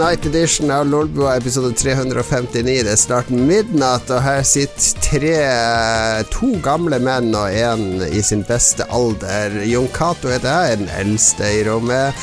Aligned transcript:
Night 0.00 0.24
Edition 0.26 0.70
av 0.72 0.86
Lolbua 0.88 1.34
episode 1.36 1.74
359. 1.76 2.84
Det 2.86 2.92
er 2.94 2.96
snart 2.96 3.28
midnatt, 3.28 4.08
og 4.08 4.22
her 4.24 4.40
sitter 4.48 5.02
tre 5.04 5.34
to 6.32 6.54
gamle 6.64 6.96
menn 7.04 7.28
og 7.36 7.52
en 7.52 8.00
i 8.06 8.22
sin 8.24 8.40
beste 8.48 8.86
alder. 8.88 9.58
Jon 9.68 9.90
Cato 9.92 10.32
heter 10.32 10.48
jeg, 10.48 10.80
den 10.80 10.90
eldste 11.02 11.50
i 11.52 11.60
rommet. 11.68 12.16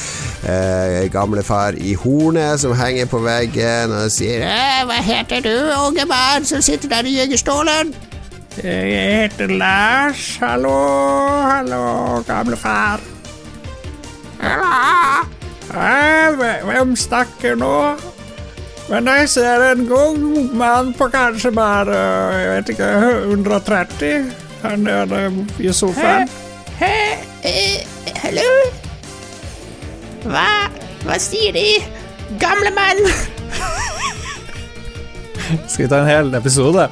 Eh, 0.49 1.05
gamlefar 1.13 1.77
i 1.77 1.93
hornet 2.01 2.63
som 2.63 2.73
henger 2.77 3.05
på 3.13 3.21
veggen 3.21 3.93
og 3.93 4.09
sier 4.15 4.41
eh, 4.47 4.81
'Hva 4.81 4.97
heter 5.11 5.45
du, 5.45 5.55
unge 5.77 6.09
mann 6.09 6.49
som 6.49 6.65
sitter 6.65 6.89
der 6.89 7.05
i 7.05 7.17
jegerstolen?' 7.19 7.93
Jeg 8.57 9.29
heter 9.29 9.53
Lars. 9.53 10.37
Hallo, 10.41 10.77
hallo, 11.45 12.23
gamlefar. 12.25 13.05
Hei, 14.41 15.36
hvem 15.71 16.95
snakker 16.95 17.55
nå? 17.59 17.73
Men 18.87 19.07
jeg 19.11 19.29
ser 19.29 19.63
en 19.71 19.87
god 19.87 20.17
mann 20.55 20.93
på 20.95 21.09
kanskje 21.11 21.51
bare 21.51 21.95
jeg 22.37 22.49
vet 22.51 22.69
ikke, 22.69 22.91
130 23.33 24.29
her 24.63 24.75
nede 24.79 25.45
i 25.59 25.73
sofaen. 25.73 26.29
Hæ? 26.79 26.93
Eh, 27.43 28.13
hallo? 28.23 28.53
Hva? 30.27 30.47
Hva 31.03 31.17
sier 31.19 31.51
de? 31.55 31.65
Gamle 32.39 32.71
mann? 32.75 33.03
Skal 35.67 35.85
vi 35.85 35.89
ta 35.91 36.01
en 36.01 36.09
hel 36.09 36.33
episode? 36.39 36.87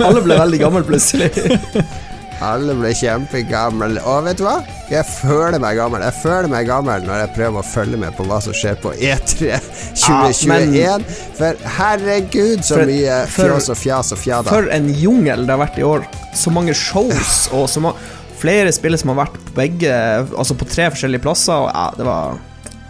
Alle 0.00 0.22
ble 0.24 0.38
veldig 0.38 0.62
gamle 0.62 0.84
plutselig. 0.86 1.30
Alle 2.40 2.72
ble 2.78 2.90
kjempegamle. 2.96 4.00
Og 4.08 4.24
vet 4.24 4.38
du 4.40 4.44
hva? 4.46 4.56
Jeg 4.90 5.04
føler 5.06 5.60
meg 5.60 5.76
gammel. 5.76 6.00
Jeg 6.06 6.16
føler 6.22 6.48
meg 6.48 6.66
gammel 6.70 7.04
når 7.04 7.20
jeg 7.24 7.32
prøver 7.36 7.60
å 7.60 7.66
følge 7.68 8.00
med 8.00 8.16
på 8.16 8.24
hva 8.30 8.38
som 8.44 8.56
skjer 8.56 8.78
på 8.80 8.94
E 8.96 9.10
E3 9.14 9.58
2021. 10.00 11.04
For 11.38 11.60
herregud, 11.76 12.64
så 12.64 12.78
For- 12.80 12.86
mye 12.90 13.18
fjås 13.34 13.68
og 13.74 13.76
fjas 13.80 14.12
og 14.16 14.22
fjada. 14.22 14.48
For 14.50 14.70
en 14.72 14.88
jungel 14.94 15.44
det 15.46 15.54
har 15.56 15.62
vært 15.66 15.78
i 15.82 15.86
år. 15.86 16.06
Så 16.34 16.52
mange 16.54 16.74
shows 16.76 17.48
og 17.52 17.68
så 17.68 17.82
mange 17.84 17.98
flere 18.40 18.72
spill 18.72 18.96
som 18.96 19.12
har 19.12 19.26
vært 19.26 19.34
på 19.36 19.52
begge 19.58 19.90
Altså 20.32 20.54
på 20.56 20.64
tre 20.70 20.88
forskjellige 20.94 21.20
plasser. 21.26 21.52
Og 21.52 21.68
ja, 21.74 21.90
det 21.98 22.06
var 22.08 22.38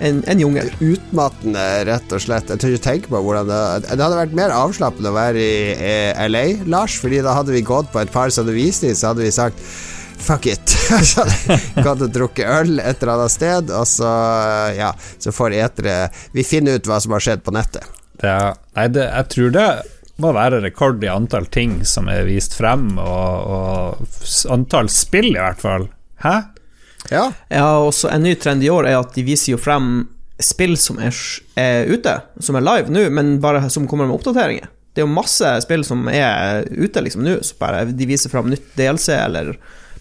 en, 0.00 0.22
en 0.26 0.40
jungel. 0.40 0.70
Utmattende, 0.80 1.64
rett 1.88 2.14
og 2.16 2.22
slett. 2.24 2.50
Jeg 2.50 2.62
tør 2.62 2.74
ikke 2.74 2.86
tenke 2.86 3.12
på 3.12 3.20
hvordan 3.24 3.48
det 3.50 3.60
Det 3.90 4.00
hadde 4.00 4.18
vært 4.18 4.36
mer 4.38 4.54
avslappende 4.56 5.12
å 5.12 5.16
være 5.16 5.44
i 5.44 5.54
eh, 5.76 6.26
LA, 6.30 6.44
Lars, 6.72 6.96
Fordi 7.02 7.22
da 7.24 7.36
hadde 7.36 7.54
vi 7.54 7.64
gått 7.66 7.92
på 7.92 8.02
et 8.02 8.12
par 8.12 8.32
sånne 8.34 8.54
visninger, 8.56 8.96
så 8.96 9.12
hadde 9.12 9.26
vi 9.26 9.34
sagt 9.34 9.60
Fuck 10.20 10.50
it. 10.52 10.74
Så 11.08 11.24
hadde 11.24 11.84
gått 11.84 12.02
og 12.04 12.10
drukket 12.12 12.44
øl 12.44 12.74
et 12.82 13.00
eller 13.00 13.14
annet 13.14 13.32
sted, 13.32 13.70
og 13.72 13.86
så, 13.88 14.10
ja, 14.76 14.90
så 15.16 15.32
får 15.32 15.56
etere 15.56 15.94
Vi 16.36 16.44
finner 16.44 16.76
ut 16.76 16.90
hva 16.90 16.98
som 17.00 17.14
har 17.16 17.24
skjedd 17.24 17.40
på 17.46 17.54
nettet. 17.56 17.86
Er, 18.20 18.52
nei, 18.76 18.84
det, 18.92 19.06
jeg 19.08 19.30
tror 19.32 19.54
det 19.54 19.68
må 20.20 20.34
være 20.36 20.60
rekord 20.60 21.00
i 21.00 21.08
antall 21.08 21.48
ting 21.48 21.78
som 21.88 22.10
er 22.12 22.26
vist 22.28 22.52
frem, 22.58 22.90
og, 23.00 23.54
og 23.56 24.52
antall 24.52 24.92
spill, 24.92 25.32
i 25.32 25.40
hvert 25.40 25.64
fall. 25.64 25.88
Hæ? 26.20 26.34
Ja. 27.10 27.30
Ja, 27.48 27.68
og 27.80 27.94
så 27.96 28.10
En 28.12 28.22
ny 28.26 28.34
trend 28.38 28.64
i 28.64 28.70
år 28.70 28.88
er 28.90 28.98
at 29.00 29.14
de 29.16 29.24
viser 29.26 29.54
jo 29.54 29.60
frem 29.60 30.08
spill 30.40 30.76
som 30.80 31.00
er, 31.02 31.16
er 31.60 31.88
ute, 31.90 32.14
som 32.40 32.56
er 32.56 32.64
live 32.64 32.92
nå, 32.92 33.06
men 33.12 33.38
bare 33.42 33.66
som 33.72 33.88
kommer 33.88 34.08
med 34.08 34.16
oppdateringer. 34.16 34.70
Det 34.94 35.02
er 35.02 35.06
jo 35.06 35.12
masse 35.12 35.52
spill 35.64 35.84
som 35.86 36.08
er 36.10 36.64
ute 36.70 37.02
liksom 37.04 37.22
nå, 37.26 37.38
så 37.46 37.58
bare 37.60 37.84
de 37.92 38.08
viser 38.08 38.32
frem 38.32 38.48
nytt 38.50 38.72
DLC 38.78 39.12
eller 39.14 39.54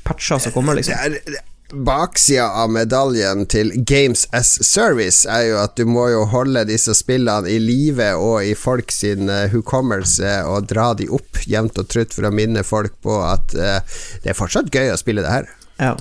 patcher 0.08 0.40
som 0.42 0.56
kommer, 0.56 0.80
Det 0.80 0.88
liksom. 0.88 1.18
det 1.28 1.44
Baksida 1.70 2.48
av 2.64 2.72
medaljen 2.74 3.44
til 3.46 3.70
Games 3.86 4.24
as 4.34 4.56
Service 4.66 5.30
er 5.30 5.44
jo 5.52 5.60
at 5.62 5.76
du 5.78 5.84
må 5.86 6.08
jo 6.10 6.24
holde 6.32 6.64
disse 6.66 6.96
spillene 6.98 7.46
i 7.46 7.60
live 7.62 8.08
og 8.18 8.42
i 8.42 8.56
folk 8.58 8.90
sin 8.90 9.30
uh, 9.30 9.46
hukommelse 9.54 10.32
og 10.50 10.66
dra 10.72 10.88
de 10.98 11.06
opp 11.14 11.44
jevnt 11.46 11.78
og 11.78 11.92
trutt 11.94 12.18
for 12.18 12.26
å 12.26 12.34
minne 12.34 12.66
folk 12.66 12.98
på 13.06 13.20
at 13.22 13.54
uh, 13.54 14.02
det 14.24 14.34
er 14.34 14.40
fortsatt 14.40 14.74
gøy 14.74 14.90
å 14.90 14.98
spille 14.98 15.22
det 15.22 15.36
her. 15.36 15.54
Ja. 15.78 15.94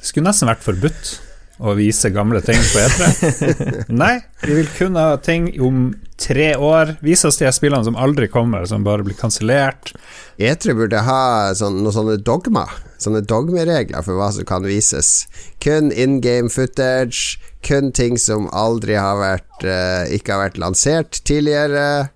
Det 0.00 0.08
skulle 0.08 0.30
nesten 0.30 0.48
vært 0.48 0.64
forbudt 0.64 1.18
å 1.60 1.74
vise 1.76 2.08
gamle 2.12 2.40
ting 2.44 2.60
på 2.72 2.80
E3. 2.80 3.08
Nei, 4.02 4.14
vi 4.46 4.54
vil 4.56 4.70
kun 4.78 4.96
ha 4.96 5.18
ting 5.20 5.50
om 5.60 5.90
tre 6.20 6.54
år. 6.56 6.94
Vise 7.04 7.28
oss 7.28 7.36
de 7.40 7.44
her 7.44 7.52
spillene 7.52 7.84
som 7.84 7.98
aldri 8.00 8.30
kommer, 8.32 8.64
som 8.68 8.84
bare 8.86 9.04
blir 9.04 9.18
kansellert. 9.18 9.92
E3 10.40 10.76
burde 10.78 11.02
ha 11.04 11.52
sånn, 11.56 11.82
noen 11.84 11.96
sånne 11.96 12.20
dogma 12.24 12.68
Sånne 13.00 13.22
dogmeregler 13.24 14.04
for 14.04 14.18
hva 14.18 14.26
som 14.36 14.44
kan 14.44 14.66
vises. 14.68 15.24
Kun 15.64 15.88
in 15.88 16.18
game 16.20 16.52
footage, 16.52 17.38
kun 17.64 17.94
ting 17.96 18.18
som 18.20 18.44
aldri 18.52 18.98
har 19.00 19.16
vært 19.16 19.64
eh, 19.64 20.12
Ikke 20.18 20.34
har 20.36 20.42
vært 20.42 20.60
lansert 20.60 21.22
tidligere, 21.24 22.10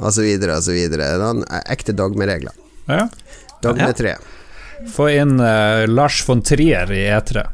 osv., 0.00 0.24
osv. 0.56 0.78
Noen 1.20 1.44
ekte 1.66 1.92
dogmeregler. 1.96 2.56
Ja. 2.88 3.10
Dogme 3.60 3.92
Ja. 3.92 4.16
3. 4.84 4.92
Få 4.92 5.08
inn 5.10 5.40
uh, 5.40 5.86
Lars 5.88 6.22
von 6.28 6.42
Trier 6.42 6.92
i 6.92 7.04
E 7.06 7.18
E3. 7.18 7.46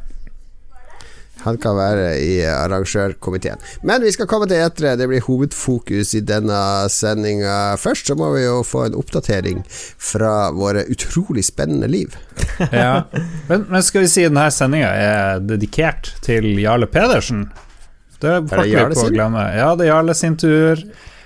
Han 1.45 1.57
kan 1.57 1.77
være 1.77 2.07
i 2.19 2.33
arrangørkomiteen. 2.43 3.61
Men 3.87 4.03
vi 4.03 4.11
skal 4.11 4.27
komme 4.27 4.47
til 4.49 4.59
etere. 4.59 4.97
Det 4.99 5.07
blir 5.07 5.23
hovedfokus 5.23 6.11
i 6.17 6.21
denne 6.25 6.59
sendinga. 6.91 7.77
Først 7.79 8.11
så 8.11 8.17
må 8.19 8.33
vi 8.33 8.43
jo 8.43 8.59
få 8.67 8.89
en 8.89 8.97
oppdatering 8.99 9.61
fra 9.69 10.49
våre 10.55 10.83
utrolig 10.91 11.45
spennende 11.47 11.91
liv. 11.91 12.17
Ja. 12.75 13.05
Men, 13.47 13.65
men 13.69 13.83
skal 13.83 14.03
vi 14.03 14.09
si 14.11 14.25
denne 14.25 14.49
sendinga 14.51 14.89
er 14.91 15.39
dedikert 15.43 16.09
til 16.25 16.57
Jarle 16.59 16.89
Pedersen? 16.91 17.45
Det 18.19 18.33
er 18.33 18.41
det 18.43 18.65
Jarle 18.67 18.97
sin? 18.99 19.15
Ja, 19.15 19.69
det 19.79 19.85
er 19.85 19.91
Jarle 19.93 20.15
sin 20.17 20.35
tur. 20.39 20.81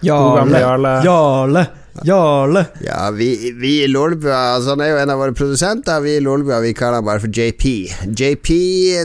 Jarle. 0.06 0.60
Jarle. 0.62 0.92
Jarle! 1.08 1.64
Jarle! 2.02 2.66
Ja, 2.82 3.12
vi, 3.14 3.52
vi 3.60 3.84
i 3.84 3.88
Lolbua 3.88 4.56
altså 4.56 4.74
Han 4.74 4.82
er 4.82 4.94
jo 4.94 5.00
en 5.04 5.14
av 5.14 5.20
våre 5.22 5.36
produsenter. 5.38 6.02
Vi 6.02 6.18
i 6.18 6.24
Lolbua 6.26 6.58
vi 6.64 6.74
kaller 6.78 7.02
han 7.02 7.08
bare 7.08 7.22
for 7.22 7.30
JP. 7.30 7.66
JP, 8.10 8.50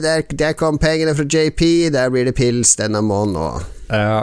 der, 0.05 0.25
der 0.33 0.57
kom 0.59 0.81
pengene 0.81 1.13
fra 1.19 1.27
JP. 1.29 1.63
Der 1.95 2.13
blir 2.15 2.29
det 2.31 2.37
pils 2.39 2.77
denne 2.81 3.05
måneden 3.05 3.43
òg. 3.45 3.67
Ja. 3.93 4.23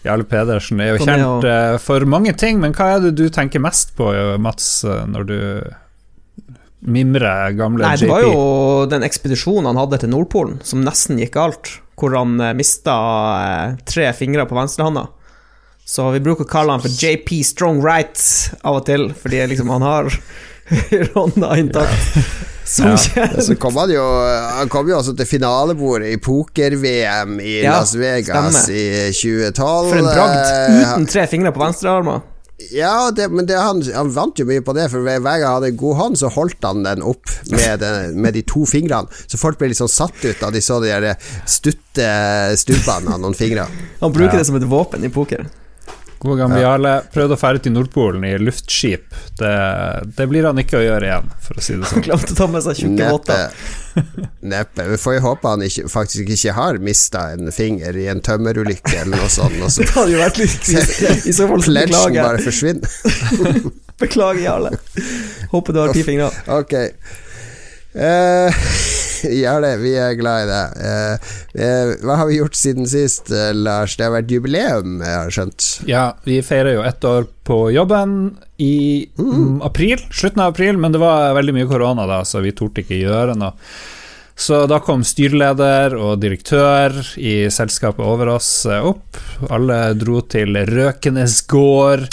Jarle 0.00 0.24
Pedersen 0.24 0.80
er 0.80 0.94
jo 0.94 1.04
kjent 1.04 1.44
uh, 1.44 1.76
for 1.82 2.06
mange 2.08 2.32
ting, 2.40 2.60
men 2.62 2.72
hva 2.76 2.94
er 2.94 3.04
det 3.04 3.14
du 3.20 3.26
tenker 3.32 3.60
mest 3.60 3.92
på, 3.98 4.08
eh, 4.16 4.38
Mats, 4.40 4.80
eh, 4.88 5.02
når 5.12 5.26
du 5.28 5.38
mimrer 6.80 7.52
gamle 7.58 7.84
Nei, 7.84 7.96
JP? 7.98 8.06
det 8.06 8.08
var 8.08 8.24
jo 8.24 8.86
den 8.88 9.04
ekspedisjonen 9.04 9.68
han 9.68 9.80
hadde 9.82 10.00
til 10.00 10.12
Nordpolen, 10.14 10.60
som 10.64 10.80
nesten 10.86 11.20
gikk 11.20 11.34
galt. 11.36 11.74
Hvor 12.00 12.16
han 12.16 12.40
eh, 12.40 12.56
mista 12.56 12.96
uh, 12.96 13.80
tre 13.84 14.08
fingre 14.16 14.48
på 14.48 14.56
venstrehånda. 14.56 15.04
Så 15.90 16.04
vi 16.14 16.20
bruker 16.22 16.46
å 16.46 16.50
kalle 16.50 16.76
han 16.76 16.82
for 16.84 16.92
JP 17.02 17.40
Strong 17.48 17.80
Right 17.82 18.20
av 18.62 18.78
og 18.78 18.84
til, 18.86 19.08
fordi 19.18 19.40
liksom 19.50 19.72
han 19.74 19.82
har 19.82 20.06
Ronda 21.10 21.56
intakt. 21.58 22.20
Som 22.70 22.92
Ja, 22.92 22.96
kjent. 23.02 23.40
Så 23.42 23.56
kom 23.58 23.74
han 23.80 23.90
jo 23.90 24.02
Han 24.60 24.68
kom 24.70 24.86
jo 24.86 24.94
også 25.00 25.16
til 25.18 25.26
finalebordet 25.26 26.12
i 26.14 26.20
poker-VM 26.22 27.40
i 27.42 27.56
Ja, 27.64 27.80
Las 27.80 27.96
Vegas 27.98 28.60
stemmer. 28.60 28.76
i 28.76 29.10
2012. 29.10 29.88
For 29.90 29.98
en 29.98 30.10
bragd. 30.12 30.84
Uten 30.84 31.08
tre 31.10 31.24
fingre 31.32 31.50
på 31.56 31.64
venstrearmen. 31.64 32.22
Ja, 32.76 33.08
det, 33.16 33.26
men 33.32 33.46
det, 33.48 33.56
han, 33.56 33.80
han 33.96 34.10
vant 34.14 34.38
jo 34.38 34.44
mye 34.46 34.60
på 34.62 34.74
det, 34.76 34.84
for 34.92 35.00
hver 35.02 35.18
gang 35.24 35.42
han 35.42 35.54
hadde 35.56 35.70
en 35.72 35.78
god 35.80 35.96
hånd, 35.96 36.18
så 36.20 36.28
holdt 36.30 36.60
han 36.68 36.82
den 36.84 37.00
opp 37.02 37.32
med, 37.48 37.80
den, 37.80 38.18
med 38.20 38.36
de 38.36 38.42
to 38.46 38.66
fingrene. 38.68 39.08
Så 39.26 39.40
folk 39.40 39.56
ble 39.58 39.70
litt 39.72 39.80
sånn 39.80 39.90
satt 39.90 40.20
ut 40.22 40.42
da 40.42 40.50
de 40.52 40.60
så 40.62 40.76
de 40.84 41.14
stutte 41.48 42.10
stubbene 42.60 43.16
av 43.16 43.22
noen 43.24 43.34
fingre. 43.34 43.64
Han 44.04 44.12
bruker 44.12 44.36
Ja. 44.36 44.42
det 44.44 44.46
som 44.52 44.60
et 44.60 44.68
våpen 44.68 45.02
i 45.08 45.10
poker. 45.10 45.48
God 46.20 46.36
gammel 46.36 46.60
Jarle 46.60 46.90
prøvde 47.14 47.32
å 47.32 47.40
ferde 47.40 47.62
til 47.64 47.72
Nordpolen 47.72 48.24
i 48.28 48.34
luftskip. 48.36 49.06
Det, 49.40 49.52
det 50.18 50.26
blir 50.28 50.44
han 50.44 50.58
ikke 50.60 50.76
å 50.76 50.82
gjøre 50.84 51.06
igjen, 51.08 51.30
for 51.46 51.56
å 51.56 51.64
si 51.64 51.78
det 51.80 51.88
sånn. 51.90 52.04
glemte 52.04 52.34
å 52.34 52.36
ta 52.36 52.48
med 52.52 52.64
seg 52.66 52.82
tjukke 52.82 53.06
votter. 53.14 53.54
Neppe. 54.52 54.84
Vi 54.92 54.98
får 55.00 55.16
jo 55.16 55.22
håpe 55.30 55.54
han 55.54 55.64
ikke, 55.64 55.86
faktisk 55.88 56.34
ikke 56.36 56.52
har 56.58 56.80
mista 56.84 57.24
en 57.32 57.48
finger 57.56 57.96
i 57.96 58.04
en 58.12 58.20
tømmerulykke 58.26 58.98
eller 59.00 59.16
noe 59.22 59.32
sånt. 59.32 59.56
Og 59.64 59.72
så 59.72 59.80
Det 59.86 59.94
hadde 59.96 60.12
jo 60.12 60.20
vært 60.20 60.42
litt. 60.42 60.70
I 61.24 61.36
så 61.38 61.48
fall 61.48 61.64
beklager. 61.64 62.20
bare 62.20 62.44
forsvinner. 62.44 63.72
Beklager, 64.00 64.44
Jarle. 64.44 64.76
Håper 65.56 65.76
du 65.76 65.82
har 65.86 65.96
ti 65.96 66.04
fingre. 66.04 66.28
Ok. 66.52 66.76
Eh, 67.96 68.60
gjør 69.42 69.64
det. 69.64 69.72
Vi 69.82 69.94
er 70.00 70.16
glad 70.18 70.44
i 70.44 70.50
det. 70.50 70.64
Eh, 70.88 71.30
eh, 71.66 71.92
hva 72.04 72.18
har 72.20 72.30
vi 72.30 72.40
gjort 72.40 72.58
siden 72.58 72.88
sist, 72.90 73.30
eh, 73.34 73.52
Lars? 73.56 73.96
Det 73.98 74.06
har 74.06 74.14
vært 74.16 74.32
jubileum, 74.32 74.98
jeg 75.04 75.16
har 75.16 75.32
skjønt. 75.34 75.68
Ja, 75.90 76.04
vi 76.26 76.40
feirer 76.46 76.78
jo 76.78 76.84
ett 76.86 77.06
år 77.06 77.28
på 77.46 77.62
jobben 77.74 78.18
i 78.62 79.08
mm, 79.18 79.62
april, 79.66 80.02
slutten 80.14 80.44
av 80.44 80.52
april, 80.54 80.78
men 80.80 80.92
det 80.94 81.00
var 81.02 81.34
veldig 81.38 81.56
mye 81.56 81.70
korona 81.70 82.06
da, 82.08 82.20
så 82.28 82.42
vi 82.44 82.54
torde 82.56 82.84
ikke 82.84 83.00
gjøre 83.00 83.38
noe. 83.38 83.56
Så 84.40 84.62
da 84.64 84.78
kom 84.80 85.02
styreleder 85.04 85.92
og 86.00 86.22
direktør 86.22 86.94
i 87.20 87.50
selskapet 87.52 88.00
over 88.00 88.30
oss 88.38 88.48
opp. 88.72 89.18
Alle 89.52 89.92
dro 90.00 90.22
til 90.24 90.56
Røkenes 90.64 91.42
gård. 91.50 92.06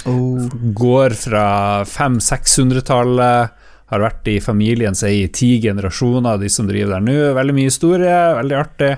Gård 0.75 1.15
fra 1.21 1.45
500-600-tallet. 1.88 3.56
Har 3.88 4.04
vært 4.04 4.28
i 4.28 4.39
familien 4.44 4.98
seg 4.98 5.16
i 5.16 5.30
ti 5.31 5.54
generasjoner, 5.63 6.42
de 6.42 6.50
som 6.51 6.68
driver 6.68 6.98
der 6.98 7.06
nå. 7.06 7.16
Veldig 7.38 7.56
mye 7.56 7.72
historie, 7.72 8.18
veldig 8.36 8.57
artig. 8.60 8.92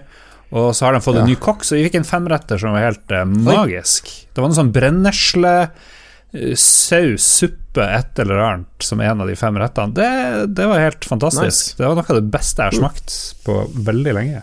Og 0.50 0.72
så 0.74 0.88
har 0.88 0.96
de 0.96 1.04
fått 1.06 1.20
en 1.22 1.30
ny 1.30 1.36
kokk, 1.38 1.66
så 1.66 1.78
vi 1.78 1.86
fikk 1.86 2.00
en 2.00 2.08
femretter 2.10 2.58
som 2.58 2.74
var 2.74 2.88
helt 2.88 3.14
uh, 3.14 3.22
magisk. 3.28 4.10
Det 4.34 4.42
var 4.42 4.50
noe 4.50 4.58
sånn 4.58 4.72
brennesle, 4.74 5.52
eh, 6.34 6.56
saus, 6.58 7.28
suppe, 7.38 7.86
et 7.86 8.22
eller 8.24 8.42
annet 8.48 8.88
som 8.88 9.04
en 9.06 9.22
av 9.22 9.30
de 9.30 9.38
fem 9.38 9.60
rettene. 9.62 9.94
Det, 9.94 10.10
det 10.58 10.66
var 10.72 10.82
helt 10.82 11.06
fantastisk. 11.06 11.46
Nice. 11.46 11.78
Det 11.78 11.86
var 11.86 12.00
noe 12.00 12.08
av 12.10 12.18
det 12.18 12.34
beste 12.34 12.66
jeg 12.66 12.74
har 12.74 12.82
smakt 12.82 13.20
på 13.46 13.60
veldig 13.92 14.18
lenge. 14.18 14.42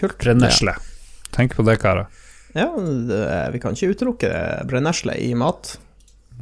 Kult. 0.00 0.16
Brennesle. 0.24 0.78
Tenk 1.36 1.56
på 1.58 1.68
det, 1.68 1.76
karer. 1.84 2.08
Ja, 2.56 2.70
det, 2.76 3.22
vi 3.52 3.60
kan 3.60 3.76
ikke 3.76 3.92
utelukke 3.92 4.32
brennesle 4.68 5.20
i 5.20 5.34
mat. 5.36 5.76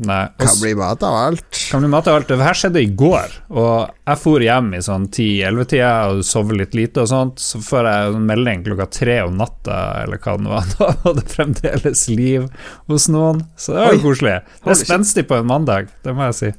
Nei. 0.00 0.22
Kan 0.40 0.56
bli 0.62 0.72
mat 0.78 1.02
av 1.04 1.14
alt. 1.14 1.58
Kan 1.70 1.82
bli 1.84 1.90
mat 1.92 2.06
av 2.08 2.20
alt. 2.20 2.28
Det 2.30 2.38
her 2.40 2.56
skjedde 2.56 2.80
i 2.80 2.88
går, 3.02 3.34
og 3.52 3.90
jeg 4.08 4.20
for 4.22 4.44
hjem 4.44 4.70
i 4.78 4.80
sånn 4.84 5.04
10-11-tida 5.12 5.90
og 6.12 6.22
sov 6.26 6.54
litt 6.56 6.76
lite 6.78 7.04
og 7.04 7.10
sånt. 7.10 7.42
Så 7.42 7.60
får 7.64 7.88
jeg 7.90 8.14
en 8.14 8.26
melding 8.30 8.64
klokka 8.66 8.88
tre 8.96 9.18
om 9.26 9.36
natta, 9.40 9.80
eller 10.04 10.22
hva 10.24 10.38
det 10.40 10.54
var. 10.54 10.72
Da 10.80 10.88
var 11.04 11.16
det 11.18 11.26
fremdeles 11.28 12.06
liv 12.08 12.48
hos 12.88 13.08
noen. 13.12 13.44
Så 13.60 13.76
det 13.76 13.84
var 13.84 13.94
jo 13.98 14.02
koselig. 14.08 14.38
Det 14.64 14.72
er 14.72 14.80
spenstig 14.80 15.26
på 15.28 15.36
en 15.40 15.48
mandag, 15.50 15.92
det 16.04 16.16
må 16.16 16.30
jeg 16.30 16.38
si. 16.40 16.52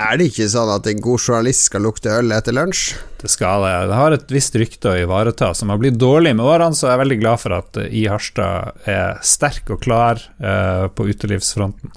Er 0.00 0.16
det 0.16 0.30
ikke 0.30 0.46
sånn 0.48 0.70
at 0.72 0.86
en 0.88 1.00
god 1.04 1.20
journalist 1.20 1.66
skal 1.68 1.82
lukte 1.84 2.08
øl 2.16 2.32
etter 2.32 2.54
lunsj? 2.56 2.94
Det 3.20 3.28
skal 3.30 3.60
det. 3.66 3.72
Det 3.90 3.98
har 3.98 4.14
et 4.16 4.30
visst 4.32 4.54
rykte 4.56 4.88
å 4.88 4.96
ivareta, 5.02 5.50
som 5.54 5.68
har 5.68 5.78
blitt 5.82 5.98
dårlig 6.00 6.32
med 6.38 6.46
årene, 6.48 6.74
så 6.74 6.88
jeg 6.88 6.96
er 6.96 7.02
veldig 7.02 7.18
glad 7.20 7.42
for 7.42 7.56
at 7.58 7.76
eh, 7.82 7.90
I 8.00 8.06
Harstad 8.08 8.88
er 8.88 9.20
sterk 9.26 9.68
og 9.74 9.82
klar 9.84 10.22
eh, 10.40 10.86
på 10.96 11.06
utelivsfronten. 11.12 11.92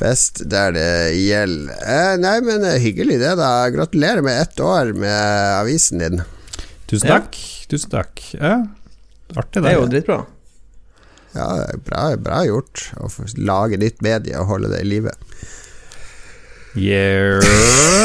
Best 0.00 0.42
der 0.48 0.72
det 0.72 0.88
gjelder. 1.20 1.76
Eh, 1.84 2.14
nei, 2.22 2.36
men 2.44 2.64
eh, 2.64 2.78
hyggelig 2.80 3.18
det, 3.20 3.34
da. 3.38 3.50
Gratulerer 3.72 4.24
med 4.24 4.40
ett 4.42 4.60
år 4.64 4.94
med 4.96 5.60
avisen 5.60 6.00
din. 6.02 6.22
Tusen 6.90 7.08
Ja. 7.12 7.18
takk. 7.20 7.36
Tusen 7.70 7.92
takk. 7.92 8.22
Ja, 8.34 8.56
artig, 9.36 9.60
Det 9.60 9.68
det. 9.68 9.72
er 9.74 9.78
jo 9.78 9.88
dritbra. 9.92 10.20
Ja, 11.36 11.46
bra, 11.86 12.08
bra 12.18 12.40
gjort 12.48 12.88
å 12.98 13.06
lage 13.38 13.78
nytt 13.78 14.00
medie 14.02 14.34
og 14.40 14.48
holde 14.50 14.72
det 14.72 14.80
i 14.82 14.88
live. 14.88 15.12
Yeah. 16.78 17.40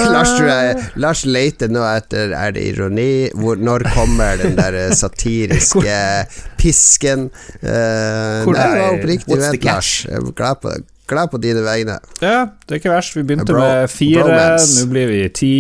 Lars, 0.10 0.32
jeg, 0.40 0.86
Lars 1.02 1.22
leter 1.30 1.70
nå 1.70 1.84
etter 1.86 2.32
Er 2.34 2.54
det 2.56 2.64
ironi? 2.72 3.30
Hvor, 3.38 3.60
når 3.62 3.86
kommer 3.94 4.40
den 4.42 4.56
der 4.58 4.74
eh, 4.88 4.94
satiriske 4.98 5.98
pisken? 6.62 7.28
Uh, 7.62 8.42
Hvor- 8.46 8.58
nei, 8.58 8.66
det 8.72 8.82
var 8.82 8.96
oppriktig 8.98 9.38
vent, 9.44 9.68
Lars. 9.70 9.92
Jeg 10.10 10.18
er 10.22 10.32
glad 10.40 10.62
på, 10.64 10.74
glad 11.12 11.30
på 11.34 11.42
dine 11.44 11.62
vegne. 11.66 12.00
Ja, 12.24 12.40
det 12.66 12.78
er 12.78 12.82
ikke 12.82 12.94
verst. 12.96 13.16
Vi 13.20 13.24
begynte 13.28 13.46
Bro- 13.52 13.62
med 13.62 13.92
fire, 13.94 14.40
nå 14.58 14.88
blir 14.94 15.12
vi 15.14 15.22
ti. 15.30 15.54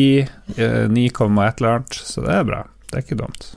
eh, 0.57 0.81
Ni 0.89 1.09
komma 1.13 1.49
et 1.51 1.61
eller 1.61 1.77
annet, 1.79 2.01
så 2.09 2.25
det 2.25 2.33
er 2.39 2.49
bra. 2.49 2.63
Det 2.89 3.01
er 3.01 3.05
ikke 3.05 3.21
dumt. 3.21 3.51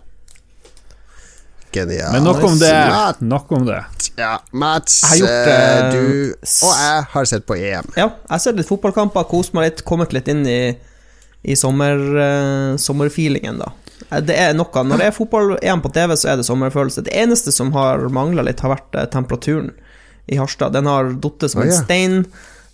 Genialt. 1.73 2.12
Men 2.12 2.25
nok 2.25 2.44
om 2.49 2.59
det. 2.59 2.75
Nok 3.20 3.53
om 3.53 3.67
det. 3.67 3.81
ja, 4.17 4.38
Mats, 4.50 5.03
har 5.05 5.17
gjort, 5.17 5.49
eh, 5.53 5.91
du 5.93 6.32
og 6.67 6.73
jeg 6.73 7.03
har 7.12 7.29
sett 7.29 7.47
på 7.47 7.56
EM. 7.59 7.91
Ja, 7.97 8.09
jeg 8.09 8.32
har 8.32 8.43
sett 8.43 8.59
litt 8.59 8.70
fotballkamper, 8.70 9.26
kost 9.29 9.55
meg 9.56 9.69
litt, 9.69 9.82
kommet 9.88 10.15
litt 10.17 10.31
inn 10.32 10.47
i, 10.49 10.62
i 11.44 11.56
sommer, 11.59 12.00
uh, 12.17 12.79
sommerfeelingen, 12.81 13.61
da. 13.61 13.73
Det 14.25 14.37
er 14.38 14.55
noe. 14.56 14.85
Når 14.85 15.00
det 15.00 15.09
er 15.11 15.17
fotball-EM 15.17 15.82
på 15.85 15.91
TV, 15.93 16.15
så 16.17 16.32
er 16.32 16.38
det 16.41 16.47
sommerfølelse. 16.49 17.05
Det 17.05 17.15
eneste 17.19 17.53
som 17.53 17.75
har 17.76 18.06
mangla 18.15 18.44
litt, 18.47 18.62
har 18.65 18.73
vært 18.73 18.97
temperaturen 19.12 19.73
i 20.29 20.38
Harstad. 20.41 20.73
Den 20.73 20.88
har 20.88 21.11
falt 21.23 21.50
som 21.50 21.65
en 21.65 21.75
stein. 21.75 22.23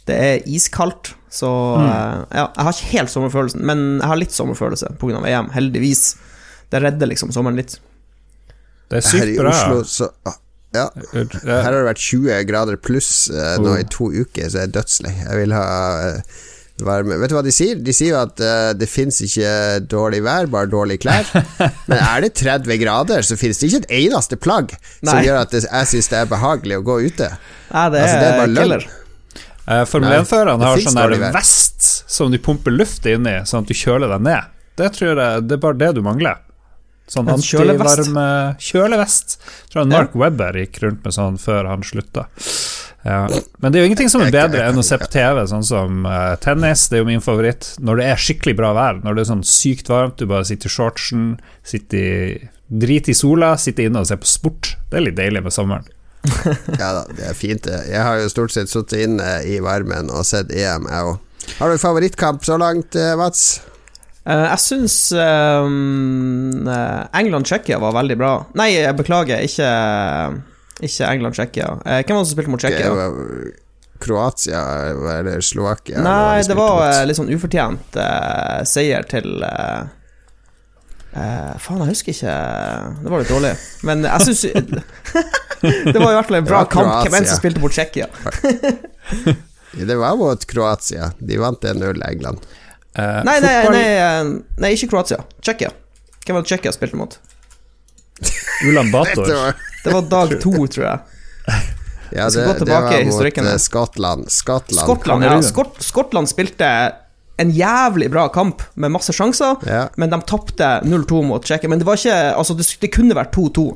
Det 0.05 0.17
er 0.21 0.47
iskaldt, 0.51 1.15
så 1.33 1.49
mm. 1.81 1.89
Ja, 1.89 2.45
jeg 2.45 2.67
har 2.67 2.77
ikke 2.77 2.93
helt 2.93 3.13
sommerfølelsen, 3.13 3.65
men 3.65 3.85
jeg 3.97 4.11
har 4.11 4.21
litt 4.21 4.37
sommerfølelse 4.37 4.93
pga. 5.01 5.23
EM, 5.31 5.49
heldigvis. 5.55 6.05
Det 6.71 6.83
redder 6.85 7.09
liksom 7.09 7.33
sommeren 7.35 7.59
litt. 7.59 7.79
Det 8.91 9.01
er 9.01 9.07
Her 9.11 9.29
i 9.29 9.35
sykt 9.35 9.41
bra. 9.41 9.53
Oslo 9.53 9.85
så 9.89 10.09
ah, 10.29 10.41
Ja, 10.75 10.89
her 10.95 11.63
har 11.63 11.77
det 11.79 11.85
vært 11.87 12.03
20 12.03 12.41
grader 12.49 12.77
pluss 12.83 13.29
eh, 13.31 13.55
nå 13.63 13.77
Oh. 13.77 13.79
i 13.79 13.85
to 13.87 14.09
uker, 14.11 14.49
så 14.51 14.59
jeg 14.65 14.69
er 14.69 14.75
dødslei. 14.75 15.13
Jeg 15.21 15.39
vil 15.39 15.53
ha 15.55 15.63
eh, 16.09 16.41
varme. 16.83 17.15
Vet 17.23 17.31
du 17.31 17.37
hva 17.37 17.45
de 17.47 17.53
sier? 17.55 17.79
De 17.79 17.93
sier 17.95 18.11
jo 18.11 18.19
at 18.19 18.41
eh, 18.43 18.73
det 18.75 18.89
fins 18.91 19.21
ikke 19.23 19.53
dårlig 19.87 20.19
vær, 20.27 20.49
bare 20.51 20.67
dårlige 20.73 21.05
klær. 21.07 21.31
Men 21.89 22.01
er 22.01 22.25
det 22.27 22.33
30 22.43 22.75
grader, 22.83 23.23
så 23.23 23.39
finnes 23.39 23.63
det 23.63 23.71
ikke 23.71 23.85
et 23.85 23.95
eneste 24.03 24.37
plagg 24.43 24.75
som 24.99 25.13
Nei. 25.13 25.23
gjør 25.29 25.39
at 25.45 25.55
det, 25.55 25.63
jeg 25.71 25.91
syns 25.93 26.11
det 26.11 26.19
er 26.25 26.31
behagelig 26.35 26.81
å 26.81 26.85
gå 26.91 26.99
ute. 27.07 27.31
Nei, 27.71 27.87
det 27.95 28.03
er, 28.03 28.09
Altså, 28.09 28.19
det 28.19 28.27
er 28.33 28.39
bare 28.43 28.55
løgn. 28.59 28.89
Eh, 29.65 29.85
Formel 29.89 30.13
1-førerne 30.19 30.67
har 30.75 30.83
sånn 30.85 30.99
der 30.99 31.31
vest 31.39 31.87
som 32.11 32.35
de 32.35 32.43
pumper 32.43 32.75
luft 32.75 33.07
inn 33.09 33.25
i, 33.31 33.39
sånn 33.49 33.63
at 33.65 33.71
du 33.71 33.79
kjøler 33.79 34.11
deg 34.13 34.27
ned. 34.27 34.51
Det 34.77 34.91
tror 34.99 35.15
jeg 35.23 35.47
Det 35.47 35.55
er 35.57 35.63
bare 35.63 35.79
det 35.81 35.93
du 35.97 36.03
mangler. 36.05 36.43
Sånn 37.11 37.29
En 37.29 37.43
kjølevest? 37.45 38.01
antivarme 38.01 38.57
Kjølevest. 38.65 39.37
Tror 39.73 39.83
jeg 39.83 39.91
Mark 39.93 40.15
Webber 40.17 40.57
gikk 40.57 40.81
rundt 40.85 41.05
med 41.05 41.17
sånn 41.17 41.37
før 41.41 41.69
han 41.69 41.85
slutta. 41.85 42.29
Ja. 43.05 43.27
Men 43.61 43.73
det 43.73 43.77
er 43.77 43.85
jo 43.85 43.89
ingenting 43.91 44.09
som 44.09 44.23
er 44.25 44.33
bedre 44.33 44.63
enn 44.65 44.81
å 44.81 44.85
se 44.87 44.97
på 44.97 45.11
TV, 45.13 45.43
sånn 45.51 45.67
som 45.69 46.07
uh, 46.09 46.33
tennis. 46.41 46.87
Det 46.89 46.97
er 46.97 47.03
jo 47.03 47.09
min 47.11 47.25
favoritt. 47.25 47.75
Når 47.85 48.01
det 48.01 48.07
er 48.09 48.23
skikkelig 48.25 48.57
bra 48.57 48.71
vær, 48.77 49.03
når 49.05 49.19
det 49.19 49.25
er 49.27 49.31
sånn 49.35 49.45
sykt 49.45 49.93
varmt, 49.93 50.17
du 50.17 50.25
bare 50.31 50.49
sitter 50.49 50.73
i 50.73 50.77
shortsen, 50.79 51.27
sitter 51.67 52.01
i 52.01 52.15
Drit 52.75 53.11
i 53.13 53.15
sola, 53.15 53.59
sitter 53.61 53.91
inne 53.91 54.01
og 54.01 54.09
ser 54.09 54.17
på 54.23 54.27
sport. 54.27 54.71
Det 54.89 54.97
er 54.97 55.05
litt 55.05 55.19
deilig 55.19 55.45
med 55.45 55.53
sommeren. 55.55 55.85
Ja 56.81 56.89
da, 56.97 57.03
det 57.13 57.27
er 57.29 57.37
fint, 57.37 57.67
det. 57.69 57.83
Jeg 57.91 58.01
har 58.01 58.17
jo 58.23 58.31
stort 58.33 58.55
sett 58.55 58.73
sittet 58.73 59.05
inne 59.05 59.29
i 59.45 59.59
varmen 59.63 60.09
og 60.09 60.25
sett 60.25 60.49
EM, 60.49 60.89
jeg 60.89 61.11
òg. 61.11 61.21
Har 61.59 61.71
du 61.71 61.77
favorittkamp 61.79 62.47
så 62.49 62.57
langt, 62.59 62.97
eh, 62.97 63.13
Mats? 63.21 63.61
Eh, 64.25 64.47
jeg 64.49 64.61
syns 64.63 64.97
England-Tsjekkia 67.13 67.79
var 67.83 67.93
veldig 67.99 68.17
bra. 68.21 68.33
Nei, 68.57 68.71
jeg 68.73 68.97
beklager, 68.97 69.45
ikke, 69.45 69.69
ikke 70.81 71.11
England-Tsjekkia. 71.11 71.69
Eh, 71.85 72.01
hvem 72.07 72.17
var 72.17 72.25
det 72.25 72.31
som 72.31 72.37
spilte 72.39 72.53
mot 72.55 72.63
Tsjekkia? 72.65 72.89
Kroatia 74.05 74.61
eller 75.19 75.41
Slovakia? 75.41 76.03
Nei, 76.03 76.43
det 76.43 76.57
var 76.59 76.81
mot. 76.81 77.07
litt 77.09 77.17
sånn 77.17 77.31
ufortjent 77.33 77.97
uh, 77.97 78.61
seier 78.67 79.07
til 79.09 79.39
uh, 79.47 79.87
uh, 81.15 81.53
Faen, 81.63 81.85
jeg 81.85 81.93
husker 81.93 82.13
ikke 82.13 82.35
Det 83.05 83.13
var 83.13 83.23
litt 83.23 83.33
dårlig. 83.33 83.53
Men 83.87 84.05
jeg 84.09 84.27
syns 84.29 84.43
Det 85.95 85.97
var 85.97 86.11
i 86.11 86.17
hvert 86.19 86.29
fall 86.29 86.41
en 86.41 86.49
bra 86.51 86.65
kamp. 86.69 86.93
Hvem 87.07 87.21
enn 87.21 87.31
som 87.31 87.41
spilte 87.41 87.63
mot 87.63 87.73
Tsjekkia? 87.73 88.11
Det 89.89 89.97
var 89.99 90.19
mot 90.19 90.45
Kroatia. 90.47 91.13
De 91.19 91.39
vant 91.41 91.65
1-0, 91.65 92.03
England. 92.07 92.45
Eh, 92.95 93.21
Nei, 93.27 93.41
nei, 93.41 93.55
fotball- 93.65 93.73
nei, 93.75 93.87
eh, 93.99 94.43
nei, 94.63 94.73
ikke 94.77 94.91
Kroatia. 94.93 95.25
Tsjekkia. 95.43 95.71
Hvem 96.25 96.37
var 96.39 96.43
det 96.45 96.49
Tsjekkia 96.53 96.73
spilte 96.73 96.97
mot? 97.01 97.19
Ulan 98.69 98.91
Bator. 98.91 99.55
Det 99.85 99.93
var 99.93 100.03
dag 100.09 100.31
to, 100.41 100.53
tror 100.73 100.85
jeg. 100.87 101.01
ja, 102.15 102.23
Jeg 102.23 102.31
skal 102.33 102.41
det, 102.41 102.45
gå 102.47 102.65
det 102.65 102.73
var 102.73 102.85
mot 103.05 103.27
eh, 103.45 103.57
Skottland. 103.61 104.31
Skottland. 104.33 104.81
Skottland, 104.87 105.25
ja. 105.27 105.43
Skott, 105.45 105.83
Skottland 105.85 106.31
spilte 106.31 106.69
en 107.37 107.51
jævlig 107.51 108.09
bra 108.15 108.29
kamp 108.33 108.63
med 108.81 108.95
masse 108.95 109.13
sjanser, 109.13 109.59
Ja. 109.69 109.89
men 110.01 110.09
de 110.09 110.21
tapte 110.25 110.71
0-2 110.87 111.21
mot 111.27 111.45
Tsjekkia. 111.45 111.69
Men 111.69 111.83
det 111.83 111.85
var 111.85 111.99
ikke 112.01 112.17
Altså, 112.39 112.55
det, 112.57 112.65
det 112.81 112.93
kunne 112.95 113.13
vært 113.19 113.35
2-2, 113.37 113.67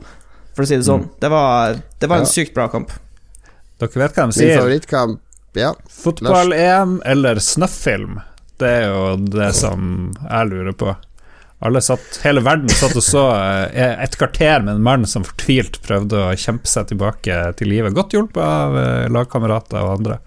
for 0.55 0.65
å 0.65 0.67
si 0.71 0.79
det 0.79 0.87
sånn. 0.89 1.09
Det 1.21 1.29
var, 1.35 1.77
det 2.01 2.09
var 2.09 2.23
en 2.23 2.31
sykt 2.31 2.55
bra 2.57 2.69
kamp. 2.73 2.95
Dere 3.79 4.01
vet 4.07 4.15
hva 4.17 4.25
de 4.31 4.33
sier? 4.39 4.55
Min 4.55 4.59
favorittkamp 4.63 5.21
Ja. 5.59 5.75
Fotball-EM 5.91 7.03
eller 7.05 7.43
snøfilm? 7.43 8.21
Det 8.59 8.71
er 8.71 8.89
jo 8.91 9.03
det 9.31 9.53
som 9.57 10.11
jeg 10.23 10.51
lurer 10.51 10.75
på. 10.79 10.95
Alle 11.59 11.81
satt, 11.83 12.21
Hele 12.23 12.43
verden 12.47 12.71
satt 12.71 12.95
og 12.95 13.03
så 13.03 13.25
eh, 13.35 13.97
et 14.05 14.15
kvarter 14.19 14.63
med 14.63 14.77
en 14.77 14.85
mann 14.87 15.07
som 15.11 15.25
fortvilt 15.27 15.81
prøvde 15.83 16.21
å 16.21 16.37
kjempe 16.39 16.71
seg 16.71 16.93
tilbake 16.93 17.39
til 17.59 17.73
livet. 17.73 17.97
Godt 17.97 18.15
hjulpet 18.15 18.43
av 18.45 18.79
eh, 18.79 19.07
lagkamerater 19.11 19.83
og 19.83 19.97
andre. 19.97 20.21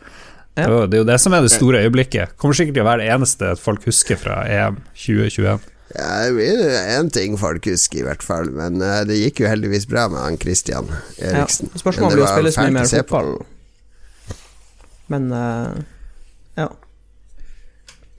Ja. 0.60 0.68
Det 0.68 0.98
er 0.98 1.04
jo 1.06 1.08
det 1.08 1.20
som 1.24 1.32
er 1.32 1.46
det 1.46 1.54
store 1.54 1.86
øyeblikket. 1.86 2.36
Kommer 2.40 2.58
sikkert 2.58 2.76
til 2.76 2.84
å 2.84 2.90
være 2.90 3.06
det 3.06 3.14
eneste 3.16 3.54
folk 3.60 3.88
husker 3.88 4.20
fra 4.20 4.42
EM 4.52 4.82
2021. 5.00 5.70
Ja, 5.92 6.10
det 6.24 6.36
blir 6.36 6.62
én 6.72 7.10
ting 7.12 7.38
folk 7.40 7.66
husker, 7.68 8.02
i 8.02 8.06
hvert 8.08 8.24
fall. 8.24 8.52
Men 8.56 8.84
eh, 8.84 9.02
det 9.08 9.20
gikk 9.20 9.44
jo 9.44 9.50
heldigvis 9.52 9.88
bra 9.92 10.08
med 10.12 10.24
han 10.24 10.40
Christian 10.40 10.92
Ja. 11.18 11.32
Eriksen. 11.32 11.72
Spørsmålet 11.76 12.18
det 12.18 12.20
blir 12.20 12.26
å 12.26 12.28
var 12.28 12.38
spille 12.38 12.54
så 12.56 12.68
mye 12.68 12.76
mer 12.76 12.92
fotball. 12.92 13.34
Men 15.12 15.32
uh, 15.36 15.82
ja. 16.60 16.70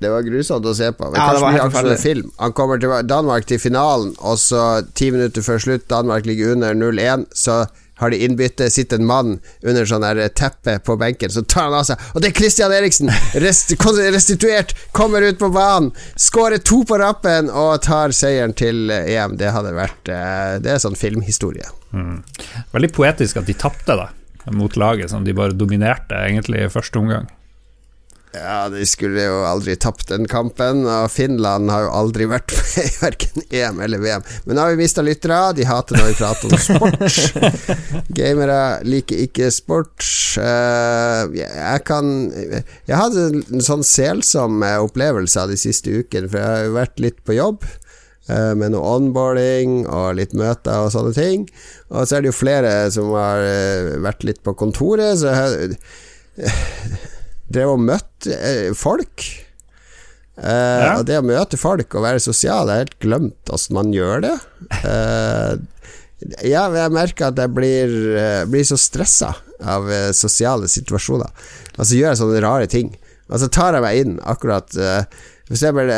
Det 0.03 0.11
var 0.13 0.27
grusomt 0.27 0.67
å 0.67 0.75
se 0.77 0.91
på. 0.93 1.11
Men 1.11 1.21
Ja, 1.21 1.29
det 1.33 1.41
kanskje 1.43 1.83
var 1.83 1.91
helt 1.93 2.03
film. 2.03 2.33
Han 2.43 2.57
kommer 2.57 2.83
til 2.83 2.97
Danmark 3.09 3.47
til 3.49 3.63
finalen, 3.63 4.15
og 4.19 4.41
så 4.43 4.83
ti 4.99 5.11
minutter 5.15 5.45
før 5.47 5.63
slutt, 5.63 5.89
Danmark 5.91 6.27
ligger 6.29 6.57
under 6.57 6.75
0-1, 6.75 7.27
så 7.33 7.65
har 8.03 8.11
de 8.11 8.19
innbytte, 8.25 8.71
sitter 8.71 8.99
en 8.99 9.07
mann 9.07 9.37
under 9.63 9.87
sånn 9.87 10.03
der 10.03 10.19
teppe 10.35 10.79
på 10.83 10.97
benken, 10.99 11.31
så 11.31 11.45
tar 11.47 11.69
han 11.69 11.77
av 11.79 11.85
seg 11.87 12.01
Og 12.17 12.23
det 12.25 12.33
er 12.33 12.39
Christian 12.41 12.73
Eriksen! 12.75 13.13
Rest, 13.45 13.75
restituert! 13.79 14.75
Kommer 14.97 15.23
ut 15.23 15.39
på 15.39 15.53
banen, 15.55 15.93
skårer 16.19 16.59
to 16.59 16.81
på 16.89 16.99
rappen 16.99 17.51
og 17.51 17.77
tar 17.87 18.15
seieren 18.17 18.57
til 18.59 18.91
eh, 18.91 19.13
EM. 19.15 19.37
Det 19.39 19.53
hadde 19.55 19.75
vært 19.77 20.11
eh, 20.11 20.57
Det 20.65 20.75
er 20.75 20.83
sånn 20.83 20.99
filmhistorie. 20.99 21.69
Veldig 22.73 22.91
poetisk 22.97 23.39
at 23.39 23.47
de 23.47 23.55
tapte, 23.55 23.95
da. 23.95 24.09
Mot 24.51 24.75
laget 24.77 25.13
som 25.13 25.23
de 25.23 25.37
bare 25.37 25.55
dominerte, 25.55 26.19
egentlig, 26.27 26.65
i 26.67 26.73
første 26.73 26.99
omgang. 26.99 27.31
Ja, 28.33 28.69
de 28.73 28.87
skulle 28.89 29.27
jo 29.27 29.43
aldri 29.45 29.75
tapt 29.77 30.07
den 30.09 30.25
kampen, 30.31 30.87
og 30.89 31.11
Finland 31.13 31.69
har 31.69 31.83
jo 31.85 31.91
aldri 31.99 32.25
vært 32.31 32.55
med 32.57 32.87
i 32.87 32.93
verken 33.03 33.43
EM 33.53 33.83
eller 33.85 34.01
VM. 34.01 34.25
Men 34.47 34.57
nå 34.57 34.63
har 34.65 34.73
vi 34.73 34.79
mista 34.81 35.05
lyttere, 35.05 35.41
de 35.59 35.67
hater 35.69 35.99
når 36.01 36.09
vi 36.09 36.17
prater 36.17 36.49
om 36.49 36.63
sport. 36.65 37.03
Gamere 38.17 38.57
liker 38.89 39.21
ikke 39.27 39.51
sport. 39.53 40.07
Eh, 40.41 41.37
jeg 41.43 41.85
kan 41.85 42.09
Jeg 42.33 42.97
hadde 42.97 43.27
en 43.53 43.67
sånn 43.69 43.85
selsom 43.85 44.65
eh, 44.65 44.79
opplevelse 44.81 45.45
av 45.45 45.53
de 45.53 45.61
siste 45.61 45.93
ukene, 46.01 46.33
for 46.33 46.41
jeg 46.41 46.49
har 46.55 46.67
jo 46.71 46.75
vært 46.81 47.05
litt 47.05 47.21
på 47.29 47.37
jobb. 47.37 47.69
eh, 48.33 48.55
Med 48.57 48.73
noe 48.73 48.97
onboarding 48.97 49.83
og 49.93 50.17
litt 50.17 50.33
møter 50.33 50.87
og 50.87 50.93
sånne 50.97 51.13
ting. 51.21 51.45
Og 51.93 52.09
så 52.09 52.17
er 52.17 52.25
det 52.25 52.33
jo 52.33 52.41
flere 52.41 52.75
som 52.97 53.13
har 53.13 53.45
vært 54.09 54.25
litt 54.25 54.41
på 54.41 54.57
kontoret, 54.57 55.21
så 55.21 55.37
jeg 55.37 55.77
drev 57.55 57.75
og 57.77 57.83
møtte 57.85 58.35
eh, 58.37 58.71
folk. 58.77 59.25
Eh, 60.37 60.83
Ja. 60.83 60.95
Og 60.99 61.05
det 61.07 61.19
å 61.21 61.25
møte 61.27 61.59
folk 61.61 61.95
og 61.99 62.05
være 62.07 62.23
sosial, 62.25 62.67
jeg 62.71 62.73
har 62.79 62.85
helt 62.87 62.99
glemt 63.05 63.53
åssen 63.53 63.77
man 63.77 63.93
gjør 63.95 64.23
det. 64.25 64.35
Eh, 64.83 65.53
ja, 66.49 66.65
jeg 66.71 66.95
merker 66.95 67.29
at 67.33 67.41
jeg 67.43 67.51
blir, 67.55 67.93
eh, 68.17 68.45
blir 68.51 68.65
så 68.67 68.79
stressa 68.79 69.33
av 69.63 69.91
eh, 69.93 70.11
sosiale 70.17 70.69
situasjoner. 70.71 71.31
Og 71.77 71.85
så 71.85 71.99
gjør 71.99 72.13
jeg 72.13 72.21
sånne 72.23 72.43
rare 72.45 72.69
ting. 72.71 72.93
Og 73.33 73.41
så 73.43 73.49
tar 73.53 73.75
jeg 73.79 73.85
meg 73.85 74.01
inn 74.03 74.17
akkurat 74.29 74.75
eh, 74.77 75.05
eksempel, 75.57 75.91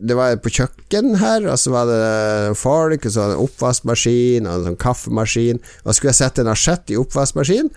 Det 0.00 0.16
var 0.16 0.36
på 0.42 0.52
kjøkken 0.52 1.16
her, 1.20 1.46
og 1.50 1.58
så 1.58 1.72
var 1.74 1.90
det 1.90 2.56
folk, 2.58 3.06
og 3.06 3.12
så 3.12 3.20
var 3.20 3.32
det 3.32 3.42
oppvaskmaskin 3.42 4.46
og 4.46 4.54
en 4.54 4.68
sånn 4.70 4.80
kaffemaskin. 4.80 5.60
Og 5.82 5.90
så 5.90 5.98
skulle 5.98 6.12
jeg 6.14 6.20
sette 6.22 6.44
en 6.44 6.52
asjett 6.52 6.92
i 6.94 6.98
oppvaskmaskinen, 7.00 7.70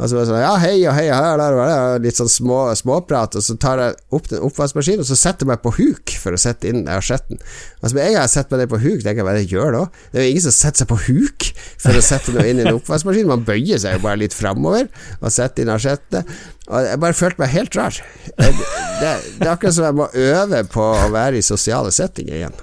og 0.00 0.08
så 0.08 0.16
var 0.16 0.22
det 0.24 0.30
sånn 0.30 0.40
Ja, 0.40 0.54
hei 0.62 0.76
og 0.88 0.94
hei, 0.96 1.06
og 1.12 1.16
her, 1.16 1.40
der, 1.40 1.56
der, 1.58 1.72
der, 1.72 2.04
litt 2.06 2.20
sånn 2.20 2.32
små, 2.32 2.60
småprat, 2.78 3.36
og 3.36 3.44
så 3.44 3.56
tar 3.60 3.82
jeg 3.84 3.98
opp 4.16 4.30
den 4.32 4.44
oppvaskmaskinen, 4.48 5.04
og 5.04 5.10
så 5.10 5.18
setter 5.18 5.44
jeg 5.44 5.52
meg 5.52 5.64
på 5.64 5.74
huk 5.76 6.14
for 6.22 6.36
å 6.36 6.40
sette 6.40 6.70
inn 6.70 6.86
asjetten. 6.88 7.42
Altså, 7.80 7.94
med 7.96 8.06
en 8.06 8.14
gang 8.14 8.24
jeg 8.24 8.34
setter 8.34 8.56
meg 8.56 8.64
ned 8.64 8.72
på 8.72 8.82
huk, 8.84 9.02
tenker 9.04 9.20
jeg 9.20 9.28
hva 9.28 9.34
er 9.34 9.40
det 9.40 9.44
jeg 9.46 9.54
gjør 9.58 9.76
da? 9.76 9.82
Det 10.10 10.20
er 10.20 10.26
jo 10.26 10.32
ingen 10.34 10.46
som 10.46 10.56
setter 10.56 10.84
seg 10.84 10.90
på 10.90 11.00
huk 11.06 11.50
for 11.80 11.96
å 11.96 12.04
sette 12.04 12.34
noe 12.34 12.46
inn 12.48 12.62
i 12.62 12.64
en 12.66 12.78
oppvaskmaskin. 12.78 13.28
Man 13.30 13.44
bøyer 13.46 13.80
seg 13.82 13.98
jo 13.98 14.04
bare 14.04 14.22
litt 14.22 14.36
framover 14.36 14.88
og 15.20 15.30
setter 15.34 15.64
inn 15.64 15.72
asjettene. 15.74 16.24
Og 16.70 16.86
jeg 16.86 17.00
bare 17.02 17.16
følte 17.18 17.42
meg 17.42 17.50
helt 17.50 17.76
rar. 17.78 17.96
Det, 18.38 18.50
det, 18.54 19.14
det 19.40 19.46
er 19.46 19.52
akkurat 19.56 19.74
som 19.74 19.88
jeg 19.88 19.96
må 19.98 20.06
øve 20.14 20.60
på 20.70 20.84
å 20.86 21.08
være 21.10 21.40
i 21.40 21.42
sosiale 21.42 21.90
settinger 21.94 22.36
igjen. 22.36 22.54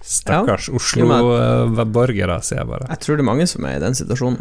Stakkars 0.00 0.68
ja. 0.70 0.78
Oslo-borgere, 0.78 2.38
sier 2.46 2.62
jeg 2.62 2.70
bare. 2.70 2.86
Jeg 2.92 3.02
tror 3.02 3.18
det 3.18 3.24
er 3.24 3.30
mange 3.30 3.46
som 3.50 3.66
er 3.66 3.76
i 3.78 3.82
den 3.82 3.98
situasjonen. 3.98 4.40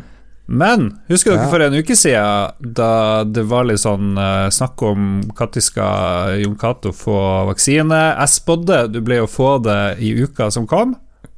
Men 0.50 0.88
husker 1.10 1.36
dere 1.36 1.44
Ja. 1.46 1.50
for 1.50 1.62
en 1.62 1.74
uke 1.78 1.96
siden, 1.96 2.54
da 2.74 3.24
det 3.24 3.44
var 3.46 3.68
litt 3.70 3.82
sånn 3.84 4.18
eh, 4.18 4.50
snakk 4.50 4.82
om 4.82 5.22
når 5.30 5.62
skal 5.62 6.40
Jon 6.42 6.56
Cato 6.58 6.90
få 6.92 7.46
vaksine? 7.52 8.00
Jeg 8.18 8.34
spådde 8.34 8.92
du 8.94 9.02
ble 9.02 9.22
å 9.22 9.30
få 9.30 9.60
det 9.62 10.00
i 10.02 10.10
uka 10.24 10.50
som 10.50 10.66
kom, 10.66 10.96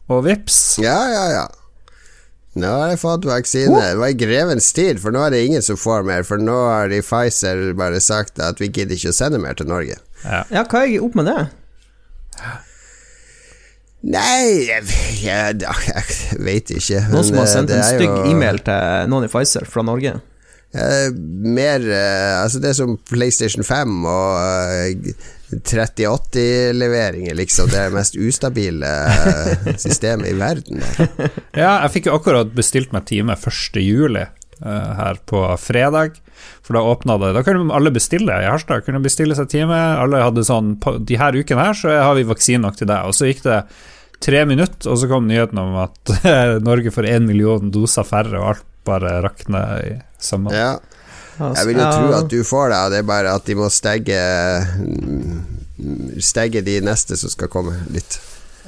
og 0.07 0.23
vips. 0.23 0.79
Ja, 0.79 0.95
ja, 1.11 1.25
ja. 1.31 1.47
Nå 2.59 2.67
har 2.67 2.89
jeg 2.91 2.99
fått 2.99 3.23
vaksine. 3.29 3.77
Det 3.79 3.99
var 4.01 4.11
i 4.11 4.17
grevens 4.19 4.65
tid, 4.75 4.99
for 4.99 5.15
nå 5.15 5.21
er 5.23 5.31
det 5.31 5.45
ingen 5.45 5.63
som 5.63 5.77
får 5.79 6.03
mer. 6.07 6.25
For 6.27 6.41
nå 6.41 6.55
har 6.67 6.89
de 6.91 6.99
Pfizer 7.05 7.69
bare 7.79 8.01
sagt 8.03 8.41
at 8.43 8.59
vi 8.59 8.67
gidder 8.67 8.97
ikke 8.97 9.13
å 9.13 9.15
sende 9.15 9.39
mer 9.39 9.55
til 9.55 9.69
Norge. 9.71 9.95
Ja, 10.25 10.65
hva 10.65 10.81
er 10.83 10.89
jeg 10.91 10.99
opp 11.05 11.15
med 11.15 11.29
det? 11.31 11.37
Nei, 14.01 14.65
jeg, 14.65 14.83
jeg, 15.21 15.61
jeg 15.61 16.41
vet 16.41 16.71
ikke. 16.73 17.03
Noen 17.13 17.27
som 17.27 17.35
men, 17.37 17.43
har 17.43 17.47
eh, 17.47 17.53
sendt 17.53 17.73
en 17.75 17.83
stygg 17.85 18.09
jo- 18.09 18.27
e-mail 18.33 18.59
til 18.65 19.11
noen 19.13 19.27
i 19.27 19.31
Pfizer 19.31 19.67
fra 19.69 19.83
Norge? 19.85 20.15
Eh, 20.71 21.09
mer 21.51 21.83
eh, 21.83 22.37
Altså, 22.41 22.61
det 22.63 22.71
er 22.71 22.77
som 22.79 22.95
PlayStation 23.11 23.63
5 23.67 23.97
og 24.07 24.37
eh, 24.41 25.13
3080-leveringer, 25.51 27.35
liksom. 27.35 27.69
Det 27.71 27.79
er 27.79 27.89
det 27.89 27.97
mest 27.97 28.17
ustabile 28.17 28.91
eh, 29.11 29.71
systemet 29.81 30.31
i 30.31 30.35
verden. 30.39 30.81
Der. 30.81 31.31
Ja, 31.61 31.73
jeg 31.83 31.91
fikk 31.95 32.09
jo 32.09 32.17
akkurat 32.17 32.53
bestilt 32.55 32.93
meg 32.95 33.05
time 33.09 33.35
1. 33.35 33.79
juli 33.83 34.23
eh, 34.23 34.91
her 34.97 35.19
på 35.27 35.43
fredag. 35.61 36.19
For 36.65 36.77
da 36.77 36.81
åpna 36.87 37.17
det 37.21 37.33
Da 37.35 37.43
kunne 37.45 37.73
alle 37.75 37.91
bestille 37.93 38.33
i 38.41 38.47
Harstad. 38.49 38.85
Kunne 38.85 39.03
bestille 39.03 39.35
seg 39.37 39.49
time. 39.51 39.77
Alle 40.01 40.23
hadde 40.23 40.45
sånn 40.47 40.73
De 41.05 41.17
her 41.19 41.35
ukene 41.37 41.67
her 41.67 41.77
så 41.77 41.93
har 41.93 42.15
vi 42.17 42.25
vaksine 42.29 42.63
nok 42.65 42.79
til 42.79 42.89
deg. 42.89 43.09
Og 43.09 43.17
så 43.17 43.29
gikk 43.29 43.43
det 43.45 43.61
tre 44.21 44.43
minutter, 44.45 44.85
og 44.91 44.99
så 45.01 45.09
kom 45.09 45.25
nyheten 45.29 45.57
om 45.57 45.77
at 45.81 46.11
Norge 46.67 46.93
får 46.93 47.09
én 47.09 47.25
million 47.25 47.71
doser 47.73 48.05
færre, 48.05 48.37
og 48.37 48.51
alt 48.53 48.67
bare 48.85 49.15
rakner 49.25 49.81
i 49.85 49.95
sømmene. 50.21 50.57
Ja. 50.57 50.90
Jeg 51.39 51.67
vil 51.69 51.79
jo 51.79 51.87
tro 51.87 52.11
at 52.17 52.29
du 52.31 52.41
får 52.45 52.73
det, 52.73 52.81
det 52.93 52.99
er 53.01 53.07
bare 53.07 53.35
at 53.37 53.47
de 53.47 53.55
må 53.57 53.69
stegge 53.71 54.17
Stegge 56.21 56.61
de 56.61 56.75
neste 56.85 57.17
som 57.17 57.31
skal 57.31 57.49
komme, 57.49 57.73
litt. 57.89 58.19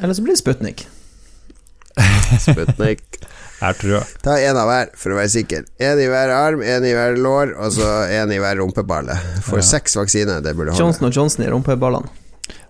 Eller 0.02 0.16
så 0.18 0.24
blir 0.26 0.34
det 0.34 0.42
Sputnik. 0.42 0.88
Sputnik. 2.42 3.04
Jeg 3.64 3.78
tror 3.80 3.94
jeg. 3.94 4.16
Ta 4.26 4.34
en 4.44 4.58
av 4.60 4.68
hver, 4.68 4.90
for 5.00 5.14
å 5.14 5.18
være 5.22 5.32
sikker. 5.32 5.62
En 5.88 6.00
i 6.02 6.08
hver 6.12 6.32
arm, 6.36 6.64
en 6.68 6.84
i 6.84 6.90
hver 6.92 7.16
lår, 7.16 7.54
og 7.64 7.70
så 7.72 7.86
en 8.12 8.34
i 8.36 8.40
hver 8.42 8.58
rumpeballe. 8.60 9.16
For 9.46 9.64
seks 9.64 9.96
vaksiner, 9.96 10.42
det 10.44 10.52
burde 10.58 10.74
holde. 10.74 10.82
Johnson 10.82 11.08
og 11.08 11.16
Johnson 11.16 11.46
i 11.46 11.52
rumpeballene. 11.54 12.12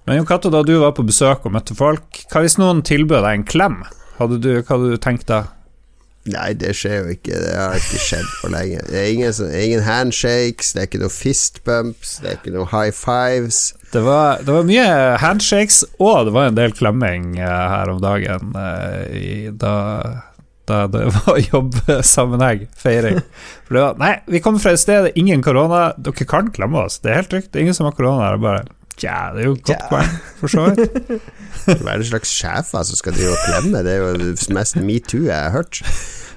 Men 0.05 0.19
Jon 0.19 0.27
Cato, 0.29 0.51
da 0.53 0.62
du 0.67 0.75
var 0.83 0.93
på 0.93 1.05
besøk 1.07 1.47
og 1.47 1.55
møtte 1.55 1.73
folk, 1.79 2.21
hva 2.29 2.43
hvis 2.43 2.59
noen 2.62 2.83
tilbød 2.85 3.23
deg 3.25 3.39
en 3.39 3.47
klem? 3.47 3.79
Hadde 4.19 4.38
du, 4.43 4.51
hva 4.59 4.75
hadde 4.75 4.91
du 4.93 5.01
tenkt 5.01 5.25
da? 5.31 5.39
Nei, 6.32 6.53
det 6.56 6.72
skjer 6.80 7.01
jo 7.01 7.13
ikke. 7.18 7.36
Det 7.36 7.51
har 7.58 7.74
ikke 7.75 8.00
skjedd 8.00 8.27
på 8.39 8.50
lenge. 8.53 8.84
Det 8.88 9.00
er 9.00 9.10
ingen, 9.12 9.34
ingen 9.60 9.82
handshakes, 9.84 10.72
det 10.72 10.80
er 10.80 10.88
ikke 10.88 11.01
noe 11.01 11.12
fist 11.12 11.60
bumps, 11.68 12.13
det 12.24 12.30
er 12.30 12.38
ikke 12.38 12.53
noe 12.56 12.68
high 12.72 12.94
fives. 12.96 13.74
Det 13.92 14.01
var, 14.06 14.39
det 14.46 14.56
var 14.56 14.70
mye 14.70 14.86
handshakes, 15.22 15.82
og 16.00 16.30
det 16.30 16.36
var 16.38 16.48
en 16.50 16.60
del 16.60 16.75
klemming 16.77 17.34
eh, 17.42 17.65
her 17.74 17.92
om 17.92 18.00
dagen 18.01 18.56
eh, 18.58 19.01
i, 19.20 19.34
da, 19.51 19.74
da 20.72 20.86
det 20.94 21.03
var 21.18 21.42
jobbsammenheng, 21.44 22.70
feiring. 22.80 23.20
For 23.68 23.75
det 23.75 23.84
var 23.84 24.00
Nei, 24.00 24.13
vi 24.32 24.42
kommer 24.46 24.63
fra 24.63 24.74
et 24.77 24.82
sted 24.82 25.12
ingen 25.20 25.44
korona, 25.44 25.89
dere 26.00 26.30
kan 26.30 26.53
klemme 26.56 26.88
oss, 26.88 27.01
det 27.03 27.12
er 27.12 27.20
helt 27.20 27.34
trygt. 27.36 27.51
Det 27.51 27.60
er 27.60 27.68
ingen 27.68 27.77
som 27.77 27.92
har 27.92 28.00
korona 28.00 28.32
her. 28.32 28.39
Bare 28.42 28.63
Tja, 29.00 29.31
det 29.33 29.41
er 29.41 29.47
jo 29.47 29.53
et 29.57 29.63
godt 29.65 29.85
poeng, 29.89 30.12
for 30.39 30.51
så 30.53 30.65
vidt. 30.69 31.23
Hva 31.81 31.93
er 31.95 32.01
det 32.03 32.09
slags 32.12 32.29
sjefer 32.29 32.83
som 32.85 33.00
skal 33.00 33.15
drive 33.15 33.31
og 33.33 33.45
klemme? 33.47 33.81
Det 33.85 33.95
er 33.95 34.03
jo 34.03 34.12
det 34.19 34.50
mest 34.53 34.77
metoo 34.77 35.23
jeg 35.25 35.33
har 35.33 35.53
hørt. 35.55 35.79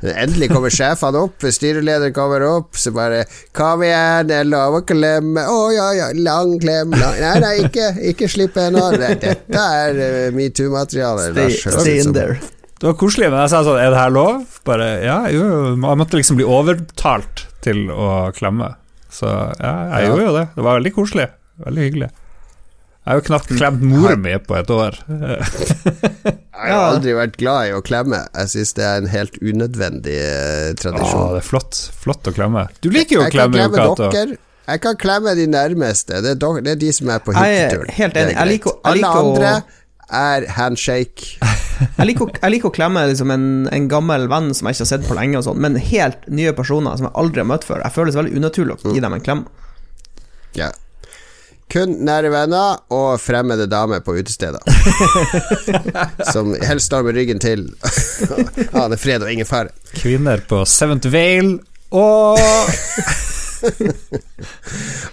Endelig 0.06 0.50
kommer 0.52 0.72
sjefene 0.72 1.20
opp, 1.24 1.44
styrelederen 1.56 2.12
kommer 2.16 2.42
opp, 2.46 2.76
så 2.76 2.92
bare 2.96 3.24
'Kom 3.56 3.82
igjen, 3.82 4.28
det 4.28 4.36
er 4.42 4.48
lov 4.48 4.76
å 4.80 4.82
klemme.' 4.84 5.44
'Å 5.48 5.60
ja, 5.74 5.86
ja, 5.96 6.08
lang 6.14 6.58
klem.' 6.60 6.92
Lang. 6.96 7.16
Nei, 7.20 7.38
nei, 7.40 7.54
ikke, 7.64 7.88
ikke 8.12 8.28
slipp 8.28 8.56
ennå. 8.60 8.90
Dette 8.96 9.36
er 9.56 10.00
eh, 10.08 10.30
metoo-materiale. 10.36 11.30
Stay, 11.32 11.56
stay 11.80 11.98
in 12.04 12.12
there. 12.12 12.36
Det 12.76 12.90
var 12.90 12.96
koselig, 13.00 13.30
men 13.32 13.40
jeg 13.40 13.50
sa 13.54 13.62
sånn 13.64 13.78
Er 13.80 13.88
det 13.94 13.96
her 14.02 14.10
lov? 14.12 14.42
Bare 14.68 14.88
ja, 15.00 15.22
jo, 15.32 15.40
jo. 15.48 15.60
Jeg 15.80 15.96
måtte 16.02 16.18
liksom 16.20 16.36
bli 16.36 16.44
overtalt 16.44 17.46
til 17.64 17.86
å 17.90 18.30
klemme. 18.36 18.74
Så 19.10 19.24
ja, 19.32 19.72
jeg 19.96 20.04
Ja. 20.04 20.08
gjorde 20.10 20.24
jo 20.28 20.36
det. 20.36 20.46
Det 20.56 20.64
var 20.64 20.76
veldig 20.80 20.92
koselig. 20.94 21.28
Veldig 21.64 21.82
hyggelig. 21.88 22.10
Jeg 23.06 23.12
har 23.12 23.20
jo 23.20 23.24
knapt 23.28 23.50
klemt 23.54 23.82
mora 23.86 24.16
mi 24.18 24.32
på 24.42 24.56
et 24.58 24.70
år. 24.74 24.96
Jeg 26.56 26.72
har 26.72 26.86
aldri 26.88 27.12
vært 27.14 27.36
glad 27.38 27.68
i 27.68 27.74
å 27.76 27.82
klemme. 27.84 28.18
Jeg 28.34 28.50
syns 28.50 28.72
det 28.74 28.82
er 28.82 29.02
en 29.04 29.10
helt 29.12 29.36
unødvendig 29.38 30.16
tradisjon. 30.80 30.96
Å, 30.96 31.02
tradisjon. 31.04 31.28
det 31.36 31.42
er 31.42 31.46
flott. 31.46 31.78
Flott 32.02 32.30
å 32.30 32.32
klemme. 32.34 32.64
Du 32.82 32.88
liker 32.90 33.18
jo 33.18 33.20
å 33.20 33.26
jeg 33.28 33.34
kan 33.36 33.52
klemme, 33.54 33.84
dere. 34.00 34.38
Jeg 34.66 34.82
kan 34.82 34.98
klemme 34.98 35.34
de 35.38 35.44
nærmeste. 35.52 36.18
Det 36.24 36.32
er, 36.34 36.40
dere, 36.42 36.62
det 36.66 36.72
er 36.74 36.80
de 36.80 36.88
som 36.96 37.12
er 37.14 37.20
på 37.22 37.34
er 37.36 37.76
helt 38.00 38.18
enig. 38.18 38.34
Jeg 38.34 38.50
liker 38.50 38.72
jeg 38.74 38.80
Alle 38.90 38.98
liker 38.98 39.20
å- 39.20 39.28
andre 39.36 39.52
er 40.24 40.48
handshake. 40.56 41.28
Jeg 41.76 42.06
liker, 42.08 42.30
jeg 42.40 42.52
liker 42.54 42.70
å 42.70 42.72
klemme 42.72 43.02
liksom 43.10 43.28
en, 43.34 43.42
en 43.68 43.86
gammel 43.90 44.22
venn 44.32 44.46
som 44.56 44.64
jeg 44.64 44.78
ikke 44.78 44.84
har 44.86 44.88
sett 44.88 45.02
på 45.04 45.16
lenge, 45.18 45.36
og 45.36 45.44
sånn, 45.44 45.58
men 45.60 45.74
helt 45.76 46.22
nye 46.32 46.54
personer 46.56 46.96
som 46.96 47.04
jeg 47.04 47.12
aldri 47.20 47.42
har 47.42 47.48
møtt 47.50 47.66
før. 47.68 47.82
Jeg 47.84 47.92
føler 47.92 48.08
det 48.14 48.16
veldig 48.16 48.38
unaturlig 48.40 48.76
å 48.78 48.94
gi 48.94 49.02
dem 49.04 49.12
en 49.12 49.24
klem. 49.26 49.42
Ja. 50.56 50.70
Kun 51.72 51.96
nære 52.06 52.30
venner 52.30 52.78
og 52.94 53.18
fremmede 53.20 53.66
damer 53.66 54.00
på 54.06 54.14
utesteder. 54.14 54.62
Som 56.34 56.54
helst 56.62 56.86
står 56.86 57.02
med 57.08 57.18
ryggen 57.18 57.42
til. 57.42 57.66
ja, 58.74 58.86
det 58.86 58.98
er 58.98 59.02
fred 59.02 59.26
og 59.26 59.32
ingen 59.32 59.48
fare. 59.48 59.74
Kvinner 59.98 60.44
på 60.46 60.62
Seventh 60.64 61.10
Vale 61.12 61.58
og 61.90 62.38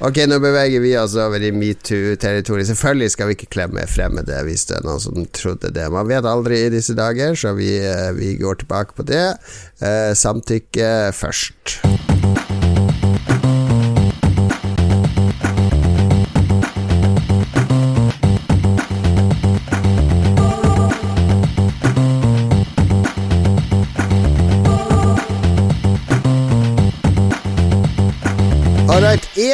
Ok, 0.04 0.18
nå 0.28 0.38
beveger 0.44 0.82
vi 0.84 0.94
oss 1.00 1.16
over 1.18 1.42
i 1.42 1.52
metoo-territoriet. 1.56 2.68
Selvfølgelig 2.70 3.14
skal 3.16 3.30
vi 3.30 3.38
ikke 3.38 3.52
klemme 3.56 3.86
fremmede 3.90 4.42
hvis 4.48 4.68
det 4.70 4.80
er 4.80 4.88
noen 4.88 5.04
som 5.04 5.28
trodde 5.36 5.72
det. 5.74 5.88
Man 5.94 6.10
vet 6.12 6.28
aldri 6.28 6.66
i 6.66 6.72
disse 6.74 6.96
dager, 6.98 7.38
så 7.40 7.56
vi, 7.58 7.72
eh, 7.80 8.12
vi 8.18 8.36
går 8.42 8.64
tilbake 8.64 8.98
på 9.00 9.08
det. 9.10 9.26
Eh, 9.82 10.12
samtykke 10.18 10.90
først. 11.16 11.80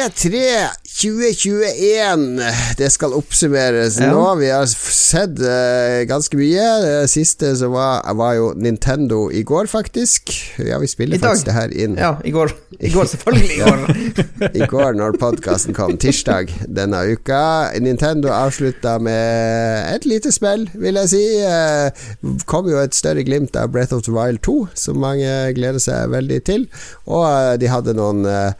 E3 0.00 0.40
2021. 1.00 2.40
Det 2.78 2.88
skal 2.92 3.12
oppsummeres 3.16 3.98
Ja. 4.00 4.10
nå. 4.12 4.34
Vi 4.40 4.48
har 4.50 4.66
sett 4.66 5.38
uh, 5.40 6.02
ganske 6.08 6.36
mye. 6.36 6.64
Det 6.84 7.10
siste 7.12 7.52
som 7.56 7.72
var, 7.72 8.02
var 8.16 8.34
jo 8.36 8.50
Nintendo 8.56 9.30
i 9.32 9.42
går, 9.46 9.66
faktisk. 9.70 10.32
Ja, 10.58 10.78
vi 10.82 10.88
spiller 10.90 11.18
faktisk 11.20 11.46
det 11.48 11.54
her 11.56 11.72
inn 11.72 11.96
Ja, 12.00 12.14
i 12.24 12.30
går. 12.34 12.52
I 12.80 12.90
går, 12.92 13.04
selvfølgelig. 13.12 13.50
I 13.50 13.60
går. 13.64 13.78
i 14.62 14.68
går 14.70 14.98
når 14.98 15.18
podkasten 15.20 15.76
kom. 15.76 15.96
Tirsdag 16.00 16.52
denne 16.68 17.02
uka. 17.12 17.42
Nintendo 17.80 18.32
avslutta 18.34 18.98
med 19.02 19.94
et 19.94 20.06
lite 20.08 20.32
spill, 20.32 20.68
vil 20.74 21.00
jeg 21.02 21.12
si. 21.14 21.24
Uh, 21.44 22.40
kom 22.50 22.68
jo 22.70 22.80
et 22.82 22.94
større 22.96 23.24
glimt 23.26 23.56
av 23.56 23.70
Breath 23.72 23.94
of 23.96 24.04
the 24.08 24.14
Wild 24.14 24.42
2, 24.46 24.58
som 24.74 25.00
mange 25.00 25.30
gleder 25.56 25.80
seg 25.82 26.10
veldig 26.12 26.42
til. 26.48 26.68
Og 27.06 27.24
uh, 27.24 27.54
de 27.60 27.68
hadde 27.70 27.94
noen 27.96 28.24
eh, 28.28 28.52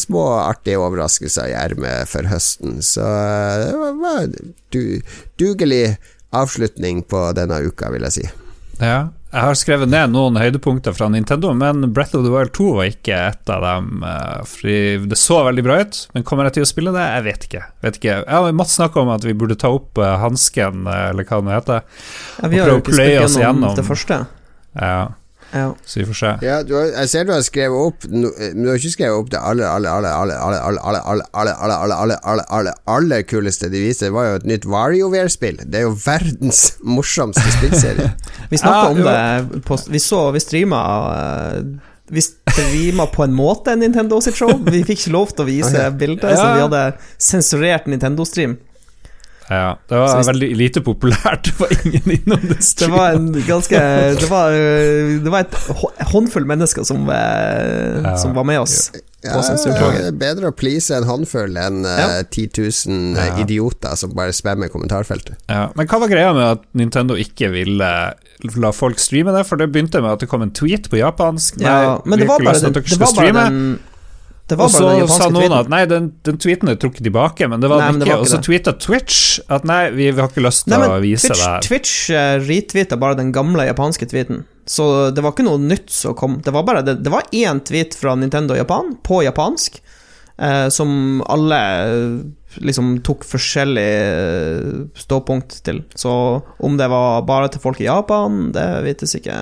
små 0.00 0.24
artige 0.40 0.78
overraskelser 0.80 1.50
i 1.50 1.56
ermet 1.58 2.08
for 2.08 2.28
høsten. 2.30 2.78
Så 2.84 3.04
eh, 3.04 3.66
det 3.68 3.76
var, 3.76 4.22
en 4.24 4.54
du, 4.74 4.82
dugelig 5.40 5.96
avslutning 6.36 7.02
på 7.08 7.26
denne 7.36 7.60
uka, 7.64 7.90
vil 7.94 8.04
jeg 8.08 8.16
si. 8.20 8.26
Ja. 8.80 9.08
Jeg 9.28 9.44
har 9.44 9.56
skrevet 9.60 9.90
ned 9.92 10.14
noen 10.14 10.38
høydepunkter 10.40 10.94
fra 10.96 11.10
Nintendo, 11.12 11.50
men 11.52 11.82
Breath 11.92 12.16
of 12.16 12.22
the 12.24 12.30
Wild 12.32 12.54
2 12.56 12.68
var 12.78 12.86
ikke 12.88 13.12
et 13.26 13.50
av 13.52 13.60
dem. 13.60 14.02
eh, 14.08 14.38
Fordi 14.48 14.76
det 15.10 15.18
så 15.20 15.42
veldig 15.44 15.64
bra 15.66 15.76
ut, 15.84 15.98
men 16.14 16.24
kommer 16.24 16.48
jeg 16.48 16.56
til 16.56 16.64
å 16.64 16.70
spille 16.70 16.94
det? 16.96 17.04
Jeg 17.12 17.26
vet 17.26 17.44
ikke. 17.44 17.62
Vet 17.84 17.98
ikke. 18.00 18.14
Jeg 18.24 18.38
og 18.46 18.56
Mats 18.56 18.78
snakka 18.78 19.02
om 19.02 19.12
at 19.12 19.26
vi 19.28 19.34
burde 19.36 19.58
ta 19.60 19.68
opp 19.76 20.00
eh, 20.00 20.14
hansken, 20.22 20.86
eh, 20.88 21.10
eller 21.10 21.28
hva 21.28 21.42
det 21.44 21.58
heter. 21.58 21.84
Ja, 22.40 22.48
vi 22.54 22.62
har 22.62 22.72
jo 22.72 22.78
prøve 22.78 22.80
å 22.80 22.84
ikke 22.86 22.96
pløye 22.96 23.10
spilt 23.12 23.26
oss 23.28 23.36
gjennom. 23.42 23.76
det 23.76 23.84
første. 23.90 24.20
Ja, 24.78 24.96
Ja. 25.52 25.74
så 25.84 26.00
vi 26.00 26.04
får 26.06 26.16
se. 26.18 26.30
Ja, 26.44 26.62
du 26.62 26.74
har, 26.76 26.86
jeg 26.92 27.08
ser 27.08 27.24
du 27.24 27.32
har 27.32 27.40
skrevet 27.46 27.86
opp 27.88 28.04
no, 28.12 28.28
Men 28.36 28.62
du 28.66 28.68
har 28.68 28.76
ikke 28.76 28.90
skrevet 28.92 29.16
opp 29.22 29.30
det 29.32 29.38
aller, 29.40 29.64
aller, 29.64 29.88
aller, 29.88 30.10
aller, 30.12 30.36
aller, 30.36 30.60
aller, 30.60 30.80
aller, 30.84 31.24
aller, 31.32 31.54
aller, 31.62 31.74
aller, 31.78 31.96
aller, 32.02 32.18
aller, 32.22 32.44
aller, 32.58 32.74
aller 32.98 33.22
kuleste 33.24 33.70
de 33.72 33.80
viste. 33.86 34.04
Det 34.10 34.12
var 34.12 34.28
jo 34.28 34.34
et 34.42 34.48
nytt 34.50 34.66
WarioWare-spill. 34.68 35.62
Det 35.64 35.80
er 35.80 35.86
jo 35.88 35.94
verdens 36.04 36.62
morsomste 36.84 37.46
spillserie. 37.58 38.10
Vi 38.50 38.60
snakka 38.60 38.82
Ja, 38.82 38.88
om 38.92 39.00
jo. 39.00 39.08
det 39.08 39.62
på, 39.64 39.78
Vi 39.88 39.98
så 40.04 40.20
Vi 40.36 40.40
streama 40.44 40.82
eh, 41.16 41.62
Vi 42.12 42.22
streama 42.24 43.06
på 43.12 43.24
en 43.24 43.34
måte 43.36 43.74
Nintendo 43.76 44.20
sitt 44.24 44.36
show. 44.36 44.52
Vi 44.68 44.84
fikk 44.84 45.02
ikke 45.06 45.12
lov 45.16 45.32
til 45.32 45.44
å 45.44 45.48
vise 45.48 45.86
Ok. 45.88 45.98
bilder, 46.00 46.36
så 46.36 46.46
vi 46.54 46.62
hadde 46.66 46.84
sensurert 47.20 47.88
Nintendo-stream. 47.88 48.56
Ja, 49.48 49.78
det 49.88 49.96
var 49.96 50.08
hvis- 50.18 50.28
veldig 50.28 50.48
lite 50.60 50.80
populært. 50.84 51.44
Det 51.48 51.58
var 51.60 51.68
ingen 51.84 52.10
innom 52.18 52.40
det. 52.48 52.58
Det 52.78 52.88
var 52.92 53.12
en 53.16 53.32
ganske 53.46 53.78
Det 54.20 54.28
var, 54.30 54.52
eh, 54.52 55.18
det 55.24 55.30
var 55.32 55.40
et 55.46 55.54
håndfull 56.12 56.44
mennesker 56.44 56.84
som, 56.84 57.08
eh, 57.08 58.02
Ja. 58.04 58.16
som 58.16 58.34
var 58.34 58.44
med 58.44 58.60
oss. 58.60 58.90
Ja, 59.24 59.34
ja, 59.34 59.56
det 59.58 60.06
er 60.06 60.12
bedre 60.14 60.52
å 60.52 60.54
please 60.54 60.94
en 60.94 61.02
håndfull 61.08 61.56
enn 61.58 61.80
Ja. 61.84 62.22
10 62.30 62.46
000 62.54 63.16
Ja. 63.16 63.34
idioter 63.42 63.96
som 63.96 64.12
bare 64.14 64.30
spammer 64.32 64.68
kommentarfeltet. 64.70 65.34
Ja, 65.48 65.70
men 65.74 65.88
hva 65.88 65.98
var 66.00 66.08
greia 66.08 66.32
med 66.34 66.44
at 66.52 66.62
Nintendo 66.74 67.16
ikke 67.18 67.50
ville 67.50 68.14
la 68.54 68.70
folk 68.70 68.98
streame 69.02 69.32
det? 69.34 69.44
For 69.48 69.56
det 69.56 69.72
begynte 69.72 70.00
med 70.00 70.12
at 70.12 70.20
det 70.20 70.28
kom 70.28 70.42
en 70.42 70.52
tweet 70.54 70.88
på 70.88 71.00
japansk. 71.00 71.58
Ja, 71.60 71.98
men 72.04 72.20
det 72.20 72.28
var 72.28 72.38
bare 72.38 72.60
den, 72.60 72.72
det 72.72 72.98
var 73.00 73.12
bare 73.16 73.32
den 73.50 73.78
Og 74.56 74.70
så 74.72 74.86
sa 75.12 75.28
noen 75.28 75.50
tweeten. 75.50 75.56
at 75.58 75.72
nei, 75.72 75.82
den, 75.90 76.06
den 76.24 76.38
tweeten 76.40 76.70
er 76.72 76.78
trukket 76.80 77.04
tilbake, 77.04 77.48
men 77.52 77.60
det 77.60 77.68
var 77.68 77.82
Nei, 77.82 77.90
den 77.98 78.06
ikke. 78.06 78.20
Og 78.22 78.30
så 78.30 78.40
tweeta 78.40 78.72
Twitch 78.80 79.42
at 79.52 79.66
nei, 79.68 79.82
vi, 79.92 80.08
vi 80.08 80.22
har 80.22 80.30
ikke 80.30 80.44
lyst 80.46 80.64
til 80.64 80.78
Nei, 80.78 80.88
å 80.88 81.02
vise 81.04 81.28
Twitch, 81.28 81.44
det. 81.44 81.58
Twitch 81.66 81.96
uh, 82.14 82.36
retweeta 82.46 82.96
bare 83.00 83.18
den 83.18 83.34
gamle 83.36 83.68
japanske 83.68 84.08
tweeten. 84.08 84.46
Så 84.68 85.10
det 85.10 85.24
var 85.24 85.32
ikke 85.32 85.46
noe 85.46 85.60
nytt 85.60 85.92
som 85.92 86.16
kom. 86.16 86.40
Det 86.44 86.52
var 86.54 86.66
bare 86.68 86.84
det, 86.84 86.98
det 87.04 87.12
var 87.12 87.28
én 87.32 87.60
tweet 87.64 87.96
fra 87.96 88.14
Nintendo 88.20 88.56
Japan, 88.56 88.92
på 89.04 89.22
japansk, 89.24 89.80
eh, 90.36 90.68
som 90.68 91.22
alle 91.24 91.60
eh, 91.88 92.18
liksom 92.64 92.98
tok 93.06 93.24
forskjellig 93.28 93.88
eh, 93.88 94.82
ståpunkt 94.98 95.62
til. 95.64 95.82
Så 95.96 96.12
om 96.58 96.76
det 96.76 96.90
var 96.92 97.24
bare 97.28 97.48
til 97.52 97.64
folk 97.64 97.80
i 97.80 97.88
Japan, 97.88 98.50
det 98.52 98.68
vites 98.84 99.16
ikke 99.16 99.38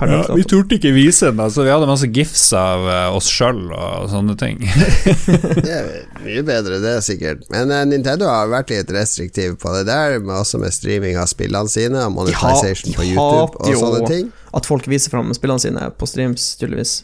Ja, 0.00 0.20
vi 0.32 0.44
turte 0.48 0.78
ikke 0.78 0.92
vise 0.94 1.28
den, 1.28 1.40
altså. 1.44 1.64
Vi 1.66 1.72
hadde 1.72 1.88
masse 1.90 2.08
gifs 2.08 2.46
av 2.56 2.86
eh, 2.88 3.16
oss 3.16 3.28
sjøl 3.28 3.66
og 3.68 4.08
sånne 4.12 4.36
ting. 4.40 4.62
Det 5.64 5.74
er 5.76 5.90
mye 6.24 6.44
bedre, 6.46 6.80
det, 6.82 6.94
sikkert. 7.04 7.44
Men 7.52 7.72
uh, 7.72 7.82
Nintendo 7.88 8.28
har 8.30 8.48
vært 8.52 8.72
litt 8.72 8.90
restriktiv 8.94 9.58
på 9.60 9.74
det 9.76 9.84
der, 9.90 10.18
med, 10.22 10.34
også 10.40 10.60
med 10.62 10.74
streaming 10.74 11.18
av 11.20 11.28
spillene 11.30 11.70
sine, 11.70 12.06
monetization 12.14 12.96
på 12.96 13.10
YouTube 13.12 13.60
og 13.60 13.76
sånne 13.82 14.08
ting. 14.08 14.32
At 14.56 14.66
folk 14.68 14.88
viser 14.90 15.12
fram 15.12 15.30
spillene 15.36 15.62
sine 15.62 15.92
på 15.96 16.08
streams, 16.08 16.54
tydeligvis. 16.60 17.00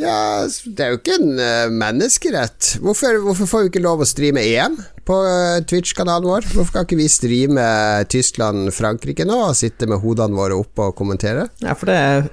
Ja, 0.00 0.46
det 0.48 0.84
er 0.84 0.94
jo 0.94 1.00
ikke 1.00 1.16
en 1.18 1.40
eh, 1.42 1.72
menneskerett. 1.72 2.74
Hvorfor, 2.80 3.20
hvorfor 3.24 3.50
får 3.50 3.64
vi 3.64 3.70
ikke 3.74 3.84
lov 3.84 4.00
å 4.00 4.08
streame 4.08 4.42
EM 4.48 4.78
på 5.08 5.18
eh, 5.28 5.60
Twitch-kanalen 5.68 6.28
vår? 6.30 6.48
Hvorfor 6.54 6.78
kan 6.78 6.88
ikke 6.88 7.00
vi 7.02 7.08
streame 7.12 7.66
Tyskland-Frankrike 8.10 9.26
nå, 9.28 9.36
og 9.50 9.58
sitte 9.60 9.88
med 9.90 10.00
hodene 10.04 10.38
våre 10.38 10.56
oppe 10.60 10.88
og 10.88 10.96
kommentere? 10.98 11.50
Ja, 11.64 11.76
for 11.76 11.92
det 11.92 11.98
er 12.00 12.30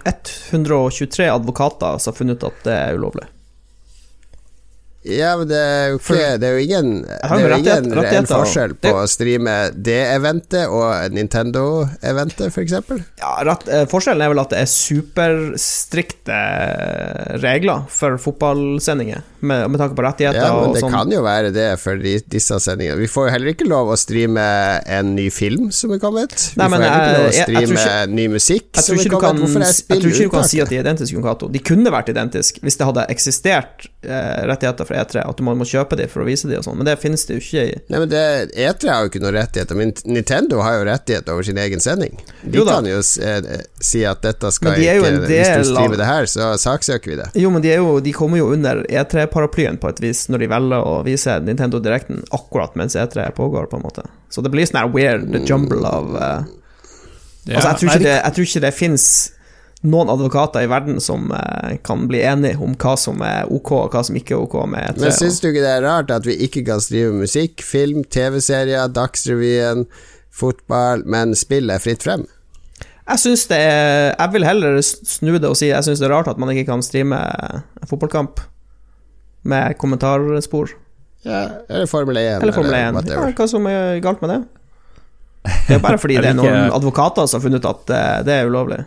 123 0.56 1.28
advokater 1.34 2.00
som 2.00 2.14
har 2.14 2.22
funnet 2.22 2.40
ut 2.40 2.48
at 2.52 2.64
det 2.70 2.78
er 2.78 3.02
ulovlig. 3.02 3.28
Ja, 5.06 5.38
men 5.38 5.48
det 5.48 5.56
er 5.62 5.90
jo 5.94 6.00
ikke 6.02 6.38
Det 6.42 6.48
er 6.48 6.56
jo 6.58 6.64
ingen, 6.66 6.88
det 7.06 7.18
er 7.24 7.40
jo 7.40 7.48
rettighet- 7.54 7.86
ingen 7.86 8.00
reell 8.02 8.26
forskjell 8.28 8.74
på 8.82 8.92
å 8.98 9.04
streame 9.08 9.54
det 9.72 10.00
eventet 10.16 10.68
og 10.68 11.14
Nintendo-eventet, 11.16 12.50
f.eks. 12.52 12.74
Ja, 13.22 13.36
rett, 13.48 13.68
eh, 13.70 13.86
Forskjellen 13.88 14.26
er 14.26 14.30
vel 14.34 14.42
at 14.44 14.50
det 14.52 14.60
er 14.66 14.72
superstrikte 14.74 16.40
regler 17.44 17.86
for 17.94 18.18
fotballsendinger, 18.22 19.22
med, 19.42 19.70
med 19.72 19.80
tanke 19.80 19.96
på 19.96 20.04
rettigheter 20.06 20.40
Ja, 20.42 20.54
men 20.62 20.74
det 20.74 20.82
sånn. 20.82 20.92
kan 20.92 21.12
jo 21.12 21.22
være 21.22 21.52
det 21.54 21.68
for 21.80 21.96
de, 22.02 22.16
disse 22.30 22.58
sendingene. 22.64 22.98
Vi 22.98 23.08
får 23.12 23.28
jo 23.28 23.32
heller 23.36 23.54
ikke 23.54 23.68
lov 23.70 23.92
å 23.94 23.98
streame 24.00 24.46
en 24.88 25.16
ny 25.16 25.30
film 25.34 25.70
som 25.72 25.92
er 25.94 26.00
kommet. 26.02 26.34
Vi 26.56 26.62
Nei, 26.62 26.68
får 26.70 26.82
heller 26.82 26.98
ikke 26.98 27.18
lov 27.18 27.28
å 27.28 27.34
streame 27.34 27.38
jeg- 27.38 27.68
jeg 27.68 27.78
streame 27.78 28.08
ikke- 28.08 28.16
ny 28.18 28.28
musikk 28.34 28.66
som 28.82 28.96
er 28.98 29.04
kommet. 29.04 29.22
kan, 29.22 29.38
Hvorfor 29.38 29.62
er 29.62 29.68
jeg 29.68 30.02
tror 30.02 30.12
ikke 30.12 30.24
du 30.24 30.30
kan 30.30 30.44
si 30.50 30.62
at 30.62 30.70
de 30.70 30.78
er 30.78 30.84
identiske, 30.84 31.14
Jon 31.14 31.24
Cato. 31.24 31.48
De 31.52 31.60
kunne 31.60 31.92
vært 31.92 32.10
identiske 32.10 32.60
hvis 32.62 32.78
det 32.78 32.86
hadde 32.88 33.06
eksistert 33.10 33.88
eh, 34.08 34.46
rettigheter 34.48 34.86
fra 34.88 34.96
E3, 35.04 35.24
at 35.28 35.40
man 35.42 35.58
må 35.60 35.66
kjøpe 35.68 35.98
de 35.98 36.08
for 36.08 36.22
å 36.24 36.26
vise 36.26 36.48
de 36.48 36.56
og 36.58 36.64
sånn, 36.64 36.78
men 36.78 36.86
det 36.86 36.98
finnes 37.02 37.26
det 37.28 37.36
jo 37.36 37.42
ikke 37.44 37.64
i 37.68 37.80
Nei, 37.92 38.00
men 38.00 38.10
det, 38.10 38.52
E3 38.56 38.88
har 38.90 39.04
jo 39.04 39.10
ikke 39.10 39.22
noen 39.22 39.34
rettigheter, 39.36 39.76
men 39.76 39.92
Nintendo 40.06 40.62
har 40.62 40.78
jo 40.80 40.86
rettighet 40.88 41.28
over 41.30 41.44
sin 41.44 41.58
egen 41.58 41.80
sending. 41.84 42.16
De 42.44 42.58
Jo 42.58 42.64
kan 42.66 42.86
jo 42.86 42.98
eh, 43.00 43.62
si 43.82 44.06
at 44.06 44.22
dette 44.22 44.52
skal 44.54 44.76
de 44.78 44.82
ikke 44.82 45.02
Hvis 45.02 45.68
du 45.68 45.74
du 45.74 45.78
av- 45.80 45.98
det 45.98 46.06
her, 46.08 46.24
så 46.24 46.54
saksøker 46.58 47.06
vi 47.12 47.16
det. 47.20 47.28
Jo, 47.36 47.50
men 47.52 47.62
de, 47.62 47.74
jo, 47.76 48.00
de 48.00 48.12
kommer 48.14 48.38
jo 48.38 48.52
under 48.54 48.84
E3-paraplyen 49.28 49.78
på 49.82 49.90
et 49.92 50.02
vis, 50.02 50.26
når 50.32 50.44
de 50.44 50.52
velger 50.52 50.90
å 50.90 51.00
vise 51.06 51.38
Nintendo 51.44 51.80
Directen 51.84 52.24
akkurat 52.36 52.76
mens 52.80 52.96
E3 52.96 53.30
pågår, 53.38 53.70
på 53.72 53.80
en 53.80 53.86
måte. 53.86 54.06
Så 54.30 54.42
det 54.42 54.52
blir 54.54 54.68
sånn 54.68 54.82
her 54.82 54.94
weird 54.94 55.50
jumble 55.50 55.84
av 55.88 56.14
uh, 56.16 56.54
Ja, 57.48 57.62
Altså, 57.62 57.70
jeg 57.70 57.80
tror 57.80 57.90
ikke 57.94 58.04
det, 58.04 58.16
jeg 58.16 58.36
tror 58.36 58.48
ikke 58.50 58.64
det 58.66 58.76
fins 58.76 59.04
noen 59.86 60.10
advokater 60.10 60.66
i 60.66 60.70
verden 60.72 60.98
som 61.04 61.30
eh, 61.32 61.76
kan 61.86 62.08
bli 62.10 62.24
enige 62.26 62.58
om 62.64 62.74
hva 62.82 62.96
som 62.98 63.22
er 63.24 63.46
ok, 63.54 63.72
og 63.78 63.94
hva 63.94 64.02
som 64.08 64.18
ikke 64.18 64.34
er 64.34 64.42
ok 64.42 64.56
med 64.74 64.84
E3. 64.84 65.04
Men 65.04 65.16
syns 65.16 65.38
du 65.40 65.52
ikke 65.52 65.64
det 65.64 65.74
er 65.76 65.86
rart 65.86 66.12
at 66.14 66.26
vi 66.28 66.36
ikke 66.48 66.66
kan 66.68 66.82
skrive 66.84 67.14
musikk, 67.16 67.62
film, 67.64 68.02
TV-serier, 68.04 68.90
Dagsrevyen, 68.92 69.86
fotball, 70.34 71.06
men 71.10 71.38
spill 71.38 71.70
er 71.74 71.84
fritt 71.84 72.06
frem? 72.06 72.26
Jeg 73.08 73.22
synes 73.22 73.46
det 73.48 73.58
er 73.64 74.16
Jeg 74.20 74.30
vil 74.34 74.44
heller 74.44 74.82
snu 74.84 75.38
det 75.38 75.48
og 75.48 75.56
si 75.56 75.70
jeg 75.70 75.86
syns 75.86 76.02
det 76.02 76.10
er 76.10 76.12
rart 76.12 76.28
at 76.28 76.40
man 76.42 76.52
ikke 76.52 76.68
kan 76.68 76.84
streame 76.84 77.20
fotballkamp 77.88 78.42
med 79.44 79.78
kommentarspor. 79.78 80.74
Ja, 81.28 81.44
eller 81.70 81.86
Formel 81.90 82.18
1, 82.18 82.42
Eller 82.44 82.54
Formel 82.56 82.74
1. 82.74 83.10
Ja, 83.12 83.24
hva 83.36 83.48
som 83.50 83.66
er 83.68 84.00
galt 84.04 84.22
med 84.24 84.30
det? 84.32 84.42
Det 85.68 85.76
er 85.78 85.82
bare 85.84 86.00
fordi 86.00 86.18
det 86.20 86.30
er 86.34 86.38
noen 86.38 86.72
advokater 86.76 87.28
som 87.28 87.40
har 87.40 87.48
funnet 87.50 87.64
ut 87.64 87.70
at 87.70 87.92
eh, 87.96 88.24
det 88.28 88.34
er 88.36 88.50
ulovlig. 88.52 88.82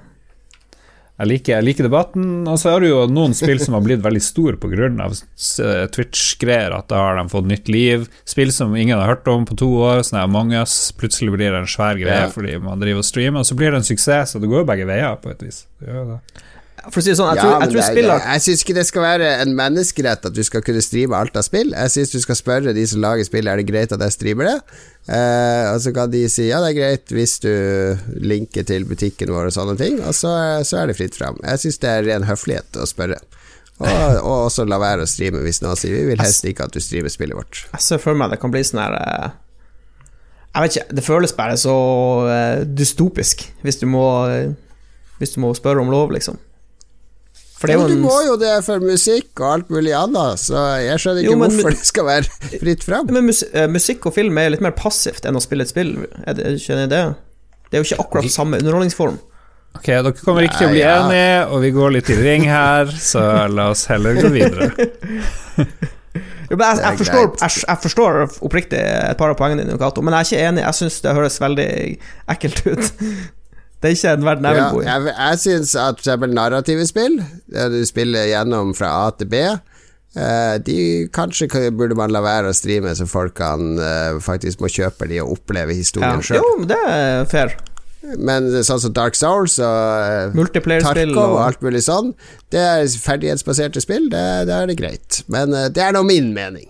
Jeg 1.21 1.29
liker, 1.29 1.53
jeg 1.59 1.65
liker 1.67 1.85
debatten. 1.85 2.29
Og 2.49 2.57
så 2.61 2.71
har 2.73 2.81
du 2.81 2.87
jo 2.89 3.01
noen 3.13 3.35
spill 3.37 3.59
som 3.61 3.75
har 3.77 3.83
blitt 3.85 4.01
veldig 4.01 4.23
store 4.25 4.57
pga. 4.61 5.09
Twitch-greier, 5.93 6.73
at 6.73 6.89
da 6.89 7.01
har 7.03 7.19
de 7.21 7.27
fått 7.29 7.49
nytt 7.49 7.69
liv. 7.69 8.07
Spill 8.29 8.53
som 8.57 8.73
ingen 8.77 8.97
har 8.97 9.11
hørt 9.11 9.29
om 9.29 9.45
på 9.49 9.57
to 9.61 9.69
år, 9.85 10.01
sånn 10.07 10.23
Among 10.23 10.55
us. 10.57 10.79
Plutselig 10.97 11.35
blir 11.37 11.53
det 11.53 11.61
en 11.61 11.69
svær 11.69 12.01
greie 12.01 12.23
Ja. 12.25 12.31
fordi 12.33 12.57
man 12.63 12.81
driver 12.81 13.05
og 13.05 13.09
streamer, 13.09 13.45
og 13.45 13.49
så 13.51 13.57
blir 13.59 13.71
det 13.75 13.83
en 13.83 13.89
suksess, 13.91 14.33
og 14.35 14.41
det 14.41 14.49
går 14.49 14.63
jo 14.65 14.71
begge 14.73 14.89
veier, 14.89 15.17
på 15.21 15.31
et 15.35 15.45
vis. 15.45 15.67
Det 15.81 15.93
gjør 15.93 16.15
det. 16.15 16.21
For 16.89 17.01
å 17.01 17.03
si 17.05 17.11
det 17.11 17.17
sånn, 17.19 17.29
jeg 17.35 17.41
Ja, 17.41 17.43
tror, 17.45 17.53
jeg 17.61 17.69
tror 17.71 17.77
det 17.77 17.83
er- 17.85 17.93
spiller 17.93 18.19
det- 18.19 18.27
Jeg 18.33 18.41
syns 18.47 18.63
ikke 18.65 18.75
det 18.75 18.87
skal 18.87 19.03
være 19.03 19.29
en 19.43 19.55
menneskerett 19.57 20.25
at 20.27 20.33
du 20.33 20.43
skal 20.43 20.63
kunne 20.63 20.83
streame 20.83 21.17
alt 21.17 21.37
av 21.37 21.43
spill. 21.45 21.71
Jeg 21.77 21.91
syns 21.91 22.13
du 22.13 22.21
skal 22.21 22.35
spørre 22.39 22.75
de 22.75 22.87
som 22.87 23.01
lager 23.01 23.25
spill 23.25 23.49
Er 23.49 23.57
det 23.57 23.67
greit 23.67 23.93
at 23.93 24.01
jeg 24.01 24.13
streamer 24.17 24.45
det. 24.49 24.63
Eh, 25.09 25.73
og 25.75 25.81
så 25.81 25.93
kan 25.95 26.11
de 26.11 26.29
si 26.29 26.49
ja, 26.49 26.61
det 26.61 26.71
er 26.77 26.81
greit 26.81 27.07
hvis 27.09 27.39
du 27.41 27.51
linker 28.21 28.65
til 28.65 28.85
butikken 28.85 29.29
vår 29.29 29.47
og 29.51 29.53
sånne 29.53 29.77
ting, 29.79 30.01
og 30.01 30.13
så, 30.15 30.63
så 30.65 30.83
er 30.83 30.87
det 30.89 30.97
fritt 30.97 31.15
fram. 31.17 31.37
Jeg 31.43 31.59
syns 31.59 31.79
det 31.81 31.91
er 31.91 32.03
ren 32.09 32.23
høflighet 32.29 32.73
å 32.81 32.87
spørre. 32.87 33.17
Og, 33.81 33.89
og 33.89 34.51
også 34.51 34.67
la 34.69 34.77
være 34.79 35.03
å 35.03 35.09
streame 35.09 35.41
hvis 35.43 35.63
noen 35.63 35.75
sier 35.81 35.95
vi 35.97 36.05
vil 36.11 36.19
helst 36.21 36.45
ikke 36.45 36.65
at 36.69 36.73
du 36.73 36.81
streamer 36.85 37.09
spillet 37.09 37.35
vårt. 37.35 37.65
Jeg 37.73 37.81
ser 37.81 37.99
for 37.99 38.15
meg 38.15 38.31
det 38.31 38.39
kan 38.43 38.51
bli 38.53 38.61
sånn 38.61 38.83
her 38.83 38.93
eh, 39.01 39.31
Jeg 40.55 40.63
vet 40.63 40.77
ikke, 40.77 40.95
det 40.99 41.05
føles 41.07 41.33
bare 41.33 41.57
så 41.57 41.75
eh, 42.29 42.65
dystopisk 42.65 43.47
hvis 43.65 43.81
du 43.81 43.87
må 43.87 44.05
eh, 44.29 44.53
Hvis 45.19 45.33
du 45.35 45.41
må 45.41 45.55
spørre 45.57 45.81
om 45.81 45.89
lov, 45.93 46.11
liksom. 46.13 46.37
For 47.61 47.69
det 47.69 47.77
Men 47.77 47.91
jo 47.91 47.97
du 47.97 48.05
må 48.07 48.19
jo 48.25 48.37
det 48.41 48.55
for 48.65 48.81
musikk 48.81 49.41
og 49.43 49.49
alt 49.51 49.73
mulig 49.73 49.93
annet, 49.93 50.41
så 50.41 50.63
jeg 50.81 51.03
skjønner 51.03 51.21
ikke 51.21 51.29
Jo, 51.29 51.39
men- 51.39 51.51
hvorfor 51.53 51.75
det 51.77 51.89
skal 51.91 52.07
være 52.09 52.55
fritt 52.63 52.87
fram. 52.87 53.11
Men 53.13 53.27
mus 53.29 53.43
eh, 53.53 53.67
musikk 53.69 54.07
og 54.09 54.15
film 54.17 54.39
er 54.41 54.55
litt 54.55 54.65
mer 54.65 54.73
passivt 54.73 55.29
enn 55.29 55.37
å 55.37 55.43
spille 55.45 55.67
et 55.69 55.73
spill. 55.73 55.93
Er 56.25 56.39
det, 56.39 56.55
skjønner 56.63 56.87
jeg 56.87 56.93
det? 56.95 57.03
Det 57.69 57.77
er 57.77 57.85
jo 57.85 57.89
ikke 57.91 58.07
akkurat 58.07 58.33
samme 58.33 58.63
underholdningsform. 58.63 59.21
Ok, 59.77 59.87
dere 59.87 60.13
kommer 60.25 60.43
ikke 60.43 60.59
til 60.59 60.71
å 60.71 60.73
bli 60.73 60.81
ja. 60.81 60.97
enige, 61.05 61.35
og 61.53 61.61
vi 61.63 61.71
går 61.77 61.93
litt 61.95 62.09
i 62.11 62.17
ring 62.19 62.49
her, 62.49 62.91
så 62.99 63.23
la 63.53 63.69
oss 63.71 63.85
heller 63.93 64.19
gå 64.19 64.33
videre. 64.35 64.73
Jo, 66.51 66.57
men 66.59 66.65
jeg, 66.67 66.81
jeg, 66.83 66.99
forstår, 66.99 67.27
jeg, 67.39 67.61
jeg 67.63 67.79
forstår 67.85 68.17
oppriktig 68.43 68.79
et 68.83 69.19
par 69.21 69.31
av 69.31 69.37
poengene 69.39 69.63
dine, 69.63 69.77
Cato, 69.79 70.03
men 70.03 70.17
jeg 70.17 70.25
er 70.25 70.27
ikke 70.27 70.49
enig. 70.49 70.63
Jeg 70.65 70.79
syns 70.81 70.97
det 71.05 71.13
høres 71.15 71.37
veldig 71.39 71.67
ekkelt 72.35 72.63
ut. 72.67 72.89
Det 73.81 73.89
er 73.89 73.97
ikke 73.97 74.13
en 74.13 74.25
verden 74.29 74.45
jeg 74.45 74.57
vil 74.59 74.75
bo 74.75 74.81
i. 74.83 74.85
jeg 74.85 75.13
jeg 75.17 75.39
syns 75.41 75.75
at 75.81 76.03
for 76.05 76.27
narrative 76.29 76.87
spill, 76.89 77.15
der 77.49 77.71
du 77.73 77.81
spiller 77.89 78.27
gjennom 78.29 78.75
fra 78.77 78.91
A 79.07 79.11
til 79.17 79.31
B, 79.33 79.41
eh, 79.41 80.59
de 80.67 80.77
kanskje 81.17 81.49
burde 81.73 81.97
man 81.97 82.13
la 82.13 82.21
være 82.21 82.51
å 82.53 82.57
streame, 82.57 82.93
så 82.99 83.09
folk 83.09 83.39
kan 83.41 83.79
eh, 83.81 84.21
faktisk 84.21 84.61
må 84.61 84.69
kjøpe 84.69 85.09
de 85.09 85.23
og 85.25 85.33
oppleve 85.39 85.73
Ja. 85.73 85.79
historien 85.81 86.21
Jo, 86.21 86.27
sjøl. 86.29 86.45
Jo, 86.45 86.65
det 86.69 86.81
er 86.91 87.25
fair. 87.31 87.57
Men 88.17 88.49
sånn 88.65 88.81
som 88.81 88.93
Dark 88.97 89.17
Souls 89.17 89.59
og 89.61 90.37
eh, 90.37 90.81
Tarkov 90.81 91.17
og 91.17 91.35
og 91.37 91.41
alt 91.47 91.65
mulig 91.65 91.83
sånn, 91.85 92.13
det 92.53 92.61
er 92.61 92.85
ferdighetsbaserte 93.01 93.81
spill, 93.81 94.11
det, 94.13 94.27
det 94.49 94.57
er 94.57 94.69
det 94.69 94.77
greit. 94.77 95.23
Men 95.29 95.53
det 95.73 95.85
er 95.85 95.97
nå 95.97 96.05
min 96.05 96.35
mening. 96.37 96.69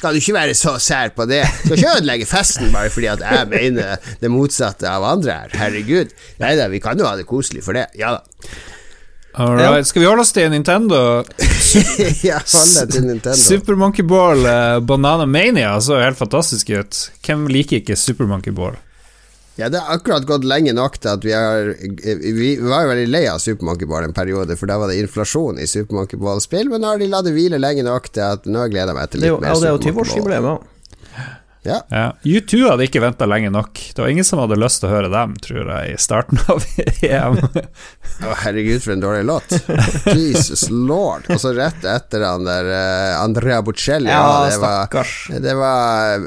Skal 0.00 0.16
du 0.16 0.22
ikke 0.22 0.32
være 0.32 0.54
så 0.56 0.78
sær 0.80 1.10
på 1.12 1.26
det? 1.28 1.42
Skal 1.58 1.76
ikke 1.76 1.90
ødelegge 1.98 2.24
festen 2.24 2.70
bare 2.72 2.88
fordi 2.88 3.10
at 3.12 3.20
jeg 3.20 3.48
mener 3.50 4.12
det 4.22 4.30
motsatte 4.32 4.88
av 4.88 5.04
andre 5.04 5.34
her. 5.42 5.56
Herregud. 5.60 6.14
Nei 6.40 6.54
da, 6.56 6.70
vi 6.72 6.80
kan 6.80 6.96
jo 6.96 7.04
ha 7.04 7.18
det 7.18 7.26
koselig 7.28 7.60
for 7.66 7.76
det. 7.76 7.90
Ja 8.00 8.14
da. 8.16 8.22
Alright, 9.40 9.86
skal 9.86 10.00
vi 10.00 10.08
holde 10.08 10.24
oss 10.24 10.32
til 10.34 10.48
Nintendo? 10.50 11.20
ja, 12.30 12.40
holde 12.40 12.86
til 12.90 13.04
Nintendo. 13.10 13.36
Super 13.36 13.76
Monkey 13.78 14.06
Ball 14.08 14.40
eh, 14.48 14.80
Banana 14.88 15.28
Mania 15.28 15.76
så 15.84 16.00
helt 16.00 16.18
fantastisk 16.18 16.72
ut. 16.72 17.02
Hvem 17.26 17.44
liker 17.52 17.82
ikke 17.82 17.98
Super 18.00 18.26
Monkey 18.30 18.56
Ball? 18.56 18.80
Ja, 19.58 19.68
det 19.68 19.80
har 19.82 19.98
akkurat 19.98 20.24
gått 20.28 20.44
lenge 20.46 20.72
nok 20.72 20.98
til 21.02 21.10
at 21.10 21.24
vi 21.26 21.32
har 21.34 21.72
Vi 21.74 22.50
var 22.62 22.84
jo 22.84 22.92
veldig 22.92 23.08
lei 23.10 23.24
av 23.28 23.42
Super 23.42 23.66
Monkey 23.68 23.88
Ball 23.90 24.06
en 24.06 24.16
periode, 24.16 24.56
for 24.56 24.70
da 24.70 24.78
var 24.80 24.92
det 24.92 25.00
inflasjon 25.02 25.58
i 25.60 25.66
Super 25.68 25.98
Monkey 25.98 26.20
Ball-spill, 26.20 26.70
men 26.72 26.84
nå 26.84 26.94
har 26.94 27.02
de 27.02 27.10
latt 27.10 27.26
det 27.28 27.34
hvile 27.36 27.60
lenge 27.60 27.84
nok 27.86 28.08
til 28.14 28.24
at 28.24 28.46
nå 28.48 28.68
gleder 28.72 28.94
jeg 28.94 29.00
meg 29.00 29.10
til 29.12 29.24
litt 29.24 29.34
jo, 29.34 29.40
mer 29.42 29.52
ja, 29.52 29.58
det 29.60 29.68
er 29.68 29.74
jo 29.74 29.80
Super 29.82 29.98
Monkey 29.98 29.98
Ball. 29.98 30.06
20-årsjubileum 30.06 30.52
òg. 30.54 30.68
Ja. 31.62 31.82
Ja. 31.92 32.04
U2 32.24 32.62
hadde 32.70 32.86
ikke 32.86 33.02
venta 33.04 33.26
lenge 33.28 33.50
nok. 33.52 33.80
Det 33.94 34.00
var 34.00 34.08
ingen 34.08 34.24
som 34.24 34.40
hadde 34.40 34.56
lyst 34.60 34.80
til 34.80 34.88
å 34.88 34.92
høre 34.94 35.10
dem, 35.12 35.34
tror 35.44 35.68
jeg, 35.68 35.94
i 35.94 35.98
starten 36.00 36.40
av 36.48 36.64
EM. 37.04 37.36
oh, 38.24 38.36
herregud, 38.44 38.80
for 38.84 38.94
en 38.94 39.02
dårlig 39.04 39.26
låt. 39.28 39.52
Jesus 40.16 40.70
lord. 40.72 41.28
Og 41.28 41.40
så 41.42 41.52
rett 41.56 41.84
etter 41.84 42.24
han 42.24 42.46
der 42.48 42.70
uh, 42.72 43.18
Andrea 43.20 43.60
Bocelli. 43.66 44.08
Ja, 44.08 44.46
det 44.48 44.56
var, 44.62 45.04
det 45.48 45.56
var 45.58 46.24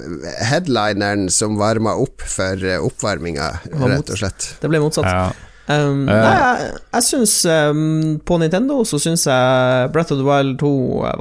headlineren 0.52 1.26
som 1.34 1.58
varma 1.58 1.96
opp 1.98 2.22
for 2.30 2.62
eh, 2.70 2.78
oppvarminga, 2.84 3.50
rett 3.74 4.14
og 4.14 4.22
slett. 4.22 4.52
Det 4.62 4.70
ble 4.70 4.84
motsatt. 4.84 5.10
Ja. 5.10 5.32
Um, 5.64 6.10
Eh. 6.12 6.20
nei, 6.20 6.32
jeg, 6.36 6.72
jeg 6.92 7.04
syns 7.08 7.34
um, 7.48 8.18
På 8.28 8.36
Nintendo 8.36 8.82
så 8.84 8.98
syns 9.00 9.22
jeg 9.30 9.92
Breath 9.96 10.12
of 10.12 10.20
the 10.20 10.26
Wild 10.28 10.58
2 10.60 10.72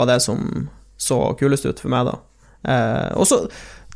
var 0.01 0.09
det 0.11 0.17
som 0.25 0.67
så 0.99 1.19
kulest 1.39 1.63
ut 1.69 1.79
for 1.79 1.93
meg, 1.95 2.11
da. 2.11 2.17
Uh, 2.67 3.21
og 3.23 3.27
så 3.31 3.39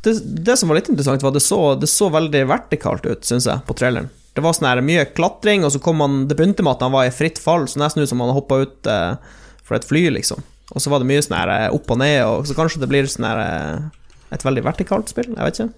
det, 0.05 0.13
det 0.45 0.57
som 0.59 0.69
var 0.69 0.79
litt 0.79 0.89
interessant, 0.91 1.23
var 1.23 1.33
at 1.33 1.39
det 1.39 1.45
så, 1.45 1.61
det 1.79 1.89
så 1.91 2.09
veldig 2.13 2.43
vertikalt 2.49 3.05
ut, 3.07 3.25
syns 3.25 3.47
jeg, 3.49 3.63
på 3.67 3.75
traileren. 3.77 4.11
Det 4.37 4.43
var 4.45 4.53
sånn 4.53 4.69
her 4.69 4.83
mye 4.85 5.07
klatring, 5.17 5.65
og 5.65 5.71
så 5.73 5.79
kom 5.81 6.03
han 6.03 6.27
Det 6.29 6.35
begynte 6.37 6.61
med 6.61 6.75
at 6.75 6.83
han 6.85 6.93
var 6.93 7.07
i 7.07 7.13
fritt 7.13 7.39
fall, 7.41 7.65
så 7.65 7.81
nesten 7.81 8.03
ut 8.03 8.11
som 8.11 8.21
han 8.21 8.35
hoppa 8.35 8.61
ut 8.61 8.89
eh, 8.91 9.17
fra 9.65 9.79
et 9.79 9.87
fly, 9.87 10.03
liksom. 10.13 10.43
Og 10.75 10.83
så 10.83 10.91
var 10.91 11.01
det 11.01 11.09
mye 11.09 11.23
sånn 11.23 11.39
her 11.39 11.53
eh, 11.55 11.73
opp 11.73 11.89
og 11.95 11.99
ned, 12.03 12.19
og 12.27 12.45
så 12.45 12.55
kanskje 12.57 12.83
det 12.83 12.91
blir 12.91 13.09
sånn 13.09 13.25
her 13.25 13.41
eh, 13.41 14.07
et 14.35 14.45
veldig 14.45 14.63
vertikalt 14.67 15.09
spill, 15.09 15.31
jeg 15.31 15.39
vet 15.41 15.59
ikke. 15.61 15.69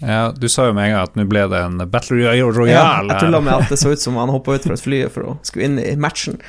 ja, 0.00 0.20
du 0.32 0.48
sa 0.48 0.64
jo 0.66 0.72
med 0.74 0.88
en 0.88 0.94
gang 0.94 1.06
at 1.06 1.18
nå 1.20 1.26
ble 1.28 1.44
det 1.52 1.60
en 1.60 1.82
Battle 1.92 2.16
Royale. 2.16 2.72
Ja, 2.72 2.86
jeg 3.04 3.20
tulla 3.20 3.42
med 3.44 3.52
at 3.60 3.70
det 3.70 3.78
så 3.78 3.92
ut 3.92 4.02
som 4.02 4.16
han 4.18 4.32
hoppa 4.32 4.56
ut 4.56 4.66
fra 4.66 4.74
et 4.74 4.82
fly 4.82 5.02
for 5.12 5.28
å 5.28 5.36
skulle 5.46 5.68
inn 5.68 5.78
i 5.78 5.92
matchen. 6.00 6.40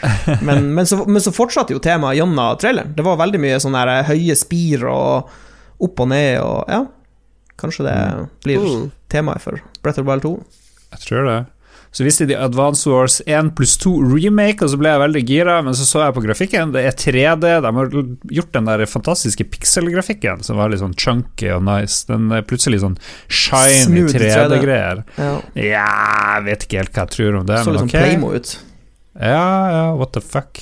Men, 0.48 0.72
men, 0.74 0.88
så, 0.90 1.04
men 1.06 1.22
så 1.22 1.36
fortsatte 1.36 1.76
jo 1.76 1.84
temaet 1.84 2.18
gjennom 2.18 2.58
traileren. 2.58 2.96
Det 2.98 3.06
var 3.06 3.20
veldig 3.22 3.44
mye 3.44 3.60
sånne 3.62 3.84
her 3.84 4.10
høye 4.10 4.40
spir 4.40 4.88
og 4.90 5.36
opp 5.82 6.04
og 6.06 6.12
ned 6.14 6.40
og 6.42 6.72
Ja, 6.72 6.82
kanskje 7.62 7.86
det 7.88 7.97
blir 8.43 8.60
Mm. 8.65 8.91
temaet 9.10 9.41
for 9.41 9.62
Breath 9.84 10.00
of 10.00 10.06
the 10.06 10.10
Wild 10.12 10.21
2. 10.24 10.43
Jeg 10.91 11.00
tror 11.08 11.26
det. 11.30 11.39
Så 11.93 12.06
viste 12.06 12.24
de 12.26 12.36
Advance 12.39 12.88
Wars 12.88 13.17
1 13.28 13.50
pluss 13.54 13.74
2 13.78 13.91
remake, 14.15 14.62
og 14.63 14.69
så 14.71 14.78
ble 14.80 14.88
jeg 14.93 15.02
veldig 15.02 15.24
gira, 15.28 15.58
men 15.62 15.74
så 15.76 15.84
så 15.84 16.06
jeg 16.06 16.13
på 16.15 16.21
grafikken. 16.24 16.71
Det 16.71 16.86
er 16.88 16.95
3D. 16.95 17.41
De 17.65 17.71
har 17.76 17.89
gjort 18.32 18.52
den 18.54 18.65
der 18.69 18.86
fantastiske 18.88 19.43
pixel-grafikken 19.52 20.41
som 20.41 20.56
var 20.56 20.69
litt 20.71 20.80
sånn 20.80 20.95
chunky 20.95 21.50
og 21.52 21.63
nice. 21.67 22.06
Den 22.08 22.32
er 22.32 22.43
plutselig 22.47 22.80
sånn 22.80 22.95
shiny 23.28 24.06
3D. 24.08 24.24
3D-greier. 24.24 25.04
Ja. 25.17 25.41
Ja, 25.54 26.38
jeg 26.38 26.45
vet 26.47 26.63
ikke 26.63 26.78
helt 26.80 26.93
hva 26.95 27.04
jeg 27.04 27.15
tror 27.17 27.39
om 27.41 27.45
det, 27.52 27.60
Så 27.60 27.65
men 27.65 27.74
litt 27.76 27.84
sånn 27.84 27.91
ok. 27.91 28.08
Playmo 28.08 28.34
ut. 28.39 28.58
Ja, 29.19 29.71
ja, 29.76 29.93
what 30.00 30.13
the 30.13 30.21
fuck. 30.21 30.62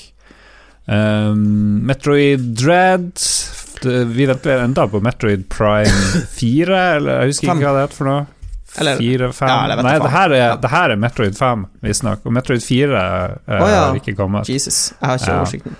Um, 0.87 1.85
Metroid 1.85 2.55
Dread 2.57 3.13
Vi 3.85 4.25
venter 4.25 4.59
enda 4.63 4.87
på 4.87 4.99
Metroid 5.01 5.47
Prime 5.49 5.91
4, 6.39 6.79
eller 6.97 7.21
jeg 7.23 7.33
husker 7.33 7.47
5. 7.53 7.57
ikke 7.57 7.67
hva 7.69 7.73
det 7.77 7.83
heter 7.87 7.99
for 8.01 8.09
noe. 8.09 8.25
Eller- 8.79 8.97
4, 9.01 9.31
5 9.33 9.47
Ja, 9.49 9.57
eller 9.65 9.83
Nei, 9.83 9.93
det 9.99 10.09
her, 10.13 10.33
er, 10.37 10.57
det 10.61 10.69
her 10.69 10.91
er 10.93 10.99
Metroid 11.01 11.37
5, 11.37 11.63
visstnok. 11.81 12.19
Og 12.29 12.33
Metroid 12.35 12.61
4 12.63 12.89
uh, 12.89 13.53
oh, 13.55 13.69
ja. 13.69 13.79
har 13.87 13.95
ikke 13.97 14.13
kommet. 14.19 14.49
Jesus, 14.51 14.91
jeg 15.01 15.07
har 15.09 15.17
ikke 15.17 15.31
Ja. 15.31 15.39
oversikten. 15.39 15.75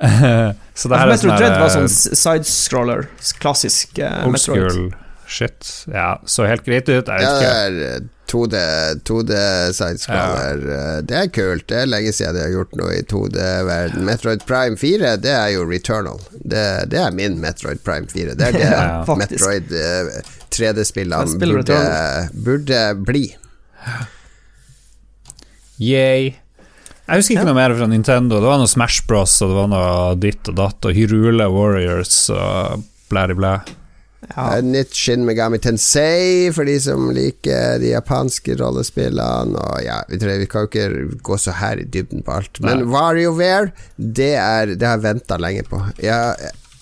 så 0.80 0.88
det 0.88 0.96
her 0.96 1.10
Altså, 1.10 1.26
er 1.26 1.30
Metroid 1.30 1.38
Dread 1.42 1.56
var 1.60 1.72
sånn 1.74 1.88
sånn 1.90 2.16
sidescroller, 2.22 3.02
klassisk 3.42 3.98
uh, 4.00 4.22
Metroid. 4.32 4.94
shit. 5.30 5.72
Ja, 5.92 6.14
så 6.24 6.46
helt 6.48 6.64
greit 6.64 6.88
ut. 6.88 7.04
Jeg 7.04 7.04
vet 7.04 7.22
Ja, 7.22 7.68
det 7.68 7.90
ikke. 8.00 8.08
Er 8.30 8.92
eh, 8.92 8.98
2D, 9.02 9.04
2D 9.08 9.38
sidescroller. 9.76 10.64
Ja. 10.70 11.00
Det 11.06 11.16
er 11.20 11.30
kult. 11.34 11.66
Det 11.70 11.78
er 11.82 11.90
lenge 11.90 12.12
siden 12.14 12.36
de 12.36 12.44
har 12.44 12.52
gjort 12.54 12.76
noe 12.80 12.96
i 12.96 13.02
2D-verden. 13.10 14.04
Metroid 14.06 14.44
Prime 14.48 14.78
4, 14.80 15.16
det 15.24 15.32
er 15.34 15.48
jo 15.54 15.64
Returnal. 15.68 16.20
Det, 16.32 16.66
det 16.92 17.00
er 17.02 17.16
min 17.16 17.40
Metroid 17.42 17.82
Prime 17.86 18.08
4. 18.10 18.36
Det 18.38 18.50
er 18.50 18.58
det 18.58 18.68
Ja. 18.70 19.16
Metroid 19.18 19.72
eh, 19.74 20.12
3D-spillene 20.54 21.38
burde, 21.40 21.80
burde 22.46 22.84
bli. 23.06 23.24
Yay. 25.80 26.30
Jeg 27.10 27.18
husker 27.18 27.34
ikke 27.34 27.48
noe 27.48 27.58
mer 27.58 27.74
fra 27.74 27.88
Nintendo. 27.90 28.38
Det 28.38 28.46
var 28.46 28.60
noe 28.60 28.70
Smash 28.70 29.02
Bros, 29.08 29.34
og 29.42 29.50
det 29.50 29.56
var 29.58 29.70
noe 29.72 30.14
ditt 30.22 30.50
og 30.52 30.58
datt, 30.60 30.86
og 30.86 30.94
Hyrule 30.94 31.48
Warriors 31.50 32.28
og 32.30 32.84
blæ 33.10 33.26
blæ. 33.34 33.54
Ja. 34.28 34.56
Eh, 34.56 34.62
Nytt 34.64 34.94
Shin 34.94 35.24
Megami 35.24 35.58
Tensei 35.58 36.50
for 36.52 36.68
de 36.68 36.76
som 36.82 37.08
liker 37.14 37.80
de 37.80 37.94
japanske 37.94 38.56
rollespillene. 38.60 39.56
Og 39.56 39.84
ja, 39.84 40.00
vi, 40.08 40.20
tror, 40.20 40.40
vi 40.42 40.48
kan 40.50 40.66
jo 40.66 40.70
ikke 40.70 41.20
gå 41.26 41.38
så 41.40 41.56
her 41.60 41.80
i 41.80 41.86
dybden 41.88 42.24
på 42.26 42.36
alt. 42.40 42.60
Men 42.64 42.86
WarioWare, 42.92 43.72
det, 43.96 44.34
er, 44.36 44.74
det 44.74 44.86
har 44.86 44.98
jeg 44.98 45.06
venta 45.08 45.40
lenge 45.40 45.64
på. 45.68 45.80
Ja, 46.04 46.34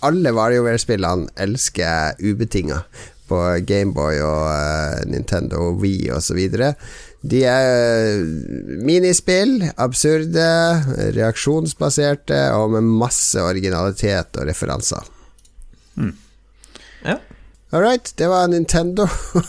alle 0.06 0.34
WarioWare-spillene 0.34 1.30
elsker 1.38 1.84
jeg 1.86 2.34
ubetinga 2.34 2.82
på 3.28 3.38
Gameboy 3.68 4.22
og 4.24 4.44
uh, 4.48 5.00
Nintendo 5.10 5.72
Wii 5.78 6.08
osv. 6.16 6.38
De 7.28 7.42
er 7.50 8.22
minispill, 8.86 9.66
absurde, 9.76 10.46
reaksjonsbaserte 11.16 12.38
og 12.56 12.78
med 12.78 12.88
masse 13.02 13.42
originalitet 13.42 14.38
og 14.38 14.48
referanser. 14.48 15.12
Ja. 15.98 16.14
All 17.70 17.82
right, 17.84 18.12
det 18.16 18.28
var 18.30 18.48
Nintendo. 18.48 19.08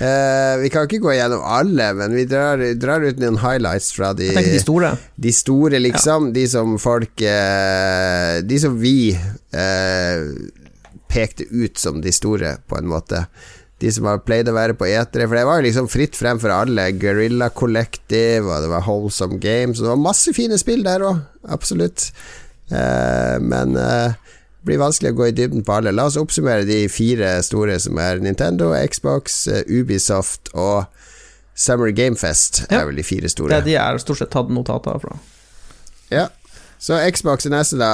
Eh, 0.00 0.54
vi 0.62 0.70
kan 0.72 0.86
ikke 0.88 1.02
gå 1.04 1.12
gjennom 1.12 1.42
alle, 1.44 1.90
men 1.92 2.14
vi 2.16 2.22
drar, 2.24 2.56
drar 2.80 3.02
ut 3.04 3.18
noen 3.20 3.36
highlights 3.42 3.90
fra 3.92 4.14
de, 4.16 4.30
de 4.32 4.56
store. 4.62 4.94
de 5.20 5.32
store, 5.36 5.76
liksom. 5.76 6.30
De 6.32 6.46
som 6.48 6.78
folk 6.80 7.20
eh, 7.20 8.38
De 8.48 8.56
som 8.62 8.78
vi 8.80 9.12
eh, 9.12 10.22
pekte 11.12 11.44
ut 11.52 11.76
som 11.76 12.00
de 12.00 12.14
store, 12.16 12.54
på 12.64 12.80
en 12.80 12.88
måte. 12.88 13.26
de 13.84 13.92
som 13.92 14.08
har 14.08 14.24
pleid 14.24 14.48
å 14.48 14.56
være 14.56 14.78
på 14.80 14.88
etere. 14.88 15.28
For 15.28 15.36
det 15.36 15.44
var 15.50 15.62
liksom 15.68 15.92
fritt 15.92 16.16
frem 16.16 16.40
for 16.40 16.52
alle. 16.56 16.88
Guerrilla 16.96 17.50
Collective, 17.52 18.48
og 18.48 18.64
det 18.64 18.72
var 18.72 18.88
Wholesome 18.88 19.36
Games, 19.40 19.78
og 19.80 19.84
det 19.84 19.92
var 19.94 20.02
masse 20.08 20.32
fine 20.36 20.56
spill 20.60 20.80
der 20.88 21.04
òg. 21.12 21.20
Absolutt. 21.44 22.08
Eh, 22.72 23.36
men 23.44 23.76
eh, 23.76 24.16
blir 24.66 24.80
vanskelig 24.80 25.12
å 25.14 25.18
gå 25.20 25.28
i 25.30 25.34
dybden 25.36 25.64
på 25.66 25.76
alle. 25.78 25.92
La 25.94 26.06
oss 26.10 26.18
oppsummere 26.20 26.66
de 26.68 26.82
fire 26.92 27.36
store 27.46 27.78
som 27.82 27.98
er 28.02 28.20
Nintendo, 28.24 28.72
Xbox, 28.90 29.46
eh, 29.48 29.62
Ubisoft 29.68 30.52
og 30.54 30.84
Summer 31.54 31.92
Gamefest. 31.96 32.64
Ja. 32.68 32.82
er 32.82 32.90
vel 32.90 33.00
de 33.00 33.06
fire 33.06 33.28
store. 33.28 33.54
er 33.60 33.66
de 33.66 33.76
er 33.80 34.02
stort 34.02 34.20
sett 34.22 34.32
tatt 34.32 34.52
notater 34.52 35.00
fra. 35.02 35.16
Ja. 36.10 36.28
Så 36.80 36.96
Xbox 37.12 37.44
neste, 37.44 37.76
da, 37.76 37.92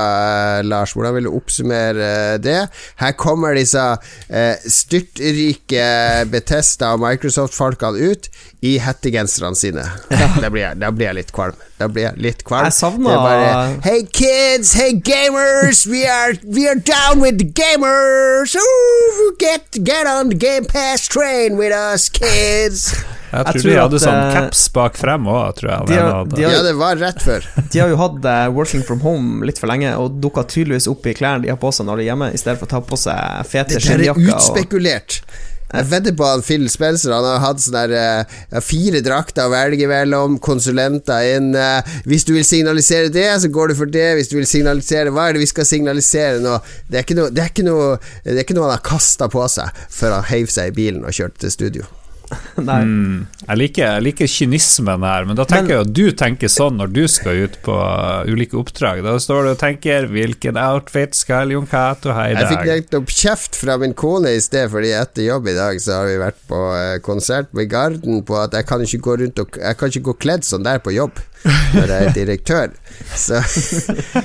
eh, 0.58 0.64
Lars. 0.64 0.92
Hvordan 0.94 1.14
vil 1.14 1.26
du 1.26 1.32
oppsummere 1.34 2.10
eh, 2.34 2.34
det? 2.38 2.68
Her 3.00 3.16
kommer 3.18 3.56
disse 3.58 3.82
eh, 4.30 4.62
styrtrike 4.62 5.88
Betesta 6.30 6.92
og 6.94 7.02
Microsoft-folkene 7.02 8.12
ut 8.12 8.30
i 8.62 8.76
hettegenserne 8.78 9.58
sine. 9.58 9.88
Da, 10.36 10.50
blir 10.52 10.62
jeg, 10.62 10.78
da 10.78 10.90
blir 10.92 11.08
jeg 11.08 11.16
litt 11.16 11.32
kvalm. 11.34 11.58
Da 11.80 11.88
blir 11.90 12.06
jeg 12.10 12.22
litt 12.22 12.42
kvalm. 12.46 12.68
Jeg 12.70 13.02
bare 13.02 13.80
Hey 13.82 14.04
kids, 14.04 14.74
hey 14.76 14.92
gamers, 15.00 15.86
we 15.88 16.04
are, 16.06 16.36
we 16.44 16.68
are 16.68 16.78
down 16.78 17.20
with 17.24 17.40
the 17.40 17.48
gamers. 17.48 18.54
Ooh, 18.54 19.34
get, 19.40 19.82
get 19.82 20.06
on 20.06 20.28
the 20.28 20.38
Game 20.38 20.64
Pass 20.64 21.08
train 21.08 21.56
with 21.56 21.72
us, 21.72 22.08
kids. 22.08 22.92
Jeg 23.36 23.44
tror, 23.46 23.60
tror 23.62 23.70
de 23.70 23.78
hadde 23.80 24.00
at, 24.00 24.04
sånn 24.06 24.20
eh, 24.20 24.34
caps 24.36 24.62
bak 24.76 24.96
frem 25.00 25.26
òg, 25.32 25.56
tror 25.60 25.70
jeg. 25.72 25.86
de 25.92 25.98
har- 26.00 26.30
de 26.32 26.42
har- 26.42 26.52
Ja, 26.56 26.62
det 26.66 26.76
var 26.80 26.96
rett 26.96 27.22
før. 27.22 27.44
De 27.72 27.78
har 27.82 27.88
jo 27.92 27.96
hatt 28.00 28.24
eh, 28.24 28.46
working 28.56 28.82
from 28.86 29.00
home 29.04 29.44
litt 29.46 29.58
for 29.58 29.66
lenge, 29.70 29.92
og 29.96 30.20
dukka 30.22 30.46
tydeligvis 30.48 30.88
opp 30.88 31.06
i 31.06 31.14
klærne 31.14 31.42
de 31.42 31.48
har 31.52 31.60
på 31.60 31.72
seg 31.74 31.86
når 31.86 31.96
de 32.00 32.06
er 32.06 32.12
hjemme, 32.14 32.32
i 32.32 32.40
stedet 32.40 32.58
for 32.58 32.66
å 32.66 32.74
ta 32.76 32.80
på 32.80 32.96
seg 32.96 33.44
fete 33.50 33.76
Det 33.76 33.84
der 33.84 34.08
er 34.10 34.24
utspekulert. 34.32 35.20
Jeg 35.66 35.88
vedder 35.90 36.12
på 36.14 36.22
at 36.30 36.44
Phil 36.46 36.68
Spencer 36.70 37.10
Han 37.10 37.24
har 37.26 37.40
hatt 37.42 37.58
sånne 37.58 37.80
der, 37.90 38.28
uh, 38.54 38.60
fire 38.62 39.00
drakter 39.02 39.48
å 39.48 39.50
velge 39.50 39.88
mellom, 39.90 40.36
konsulenter 40.38 41.26
inn 41.36 41.48
uh, 41.58 41.82
Hvis 42.06 42.22
du 42.24 42.30
vil 42.36 42.44
signalisere 42.46 43.10
det, 43.10 43.26
så 43.42 43.50
går 43.50 43.72
du 43.72 43.74
for 43.74 43.90
det. 43.90 44.06
Hvis 44.14 44.30
du 44.30 44.36
vil 44.38 44.46
signalisere 44.46 45.10
Hva 45.10 45.26
er 45.26 45.34
det 45.34 45.42
vi 45.42 45.50
skal 45.50 45.66
signalisere 45.66 46.38
nå? 46.44 46.54
Det 46.86 47.00
er 47.00 47.02
ikke 47.08 47.18
noe, 47.18 47.34
det 47.34 47.42
er 47.42 47.50
ikke 47.50 47.66
noe, 47.66 47.98
det 48.22 48.36
er 48.38 48.44
ikke 48.46 48.54
noe 48.60 48.68
han 48.70 48.76
har 48.78 48.84
kasta 48.86 49.26
på 49.32 49.42
seg 49.50 49.82
før 49.90 50.14
han 50.20 50.28
heiv 50.30 50.54
seg 50.54 50.70
i 50.70 50.76
bilen 50.78 51.02
og 51.04 51.10
kjørte 51.18 51.42
til 51.42 51.50
studio. 51.58 51.88
Nei. 52.68 52.78
Mm. 52.82 53.26
Jeg, 53.46 53.58
liker, 53.60 53.82
jeg 53.84 54.04
liker 54.06 54.30
kynismen 54.30 55.04
her, 55.06 55.26
men 55.28 55.38
da 55.38 55.44
tenker 55.48 55.68
Men- 55.68 55.74
jeg 55.76 55.86
at 55.86 55.92
du 55.98 56.18
tenker 56.24 56.52
sånn 56.52 56.78
når 56.80 56.92
du 56.96 57.02
skal 57.10 57.42
ut 57.46 57.58
på 57.66 57.76
uh, 57.76 58.26
ulike 58.28 58.58
oppdrag. 58.58 59.02
Da 59.06 59.16
står 59.22 59.46
du 59.46 59.50
og 59.52 59.60
tenker 59.60 60.08
'hvilken 60.10 60.58
outfit 60.60 61.14
skal 61.18 61.52
Jon 61.54 61.68
Cato 61.70 62.14
ha 62.16 62.26
i 62.30 62.34
dag?' 62.34 62.46
Jeg 62.46 62.56
fikk 62.56 62.66
nettopp 62.72 63.14
kjeft 63.14 63.60
fra 63.60 63.76
min 63.78 63.94
kone 63.94 64.34
i 64.36 64.40
sted, 64.42 64.70
fordi 64.72 64.92
etter 64.96 65.28
jobb 65.28 65.48
i 65.52 65.56
dag 65.56 65.80
så 65.82 66.00
har 66.00 66.10
vi 66.10 66.18
vært 66.22 66.40
på 66.50 66.60
eh, 66.74 66.98
konsert 67.04 67.52
med 67.56 67.70
Garden 67.70 68.22
på 68.26 68.38
at 68.40 68.56
jeg 68.56 68.66
kan 68.66 68.82
ikke 68.82 69.02
gå 69.06 69.16
rundt 69.22 69.38
og 69.42 69.56
Jeg 69.56 69.76
kan 69.78 69.88
ikke 69.92 70.06
gå 70.10 70.16
kledd 70.26 70.44
sånn 70.44 70.66
der 70.66 70.78
på 70.82 70.94
jobb 70.96 71.18
når 71.46 71.90
jeg 71.92 72.06
er 72.06 72.14
direktør. 72.16 72.70
Så, 73.26 73.38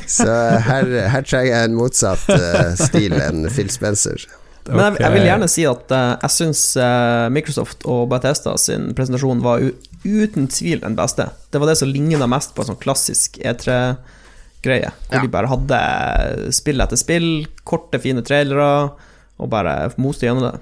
så 0.08 0.28
her, 0.64 0.88
her 1.12 1.22
trenger 1.28 1.52
jeg 1.52 1.68
en 1.70 1.76
motsatt 1.78 2.24
eh, 2.34 2.72
stil 2.80 3.14
enn 3.20 3.44
Phil 3.52 3.70
Spencer. 3.70 4.24
Men 4.68 4.94
jeg, 4.94 5.00
jeg 5.02 5.14
vil 5.16 5.26
gjerne 5.26 5.48
si 5.50 5.64
at 5.66 5.94
uh, 5.96 6.18
jeg 6.22 6.34
syns 6.36 6.62
Microsoft 7.34 7.86
og 7.90 8.04
Bethesda 8.12 8.54
sin 8.62 8.92
presentasjon 8.98 9.42
var 9.42 9.64
u 9.66 9.72
uten 10.06 10.48
tvil 10.50 10.80
den 10.82 10.96
beste. 10.98 11.28
Det 11.54 11.60
var 11.62 11.70
det 11.70 11.78
som 11.78 11.90
ligna 11.90 12.26
mest 12.30 12.56
på 12.56 12.64
en 12.64 12.72
sånn 12.72 12.80
klassisk 12.82 13.38
E3-greie, 13.42 14.90
hvor 15.10 15.18
Ja. 15.18 15.22
de 15.22 15.30
bare 15.34 15.50
hadde 15.52 15.82
spill 16.58 16.82
etter 16.82 16.98
spill, 16.98 17.28
korte, 17.70 18.00
fine 18.02 18.24
trailere, 18.26 18.92
og 19.42 19.50
bare 19.50 19.92
moste 20.02 20.26
gjennom 20.26 20.48
det. 20.48 20.56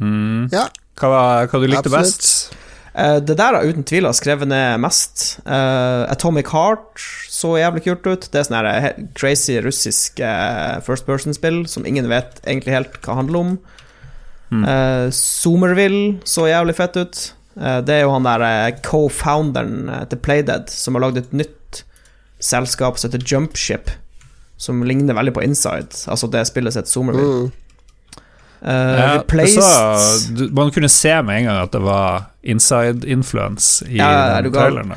Mm. 0.00 0.46
Ja, 0.52 0.66
Hva, 1.00 1.46
hva 1.50 1.58
du 1.60 1.66
likte 1.66 1.90
Absolutt. 1.90 2.06
best? 2.06 2.65
Eh, 2.96 3.18
det 3.20 3.36
der 3.36 3.58
har 3.58 3.68
uten 3.68 3.84
tvil 3.84 4.08
skrevet 4.16 4.48
ned 4.48 4.80
mest. 4.80 5.38
Eh, 5.44 6.02
Atomic 6.10 6.50
Heart 6.54 7.06
så 7.30 7.56
jævlig 7.60 7.84
kult 7.84 8.06
ut. 8.06 8.28
Det 8.32 8.40
er 8.40 8.48
sånn 8.48 8.58
her 8.58 9.00
crazy 9.18 9.60
russisk 9.60 10.20
eh, 10.24 10.80
first 10.86 11.06
person-spill 11.08 11.66
som 11.68 11.86
ingen 11.86 12.08
vet 12.08 12.40
egentlig 12.46 12.76
helt 12.78 13.00
hva 13.04 13.20
handler 13.20 13.42
om. 13.42 13.56
Mm. 14.46 14.62
Somerville 15.10 16.20
så 16.22 16.44
jævlig 16.46 16.76
fett 16.78 16.96
ut. 16.96 17.24
Eh, 17.56 17.78
det 17.84 17.94
er 17.94 18.04
jo 18.04 18.12
han 18.12 18.26
der 18.26 18.44
eh, 18.44 18.80
co-founderen 18.84 19.88
eh, 19.88 20.02
til 20.10 20.20
Playdead 20.20 20.72
som 20.72 20.96
har 20.96 21.06
lagd 21.06 21.22
et 21.22 21.36
nytt 21.36 21.82
selskap 22.42 22.98
som 23.00 23.08
heter 23.08 23.24
Jumpship, 23.24 23.92
som 24.60 24.82
ligner 24.84 25.16
veldig 25.16 25.34
på 25.38 25.44
Inside. 25.46 26.04
Altså 26.12 26.28
det 26.32 26.44
spillet 26.50 26.76
sitt 26.76 26.92
Zoomerville. 26.92 27.46
mm. 27.46 27.62
Eh, 28.66 28.98
Ja, 28.98 29.22
sa, 29.62 30.02
du, 30.34 30.48
man 30.50 30.72
kunne 30.74 30.88
se 30.90 31.22
med 31.22 31.38
en 31.40 31.44
gang 31.50 31.58
at 31.62 31.72
det 31.76 31.82
var 31.84 32.24
inside 32.42 33.04
influence 33.06 33.86
i 33.86 33.96
Ja, 34.00 34.08
er 34.40 34.48
traileren. 34.50 34.96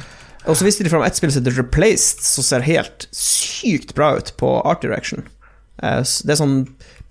Og 0.49 0.55
så 0.57 0.65
viste 0.65 0.83
de 0.85 0.89
fram 0.89 1.03
et 1.05 1.15
spill 1.19 1.31
som 1.33 1.43
heter 1.43 1.59
Replaced, 1.61 2.19
som 2.25 2.43
ser 2.45 2.61
helt 2.65 3.05
sykt 3.13 3.93
bra 3.97 4.07
ut 4.17 4.29
på 4.39 4.49
Art 4.65 4.81
Direction. 4.81 5.21
Uh, 5.83 6.01
Det 6.01 6.31
er 6.33 6.39
sånn 6.39 6.63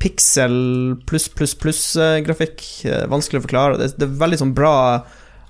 pixel 0.03 0.55
pluss, 1.07 1.29
pluss, 1.31 1.55
pluss-grafikk. 1.59 2.59
Vanskelig 3.11 3.41
å 3.41 3.45
forklare. 3.47 3.79
Det, 3.81 3.87
det 3.99 4.05
er 4.07 4.19
veldig 4.21 4.39
sånn 4.43 4.55
bra 4.59 4.75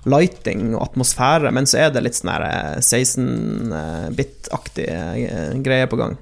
lighting 0.09 0.61
og 0.75 0.81
atmosfære, 0.87 1.51
men 1.53 1.65
så 1.69 1.77
er 1.85 1.89
det 1.93 2.01
litt 2.05 2.17
sånn 2.17 2.31
eh, 2.31 2.77
16-bit-aktig 2.79 4.87
eh, 4.89 5.53
greie 5.65 5.87
på 5.91 5.97
gang. 5.99 6.13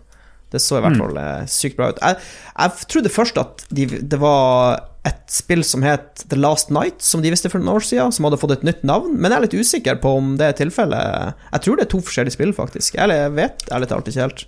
Det 0.51 0.61
så 0.63 0.77
i 0.77 0.81
hvert 0.85 0.95
Mm. 0.95 1.01
fall 1.01 1.17
mm. 1.19 1.47
sykt 1.51 1.75
bra 1.77 1.89
ut. 1.91 1.97
Jeg, 2.01 2.15
jeg 2.57 2.87
trodde 2.93 3.09
først 3.11 3.37
at 3.41 3.65
de, 3.75 3.85
det 3.85 4.19
var 4.21 4.79
et 5.07 5.23
spill 5.31 5.63
som 5.63 5.83
het 5.83 6.23
The 6.29 6.35
Last 6.39 6.69
Night, 6.71 7.01
som 7.03 7.21
de 7.23 7.29
visste 7.31 7.49
for 7.51 7.59
noen 7.59 7.75
år 7.77 7.83
siden, 7.83 8.11
som 8.15 8.25
hadde 8.27 8.39
fått 8.39 8.51
et 8.57 8.63
nytt 8.67 8.81
navn, 8.87 9.13
men 9.19 9.31
jeg 9.31 9.37
er 9.37 9.45
litt 9.45 9.55
usikker 9.59 9.99
på 10.03 10.13
om 10.19 10.33
det 10.39 10.47
er 10.49 10.55
tilfellet. 10.59 11.33
Jeg 11.53 11.61
tror 11.63 11.75
det 11.79 11.85
er 11.87 11.91
to 11.93 11.99
forskjellige 12.03 12.35
spill, 12.35 12.53
faktisk. 12.55 12.95
Eller 12.99 13.15
jeg 13.25 13.35
vet 13.37 13.67
ærlig 13.71 13.87
talt 13.91 14.07
ikke 14.11 14.23
helt. 14.25 14.45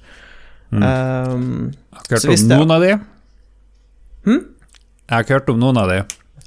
Mm. 0.72 0.84
Um, 0.84 1.46
Jeg 1.92 1.98
har 1.98 2.04
ikke 2.04 2.20
hørt 2.20 2.30
om 2.44 2.48
noen 2.60 2.72
av 2.76 2.82
de. 2.84 2.92
Hm? 4.28 4.42
Jeg 5.10 5.16
har 5.16 5.24
ikke 5.26 5.38
hørt 5.40 5.50
om 5.56 5.60
noen 5.64 5.78
av 5.82 5.90
de. 5.92 6.00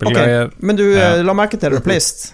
Okay. 0.03 0.29
Jeg... 0.29 0.51
men 0.61 0.77
du 0.79 0.85
Ja. 0.93 1.13
eh, 1.17 1.23
la 1.25 1.33
merke 1.37 1.59
til 1.61 1.71
Replaced. 1.77 2.33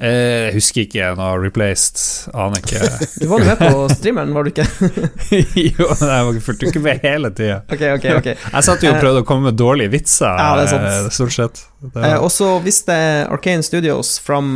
Eh, 0.00 0.46
Jeg 0.48 0.54
husker 0.56 0.86
ikke 0.86 1.08
noe 1.18 1.34
replaced. 1.42 1.98
Aner 2.32 2.62
ikke. 2.62 2.80
Du 3.20 3.26
var 3.28 3.42
jo 3.42 3.48
med 3.50 3.58
på 3.60 3.82
streameren, 3.92 4.32
var 4.32 4.46
du 4.46 4.50
ikke? 4.52 4.64
jo, 5.76 5.88
jeg 6.00 6.42
fulgte 6.46 6.70
ikke 6.70 6.82
med 6.84 7.02
hele 7.04 7.30
tida. 7.36 7.58
ok, 7.74 7.82
ok, 7.98 8.06
ok. 8.20 8.28
Jeg 8.32 8.66
satt 8.66 8.86
jo 8.86 8.94
og 8.94 9.00
prøvde 9.02 9.22
å 9.24 9.26
komme 9.28 9.50
med 9.50 9.58
dårlige 9.60 9.92
vitser, 9.92 10.30
Ja, 10.40 10.54
det 10.56 10.64
er 10.68 10.72
sant. 10.72 10.88
eh, 10.88 11.10
stort 11.18 11.36
sett. 11.36 11.62
Var... 11.84 12.06
Eh, 12.08 12.16
og 12.24 12.32
så 12.32 12.54
viste 12.64 12.96
Arcane 13.28 13.66
Studios 13.66 14.14
fram 14.24 14.50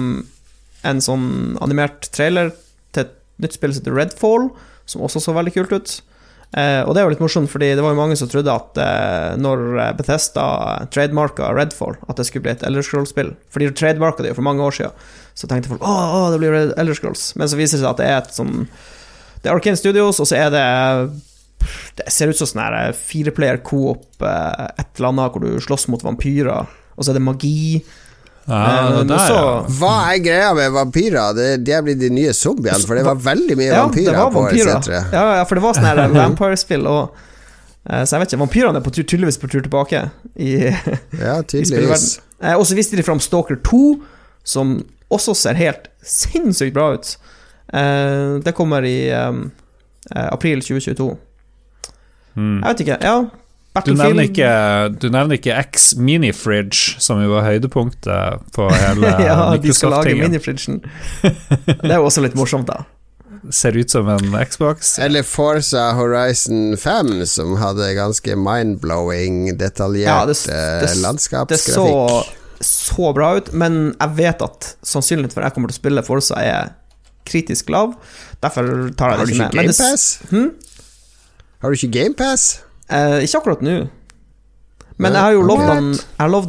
en 0.84 1.04
sånn 1.04 1.28
animert 1.64 2.08
trailer 2.12 2.50
til 2.96 3.04
et 3.06 3.12
nytt 3.44 3.56
spill 3.56 3.72
som 3.76 3.84
heter 3.84 3.96
Redfall, 4.00 4.48
som 4.88 5.04
også 5.04 5.20
så 5.24 5.32
veldig 5.36 5.52
kult 5.58 5.72
ut. 5.76 5.94
Eh, 6.54 6.80
og 6.86 6.92
det 6.94 7.00
er 7.02 7.08
jo 7.08 7.12
litt 7.16 7.22
morsomt, 7.24 7.50
fordi 7.50 7.72
det 7.74 7.82
var 7.82 7.90
jo 7.94 7.98
mange 7.98 8.14
som 8.18 8.28
trodde 8.30 8.52
at 8.52 8.78
eh, 8.78 9.32
når 9.42 9.64
Bethesda 9.98 10.44
trademarka 10.94 11.48
Redfall, 11.56 11.96
at 12.06 12.20
det 12.20 12.28
skulle 12.28 12.44
bli 12.46 12.52
et 12.54 12.62
Elder 12.68 12.84
Scrolls-spill. 12.86 13.32
For 13.50 13.58
de 13.64 13.72
trademarka 13.74 14.22
det 14.22 14.30
jo 14.30 14.36
for 14.38 14.46
mange 14.46 14.62
år 14.62 14.76
siden, 14.76 14.94
så 15.34 15.48
tenkte 15.50 15.72
folk 15.72 15.82
å, 15.82 15.94
det 16.30 16.38
blir 16.38 16.54
Red- 16.54 16.76
Elder 16.78 16.94
Scrolls. 16.94 17.24
Men 17.40 17.50
så 17.50 17.58
viser 17.58 17.80
det 17.80 17.82
seg 17.82 17.90
at 17.90 18.02
det 18.04 18.06
er 18.06 18.20
et 18.20 18.36
sånn 18.36 18.52
Det 19.42 19.50
er 19.50 19.56
Arcane 19.56 19.76
Studios, 19.80 20.20
og 20.22 20.30
så 20.30 20.38
er 20.38 20.52
det 20.54 20.62
Det 21.98 22.06
ser 22.14 22.30
ut 22.30 22.38
som 22.38 22.46
sånn 22.52 22.62
her 22.62 22.94
fireplayer 22.94 23.58
coop, 23.66 24.06
eh, 24.22 24.66
et 24.78 24.94
eller 25.00 25.10
annet 25.10 25.34
hvor 25.34 25.42
du 25.42 25.58
slåss 25.64 25.88
mot 25.90 26.06
vampyrer, 26.06 26.70
og 26.94 27.02
så 27.02 27.10
er 27.10 27.18
det 27.18 27.26
magi. 27.26 27.82
Ja, 28.46 28.62
Eh, 29.00 29.02
der, 29.08 29.18
så- 29.18 29.34
ja. 29.34 29.62
Hva 29.78 29.92
er 30.12 30.18
greia 30.24 30.54
med 30.54 30.72
vampyrer? 30.72 31.34
Det, 31.34 31.64
de 31.64 31.72
er 31.72 31.82
blitt 31.82 31.98
de 32.00 32.10
nye 32.10 32.32
zombiene, 32.36 32.84
for 32.86 32.94
det 32.98 33.04
var 33.06 33.14
veldig 33.16 33.56
mye 33.56 33.70
Ja, 33.70 33.86
vampyrer 33.86 34.10
det 34.12 34.18
var 34.18 34.30
på 34.34 34.42
vampyrer. 34.44 34.82
setret. 34.82 35.12
Ja, 35.12 35.22
ja, 35.38 35.44
for 35.44 35.54
det 35.54 35.62
var 35.64 35.74
sånn 35.78 36.12
vampire-spill, 36.22 36.86
og 36.86 37.14
eh, 37.88 38.04
Så 38.04 38.16
jeg 38.16 38.20
vet 38.20 38.32
ikke, 38.34 38.42
vampyrene 38.46 38.76
er 38.76 38.84
på 38.84 38.92
tur, 38.92 39.02
tydeligvis 39.04 39.38
på 39.40 39.48
tur 39.50 39.60
tilbake 39.64 40.10
i, 40.36 40.50
Ja, 41.24 41.38
i 41.40 41.42
tydeligvis. 41.42 42.18
Eh, 42.42 42.54
og 42.58 42.66
så 42.66 42.74
viste 42.76 42.96
de 42.96 43.02
fram 43.06 43.20
Stalker 43.20 43.56
2, 43.64 43.82
som 44.44 44.84
også 45.10 45.34
ser 45.34 45.54
helt 45.54 45.88
sinnssykt 46.04 46.74
bra 46.74 46.92
ut. 46.98 47.16
Eh, 47.72 48.38
det 48.44 48.52
kommer 48.54 48.84
i 48.84 49.08
april 50.14 50.60
2022. 50.60 51.16
Mm. 52.36 52.60
Jeg 52.60 52.68
vet 52.74 52.80
ikke, 52.84 52.98
ja. 53.00 53.16
Du 53.82 53.90
nevner 53.98 54.28
ikke, 54.28 54.98
du 55.02 55.08
nevner 55.10 55.34
ikke 55.34 55.54
X 55.72 55.94
Minifridge, 55.98 56.94
som 57.02 57.18
jo 57.24 57.32
var 57.32 57.42
høydepunktet 57.48 58.44
på 58.54 58.68
hele 58.70 59.10
Ja, 59.26 59.56
de 59.58 59.72
skal 59.74 59.90
lage 59.90 60.12
minifridgen. 60.28 60.76
Det 61.66 61.90
er 61.90 61.96
jo 61.98 62.04
også 62.06 62.22
litt 62.22 62.36
morsomt, 62.38 62.68
da. 62.70 62.84
Ser 63.50 63.76
ut 63.76 63.90
som 63.90 64.06
en 64.08 64.30
Xbox. 64.46 64.94
Eller 65.02 65.22
Forza 65.26 65.90
Horizon 65.98 66.76
5, 66.80 67.26
som 67.26 67.56
hadde 67.60 67.90
ganske 67.98 68.36
mind-blowing, 68.40 69.50
detaljert 69.58 70.06
Ja, 70.06 70.24
det- 70.24 70.38
eh, 70.48 70.80
det- 70.80 70.94
Det 71.48 71.58
så 71.60 72.24
så 72.64 73.12
bra 73.12 73.34
ut, 73.36 73.52
men 73.52 73.94
jeg 74.00 74.10
vet 74.16 74.40
at 74.40 74.76
sannsynligheten 74.86 75.34
for 75.34 75.42
at 75.42 75.50
jeg 75.50 75.54
kommer 75.58 75.68
til 75.68 75.74
å 75.74 75.82
spille 75.82 76.02
Forza 76.06 76.34
er 76.40 76.70
kritisk 77.26 77.68
lav. 77.68 77.96
Derfor 78.40 78.94
tar 78.96 79.10
jeg 79.18 79.26
det 79.26 79.34
ikke 79.34 79.38
med. 79.38 79.50
Har 79.50 79.50
du 79.50 79.58
ikke 79.58 79.66
GamePass? 79.66 80.18
Hmm? 80.30 80.50
Har 81.60 81.70
du 81.70 81.76
ikke 81.76 81.92
GamePass? 81.92 82.46
Eh, 82.90 83.20
ikke 83.24 83.42
akkurat 83.42 83.64
nå. 83.64 83.76
Men 84.96 85.16
jeg 85.16 85.26
har 85.26 85.34
jo 85.34 85.46
lovd 85.46 85.70
han, 85.70 85.94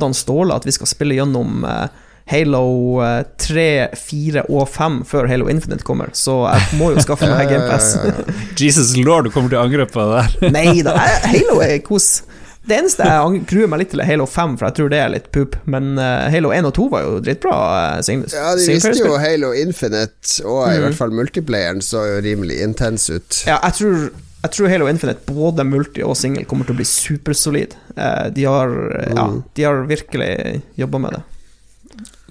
han 0.03 0.17
Ståle 0.17 0.53
at 0.53 0.65
vi 0.67 0.73
skal 0.75 0.89
spille 0.89 1.17
gjennom 1.17 1.65
eh, 1.65 1.87
Halo 2.29 3.01
eh, 3.05 3.23
3, 3.41 3.65
4 3.97 4.45
og 4.49 4.69
5 4.69 5.01
før 5.09 5.27
Halo 5.29 5.49
Infinite 5.49 5.85
kommer, 5.85 6.09
så 6.17 6.43
jeg 6.49 6.79
må 6.79 6.91
jo 6.93 7.03
skaffe 7.05 7.29
meg 7.29 7.49
GamePass. 7.53 7.95
Jesus 8.61 8.95
lord, 8.97 9.27
du 9.27 9.33
kommer 9.33 9.53
til 9.53 9.61
å 9.61 9.65
angre 9.65 9.85
på 9.89 10.01
det 10.01 10.23
der. 10.23 10.55
Nei 10.55 10.81
da, 10.85 10.97
Halo 11.33 11.59
er 11.65 11.77
kos. 11.85 12.23
Det 12.65 12.79
eneste 12.79 13.05
jeg 13.05 13.43
gruer 13.45 13.69
meg 13.69 13.83
litt 13.83 13.91
til, 13.93 14.01
er 14.01 14.09
Halo 14.09 14.25
5, 14.25 14.55
for 14.57 14.65
jeg 14.65 14.77
tror 14.79 14.89
det 14.89 15.01
er 15.03 15.11
litt 15.13 15.27
pup. 15.35 15.57
Men 15.69 15.99
eh, 16.01 16.25
Halo 16.33 16.49
1 16.55 16.69
og 16.71 16.73
2 16.79 16.85
var 16.95 17.05
jo 17.05 17.19
dritbra. 17.21 17.57
Ja, 18.01 18.53
de 18.57 18.69
visste 18.71 18.95
jo 18.97 19.19
Halo 19.21 19.51
Infinite, 19.53 20.39
og 20.49 20.63
i 20.71 20.81
hvert 20.81 20.97
fall 20.97 21.13
multiplayeren, 21.13 21.85
så 21.85 22.07
jo 22.09 22.23
rimelig 22.25 22.57
intens 22.65 23.05
ut. 23.13 23.43
Ja, 23.45 23.59
jeg 23.67 23.77
tror, 23.77 24.07
jeg 24.45 24.53
tror 24.55 24.69
Halo 24.71 24.88
Infinite, 24.91 25.25
både 25.27 25.65
multi 25.67 26.03
og 26.05 26.15
single, 26.19 26.45
kommer 26.49 26.67
til 26.67 26.75
å 26.75 26.79
bli 26.79 26.88
supersolid. 26.88 27.75
Eh, 27.95 28.27
de, 28.36 28.43
har, 28.49 28.69
eh, 28.99 29.13
ja, 29.15 29.25
Mm. 29.27 29.43
de 29.55 29.63
har 29.63 29.86
virkelig 29.89 30.62
jobba 30.77 30.99
med 30.99 31.12
det. 31.17 31.23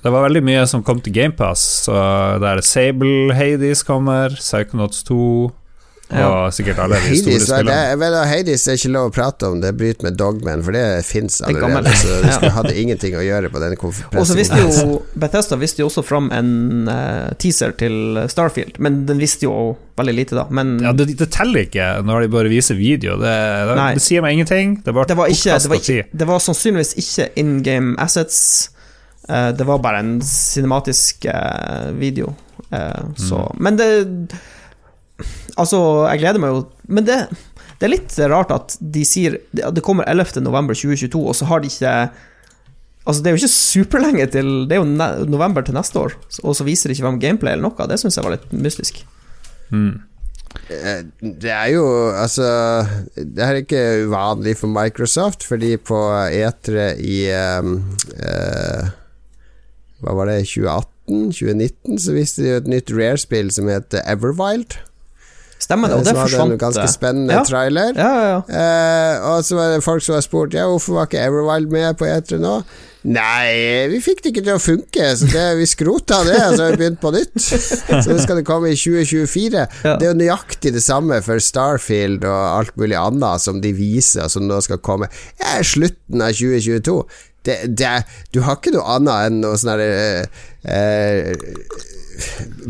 Det 0.04 0.12
var 0.12 0.26
veldig 0.28 0.42
mye 0.44 0.66
som 0.68 0.82
kom 0.84 1.00
til 1.00 1.14
GamePass. 1.16 1.60
Så 1.86 1.94
der 2.40 2.60
Sable 2.60 3.32
Hades 3.34 3.82
kommer, 3.82 4.28
Psychonauts 4.36 5.02
2 5.08 5.16
og 5.46 5.52
Ja. 6.10 6.50
sikkert 6.52 6.78
alle 6.84 6.98
de 7.00 7.16
store 7.16 7.60
at 7.64 8.28
Hades 8.28 8.66
er 8.68 8.76
ikke 8.76 8.90
lov 8.92 9.08
å 9.08 9.12
prate 9.14 9.48
om, 9.48 9.60
det 9.62 9.72
bryter 9.78 10.04
med 10.04 10.18
dogmen, 10.20 10.62
for 10.66 10.76
det 10.76 10.84
fins 11.08 11.40
Det 11.40 11.54
er 11.54 11.64
allerede. 11.64 11.94
Så 12.34 12.42
det 12.44 12.52
hadde 12.54 12.74
ingenting 12.82 13.16
å 13.16 13.22
gjøre 13.24 13.50
på 13.52 13.62
den 13.62 13.76
jo 14.60 14.98
Bethesda 15.18 15.56
visste 15.60 15.82
jo 15.82 15.88
også 15.88 16.04
fram 16.04 16.28
en 16.34 16.90
eh, 16.90 17.32
teaser 17.40 17.72
til 17.80 18.20
Starfield, 18.30 18.78
men 18.84 19.04
den 19.08 19.22
visste 19.22 19.48
jo 19.48 19.54
veldig 19.96 20.14
lite, 20.14 20.36
da. 20.36 20.46
Men 20.50 20.76
Ja, 20.84 20.92
det, 20.96 21.08
det 21.18 21.30
teller 21.34 21.64
ikke 21.64 21.88
når 22.04 22.26
de 22.26 22.30
bare 22.36 22.52
viser 22.52 22.78
video. 22.78 23.16
Det, 23.20 23.34
det, 23.70 23.80
det 23.96 24.04
sier 24.04 24.24
meg 24.24 24.36
ingenting. 24.36 24.78
Det 24.84 24.92
det 24.92 24.94
var, 25.16 25.32
ikke, 25.32 25.56
det, 25.56 25.70
var 25.72 25.80
ikke, 25.80 26.06
det 26.12 26.28
var 26.28 26.42
sannsynligvis 26.42 26.94
ikke 27.00 27.30
in 27.40 27.58
game 27.66 27.94
assets. 28.02 28.70
Eh, 29.28 29.50
det 29.56 29.64
var 29.64 29.80
bare 29.84 30.02
en 30.04 30.18
cinematisk 30.22 31.24
eh, 31.24 31.90
video. 31.96 32.34
Eh, 32.70 33.14
så 33.16 33.46
Men 33.58 33.76
det 33.76 33.88
Altså, 35.54 35.78
jeg 36.10 36.24
gleder 36.24 36.42
meg 36.42 36.50
jo 36.50 36.62
Men 36.90 37.06
det, 37.06 37.16
det 37.78 37.86
er 37.86 37.92
litt 37.92 38.14
rart 38.32 38.50
at 38.50 38.72
de 38.80 39.04
sier 39.06 39.36
Det 39.54 39.68
det 39.76 39.84
kommer 39.86 40.08
11. 40.10 40.40
november 40.42 40.74
2022, 40.74 41.20
og 41.22 41.36
så 41.38 41.46
har 41.50 41.62
de 41.62 41.70
ikke 41.70 41.92
Altså, 43.04 43.20
det 43.20 43.28
er 43.28 43.34
jo 43.34 43.42
ikke 43.42 43.52
superlenge 43.52 44.26
til 44.32 44.48
Det 44.66 44.76
er 44.76 44.80
jo 44.80 44.88
ne 44.88 45.08
november 45.28 45.62
til 45.62 45.76
neste 45.76 46.00
år, 46.00 46.16
og 46.42 46.56
så 46.56 46.64
viser 46.66 46.88
de 46.88 46.96
ikke 46.96 47.06
hvem 47.06 47.20
gameplay 47.20 47.52
eller 47.52 47.68
noe. 47.68 47.88
Det 47.90 48.00
syns 48.00 48.16
jeg 48.16 48.24
var 48.24 48.32
litt 48.36 48.52
mystisk. 48.56 49.02
Mm. 49.68 50.00
Det 51.20 51.50
er 51.50 51.66
jo 51.74 51.84
Altså 52.14 52.46
Det 53.16 53.42
er 53.42 53.60
ikke 53.60 54.06
uvanlig 54.06 54.56
for 54.56 54.72
Microsoft, 54.72 55.44
fordi 55.44 55.76
på 55.76 55.98
E3 56.30 56.94
i 57.02 57.18
um, 57.60 57.76
uh, 58.16 58.88
Hva 60.00 60.16
var 60.16 60.30
det, 60.30 60.46
2018? 60.48 61.32
2019? 61.34 61.98
Så 62.00 62.16
viste 62.16 62.42
de 62.42 62.52
jo 62.52 62.60
et 62.62 62.70
nytt 62.70 62.92
Rare-spill 62.94 63.50
som 63.52 63.68
heter 63.68 64.04
Everwild. 64.08 64.78
Stemmer 65.64 65.88
det, 65.92 65.96
og 65.96 66.04
Eh, 66.04 66.12
det 66.12 66.16
hadde 66.20 66.46
en 66.52 66.58
ganske 66.60 66.82
eh, 66.86 66.92
spennende 66.92 67.36
Ja. 67.38 67.44
trailer. 67.48 67.92
Ja, 67.96 68.14
ja. 68.30 68.40
Eh, 68.48 69.28
og 69.32 69.44
så 69.46 69.56
var 69.56 69.70
det 69.74 69.84
folk 69.84 70.02
som 70.04 70.14
har 70.18 70.24
spurt 70.26 70.52
Ja, 70.56 70.66
hvorfor 70.68 70.98
var 70.98 71.06
ikke 71.08 71.22
Everwild 71.24 71.70
med 71.72 71.96
på 72.00 72.04
E3 72.10 72.38
nå? 72.42 72.58
Nei, 73.04 73.84
vi 73.92 73.98
fikk 74.00 74.22
det 74.24 74.30
ikke 74.32 74.42
til 74.46 74.54
å 74.56 74.60
funke, 74.64 75.08
så 75.20 75.26
det, 75.28 75.42
vi 75.58 75.66
skrota 75.68 76.22
det, 76.24 76.38
og 76.40 76.54
så 76.56 76.62
har 76.64 76.70
vi 76.72 76.78
begynt 76.80 77.00
på 77.02 77.10
nytt. 77.12 77.34
Så 78.04 78.06
det 78.14 78.22
skal 78.24 78.38
det 78.40 78.46
komme 78.48 78.70
i 78.72 78.78
2024. 78.80 79.66
Ja. 79.84 79.96
Det 80.00 80.06
er 80.08 80.14
jo 80.14 80.16
nøyaktig 80.22 80.72
det 80.72 80.80
samme 80.82 81.18
for 81.26 81.36
Starfield 81.44 82.24
og 82.24 82.32
alt 82.62 82.72
mulig 82.80 82.96
annet 82.96 83.44
som 83.44 83.60
de 83.60 83.74
viser, 83.76 84.24
som 84.32 84.48
nå 84.48 84.56
skal 84.64 84.80
komme. 84.80 85.10
Ja, 85.36 85.58
slutten 85.60 86.24
av 86.24 86.32
2022. 86.32 86.96
Det, 87.44 87.58
det, 87.76 87.92
du 88.32 88.40
har 88.46 88.56
ikke 88.56 88.72
noe 88.72 88.88
annet 88.96 89.28
enn 89.28 89.42
noe 89.44 89.60
sånn 89.60 89.74
herre 89.74 90.24
eh, 90.64 91.34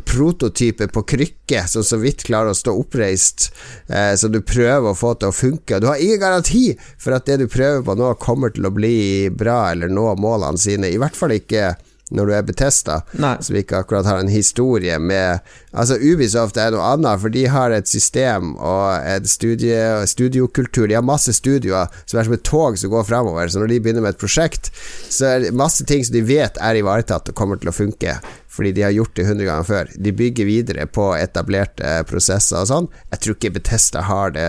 prototype 0.04 0.88
på 0.88 1.02
krykke 1.14 1.64
som 1.68 1.84
så 1.84 1.98
vidt 2.02 2.24
klarer 2.26 2.52
å 2.52 2.58
stå 2.58 2.74
oppreist, 2.78 3.50
eh, 3.88 4.14
som 4.20 4.32
du 4.32 4.40
prøver 4.40 4.90
å 4.90 4.98
få 4.98 5.14
til 5.18 5.30
å 5.30 5.36
funke. 5.36 5.80
Du 5.80 5.88
har 5.90 6.02
ingen 6.02 6.22
garanti 6.22 6.66
for 6.98 7.16
at 7.16 7.26
det 7.26 7.40
du 7.42 7.48
prøver 7.48 7.84
på 7.86 7.96
nå, 7.98 8.14
kommer 8.22 8.54
til 8.54 8.68
å 8.68 8.74
bli 8.74 9.30
bra 9.30 9.72
eller 9.72 9.92
nå 9.92 10.10
målene 10.20 10.60
sine. 10.60 10.92
I 10.92 11.00
hvert 11.00 11.18
fall 11.18 11.36
ikke 11.36 11.74
når 12.12 12.28
du 12.28 12.32
er 12.36 12.44
Betesta, 12.46 12.98
som 13.42 13.56
ikke 13.56 13.78
akkurat 13.80 14.06
har 14.06 14.20
en 14.20 14.30
historie 14.32 14.98
med 15.00 15.44
Altså 15.74 15.96
Ubisoft 15.98 16.58
er 16.60 16.70
noe 16.70 16.84
annet, 16.94 17.18
for 17.18 17.32
de 17.34 17.46
har 17.50 17.72
et 17.74 17.88
system 17.90 18.52
og 18.54 19.08
en 19.10 19.24
studie, 19.26 19.80
studiokultur. 20.06 20.86
De 20.86 20.94
har 20.94 21.02
masse 21.02 21.32
studioer 21.34 21.90
som 22.04 22.20
er 22.20 22.28
som 22.28 22.36
et 22.36 22.44
tog 22.46 22.78
som 22.78 22.92
går 22.92 23.08
framover. 23.08 23.50
Så 23.50 23.58
når 23.58 23.72
de 23.72 23.80
begynner 23.82 24.04
med 24.04 24.14
et 24.14 24.20
prosjekt, 24.20 24.70
så 25.10 25.32
er 25.32 25.42
det 25.42 25.56
masse 25.56 25.82
ting 25.88 26.04
som 26.06 26.14
de 26.14 26.22
vet 26.28 26.60
er 26.62 26.78
ivaretatt 26.78 27.32
og 27.32 27.38
kommer 27.40 27.58
til 27.58 27.72
å 27.72 27.74
funke. 27.74 28.14
Fordi 28.54 28.70
de 28.76 28.82
har 28.86 28.92
gjort 28.94 29.14
det 29.18 29.24
hundre 29.26 29.44
ganger 29.48 29.64
før. 29.66 29.88
De 29.98 30.12
bygger 30.14 30.46
videre 30.46 30.84
på 30.86 31.08
etablerte 31.18 31.96
prosesser 32.06 32.60
og 32.60 32.68
sånn. 32.70 32.86
Jeg 33.10 33.20
tror 33.24 33.34
ikke 33.38 33.50
Betesta 33.56 34.04
har 34.06 34.30
det, 34.36 34.46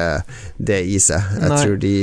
det 0.62 0.84
i 0.86 1.00
seg. 1.02 1.26
Jeg 1.42 1.50
Nei. 1.50 1.64
tror 1.64 1.80
de 1.82 1.96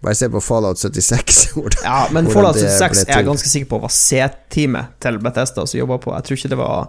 Bare 0.00 0.14
se 0.14 0.28
på 0.30 0.38
Fallout 0.40 0.78
76. 0.78 1.38
hvordan- 1.58 1.82
Ja, 1.84 2.06
men 2.14 2.28
Fallout 2.30 2.54
76 2.56 3.00
er 3.08 3.16
jeg 3.18 3.26
ganske 3.26 3.48
sikker 3.50 3.66
på 3.72 3.80
var 3.82 3.90
C-teamet 3.90 4.92
til 5.02 5.18
Bethesda 5.18 5.64
som 5.66 5.80
jobba 5.80 5.96
på. 6.04 6.12
Jeg 6.14 6.22
tror 6.28 6.38
ikke 6.38 6.50
det 6.52 6.58
var 6.60 6.88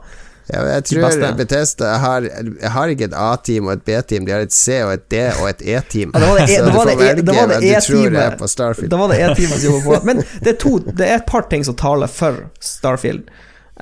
Ja, 0.54 0.62
jeg 0.76 0.84
tror 0.86 1.04
beste. 1.08 1.32
Bethesda 1.38 1.90
har, 2.02 2.28
har 2.76 2.88
ikke 2.94 3.08
et 3.10 3.14
A-team 3.18 3.66
og 3.68 3.74
et 3.76 3.84
B-team, 3.86 4.26
de 4.26 4.32
har 4.34 4.46
et 4.46 4.54
C 4.54 4.78
og 4.86 4.94
et 4.94 5.04
D 5.10 5.20
og 5.42 5.50
et 5.50 5.60
E-team. 5.62 6.14
Ja, 6.14 6.22
det 6.22 6.30
var 6.30 6.38
det 6.38 6.96
E- 6.96 7.10
E- 7.10 7.74
E-teamet. 7.74 8.40
E-teamet 9.20 9.60
som 9.60 9.74
jobba 9.74 9.84
på. 10.00 10.00
Men 10.10 10.24
det 10.42 10.54
er, 10.54 10.58
to, 10.62 10.78
det 10.80 11.06
er 11.10 11.16
et 11.20 11.26
par 11.30 11.50
ting 11.50 11.66
som 11.66 11.76
taler 11.78 12.08
for 12.10 12.44
Starfield. 12.62 13.26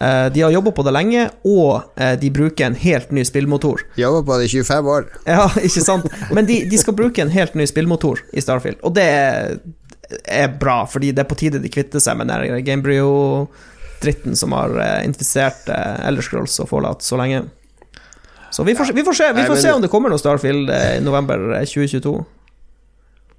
Eh, 0.02 0.26
de 0.34 0.42
har 0.42 0.52
jobba 0.52 0.72
på 0.72 0.84
det 0.86 0.94
lenge, 0.94 1.26
og 1.48 1.82
eh, 1.96 2.14
de 2.22 2.30
bruker 2.34 2.68
en 2.68 2.78
helt 2.78 3.12
ny 3.12 3.24
spillmotor. 3.26 3.82
Jobber 3.98 4.26
på 4.28 4.38
det 4.38 4.50
i 4.50 4.54
25 4.62 4.92
år. 4.94 5.08
Ja, 5.38 5.48
ikke 5.58 5.84
sant? 5.84 6.06
Men 6.34 6.46
de, 6.46 6.62
de 6.70 6.78
skal 6.78 6.96
bruke 6.98 7.24
en 7.24 7.34
helt 7.34 7.58
ny 7.58 7.66
spillmotor 7.70 8.22
i 8.32 8.44
Starfield, 8.44 8.80
og 8.86 8.94
det 8.98 9.08
er, 9.08 10.54
bra, 10.60 10.84
fordi 10.88 11.12
det 11.12 11.26
er 11.26 11.30
på 11.30 11.40
tide 11.40 11.62
de 11.64 11.72
kvitter 11.74 12.04
seg 12.04 12.20
med 12.20 12.30
den 12.30 12.62
Gamebryo-dritten 12.68 14.38
som 14.40 14.54
har 14.56 14.78
eh, 14.84 15.02
infisert 15.10 15.68
uh, 15.68 16.08
og 16.08 16.70
Fallout 16.70 17.04
så 17.04 17.18
lenge. 17.20 17.44
Så 18.52 18.64
vi 18.64 18.76
får, 18.76 18.94
vi 18.96 19.04
får, 19.04 19.14
se, 19.14 19.34
vi 19.34 19.44
får 19.44 19.60
se 19.60 19.74
om 19.76 19.82
det 19.84 19.90
kommer 19.92 20.14
noe 20.14 20.22
Starfield 20.22 20.70
i 20.72 21.02
november 21.04 21.58
eh, 21.58 21.66
2022. 21.68 22.16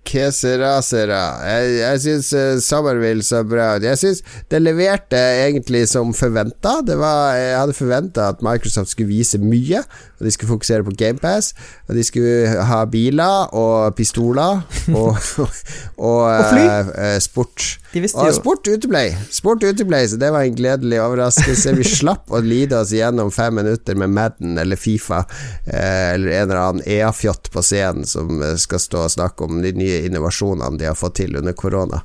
Que 0.07 0.31
sera, 0.33 0.79
sera. 0.85 1.21
Jeg, 1.45 1.73
jeg 1.83 2.03
syns 2.05 2.29
uh, 2.33 2.61
Summerville 2.65 3.25
så 3.27 3.43
bra 3.45 3.75
ut. 3.77 3.85
Jeg 3.85 4.01
syns 4.01 4.23
det 4.49 4.63
leverte 4.63 5.19
egentlig 5.19 5.83
som 5.91 6.15
forventa. 6.17 6.79
Jeg 6.89 7.59
hadde 7.59 7.77
forventa 7.77 8.31
at 8.33 8.45
Microsoft 8.45 8.95
skulle 8.95 9.11
vise 9.11 9.41
mye, 9.43 9.83
og 10.19 10.27
de 10.27 10.33
skulle 10.35 10.51
fokusere 10.51 10.85
på 10.87 10.95
GamePass. 10.99 11.53
Og 11.89 11.95
de 11.97 12.05
skulle 12.07 12.65
ha 12.69 12.81
biler 12.91 13.55
og 13.57 13.95
pistoler 13.99 14.65
og, 14.93 15.13
og, 15.15 15.19
fly. 15.23 16.65
og 16.67 16.91
eh, 16.99 17.19
sport. 17.23 17.67
Og 17.95 18.35
sport 18.37 18.69
uteblei. 18.69 19.07
Sport 19.33 19.65
uteblei, 19.65 20.03
så 20.11 20.19
det 20.21 20.33
var 20.35 20.45
en 20.45 20.59
gledelig 20.59 21.01
overraskelse. 21.03 21.77
Vi 21.79 21.87
slapp 21.87 22.35
å 22.35 22.43
lide 22.45 22.83
oss 22.83 22.93
gjennom 22.95 23.33
fem 23.35 23.57
minutter 23.61 23.99
med 23.99 24.13
Madden 24.15 24.59
eller 24.61 24.81
Fifa 24.81 25.23
eh, 25.23 26.15
eller 26.15 26.35
en 26.35 26.45
eller 26.49 26.63
annen 26.63 26.87
EA-fjott 26.87 27.53
på 27.55 27.65
scenen 27.65 28.07
som 28.09 28.43
skal 28.59 28.83
stå 28.83 29.07
og 29.07 29.15
snakke 29.15 29.47
om 29.47 29.63
de 29.63 29.73
nye 29.77 30.05
innovasjonene 30.09 30.79
de 30.79 30.91
har 30.91 30.99
fått 30.99 31.21
til 31.23 31.39
under 31.39 31.57
korona. 31.57 32.03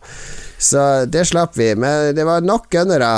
Så 0.58 1.06
det 1.12 1.26
slapp 1.28 1.58
vi. 1.58 1.76
Men 1.76 2.16
det 2.16 2.24
var 2.28 2.42
nok 2.46 2.70
gunnere. 2.72 3.10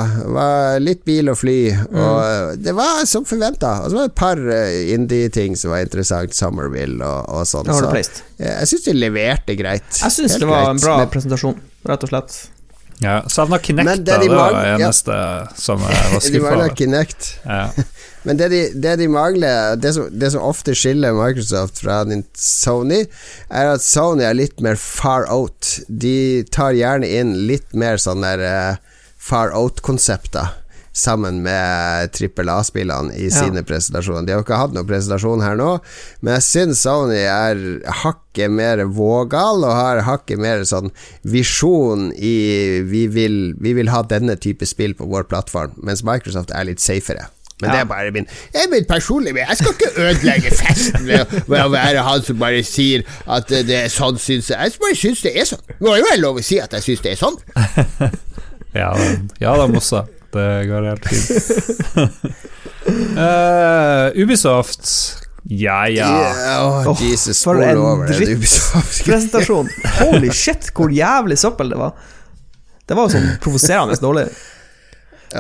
Litt 0.82 1.04
bil 1.06 1.30
og 1.30 1.38
fly. 1.38 1.58
Og 1.92 2.58
det 2.62 2.74
var 2.78 3.04
som 3.10 3.26
forventa. 3.28 3.76
Og 3.84 3.92
så 3.92 4.00
var 4.00 4.08
det 4.08 4.14
et 4.14 4.18
par 4.20 4.42
eh, 4.56 4.94
indie-ting 4.96 5.56
som 5.60 5.72
var 5.76 5.84
interessant. 5.86 6.34
Summerville 6.36 7.00
og, 7.06 7.30
og 7.30 7.46
sånn. 7.50 7.70
Så 7.70 7.92
det 7.94 8.06
jeg 8.40 8.68
syns 8.72 8.90
de 8.90 8.98
leverte 8.98 9.56
greit. 9.60 9.88
Jeg 10.02 10.12
syns 10.12 10.36
det 10.42 10.50
var 10.50 10.72
en 10.74 10.82
bra 10.82 10.98
Men- 11.04 11.14
presentasjon, 11.14 11.60
rett 11.88 12.04
og 12.08 12.12
slett. 12.12 12.36
Ja, 13.04 13.18
Savna 13.28 13.58
Kinect, 13.60 14.06
da. 14.08 14.18
de 14.22 14.28
Det 14.30 14.36
var 14.36 14.54
det 14.56 14.68
ja. 14.70 14.76
eneste 14.88 15.16
som 15.60 15.82
jeg 15.84 16.14
var 16.14 16.22
skuffa 16.30 16.54
over. 16.56 16.76
Men 18.26 18.38
det 18.42 18.50
de, 18.50 18.62
det 18.82 18.96
de 19.04 19.08
mangler 19.12 19.78
det 19.78 19.94
som, 19.94 20.10
det 20.10 20.32
som 20.34 20.42
ofte 20.42 20.74
skiller 20.78 21.14
Microsoft 21.14 21.84
fra 21.84 22.02
Sony, 22.34 23.04
er 23.54 23.72
at 23.76 23.86
Sony 23.86 24.26
er 24.26 24.38
litt 24.38 24.62
mer 24.66 24.80
far 24.82 25.28
out. 25.30 25.76
De 25.88 26.44
tar 26.50 26.74
gjerne 26.78 27.06
inn 27.06 27.36
litt 27.48 27.74
mer 27.78 28.02
sånn 28.02 28.26
der, 28.26 28.42
eh, 28.50 29.02
far 29.22 29.54
out-konsepter. 29.54 30.54
Sammen 30.96 31.42
med 31.44 32.14
trippel 32.16 32.48
A-spillene 32.48 33.12
i 33.20 33.26
Ja. 33.28 33.42
sine 33.44 33.64
presentasjoner. 33.68 34.26
De 34.26 34.32
har 34.32 34.40
jo 34.40 34.46
ikke 34.46 34.58
hatt 34.62 34.74
noen 34.74 34.88
presentasjon 34.88 35.44
her 35.44 35.58
nå, 35.60 35.82
men 36.22 36.38
jeg 36.38 36.46
syns 36.48 36.82
Sony 36.86 37.20
er 37.20 37.82
hakket 38.02 38.50
mer 38.50 38.78
vågal, 38.88 39.66
og 39.68 39.76
har 39.76 40.02
hakket 40.08 40.40
mer 40.40 40.64
sånn 40.64 40.92
visjon 41.26 42.14
i 42.16 42.82
vi 42.88 43.08
vil, 43.12 43.56
vi 43.60 43.74
vil 43.74 43.92
ha 43.92 44.04
denne 44.04 44.38
type 44.40 44.66
spill 44.66 44.96
på 44.96 45.06
vår 45.12 45.28
plattform, 45.28 45.76
mens 45.84 46.02
Microsoft 46.02 46.56
er 46.56 46.64
litt 46.64 46.80
safere. 46.80 47.28
Men 47.62 47.72
det 47.72 47.80
er 47.80 47.86
bare 47.88 48.12
min 48.12 48.26
Jeg 48.54 48.66
er 48.66 48.70
min 48.74 48.84
personlige 48.86 49.46
Jeg 49.48 49.58
skal 49.58 49.72
ikke 49.72 49.92
ødelegge 50.04 50.50
festen 50.60 51.06
ved, 51.08 51.22
å- 51.56 51.70
være 51.72 52.02
han 52.04 52.24
som 52.28 52.38
bare 52.42 52.64
sier 52.68 53.06
at 53.32 53.48
det 53.48 53.78
er 53.86 53.88
sånn, 53.94 54.18
syns 54.20 54.50
jeg. 54.52 54.60
Jeg 54.60 54.80
bare 54.82 54.98
syns 55.00 55.22
det 55.24 55.32
er 55.40 55.48
sånn. 55.48 55.62
Det 55.70 55.80
må 55.88 55.96
jo 55.96 56.04
være 56.10 56.20
lov 56.20 56.42
å 56.42 56.44
si 56.44 56.60
at 56.60 56.76
jeg 56.76 56.84
syns 56.90 57.02
det 57.06 57.14
er 57.16 57.22
sånn. 57.22 57.38
Ja, 58.76 58.90
ja 59.40 59.54
da, 59.56 59.70
Mossa. 59.72 60.02
Det 60.36 60.46
går 60.68 60.84
helt 60.90 61.06
fint. 61.08 62.36
uh, 63.16 64.12
Ubisoft 64.22 64.90
Ja, 65.48 65.86
ja. 65.88 66.10
Yeah, 66.10 66.90
oh, 66.90 66.98
Jesus, 67.00 67.40
For 67.46 67.62
en 67.64 67.78
drittpresentasjon. 68.10 69.70
Holy 70.02 70.32
shit, 70.44 70.72
hvor 70.76 70.90
jævlig 70.92 71.38
søppel 71.40 71.70
det 71.72 71.78
var. 71.80 71.94
Det 72.86 72.98
var 72.98 73.08
jo 73.08 73.14
sånn 73.16 73.30
provoserende 73.44 73.96
dårlig. 74.02 74.26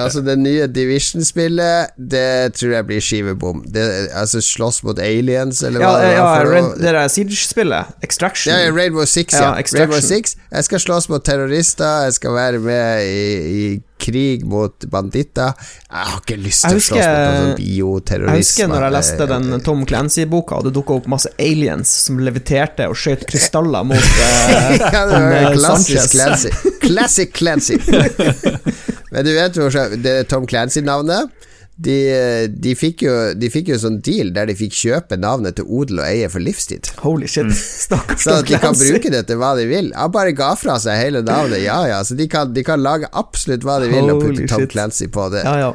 Altså, 0.03 0.21
det 0.25 0.35
nye 0.39 0.67
Division-spillet, 0.67 1.93
det 1.97 2.53
tror 2.57 2.71
jeg 2.75 2.85
blir 2.89 2.99
skivebom. 3.03 3.63
Det, 3.71 3.83
altså, 4.13 4.41
slåss 4.43 4.81
mot 4.83 4.99
aliens, 4.99 5.61
eller 5.63 5.81
Ja, 5.81 5.89
hva 5.91 6.01
det 6.03 6.13
ja 6.15 6.23
var 6.25 6.49
noe. 6.51 6.75
det 6.79 6.93
der 6.97 7.07
Siege-spillet, 7.07 7.93
Extraction. 8.03 8.53
Ja, 8.53 8.71
Rainbow 8.75 9.05
Six, 9.05 9.33
ja. 9.33 9.53
Ja. 9.55 9.79
Rainbow 9.79 9.99
Six. 10.03 10.35
Jeg 10.51 10.63
skal 10.67 10.79
slåss 10.79 11.09
mot 11.09 11.23
terrorister, 11.25 12.03
jeg 12.09 12.13
skal 12.19 12.33
være 12.35 12.59
med 12.59 13.05
i, 13.05 13.25
i 13.55 13.79
krig 14.01 14.43
mot 14.47 14.85
banditter. 14.91 15.53
Jeg 15.89 16.09
har 16.09 16.19
ikke 16.21 16.37
lyst 16.41 16.65
til 16.65 16.79
å 16.79 16.83
slåss 16.87 17.05
mot 17.05 17.37
sånn 17.39 17.53
bioterrorisme. 17.59 18.35
Jeg 18.35 18.45
husker 18.45 18.71
når 18.71 18.85
jeg 18.85 18.95
leste 18.97 19.27
den 19.31 19.63
Tom 19.65 19.85
Clancy-boka, 19.89 20.59
og 20.59 20.67
det 20.67 20.75
dukka 20.75 20.99
opp 20.99 21.09
masse 21.11 21.31
aliens 21.41 21.95
som 22.05 22.19
leviterte 22.23 22.89
og 22.91 22.97
skjøt 22.99 23.25
krystaller 23.29 23.87
mot 23.87 23.97
eh, 24.25 24.75
Ja, 24.81 25.05
det 25.09 25.21
var 25.23 25.49
eh, 25.51 25.59
Sanchez. 25.65 26.11
Clancy. 26.11 26.53
Classic 26.83 27.33
Clancy. 27.35 27.79
Men 29.11 29.27
du 29.27 29.31
vet 29.35 29.57
jo 29.57 29.69
det 29.95 30.15
er 30.21 30.29
Tom 30.29 30.47
Clancy-navnet? 30.49 31.31
De, 31.75 32.47
de, 32.47 32.71
fikk 32.79 33.01
jo, 33.03 33.13
de 33.35 33.49
fikk 33.51 33.73
jo 33.73 33.77
sånn 33.81 33.97
deal 34.03 34.29
der 34.35 34.47
de 34.47 34.53
fikk 34.55 34.77
kjøpe 34.79 35.17
navnet 35.19 35.57
til 35.57 35.67
odel 35.67 35.99
og 35.99 36.05
eie 36.07 36.29
for 36.31 36.39
livstid. 36.39 36.87
Holy 37.03 37.27
shit. 37.27 37.51
Stakkars 37.85 38.23
Så 38.23 38.37
at 38.39 38.47
de 38.47 38.59
kan 38.63 38.77
bruke 38.79 39.11
det 39.11 39.25
til 39.27 39.41
hva 39.41 39.51
de 39.59 39.65
vil. 39.67 39.89
Han 39.97 40.13
bare 40.13 40.31
ga 40.37 40.53
fra 40.59 40.77
seg 40.79 40.95
hele 41.01 41.19
navnet. 41.25 41.59
Ja, 41.65 41.81
ja, 41.91 41.99
så 42.07 42.15
de 42.15 42.29
kan, 42.31 42.53
de 42.55 42.63
kan 42.63 42.79
lage 42.83 43.09
absolutt 43.11 43.67
hva 43.67 43.81
de 43.83 43.91
vil 43.91 44.07
og 44.07 44.23
Holy 44.23 44.45
putte 44.45 44.47
Tom 44.53 44.63
shit. 44.63 44.71
Clancy 44.71 45.09
på 45.11 45.27
det. 45.35 45.43
Ja, 45.43 45.55
ja. 45.65 45.73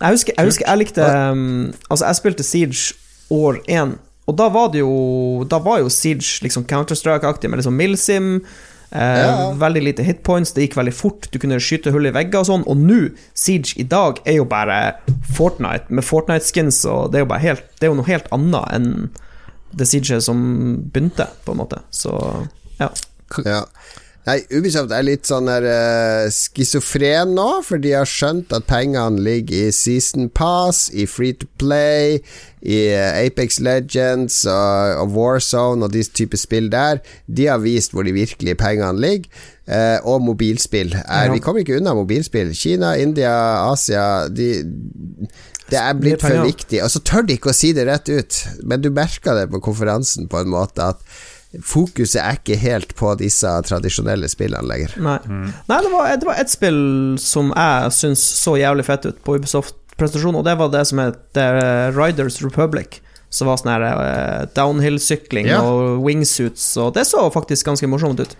Jeg 0.00 0.16
husker 0.16 0.32
jeg, 0.32 0.48
husker 0.48 0.64
jeg 0.64 0.80
likte 0.80 1.04
um, 1.04 1.42
Altså, 1.90 2.06
jeg 2.06 2.18
spilte 2.18 2.46
Siege 2.46 2.96
år 3.32 3.60
én, 3.68 3.96
og 4.26 4.38
da 4.38 4.46
var 4.52 4.70
det 4.72 4.80
jo 4.80 5.44
Da 5.50 5.58
var 5.62 5.80
jo 5.82 5.90
Siege 5.92 6.40
liksom 6.46 6.64
Counter-Strike-aktig 6.70 7.50
med 7.52 7.60
liksom 7.60 7.76
Milsim. 7.76 8.32
Eh, 8.92 9.18
Ja. 9.26 9.52
Veldig 9.58 9.82
lite 9.82 10.02
hitpoints, 10.06 10.52
det 10.52 10.68
gikk 10.68 10.76
veldig 10.76 10.94
fort, 10.94 11.28
du 11.32 11.38
kunne 11.38 11.58
skyte 11.60 11.90
hull 11.92 12.06
i 12.06 12.12
vegger 12.14 12.40
og 12.40 12.46
sånn. 12.46 12.64
Og 12.70 12.76
nå, 12.76 13.10
Siege 13.34 13.74
i 13.80 13.82
dag, 13.82 14.20
er 14.24 14.38
jo 14.38 14.44
bare 14.44 14.94
Fortnite 15.36 15.90
med 15.90 16.04
Fortnite-skins, 16.04 16.84
og 16.86 17.12
det 17.12 17.24
er 17.24 17.38
helt 17.42 17.64
Det 17.80 17.86
er 17.88 17.92
jo 17.92 17.98
noe 18.00 18.06
helt 18.06 18.28
annet 18.32 18.72
enn 18.72 19.10
det 19.76 19.86
Siege 19.88 20.20
som 20.22 20.38
begynte, 20.92 21.26
på 21.44 21.52
en 21.52 21.58
måte. 21.58 21.82
Så 21.90 22.14
ja. 22.80 22.88
Ja. 23.44 23.64
Nei, 24.26 24.40
Ubisoft 24.50 24.90
er 24.90 25.04
litt 25.06 25.28
sånn 25.28 25.46
der 25.46 25.64
uh, 25.70 26.24
schizofren 26.34 27.36
nå, 27.36 27.46
for 27.62 27.78
de 27.78 27.92
har 27.94 28.08
skjønt 28.10 28.50
at 28.56 28.66
pengene 28.66 29.22
ligger 29.22 29.68
i 29.68 29.74
Season 29.74 30.26
Pass, 30.34 30.88
i 30.90 31.04
Free 31.06 31.36
to 31.38 31.46
Play, 31.62 32.18
i 32.66 32.80
uh, 32.90 33.20
Apex 33.20 33.60
Legends 33.62 34.40
og, 34.50 35.04
og 35.04 35.14
Warzone 35.14 35.86
og 35.86 35.94
de 35.94 36.02
type 36.10 36.40
spill 36.42 36.66
der. 36.72 36.98
De 37.30 37.46
har 37.46 37.62
vist 37.62 37.94
hvor 37.94 38.02
de 38.06 38.16
virkelige 38.16 38.58
pengene 38.58 38.98
ligger. 38.98 39.30
Uh, 39.66 39.98
og 40.06 40.20
mobilspill. 40.22 40.92
Er, 40.94 41.26
Ja. 41.26 41.32
Vi 41.34 41.42
kommer 41.42 41.62
ikke 41.62 41.78
unna 41.78 41.94
mobilspill. 41.94 42.52
Kina, 42.54 42.92
India, 43.02 43.32
Asia 43.66 44.28
de, 44.30 44.64
Det 45.70 45.78
er 45.78 45.96
blitt 45.98 46.22
for 46.22 46.46
viktig. 46.46 46.82
Og 46.82 46.90
så 46.90 47.02
tør 47.02 47.26
de 47.26 47.34
ikke 47.38 47.50
å 47.50 47.56
si 47.56 47.72
det 47.74 47.86
rett 47.88 48.10
ut, 48.10 48.42
men 48.62 48.82
du 48.82 48.92
merka 48.94 49.34
det 49.38 49.48
på 49.54 49.62
konferansen 49.62 50.30
på 50.30 50.42
en 50.42 50.54
måte 50.54 50.86
at 50.94 51.02
Fokuset 51.64 52.20
er 52.22 52.38
ikke 52.40 52.58
helt 52.60 52.94
på 52.98 53.14
disse 53.20 53.48
tradisjonelle 53.68 54.28
spillene 54.28 54.66
lenger. 54.68 54.96
Nei, 55.00 55.18
Nei 55.68 55.80
det, 55.84 55.92
var, 55.92 56.10
det 56.16 56.26
var 56.28 56.40
et 56.42 56.52
spill 56.52 56.80
som 57.22 57.52
jeg 57.54 57.92
syns 57.96 58.22
så 58.42 58.56
jævlig 58.60 58.84
fett 58.88 59.06
ut 59.08 59.18
på 59.24 59.38
Ubisoft-prestasjon, 59.40 60.36
og 60.36 60.44
det 60.46 60.56
var 60.60 60.70
det 60.74 60.84
som 60.90 61.00
het 61.04 61.40
eh, 61.40 61.88
Riders 61.96 62.42
Republic. 62.44 63.00
Som 63.30 63.48
var 63.50 63.58
sånn 63.58 63.72
her 63.74 63.82
eh, 63.86 64.44
downhill-sykling 64.56 65.48
Ja. 65.50 65.58
og 65.66 65.98
wingsuits, 66.04 66.68
og 66.80 66.94
det 66.94 67.06
så 67.08 67.26
faktisk 67.34 67.66
ganske 67.66 67.88
morsomt 67.90 68.20
ut. 68.22 68.36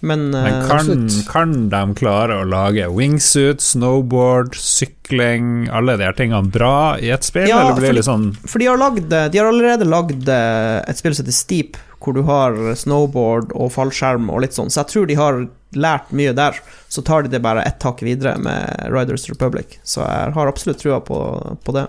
Men, 0.00 0.30
eh, 0.34 0.46
Men 0.48 0.62
kan, 0.66 1.08
kan 1.28 1.50
de 1.68 1.82
klare 1.98 2.38
å 2.40 2.46
lage 2.48 2.86
wingsuit, 2.88 3.60
snowboard, 3.60 4.54
sykling, 4.56 5.68
alle 5.68 5.98
de 6.00 6.06
her 6.08 6.16
tingene 6.16 6.48
bra 6.50 6.96
i 6.96 7.10
et 7.12 7.26
spill, 7.28 7.46
Ja, 7.50 7.60
eller 7.66 7.76
blir 7.76 7.90
det 7.92 7.98
litt 8.00 8.08
sånn 8.08 8.30
For 8.46 8.58
de 8.62 8.70
har, 8.70 8.78
lagd, 8.80 9.10
de 9.12 9.38
har 9.38 9.50
allerede 9.50 9.84
lagd 9.84 10.24
et 10.32 10.96
spill 11.02 11.14
som 11.14 11.26
heter 11.26 11.36
Steep, 11.36 11.76
hvor 12.00 12.14
du 12.16 12.22
har 12.24 12.54
snowboard 12.80 13.52
og 13.54 13.72
fallskjerm 13.74 14.30
og 14.32 14.40
litt 14.44 14.56
sånn, 14.56 14.70
så 14.72 14.80
jeg 14.82 14.90
tror 14.94 15.06
de 15.10 15.18
har 15.20 15.40
lært 15.76 16.10
mye 16.16 16.32
der. 16.34 16.56
Så 16.88 17.04
tar 17.06 17.22
de 17.22 17.28
det 17.34 17.42
bare 17.44 17.62
ett 17.68 17.82
hakk 17.86 18.00
videre 18.02 18.38
med 18.42 18.88
Riders 18.90 19.28
Republic, 19.30 19.76
så 19.84 20.02
jeg 20.06 20.32
har 20.34 20.48
absolutt 20.50 20.80
trua 20.82 21.00
på, 21.04 21.20
på 21.64 21.76
det. 21.76 21.86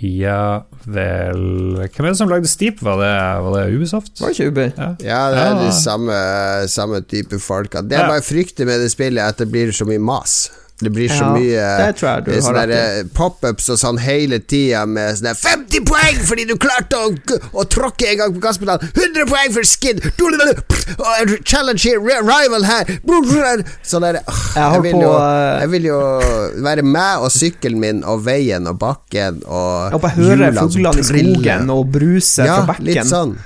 Ja 0.00 0.62
vel 0.88 1.40
Hvem 1.76 2.06
er 2.06 2.12
det 2.14 2.16
som 2.16 2.30
lagde 2.30 2.48
Steep? 2.48 2.78
Var 2.80 2.96
det, 3.02 3.10
var 3.44 3.56
det 3.58 3.64
Ubisoft? 3.74 4.14
Var 4.22 4.30
det 4.30 4.38
ikke 4.38 4.48
Ubi? 4.54 4.64
Ja. 4.78 4.86
Ja, 5.04 5.18
det 5.34 5.42
er 5.44 5.58
de 5.60 5.72
samme, 5.76 6.16
samme 6.72 7.02
type 7.04 7.36
folk. 7.42 7.74
Det 7.84 7.98
jeg 7.98 8.06
Ja. 8.06 8.08
bare 8.08 8.24
frykter 8.24 8.64
med 8.70 8.80
det 8.80 8.88
spillet, 8.94 9.20
er 9.20 9.28
at 9.34 9.42
det 9.42 9.50
blir 9.52 9.72
så 9.76 9.84
mye 9.84 10.00
mas. 10.00 10.38
Det 10.80 10.90
blir 10.94 11.10
så 11.12 11.26
Ja, 11.26 11.30
mye 11.34 11.48
jeg 11.52 11.96
eh, 12.00 12.40
sånne 12.40 12.76
eh, 12.76 13.00
pop-ups 13.16 13.66
og 13.74 13.78
sånn 13.80 13.98
hele 14.00 14.38
tida 14.40 14.86
med 14.88 15.18
sånne 15.18 15.34
50 15.36 15.84
poeng 15.88 16.20
fordi 16.24 16.46
du 16.48 16.54
klarte 16.60 16.96
å, 16.96 17.10
å 17.52 17.66
tråkke 17.68 18.08
en 18.12 18.22
gang 18.22 18.34
på 18.36 18.40
gasspedalen! 18.44 18.88
100 18.96 19.28
poeng 19.28 19.52
for 19.52 19.68
skin! 19.68 20.00
Challenge 21.44 21.82
here, 21.84 22.00
rival 22.24 22.64
her! 22.64 22.88
Sånn 23.86 24.06
der 24.06 24.18
det 24.18 24.24
Jeg 24.56 24.82
vil 24.86 24.98
jo, 25.04 25.12
eh, 25.20 25.60
jeg 25.66 25.72
vil 25.76 25.88
jo 25.90 26.00
være 26.64 26.84
meg 26.86 27.26
og 27.26 27.32
sykkelen 27.34 27.80
min 27.82 28.02
og 28.08 28.24
veien 28.26 28.66
og 28.70 28.80
bakken 28.80 29.42
og 29.46 29.96
Og 29.96 30.02
bare 30.02 30.16
høre 30.16 30.32
hjulene 30.32 30.64
som 30.64 30.72
fuglene 30.72 31.04
i 31.04 31.08
skogen 31.12 31.72
og 31.76 31.86
bruse 31.92 32.46
Ja, 32.48 32.60
fra 32.62 32.72
bekken. 32.72 32.88
litt 32.88 33.10
sånn. 33.10 33.36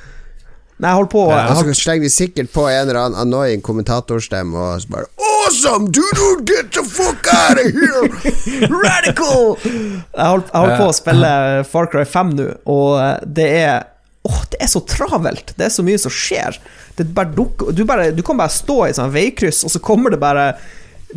Nei, 0.82 0.90
hold 0.90 1.06
på 1.12 1.22
Ja, 1.30 1.44
holdt, 1.54 1.70
så 1.70 1.84
slenger 1.84 2.02
vi 2.02 2.10
sikkert 2.10 2.50
på 2.54 2.64
en 2.66 2.80
eller 2.88 2.98
annen 2.98 3.20
annoying 3.22 3.62
kommentatorstemme 3.62 4.58
og 4.58 4.82
så 4.82 4.90
bare 4.90 5.06
Awesome! 5.44 5.90
Do 5.94 6.02
you 6.16 6.40
get 6.48 6.72
the 6.74 6.82
fuck 6.88 7.28
out 7.30 7.60
of 7.60 7.70
here! 7.70 8.68
Radical! 8.72 9.54
Jeg 9.62 10.26
holdt, 10.26 10.48
jeg 10.50 10.60
holdt 10.60 10.78
på 10.80 10.88
å 10.88 10.96
spille 10.96 11.32
Far 11.70 11.90
Cry 11.92 12.06
5 12.08 12.32
nå, 12.38 12.48
og 12.74 12.94
eh, 13.02 13.18
det 13.38 13.50
er 13.62 13.90
Åh, 14.24 14.38
det 14.54 14.62
er 14.64 14.70
så 14.72 14.80
travelt! 14.88 15.52
Det 15.58 15.66
er 15.66 15.72
så 15.74 15.82
mye 15.84 16.00
som 16.00 16.12
skjer. 16.12 16.56
Det 16.96 17.04
bare 17.12 17.28
dukker, 17.36 17.74
du, 17.76 17.82
bare, 17.84 18.06
du 18.16 18.22
kan 18.24 18.38
bare 18.40 18.54
stå 18.54 18.78
i 18.86 18.88
et 18.88 18.96
sånt 18.96 19.12
veikryss, 19.12 19.58
og 19.68 19.74
så 19.74 19.82
kommer 19.84 20.14
det 20.14 20.20
bare 20.22 20.54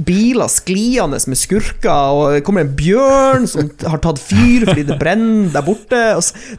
biler 0.05 0.49
skliende 0.51 1.17
med 1.27 1.37
skurker, 1.39 2.13
og 2.13 2.35
det 2.35 2.43
kommer 2.45 2.61
en 2.65 2.73
bjørn 2.77 3.47
som 3.49 3.69
har 3.89 4.01
tatt 4.03 4.19
fyr 4.21 4.65
fordi 4.69 4.83
det 4.87 4.97
brenner 5.01 5.49
der 5.55 5.65
borte. 5.65 6.01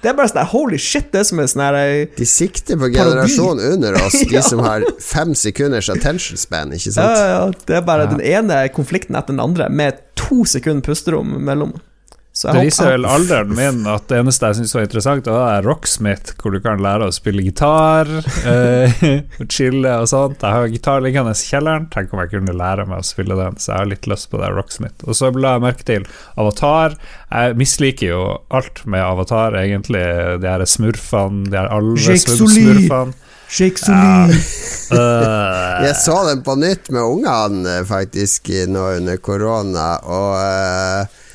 Det 0.03 0.11
er 0.11 0.17
bare 0.19 0.31
sånn 0.33 0.51
holy 0.53 0.79
shit, 0.83 1.11
det 1.15 1.23
er 1.23 1.29
som 1.29 1.43
en 1.43 1.51
sånn 1.51 1.63
her 1.65 1.79
eh, 1.79 2.05
De 2.19 2.27
sikter 2.29 2.79
på 2.81 2.91
generasjonen 2.95 3.75
under 3.79 3.99
oss, 4.03 4.19
de 4.19 4.35
Ja. 4.39 4.43
som 4.47 4.63
har 4.65 4.85
fem 5.03 5.35
sekunders 5.39 5.89
attention 5.93 6.39
span, 6.41 6.75
ikke 6.75 6.93
sant? 6.95 7.15
ja, 7.15 7.29
ja, 7.35 7.43
Det 7.69 7.79
er 7.79 7.87
bare 7.87 8.09
den 8.11 8.21
ene 8.25 8.65
konflikten 8.75 9.17
etter 9.19 9.35
den 9.37 9.43
andre, 9.45 9.69
med 9.71 10.01
to 10.19 10.43
sekunder 10.49 10.83
pusterom 10.85 11.37
mellom. 11.47 11.77
Så 12.39 12.47
jeg 12.47 12.55
Det 12.55 12.67
viser 12.69 12.93
vel 12.93 13.07
alderen 13.09 13.51
min 13.51 13.81
at 13.91 14.05
det 14.11 14.21
eneste 14.21 14.47
jeg 14.47 14.61
syns 14.61 14.75
var 14.77 14.85
interessant, 14.87 15.25
det 15.27 15.33
var 15.35 15.65
Rocksmith, 15.67 16.37
hvor 16.39 16.55
du 16.55 16.61
kan 16.63 16.79
lære 16.85 17.09
å 17.09 17.15
spille 17.15 17.43
gitar 17.43 18.07
eh, 18.53 19.03
og 19.43 19.49
chille 19.51 19.95
og 19.99 20.07
sånt. 20.07 20.45
Jeg 20.45 20.55
har 20.55 20.71
gitar 20.71 21.03
liggende 21.03 21.35
i 21.35 21.49
kjelleren, 21.49 21.89
tenk 21.91 22.15
om 22.15 22.23
jeg 22.23 22.37
kunne 22.37 22.55
lære 22.55 22.87
meg 22.87 23.03
å 23.03 23.09
spille 23.09 23.35
den, 23.41 23.59
så 23.59 23.73
jeg 23.73 23.83
har 23.83 23.91
litt 23.91 24.07
lyst 24.11 24.31
på 24.31 24.39
det 24.39 24.53
Rocksmith. 24.55 25.03
Og 25.09 25.19
så 25.19 25.33
la 25.35 25.57
jeg 25.57 25.67
merke 25.67 25.89
til 25.89 26.07
Avatar. 26.39 26.95
Jeg 27.33 27.59
misliker 27.59 28.13
jo 28.13 28.23
alt 28.55 28.85
med 28.87 29.03
Avatar, 29.03 29.59
egentlig. 29.59 30.05
De 30.39 30.53
her 30.53 30.63
smurfene, 30.69 31.49
de 31.51 31.59
her 31.59 31.73
alle 31.75 31.99
smurfene 31.99 32.79
alvesmurfene. 32.79 33.25
Shake 33.49 33.81
Sully. 33.81 34.37
Uh, 34.93 35.85
Jeg 35.87 35.95
så 35.97 36.19
den 36.29 36.43
på 36.45 36.55
nytt 36.61 36.91
med 36.93 37.03
ungene, 37.03 37.81
faktisk, 37.89 38.51
nå 38.69 38.91
under 38.99 39.17
korona, 39.25 39.95
og 40.05 40.37
eh, 40.43 41.01
eh, 41.01 41.28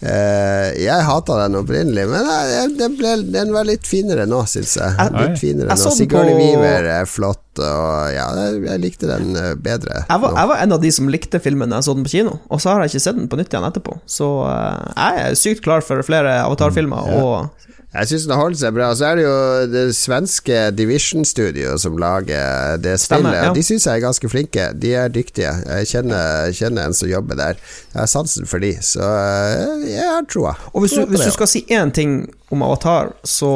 jeg 0.00 1.04
hata 1.08 1.38
den 1.40 1.56
opprinnelig, 1.56 2.04
men 2.10 2.26
eh, 2.28 2.66
den, 2.76 2.96
ble, 2.98 3.14
den 3.32 3.52
var 3.54 3.64
litt 3.68 3.86
finere 3.88 4.26
nå, 4.28 4.42
syns 4.50 4.74
jeg. 4.76 4.92
Litt 5.16 5.38
finere 5.40 5.72
jeg 5.72 5.80
nå. 5.80 5.92
Sigourney 5.96 6.36
Weaver 6.36 6.88
er 6.98 7.08
flott, 7.08 7.44
og 7.56 8.10
ja, 8.12 8.26
jeg, 8.36 8.60
jeg 8.66 8.82
likte 8.82 9.08
den 9.08 9.32
eh, 9.40 9.54
bedre. 9.56 10.02
Jeg 10.04 10.22
var, 10.22 10.36
jeg 10.36 10.50
var 10.52 10.64
en 10.66 10.76
av 10.76 10.82
de 10.84 10.92
som 10.92 11.08
likte 11.12 11.40
filmen 11.40 11.72
da 11.72 11.80
jeg 11.80 11.88
så 11.88 11.96
den 11.96 12.04
på 12.04 12.12
kino, 12.12 12.36
og 12.52 12.60
så 12.60 12.74
har 12.74 12.84
jeg 12.84 12.94
ikke 12.94 13.04
sett 13.06 13.20
den 13.22 13.30
på 13.32 13.40
nytt 13.40 13.56
igjen 13.56 13.68
etterpå. 13.70 13.96
Så 14.18 14.28
eh, 14.50 14.84
jeg 14.92 15.24
er 15.24 15.40
sykt 15.40 15.64
klar 15.64 15.86
for 15.86 16.04
flere 16.06 16.42
Avatar-filmer, 16.44 17.16
og 17.16 17.65
Jeg 17.96 18.08
syns 18.10 18.26
den 18.28 18.36
holder 18.36 18.58
seg 18.60 18.74
bra. 18.76 18.88
Så 18.98 19.06
er 19.08 19.16
det 19.18 19.24
jo 19.24 19.36
det 19.72 19.84
svenske 19.96 20.58
Division 20.76 21.24
Studio 21.24 21.76
som 21.80 21.96
lager 22.00 22.76
det 22.82 22.96
Stemmer, 23.00 23.30
spillet. 23.32 23.46
ja. 23.48 23.52
De 23.56 23.62
syns 23.64 23.86
jeg 23.88 24.00
er 24.00 24.04
ganske 24.04 24.30
flinke. 24.32 24.66
De 24.76 24.92
er 25.00 25.08
dyktige. 25.14 25.52
Jeg 25.64 25.88
kjenner, 25.92 26.52
kjenner 26.56 26.90
en 26.90 26.96
som 26.98 27.08
jobber 27.10 27.38
der. 27.40 27.60
Jeg 27.94 28.00
har 28.02 28.10
sansen 28.12 28.46
for 28.50 28.60
de, 28.62 28.74
så 28.84 29.00
eh, 29.06 29.86
jeg 29.94 30.04
har 30.10 30.26
troa. 30.28 30.54
Og 30.74 30.84
hvis 30.84 30.96
du, 30.98 31.04
hvis 31.10 31.24
du 31.24 31.32
skal 31.34 31.48
si 31.50 31.64
én 31.72 31.92
ting 31.96 32.18
om 32.52 32.62
Avatar, 32.66 33.14
så 33.26 33.54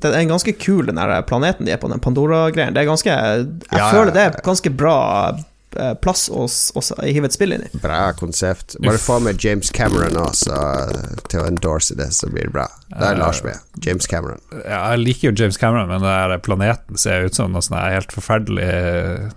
det 0.00 0.10
er 0.10 0.20
en 0.24 0.32
ganske 0.34 0.52
kul, 0.60 0.86
den 0.88 0.98
der 0.98 1.20
planeten 1.28 1.64
de 1.68 1.72
er 1.72 1.78
på, 1.80 1.88
den 1.92 2.00
Pandora-greien. 2.02 2.74
Det 2.74 2.82
er 2.82 2.88
ganske 2.90 3.10
Jeg 3.10 3.44
Ja, 3.72 3.90
føler 3.92 4.10
det 4.12 4.22
er 4.26 4.40
ganske 4.44 4.72
bra 4.74 4.96
plass 6.02 6.28
å, 6.30 6.46
hive 7.02 7.26
et 7.28 7.34
spill 7.36 7.52
inn 7.56 7.64
i. 7.66 7.70
Bra 7.82 8.12
konsept. 8.18 8.76
Bare 8.84 8.98
få 9.00 9.18
med 9.24 9.42
James 9.44 9.70
Cameron 9.74 10.16
også 10.20 10.54
til 11.30 11.40
å 11.42 11.46
endorse 11.50 11.96
det, 11.98 12.10
så 12.14 12.28
blir 12.32 12.48
det 12.48 12.54
bra. 12.54 12.66
Det 12.94 13.08
er 13.08 13.16
Lars 13.18 13.40
med. 13.42 13.58
James 13.82 14.06
Cameron. 14.06 14.38
Ja, 14.62 14.80
jeg 14.94 15.00
liker 15.02 15.28
jo 15.30 15.34
James 15.42 15.56
Cameron, 15.58 15.88
men 15.90 16.04
den 16.04 16.40
planeten 16.46 16.98
ser 17.00 17.26
ut 17.26 17.34
som 17.34 17.50
noe 17.52 17.62
sånn 17.64 17.78
helt 17.80 18.12
forferdelig 18.14 18.68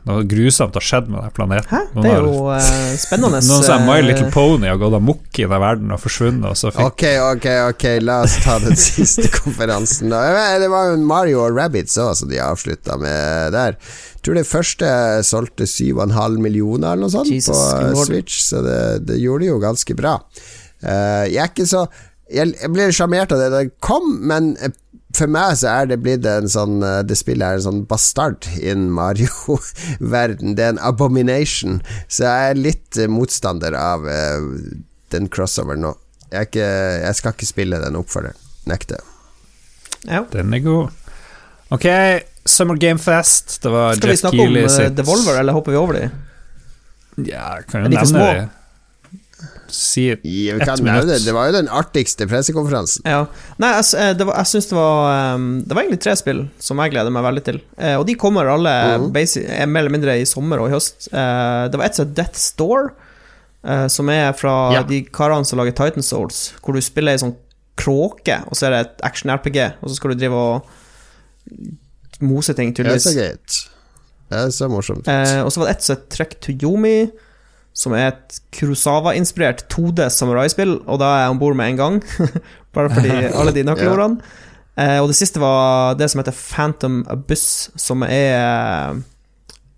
Noe 0.07 0.23
grusomt 0.29 0.75
har 0.77 0.83
skjedd 0.85 1.07
med 1.09 1.23
den 1.25 1.33
planeten. 1.35 1.69
Hæ? 1.71 1.79
Noen 1.95 2.03
Det 2.05 2.11
er 2.11 2.19
har- 2.19 2.27
jo 2.27 2.51
eh, 2.53 2.95
spennende. 3.01 3.41
Noen 3.49 3.65
sånn 3.65 3.87
My 3.87 3.97
eh, 3.99 4.05
Little 4.11 4.29
Pony 4.33 4.69
har 4.69 4.77
gått 4.81 4.97
amok 4.99 5.39
i 5.41 5.47
den 5.47 5.63
verden 5.63 5.91
og 5.95 6.01
forsvunnet, 6.03 6.45
og 6.51 6.59
så 6.59 6.71
fikk 6.75 6.85
Ok, 6.91 7.05
ok, 7.31 7.47
ok, 7.71 7.87
la 8.05 8.19
oss 8.27 8.37
ta 8.43 8.59
den 8.63 8.77
siste 8.87 9.25
konferansen. 9.39 10.13
Da. 10.13 10.21
Eh, 10.53 10.59
Det 10.61 10.69
var 10.73 10.91
jo 10.93 11.01
Mario 11.07 11.41
og 11.47 11.57
Rabbids 11.57 11.97
òg, 12.03 12.13
som 12.21 12.29
de 12.29 12.39
avslutta 12.43 12.99
med 13.01 13.53
der. 13.57 13.79
Jeg 14.17 14.23
tror 14.25 14.37
det 14.39 14.47
første 14.49 14.87
solgte 15.23 15.67
7,5 15.69 16.39
millioner 16.41 16.95
eller 16.95 17.05
noe 17.05 17.13
sånt 17.13 17.29
Jesus 17.29 17.53
på 17.53 17.59
eh, 17.77 17.91
lord. 17.93 18.09
Switch, 18.09 18.41
så 18.43 18.63
det, 18.65 18.79
det 19.07 19.19
gjorde 19.21 19.45
det 19.45 19.51
jo 19.51 19.59
ganske 19.61 19.95
bra. 19.95 20.15
Eh, 20.81 21.23
jeg 21.29 21.41
er 21.43 21.51
ikke 21.53 21.69
så 21.69 21.85
Jeg, 22.27 22.51
jeg 22.59 22.69
ble 22.73 22.89
sjarmert 22.91 23.31
av 23.31 23.39
det 23.39 23.47
da 23.53 23.61
det 23.63 23.77
kom, 23.79 24.09
men 24.27 24.55
eh, 24.59 24.73
for 25.15 25.31
meg 25.31 25.53
så 25.61 25.69
er 25.71 25.87
det 25.93 25.99
blitt 26.03 26.25
en 26.27 26.49
sånn 26.51 26.81
Det 27.07 27.15
spillet 27.17 27.45
er 27.45 27.57
en 27.57 27.63
sånn 27.63 27.79
bastard 27.89 28.43
innen 28.59 28.89
Mario-verden. 28.93 30.53
Det 30.57 30.65
er 30.65 30.73
en 30.75 30.81
abomination. 30.83 31.79
Så 32.11 32.27
jeg 32.27 32.51
er 32.51 32.59
litt 32.59 32.99
motstander 33.09 33.73
av 33.79 34.03
den 35.15 35.29
crossoveren 35.31 35.85
nå. 35.87 35.93
Jeg, 36.27 36.35
er 36.35 36.49
ikke, 36.49 36.67
jeg 37.05 37.17
skal 37.21 37.37
ikke 37.37 37.49
spille 37.49 37.79
den 37.81 37.97
oppfølgeren. 37.97 38.43
Nekter. 38.67 38.99
ja. 40.03 40.25
Den 40.35 40.53
er 40.53 40.65
god. 40.67 40.91
Ok, 41.71 41.87
Summer 42.47 42.75
Game 42.79 42.99
Fest. 43.01 43.59
Det 43.63 43.71
var 43.73 43.97
Skal 43.97 44.13
vi 44.13 44.17
snakke 44.23 44.47
om 44.47 44.69
sitt 44.73 44.95
Devolver, 44.97 45.39
eller 45.41 45.55
hopper 45.57 45.75
vi 45.75 45.77
over 45.81 45.99
de? 45.99 46.09
Ja, 47.27 47.57
kan 47.67 47.83
jo 47.85 47.89
de 47.91 47.97
nevne 47.97 48.29
det. 48.31 48.47
Si 49.67 50.05
ett 50.11 50.21
kan 50.63 50.79
nevne 50.79 51.03
det. 51.09 51.17
Det 51.25 51.33
var 51.35 51.49
jo 51.49 51.55
den 51.57 51.67
artigste 51.69 52.27
pressekonferansen. 52.29 53.03
Ja. 53.07 53.25
Nei, 53.59 53.71
jeg, 53.75 53.87
eh, 53.99 54.13
det 54.17 54.27
var, 54.29 54.37
jeg 54.39 54.51
syns 54.53 54.69
det 54.69 54.77
var 54.77 55.01
eh, 55.11 55.41
Det 55.67 55.75
var 55.75 55.81
egentlig 55.83 55.99
tre 56.05 56.13
spill 56.19 56.39
som 56.63 56.79
jeg 56.83 56.93
gleder 56.93 57.13
meg 57.13 57.25
veldig 57.25 57.43
til. 57.49 57.59
Eh, 57.75 57.97
og 57.99 58.05
de 58.07 58.15
kommer 58.19 58.47
alle 58.53 58.73
mm. 59.03 59.09
basi- 59.15 59.43
eh, 59.43 59.65
mer 59.67 59.83
eller 59.83 59.95
mindre 59.97 60.15
i 60.21 60.27
sommer 60.29 60.63
og 60.63 60.69
i 60.71 60.75
høst. 60.77 61.09
Eh, 61.11 61.65
det 61.73 61.81
var 61.81 61.89
et 61.89 61.99
som 61.99 62.07
het 62.07 62.15
Death 62.17 62.39
Store, 62.39 62.93
eh, 63.67 63.87
som 63.91 64.13
er 64.13 64.31
fra 64.39 64.55
Ja. 64.77 64.85
de 64.87 65.01
karene 65.03 65.45
som 65.45 65.59
lager 65.59 65.75
Titan 65.75 66.05
Souls, 66.05 66.53
hvor 66.63 66.77
du 66.77 66.81
spiller 66.85 67.17
ei 67.17 67.23
sånn 67.25 67.35
kråke, 67.77 68.39
og 68.47 68.55
så 68.57 68.67
er 68.69 68.73
det 68.73 68.79
et 68.85 69.03
action-RPG, 69.11 69.59
og 69.83 69.89
så 69.91 69.99
skal 69.99 70.15
du 70.15 70.21
drive 70.23 70.33
og 70.33 70.71
mose 72.21 72.53
ting, 72.53 72.73
Det 72.73 72.85
er 72.85 72.97
så 72.97 73.09
tydeligvis. 73.11 73.17
greit. 73.17 73.69
Det 74.29 74.37
er 74.39 74.49
så 74.51 74.67
morsomt. 74.69 75.07
Eh, 75.07 75.41
og 75.45 75.51
så 75.51 75.59
var 75.61 75.67
det 75.69 75.75
et 75.77 75.83
som 75.83 75.95
het 75.95 76.09
Trek 76.09 76.39
to 76.41 76.51
Yomi, 76.51 77.09
som 77.77 77.93
er 77.93 78.07
et 78.09 78.39
Kurosawa-inspirert 78.57 79.67
2D 79.69 80.09
samuraispill, 80.09 80.79
og 80.87 80.99
da 80.99 81.05
er 81.05 81.21
jeg 81.25 81.29
om 81.35 81.39
bord 81.39 81.55
med 81.55 81.69
en 81.69 81.77
gang. 81.77 81.99
Bare 82.75 82.89
fordi 82.89 83.09
alle 83.39 83.53
de 83.53 83.63
nøkkelordene. 83.63 84.19
eh, 84.77 84.99
og 85.01 85.07
det 85.11 85.15
siste 85.19 85.39
var 85.39 85.93
det 85.99 86.09
som 86.11 86.19
heter 86.23 86.35
Phantom 86.35 87.05
Abyss, 87.09 87.69
som 87.77 88.03
er 88.03 88.97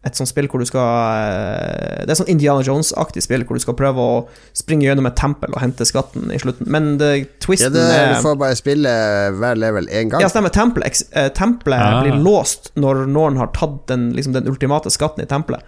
et 0.07 0.15
sånt 0.15 0.29
spill 0.31 0.47
hvor 0.47 0.61
du 0.61 0.65
skal 0.69 0.79
eh, 0.79 2.05
Det 2.07 2.13
er 2.13 2.19
sånn 2.21 2.29
Indiana 2.31 2.61
Jones-aktig 2.63 3.19
spill, 3.25 3.43
hvor 3.43 3.57
du 3.59 3.63
skal 3.63 3.75
prøve 3.75 3.99
å 3.99 4.13
springe 4.55 4.85
gjennom 4.87 5.09
et 5.09 5.17
tempel 5.19 5.51
og 5.51 5.59
hente 5.59 5.83
skatten 5.87 6.31
i 6.31 6.39
slutten. 6.39 6.69
Men 6.71 6.93
det, 7.01 7.09
Ja, 7.17 7.25
twisten 7.43 7.75
det, 7.75 7.83
er 7.97 8.13
du 8.13 8.21
får 8.23 8.37
bare 8.39 8.55
spille 8.55 8.93
hver 9.35 9.59
level 9.59 9.89
én 9.91 10.09
gang. 10.13 10.23
ja, 10.23 10.29
stemmer. 10.31 10.53
Tempelet, 10.55 11.03
eh, 11.11 11.27
tempelet 11.35 11.79
Ah. 11.83 12.01
blir 12.05 12.15
låst 12.23 12.71
når 12.79 13.05
noen 13.11 13.37
har 13.37 13.51
tatt 13.51 13.87
den, 13.91 14.13
liksom, 14.15 14.33
den 14.33 14.47
ultimate 14.47 14.89
skatten 14.89 15.23
i 15.23 15.27
tempelet. 15.27 15.61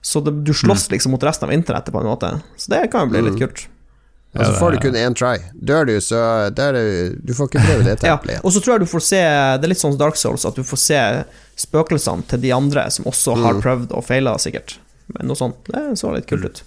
Så 0.00 0.22
det, 0.24 0.32
du 0.44 0.52
slåss 0.54 0.88
liksom 0.90 1.10
mot 1.12 1.22
resten 1.22 1.48
av 1.48 1.52
internettet, 1.52 1.92
på 1.92 2.00
en 2.00 2.06
måte. 2.06 2.40
Så 2.56 2.68
det 2.70 2.90
kan 2.92 3.08
jo 3.08 3.12
bli 3.12 3.22
litt 3.28 3.38
kult. 3.40 3.66
Og 4.36 4.44
så 4.46 4.52
får 4.60 4.76
du 4.76 4.78
kun 4.86 4.98
én 5.00 5.16
try. 5.16 5.34
Dør 5.54 5.88
du, 5.88 5.94
så 6.04 6.20
der 6.54 6.76
du, 6.76 7.16
du 7.24 7.34
får 7.36 7.50
ikke 7.50 7.64
prøve 7.64 7.86
det 7.86 7.96
tempelet 8.04 8.36
igjen. 8.36 8.44
Og 8.44 8.54
så 8.54 8.62
tror 8.62 8.76
jeg 8.76 8.84
du 8.86 8.90
får 8.90 9.04
se 9.08 9.20
Det 9.24 9.66
er 9.68 9.72
litt 9.72 9.82
sånn 9.82 9.94
som 9.96 10.00
Dark 10.00 10.20
Souls, 10.20 10.46
at 10.48 10.58
du 10.58 10.64
får 10.66 10.82
se 10.82 11.02
spøkelsene 11.66 12.26
til 12.30 12.42
de 12.44 12.52
andre 12.56 12.86
som 12.92 13.08
også 13.08 13.36
har 13.42 13.60
prøvd 13.64 13.94
og 13.96 14.04
feila, 14.06 14.36
sikkert. 14.42 14.78
Men 15.14 15.30
noe 15.30 15.38
sånt. 15.38 15.60
Det 15.70 15.84
så 16.00 16.12
litt 16.14 16.28
kult 16.30 16.48
ut. 16.48 16.62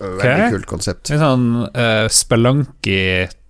Veldig 0.00 0.50
kult 0.56 0.68
konsept. 0.70 1.10
Litt 1.12 1.22
sånn 1.22 1.48
uh, 1.70 2.06
spelunky 2.10 3.00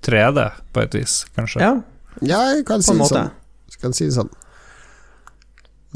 3D, 0.05 0.49
på 0.75 0.83
et 0.85 0.97
vis, 0.99 1.23
kanskje. 1.37 1.63
Ja, 1.65 1.75
Ja, 2.23 2.41
jeg 2.55 2.67
kan 2.69 2.83
si 2.85 2.95
det 2.95 3.09
sånn. 3.11 3.31
Skal 3.75 3.95
si 3.97 4.07
det 4.07 4.15
sånn. 4.15 4.29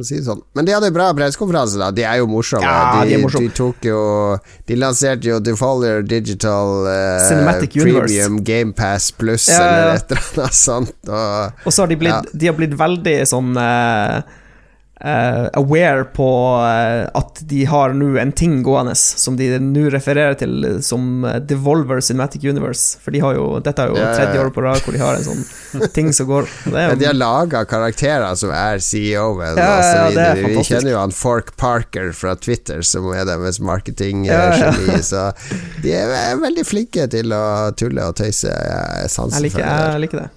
Si 0.06 0.20
sånn. 0.22 0.38
Men 0.54 0.64
de 0.68 0.72
hadde 0.76 0.90
bra 0.94 1.08
pressekonferanse, 1.16 1.78
da. 1.80 1.88
De 1.90 2.04
er 2.06 2.20
jo 2.20 2.26
morsomme. 2.30 2.62
Ja, 2.62 3.04
de 3.04 3.14
er 3.16 3.22
morsomme. 3.24 3.48
de 3.48 3.54
tok 3.58 3.82
jo 3.88 3.98
De 4.68 4.76
lanserte 4.78 5.26
jo 5.26 5.38
Defolder 5.42 6.02
Digital 6.06 6.86
eh, 6.86 7.28
Cinematic 7.28 7.74
Universe. 7.76 8.06
Premium 8.14 8.36
Gamepass 8.46 9.10
Pluss 9.18 9.48
Ja, 9.50 9.58
ja, 9.58 9.70
eller 9.78 9.94
et 9.98 10.12
eller 10.12 10.44
annet 10.44 10.54
sånt. 10.68 10.94
Og 11.08 11.66
Og 11.66 11.72
så 11.74 11.82
har 11.82 11.88
de 11.90 11.96
blitt, 12.04 12.30
de 12.32 12.46
har 12.46 12.54
blitt 12.58 12.76
veldig 12.78 13.16
sånn 13.26 13.56
eh, 13.58 14.20
eh, 15.00 15.48
aware 15.52 16.04
på 16.04 16.28
uh, 16.56 17.18
at 17.18 17.40
de 17.40 17.64
har 17.64 17.94
nå 17.94 18.18
en 18.18 18.32
ting 18.32 18.62
gående 18.62 18.94
som 18.98 19.36
de 19.36 19.50
nå 19.62 19.88
refererer 19.94 20.34
til 20.38 20.82
som 20.84 21.24
eh, 21.24 21.38
Devolver 21.40 22.00
Cinematic 22.00 22.44
Universe. 22.44 22.98
For 23.02 23.14
de 23.14 23.22
har 23.22 23.36
jo, 23.38 23.46
dette 23.64 23.84
er 23.84 23.92
jo 23.92 23.98
tredje 23.98 24.42
året 24.42 24.54
på 24.56 24.64
rad 24.64 24.82
hvor 24.84 24.96
de 24.96 25.02
har 25.02 25.18
en 25.18 25.26
sånn 25.26 25.88
ting 25.96 26.12
som 26.16 26.30
går. 26.30 26.48
Er 26.72 26.92
Ja, 26.92 26.98
de 26.98 27.08
har 27.10 27.18
laga 27.18 27.64
karakterer 27.68 28.34
som 28.38 28.52
er 28.54 28.82
CEO-en 28.82 29.58
Ja, 29.58 30.10
ja. 30.14 30.32
Vi 30.38 30.64
kjenner 30.66 30.92
jo 30.94 31.00
han 31.02 31.14
Fork 31.14 31.54
Parker 31.60 32.12
fra 32.16 32.34
Twitter, 32.36 32.82
som 32.82 33.08
er 33.14 33.26
deres 33.28 33.60
Ja, 34.28 34.48
ja. 34.56 35.02
så 35.02 35.28
de 35.82 35.94
er 35.94 36.38
veldig 36.40 36.64
flinke 36.66 37.06
til 37.10 37.32
å 37.34 37.70
tulle 37.78 38.10
og 38.10 38.18
tøyse. 38.18 38.50
Jeg 38.50 39.10
jeg, 39.62 39.94
jeg 39.94 40.04
liker 40.06 40.22
det. 40.24 40.28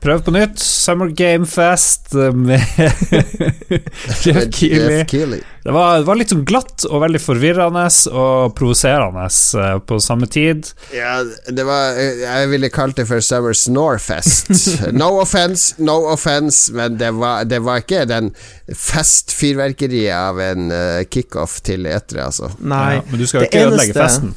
Prøv 0.00 0.22
på 0.24 0.32
nytt. 0.32 0.58
Summer 0.58 1.08
Game 1.12 1.46
Fest 1.46 2.14
med 2.34 2.60
Jeff 4.24 4.46
Keeley. 4.56 5.40
Det 5.62 5.72
var, 5.72 5.98
det 6.00 6.06
var 6.08 6.16
litt 6.16 6.32
sånn 6.32 6.46
glatt 6.48 6.86
og 6.88 7.02
veldig 7.02 7.20
forvirrende 7.20 7.82
og 8.16 8.54
provoserende 8.56 9.26
eh, 9.28 9.74
på 9.84 9.98
samme 10.00 10.24
tid. 10.32 10.70
Ja, 10.96 11.18
det 11.52 11.66
var 11.68 11.98
Jeg 12.00 12.48
ville 12.54 12.70
kalt 12.72 12.96
det 12.96 13.04
for 13.10 13.20
Summer 13.24 13.56
Snorefest. 13.56 14.48
No 15.00 15.10
offense, 15.20 15.76
no 15.78 15.98
offense, 16.08 16.72
men 16.72 16.96
det 17.00 17.12
var, 17.20 17.44
det 17.44 17.60
var 17.64 17.84
ikke 17.84 18.06
den 18.08 18.32
festfyrverkeriet 18.66 20.16
av 20.16 20.40
en 20.42 20.72
uh, 20.72 21.02
kickoff 21.12 21.60
til 21.66 21.86
etere, 21.90 22.30
altså. 22.30 22.50
Nei. 22.60 22.96
Ja, 22.98 23.04
men 23.10 23.20
du 23.20 23.28
skal 23.28 23.44
jo 23.44 23.50
ikke 23.50 23.60
ikke 23.60 23.68
ødelegge 23.68 23.98
festen. 24.00 24.34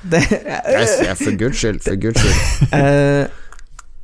Det, 0.00 0.22
jeg, 0.30 1.16
for 1.18 1.36
guds 1.36 1.60
skyld, 1.60 1.82
for 1.84 1.98
guds 2.00 2.22
skyld. 2.22 3.30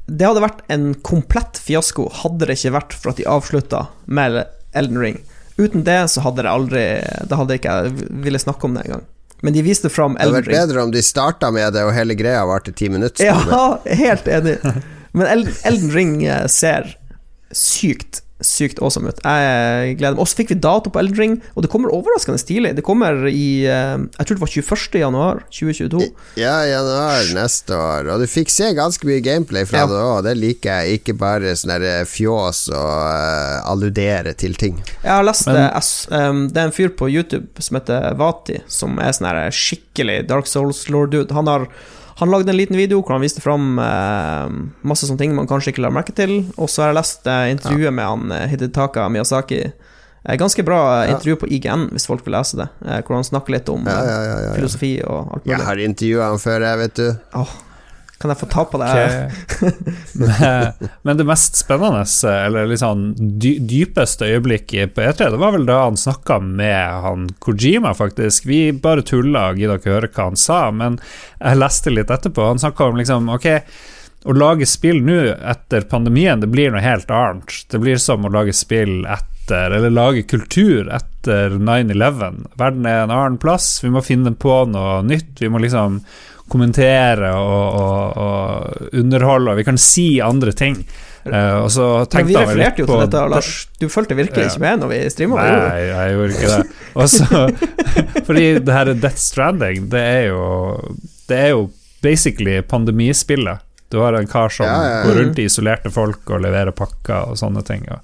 Det 0.07 0.27
hadde 0.27 0.45
vært 0.45 0.63
en 0.71 0.93
komplett 1.07 1.59
fiasko 1.59 2.07
hadde 2.23 2.47
det 2.47 2.59
ikke 2.61 2.77
vært 2.77 2.95
for 2.95 3.13
at 3.13 3.21
de 3.21 3.27
avslutta 3.31 3.87
med 4.07 4.45
Elden 4.77 5.01
Ring. 5.03 5.21
Uten 5.57 5.87
det 5.87 5.99
så 6.13 6.21
hadde 6.21 6.45
det 6.45 6.53
aldri 6.53 6.83
Da 7.31 7.39
hadde 7.41 7.55
jeg 7.57 7.63
ikke 7.63 7.77
ville 8.27 8.41
snakke 8.41 8.69
om 8.69 8.75
det 8.77 8.85
engang. 8.87 9.07
Men 9.45 9.57
de 9.57 9.63
viste 9.65 9.89
fram 9.93 10.15
Det 10.17 10.27
hadde 10.27 10.39
vært 10.41 10.53
bedre 10.53 10.85
om 10.85 10.93
de 10.93 11.03
starta 11.05 11.51
med 11.53 11.75
det, 11.77 11.85
og 11.85 11.95
hele 11.97 12.17
greia 12.17 12.45
varte 12.49 12.73
ti 12.77 12.89
minutter. 12.93 13.27
Ja, 13.27 13.81
helt 14.05 14.29
enig. 14.29 14.57
Men 15.17 15.27
Elden, 15.33 15.59
Elden 15.69 15.93
Ring 15.93 16.15
eh, 16.25 16.47
ser 16.53 16.95
sykt 17.53 18.23
Sykt 18.45 18.83
awesome 18.85 19.09
ut. 19.09 19.21
Jeg 19.25 19.95
gleder 19.97 20.13
meg. 20.19 20.21
Og 20.21 20.29
så 20.29 20.37
fikk 20.37 20.51
vi 20.53 20.59
dato 20.61 20.91
på 20.93 21.01
Eldring, 21.01 21.39
og 21.57 21.65
det 21.65 21.71
kommer 21.73 21.93
overraskende 21.97 22.37
stilig. 22.37 22.75
Det 22.77 22.85
kommer 22.85 23.23
i 23.31 23.65
eh, 23.65 23.95
Jeg 23.97 24.27
tror 24.29 24.37
det 24.37 24.43
var 24.43 24.53
21. 24.53 24.99
januar 25.01 25.41
2022. 25.49 26.03
Ja, 26.37 26.59
januar 26.69 27.31
neste 27.39 27.79
år. 27.81 28.11
Og 28.13 28.21
du 28.21 28.27
fikk 28.29 28.53
se 28.53 28.69
ganske 28.77 29.09
mye 29.09 29.25
gameplay 29.25 29.65
fra 29.65 29.87
Ja. 29.87 29.89
det 29.89 30.03
òg. 30.03 30.21
Det 30.29 30.37
liker 30.37 30.83
jeg. 30.83 31.01
Ikke 31.01 31.17
bare 31.17 31.57
sånn 31.57 31.73
fjås 32.07 32.67
og 32.77 32.93
uh, 33.09 33.65
alludere 33.73 34.37
til 34.37 34.53
ting. 34.55 34.83
Jeg 35.01 35.13
har 35.15 35.25
lest 35.25 35.49
Men- 35.49 35.57
det. 35.57 35.83
Um, 36.13 36.45
det 36.53 36.61
er 36.61 36.69
en 36.69 36.77
fyr 36.77 36.93
på 36.93 37.09
YouTube 37.09 37.49
som 37.65 37.81
heter 37.81 38.13
Vati, 38.21 38.61
som 38.69 38.99
er 39.01 39.17
sånn 39.17 39.33
skikkelig 39.49 40.27
Dark 40.29 40.45
Souls-lord-dude. 40.47 41.33
Han 41.33 41.49
har 41.49 41.69
han 42.17 42.31
lagde 42.33 42.49
en 42.53 42.57
liten 42.57 42.79
video 42.81 43.03
hvor 43.03 43.13
han 43.17 43.25
viste 43.25 43.43
fram 43.45 43.79
eh, 43.83 44.55
masse 44.89 45.05
sånne 45.09 45.21
ting 45.21 45.35
man 45.37 45.49
kanskje 45.51 45.75
ikke 45.75 45.85
la 45.85 45.91
merke 45.93 46.15
til. 46.17 46.39
Og 46.57 46.71
så 46.73 46.83
har 46.87 46.93
jeg 46.95 47.01
lest 47.03 47.29
eh, 47.29 47.51
intervjuet 47.53 47.93
med 47.93 48.09
han 48.09 48.33
eh, 48.39 48.47
Hidetaka 48.55 49.09
Miyazaki, 49.13 49.67
Eh, 50.29 50.35
Ganske 50.37 50.63
bra 50.67 51.07
intervju 51.07 51.37
på 51.37 51.47
IGN, 51.55 51.89
hvis 51.95 52.07
folk 52.11 52.25
vil 52.27 52.35
lese 52.35 52.59
det, 52.59 52.67
eh, 52.87 52.99
hvor 53.07 53.15
han 53.15 53.27
snakker 53.27 53.55
litt 53.55 53.69
om 53.71 53.85
Ja, 53.87 53.93
eh, 54.01 54.09
ja, 54.11 54.17
ja, 54.25 54.31
ja, 54.33 54.41
ja. 54.49 54.55
filosofi 54.57 54.89
og 55.07 55.37
alt 55.37 55.47
Jeg 55.47 55.61
har 55.69 55.83
intervjua 55.85 56.31
han 56.33 56.41
før, 56.43 56.65
jeg, 56.67 56.79
vet 56.83 56.95
du. 56.99 57.07
Åh, 57.43 57.53
kan 58.19 58.33
jeg 58.33 58.41
få 58.41 58.47
ta 58.49 58.63
på 58.65 58.79
det? 58.81 58.91
Okay. 59.57 60.89
men 61.05 61.19
det 61.19 61.27
mest 61.29 61.59
spennende, 61.59 62.05
eller 62.31 62.71
litt 62.71 62.81
sånn 62.81 63.11
dy 63.17 63.57
dypeste 63.61 64.29
øyeblikket 64.31 64.95
på 64.97 65.05
E3, 65.05 65.29
det 65.35 65.41
var 65.43 65.53
vel 65.53 65.67
da 65.69 65.83
han 65.83 65.99
snakka 66.01 66.39
med 66.41 67.03
han 67.05 67.27
Kojima, 67.45 67.93
faktisk. 67.97 68.49
Vi 68.49 68.71
bare 68.73 69.05
tulla 69.05 69.51
og 69.51 69.61
gidda 69.61 69.77
ikke 69.81 69.93
høre 69.93 70.11
hva 70.15 70.31
han 70.31 70.41
sa, 70.41 70.63
men 70.73 70.97
jeg 71.37 71.61
leste 71.61 71.93
litt 71.93 72.13
etterpå. 72.13 72.49
Han 72.55 72.63
snakka 72.63 72.89
om 72.89 73.01
liksom 73.01 73.29
Ok, 73.37 73.51
å 74.27 74.35
lage 74.35 74.67
spill 74.67 75.03
nå 75.05 75.19
etter 75.37 75.85
pandemien, 75.91 76.41
det 76.41 76.49
blir 76.51 76.73
noe 76.73 76.85
helt 76.85 77.11
annet. 77.13 77.53
Det 77.71 77.81
blir 77.83 78.01
som 78.01 78.25
å 78.25 78.33
lage 78.33 78.55
spill 78.57 79.05
etter, 79.05 79.77
eller 79.77 79.93
lage 79.93 80.25
kultur 80.31 80.89
etter 80.89 81.59
9-11. 81.61 82.47
Verden 82.57 82.89
er 82.89 83.05
en 83.05 83.13
annen 83.13 83.37
plass, 83.43 83.77
vi 83.85 83.93
må 83.93 84.03
finne 84.03 84.33
på 84.33 84.63
noe 84.73 85.03
nytt. 85.07 85.37
Vi 85.43 85.53
må 85.53 85.61
liksom 85.63 86.01
kommentere 86.53 87.33
og, 87.35 87.81
og, 87.81 88.17
og 88.23 88.95
underholde, 89.01 89.51
og 89.53 89.59
vi 89.61 89.65
kan 89.67 89.79
si 89.81 90.09
andre 90.23 90.53
ting. 90.57 90.79
Uh, 91.27 91.65
og 91.65 91.71
så 91.75 91.87
Men 92.05 92.07
tenkte 92.13 92.29
vi 92.29 92.37
han 92.39 92.47
vel 92.47 92.61
litt 92.61 92.67
refererte 92.69 92.83
jo 92.83 92.87
på 92.87 92.97
til 93.01 93.03
dette, 93.03 93.23
Lars. 93.33 93.49
Du 93.83 93.89
fulgte 93.91 94.15
virkelig 94.15 94.45
Ja. 94.45 94.51
ikke 94.53 94.63
med 94.63 94.85
når 94.85 94.93
vi 94.93 94.99
streama? 95.11 95.41
Nei, 95.43 95.81
jeg 95.89 96.13
gjorde 96.15 96.37
ikke 96.37 96.53
det. 96.53 96.77
Også, 97.03 97.41
Fordi 98.29 98.45
det 98.63 98.77
her 98.77 98.93
Death 98.95 99.19
Stranding, 99.25 99.89
det 99.91 100.05
er 100.07 100.23
jo 100.29 100.45
Det 101.27 101.41
er 101.49 101.51
jo 101.57 101.65
basically 102.07 102.61
pandemispillet. 102.63 103.59
Du 103.91 103.99
har 104.05 104.15
en 104.15 104.27
kar 104.31 104.49
som 104.55 104.67
Ja, 104.67 104.77
ja, 104.83 104.95
ja. 105.01 105.03
går 105.09 105.19
rundt 105.21 105.39
i 105.43 105.49
isolerte 105.51 105.91
folk 105.91 106.31
og 106.31 106.43
leverer 106.47 106.71
pakker 106.75 107.33
og 107.33 107.39
sånne 107.43 107.63
ting. 107.67 107.83
Og, 107.91 107.99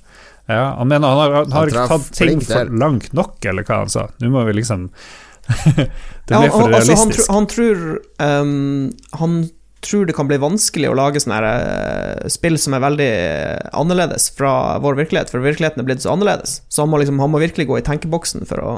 ja, 0.50 0.74
han 0.78 0.88
mener 0.90 1.06
han 1.08 1.18
har, 1.22 1.32
han 1.44 1.52
har 1.54 1.60
Han 1.60 1.70
ikke 1.70 1.88
tatt 1.94 2.12
ting 2.18 2.40
for 2.42 2.74
langt 2.82 3.12
nok, 3.14 3.38
eller 3.46 3.62
hva 3.66 3.84
han 3.84 3.90
sa. 3.92 4.08
Nå 4.18 4.30
må 4.34 4.42
vi 4.50 4.58
liksom 4.58 4.88
Det 6.28 6.38
ble 6.38 6.48
for 6.52 6.68
han, 6.68 6.74
altså, 6.76 6.94
han, 6.94 7.10
realistisk. 7.10 7.30
han 7.34 7.46
tror 7.50 7.80
Han 9.18 9.32
tror 9.82 10.06
det 10.06 10.14
kan 10.14 10.28
bli 10.30 10.38
vanskelig 10.38 10.92
å 10.92 10.94
lage 10.94 11.20
sånne 11.22 11.40
eh, 11.42 12.28
spill 12.30 12.54
som 12.60 12.76
er 12.76 12.84
veldig 12.84 13.12
annerledes 13.74 14.28
fra 14.36 14.78
vår 14.82 15.00
virkelighet, 15.00 15.32
for 15.32 15.42
virkeligheten 15.42 15.82
er 15.82 15.88
blitt 15.88 16.04
så 16.04 16.12
annerledes. 16.14 16.60
Så 16.70 16.84
han 16.84 16.92
må, 16.92 17.00
liksom, 17.02 17.18
han 17.18 17.32
må 17.32 17.42
virkelig 17.42 17.66
gå 17.66 17.80
i 17.80 17.84
tenkeboksen 17.88 18.46
for 18.46 18.62
å, 18.62 18.72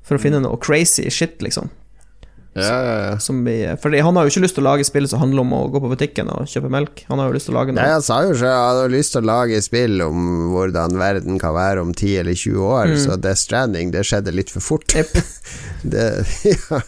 for 0.00 0.16
å 0.16 0.22
finne 0.22 0.40
noe 0.40 0.56
crazy 0.62 1.04
shit, 1.12 1.36
liksom. 1.44 1.68
Ja, 2.52 2.78
ja, 2.84 3.76
fordi 3.80 4.00
han 4.04 4.16
har 4.18 4.26
jo 4.26 4.32
ikke 4.32 4.42
lyst 4.44 4.58
til 4.58 4.64
å 4.64 4.66
lage 4.66 4.84
spill 4.84 5.06
som 5.08 5.22
handler 5.22 5.40
om 5.40 5.54
å 5.56 5.60
gå 5.72 5.80
på 5.80 5.88
butikken 5.94 6.28
og 6.28 6.50
kjøpe 6.52 6.68
melk. 6.72 7.00
Han 7.08 7.22
har 7.22 7.30
jo 7.30 7.36
lyst 7.38 7.48
til 7.48 7.54
å 7.54 7.58
lage 7.62 7.72
Nei, 7.72 7.86
noe 7.86 7.94
han 7.96 8.04
sa 8.04 8.18
jo 8.26 8.34
selv 8.34 8.52
han 8.52 8.66
hadde 8.66 8.92
lyst 8.92 9.14
til 9.14 9.22
å 9.22 9.30
lage 9.30 9.62
spill 9.64 10.04
om 10.04 10.28
hvordan 10.52 10.98
verden 11.00 11.40
kan 11.40 11.56
være 11.56 11.84
om 11.86 11.94
10 11.96 12.18
eller 12.20 12.36
20 12.36 12.66
år, 12.68 12.92
så 13.00 13.16
Death 13.16 13.40
Stranding, 13.46 13.94
det 13.94 14.04
skjedde 14.08 14.36
litt 14.36 14.52
for 14.52 14.64
fort. 14.64 14.92
Yep. 14.92 15.16
det, 15.94 16.06
ja. 16.52 16.82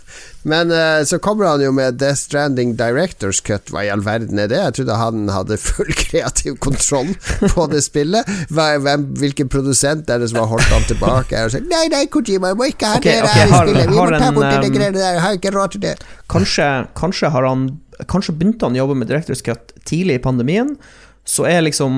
Men 0.44 0.70
uh, 0.72 1.00
så 1.08 1.18
kommer 1.24 1.48
han 1.48 1.62
jo 1.64 1.70
med 1.72 1.96
Death 2.00 2.20
Stranding 2.26 2.74
Directors 2.76 3.40
Cut. 3.44 3.70
Hva 3.72 3.84
i 3.86 3.90
all 3.92 4.02
verden 4.04 4.40
er 4.42 4.50
det? 4.52 4.58
Jeg 4.60 4.76
trodde 4.78 4.98
han 5.00 5.22
hadde 5.32 5.56
full 5.60 5.92
kreativ 6.04 6.58
kontroll 6.64 7.14
på 7.54 7.66
det 7.72 7.80
spillet. 7.86 8.28
Hvem, 8.52 9.06
hvilken 9.20 9.48
produsent 9.52 10.10
er 10.12 10.20
det 10.20 10.28
som 10.32 10.42
har 10.42 10.50
holdt 10.52 10.68
han 10.72 10.84
tilbake? 10.90 11.40
Og 11.46 11.54
sagt, 11.54 11.68
nei, 11.70 11.86
nei, 11.92 12.04
Kojima, 12.12 12.52
jeg 12.52 12.60
må 12.60 12.68
ikke 12.72 12.92
ha 12.92 13.00
okay, 13.00 13.16
det 13.16 13.24
okay, 13.24 13.40
der 13.40 13.48
i 13.48 13.56
har- 13.56 13.70
spillet. 13.70 13.88
Vi 13.88 13.96
må 13.96 14.06
ta 14.12 14.30
bort 14.36 14.52
um, 14.68 14.76
greiene 14.76 14.98
der. 14.98 15.16
Jeg 15.16 15.24
har 15.24 15.38
ikke 15.40 15.54
råd 15.56 15.74
til 15.76 15.84
det. 15.86 15.94
Kanskje, 16.32 16.68
kanskje 16.98 17.32
har 17.34 17.48
han 17.50 17.66
Kanskje 18.10 18.32
begynte 18.34 18.66
han 18.66 18.74
å 18.74 18.80
jobbe 18.80 18.96
med 18.98 19.06
Directors 19.06 19.38
Cut 19.46 19.70
tidlig 19.86 20.16
i 20.18 20.22
pandemien, 20.24 20.72
så 21.22 21.44
er 21.46 21.60
liksom 21.62 21.94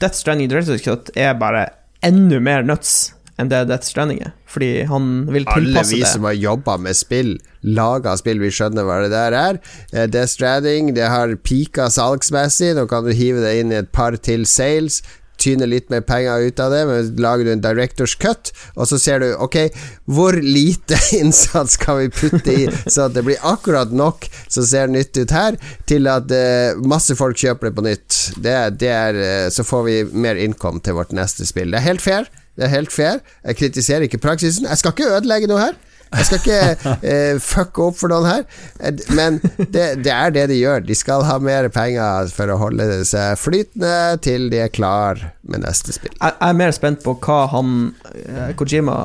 Death 0.00 0.16
Stranding 0.16 0.48
Directors 0.48 0.80
Cut 0.86 1.10
er 1.12 1.34
bare 1.36 1.66
enda 2.00 2.38
mer 2.40 2.64
nuts 2.64 3.10
enn 3.38 3.50
det 3.52 3.62
Death 3.70 3.86
Stranding 3.86 4.22
er, 4.26 4.32
fordi 4.50 4.70
han 4.90 5.28
vil 5.30 5.46
tilpasse 5.46 5.62
det. 5.70 5.78
Alle 5.78 5.92
vi 5.92 6.00
det. 6.02 6.10
som 6.10 6.26
har 6.26 6.34
jobba 6.38 6.74
med 6.82 6.98
spill, 6.98 7.36
laga 7.62 8.16
spill, 8.18 8.42
vi 8.42 8.50
skjønner 8.54 8.86
hva 8.86 8.98
det 9.04 9.12
der 9.14 9.36
er. 9.38 9.60
Eh, 9.92 10.08
Death 10.10 10.34
Stranding, 10.34 10.92
det 10.98 11.06
har 11.12 11.36
pika 11.46 11.88
salgsmessig. 11.94 12.74
Nå 12.78 12.88
kan 12.90 13.06
du 13.06 13.14
hive 13.14 13.44
det 13.44 13.54
inn 13.60 13.72
i 13.74 13.80
et 13.82 13.94
par 13.94 14.18
til 14.18 14.46
sales. 14.48 15.02
Tyne 15.38 15.68
litt 15.70 15.86
mer 15.86 16.02
penger 16.02 16.48
ut 16.48 16.58
av 16.58 16.72
det, 16.74 16.80
men 16.88 17.10
lager 17.22 17.46
du 17.46 17.52
en 17.52 17.62
directors 17.62 18.16
cut, 18.18 18.50
og 18.74 18.88
så 18.90 18.98
ser 18.98 19.22
du 19.22 19.28
ok, 19.38 19.68
hvor 20.10 20.34
lite 20.34 20.98
innsats 21.20 21.76
kan 21.78 22.00
vi 22.00 22.08
putte 22.10 22.56
i, 22.64 22.64
så 22.90 23.04
at 23.06 23.14
det 23.14 23.22
blir 23.28 23.38
akkurat 23.46 23.94
nok 23.94 24.26
som 24.48 24.66
ser 24.66 24.90
nytt 24.90 25.14
ut 25.14 25.36
her, 25.36 25.60
til 25.86 26.10
at 26.10 26.26
uh, 26.34 26.82
masse 26.82 27.14
folk 27.14 27.38
kjøper 27.38 27.70
det 27.70 27.74
på 27.78 27.86
nytt. 27.86 28.18
Det, 28.42 28.56
det 28.82 28.90
er, 28.90 29.22
uh, 29.22 29.46
så 29.54 29.62
får 29.62 29.86
vi 29.86 29.96
mer 30.26 30.42
innkom 30.42 30.82
til 30.82 30.98
vårt 30.98 31.14
neste 31.14 31.46
spill. 31.46 31.70
Det 31.70 31.84
er 31.84 31.90
helt 31.92 32.02
fair. 32.02 32.26
Det 32.58 32.66
er 32.66 32.74
helt 32.74 32.90
fair. 32.90 33.20
Jeg 33.46 33.60
kritiserer 33.60 34.08
ikke 34.08 34.18
praksisen. 34.18 34.66
Jeg 34.66 34.80
skal 34.80 34.94
ikke 34.94 35.12
ødelegge 35.14 35.46
noe 35.50 35.62
her. 35.62 35.76
Jeg 36.08 36.26
skal 36.26 36.40
ikke 36.40 36.96
eh, 37.10 37.38
fucke 37.42 37.84
opp 37.84 37.98
for 38.00 38.12
noen 38.12 38.26
her, 38.28 38.44
Eh, 38.78 38.94
men 39.14 39.38
det, 39.58 40.00
det 40.04 40.12
er 40.14 40.34
det 40.34 40.46
de 40.50 40.58
gjør. 40.58 40.82
De 40.86 40.96
skal 40.96 41.24
ha 41.26 41.38
mer 41.42 41.68
penger 41.74 42.30
for 42.34 42.50
å 42.50 42.58
holde 42.60 43.02
seg 43.08 43.38
flytende 43.40 44.18
til 44.24 44.48
de 44.52 44.62
er 44.64 44.72
klar 44.72 45.20
med 45.42 45.64
neste 45.66 45.94
spill. 45.94 46.14
Jeg 46.16 46.36
er 46.48 46.58
mer 46.58 46.74
spent 46.74 47.02
på 47.04 47.16
hva 47.26 47.40
han 47.52 47.92
eh, 48.14 48.54
Kojima 48.58 49.00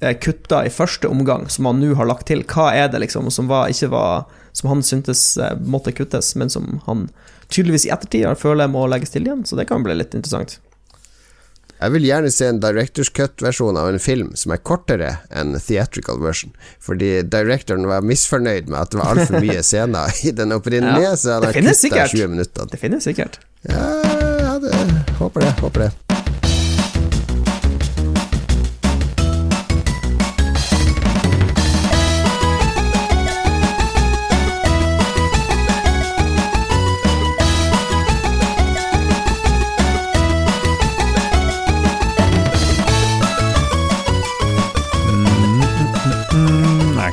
eh, 0.00 0.14
kutta 0.20 0.64
i 0.66 0.72
første 0.72 1.10
omgang, 1.10 1.48
som 1.52 1.68
han 1.68 1.80
nå 1.82 1.94
har 1.98 2.08
lagt 2.08 2.28
til. 2.30 2.44
Hva 2.48 2.70
er 2.76 2.92
det 2.92 3.02
liksom 3.04 3.32
som 3.34 3.50
var, 3.50 3.72
ikke 3.72 3.92
var 3.94 4.28
Som 4.58 4.72
han 4.72 4.80
syntes 4.82 5.38
måtte 5.70 5.92
kuttes, 5.94 6.32
men 6.34 6.50
som 6.50 6.80
han 6.86 7.04
tydeligvis 7.48 7.84
i 7.86 7.92
ettertid 7.94 8.26
føler 8.40 8.66
må 8.66 8.86
legges 8.90 9.12
til 9.14 9.28
igjen, 9.28 9.44
så 9.46 9.54
det 9.54 9.68
kan 9.68 9.84
bli 9.84 9.94
litt 9.94 10.16
interessant. 10.18 10.56
Jeg 11.78 11.94
vil 11.94 12.06
gjerne 12.08 12.30
se 12.34 12.48
en 12.50 12.58
directors 12.62 13.10
cut-versjon 13.14 13.76
av 13.78 13.92
en 13.92 14.00
film 14.02 14.32
som 14.38 14.50
er 14.54 14.58
kortere 14.66 15.12
enn 15.30 15.54
theatrical 15.62 16.18
version, 16.22 16.50
fordi 16.82 17.20
directoren 17.22 17.86
var 17.86 18.02
misfornøyd 18.02 18.66
med 18.72 18.80
at 18.80 18.90
det 18.94 18.98
var 19.02 19.14
altfor 19.14 19.38
mye 19.44 19.62
scener 19.62 20.10
i 20.26 20.34
den 20.34 20.56
opprinnelige, 20.56 21.12
Ja, 21.12 21.14
så 21.16 21.36
han 21.38 21.46
det 21.46 21.52
har 21.52 21.60
kutta 21.60 21.78
sikkert. 21.84 22.16
20 22.16 22.34
minutter. 22.34 22.66
Det 22.72 22.82
finnes 22.82 23.06
sikkert. 23.06 23.38
Ja, 23.68 23.86
ja 24.42 24.58
det, 24.62 24.74
håper 25.22 25.46
det. 25.46 25.54
Håper 25.62 25.86
det. 25.86 26.07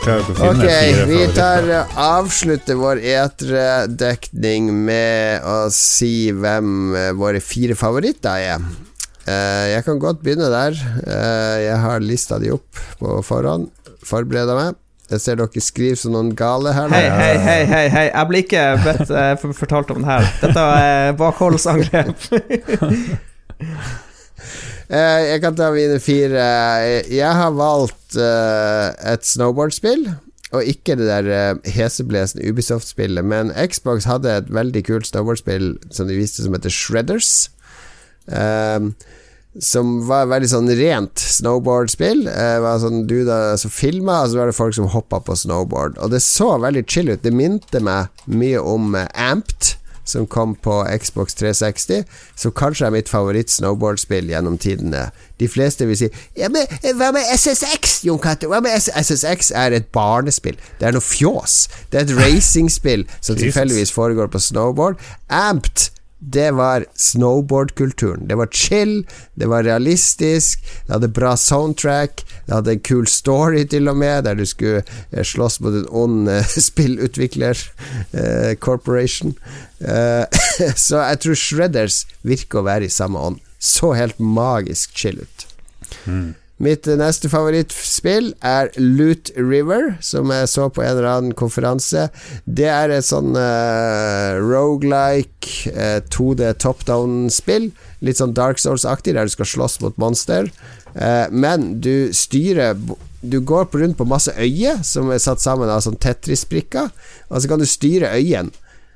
Ok, 0.05 0.61
fire 0.61 1.05
vi 1.09 1.19
tar 1.33 1.65
uh, 1.65 1.95
avslutter 1.97 2.77
vår 2.77 2.99
eterdekning 3.01 4.67
med 4.85 5.41
å 5.49 5.55
si 5.73 6.29
hvem 6.29 6.93
uh, 6.93 7.09
våre 7.17 7.41
fire 7.41 7.73
favoritter 7.79 8.43
er. 8.53 8.67
Uh, 9.25 9.65
jeg 9.71 9.81
kan 9.87 9.97
godt 10.01 10.21
begynne 10.21 10.51
der. 10.53 10.77
Jeg 11.65 11.81
har 11.81 12.05
lista 12.05 12.37
de 12.37 12.53
opp 12.53 12.83
på 13.01 13.17
forhånd. 13.25 13.71
Forbereda 14.05 14.53
meg. 14.59 14.77
Jeg 15.09 15.21
ser 15.21 15.41
dere 15.41 15.61
skriver 15.61 15.97
som 15.97 16.13
noen 16.13 16.31
gale 16.37 16.73
her. 16.73 16.89
Hei, 16.93 17.05
hei, 17.09 17.35
hei, 17.41 17.59
hei, 17.69 17.83
hei. 17.93 18.07
Jeg 18.09 18.29
blir 18.29 18.45
ikke 18.45 18.63
bedt 18.85 19.13
eh, 19.13 19.45
fortalt 19.57 19.93
om 19.93 20.01
det 20.01 20.09
her. 20.09 20.33
Dette 20.41 20.65
er 20.85 21.13
bakholdsangrep. 21.19 22.25
Eh, 24.89 25.21
jeg 25.31 25.41
kan 25.43 25.57
ta 25.57 25.71
mine 25.73 25.97
fire. 26.03 26.45
Jeg 27.09 27.33
har 27.39 27.57
valgt 27.57 28.17
eh, 28.19 29.13
et 29.13 29.25
snowboardspill. 29.25 30.07
Og 30.55 30.69
ikke 30.71 30.95
det 30.95 31.09
der 31.09 31.57
heseblesende 31.67 32.45
Ubisoft-spillet, 32.47 33.25
men 33.27 33.49
Xbox 33.67 34.05
hadde 34.07 34.31
et 34.31 34.51
veldig 34.53 34.85
kult 34.87 35.09
snowboardspill 35.09 35.73
som 35.91 36.07
de 36.07 36.15
viste 36.15 36.45
som 36.45 36.55
heter 36.55 36.71
Shredders. 36.71 37.49
Um, 38.29 38.93
som 39.61 40.01
var 40.07 40.27
veldig 40.27 40.49
sånn 40.51 40.69
rent 40.75 41.21
snowboardspill. 41.21 42.25
Det 42.27 42.61
var 42.63 42.81
sånn 42.83 43.05
duder 43.07 43.55
som 43.59 43.71
filma, 43.71 44.21
og 44.23 44.31
så 44.31 44.41
var 44.41 44.51
det 44.51 44.57
folk 44.57 44.75
som 44.75 44.89
hoppa 44.91 45.21
på 45.23 45.37
snowboard. 45.39 45.99
Og 46.03 46.11
det 46.11 46.21
så 46.25 46.55
veldig 46.61 46.83
chill 46.91 47.11
ut. 47.13 47.23
Det 47.23 47.31
minte 47.35 47.79
meg 47.83 48.11
mye 48.27 48.59
om 48.59 48.97
eh, 48.99 49.07
Amped, 49.15 49.75
som 50.05 50.27
kom 50.27 50.55
på 50.55 50.79
Xbox 51.01 51.35
360, 51.39 52.03
som 52.39 52.53
kanskje 52.55 52.87
er 52.87 52.95
mitt 52.95 53.11
favoritt-snowboardspill 53.11 54.29
gjennom 54.31 54.57
tidene. 54.61 55.09
De 55.41 55.49
fleste 55.51 55.87
vil 55.89 55.97
si 55.99 56.09
ja, 56.37 56.47
men 56.47 56.63
eh, 56.79 56.93
Hva 56.95 57.11
med 57.15 57.27
SSX, 57.35 57.97
Jon 58.07 58.21
Cato? 58.21 58.53
SSX 58.53 59.51
er 59.51 59.75
et 59.75 59.89
barnespill. 59.95 60.55
Det 60.79 60.87
er 60.87 60.95
noe 60.95 61.03
fjås. 61.03 61.65
Det 61.91 61.99
er 61.99 62.07
et 62.07 62.15
racingspill 62.21 63.07
som 63.19 63.37
tilfeldigvis 63.39 63.93
foregår 63.95 64.31
på 64.31 64.39
snowboard. 64.39 65.01
Amped 65.29 65.89
det 66.31 66.51
var 66.51 66.85
snowboardkulturen. 66.95 68.27
Det 68.27 68.35
var 68.35 68.47
chill, 68.51 69.07
det 69.33 69.45
var 69.45 69.63
realistisk, 69.63 70.63
det 70.85 70.93
hadde 70.93 71.11
bra 71.13 71.35
soundtrack, 71.37 72.23
det 72.45 72.53
hadde 72.53 72.75
en 72.75 72.85
kul 72.85 73.07
story 73.07 73.65
til 73.69 73.89
og 73.91 73.97
med, 73.97 74.23
der 74.25 74.37
du 74.39 74.45
skulle 74.45 74.81
eh, 75.11 75.23
slåss 75.23 75.59
mot 75.61 75.75
en 75.75 75.89
ond 75.89 76.29
eh, 76.29 76.55
spillutvikler, 76.69 77.61
eh, 78.11 78.55
corporation. 78.55 79.35
Eh, 79.79 80.25
så 80.87 81.03
jeg 81.03 81.21
tror 81.25 81.41
Shredders 81.43 82.01
virker 82.23 82.61
å 82.61 82.67
være 82.69 82.89
i 82.89 82.93
samme 82.93 83.21
ånd. 83.21 83.43
Så 83.59 83.93
helt 83.97 84.19
magisk 84.19 84.97
chill 84.97 85.21
ut. 85.21 85.47
Mitt 86.57 86.87
eh, 86.87 86.95
neste 86.95 87.27
favorittspill 87.31 88.29
er 88.45 88.69
Loot 88.79 89.31
River, 89.35 89.97
som 89.99 90.31
jeg 90.31 90.47
så 90.47 90.69
på 90.71 90.85
en 90.85 90.93
eller 90.93 91.09
annen 91.11 91.35
konferanse. 91.35 92.07
Det 92.47 92.69
er 92.71 92.93
et 92.95 93.07
sånn 93.07 93.35
uh, 93.35 94.39
rogelike 94.39 95.73
uh, 95.75 95.99
2D 96.15 96.53
top 96.63 96.85
down-spill. 96.87 97.73
Litt 98.05 98.21
sånn 98.21 98.35
Dark 98.37 98.61
Souls-aktig, 98.63 99.17
der 99.17 99.27
du 99.27 99.35
skal 99.35 99.51
slåss 99.51 99.81
mot 99.83 99.99
monster. 99.99 100.47
Uh, 100.95 101.27
men 101.27 101.81
du 101.83 102.13
styrer 102.15 102.77
Du 103.25 103.41
går 103.41 103.65
rundt 103.73 103.97
på 103.97 104.05
masse 104.07 104.31
øyer 104.37 104.83
som 104.85 105.09
er 105.11 105.19
satt 105.19 105.41
sammen 105.41 105.67
av 105.67 105.81
sånn 105.83 105.97
Tetris-brikker, 105.99 106.91
og 107.27 107.41
så 107.41 107.49
kan 107.49 107.59
du 107.59 107.67
styre 107.67 108.13
øyene. 108.15 108.53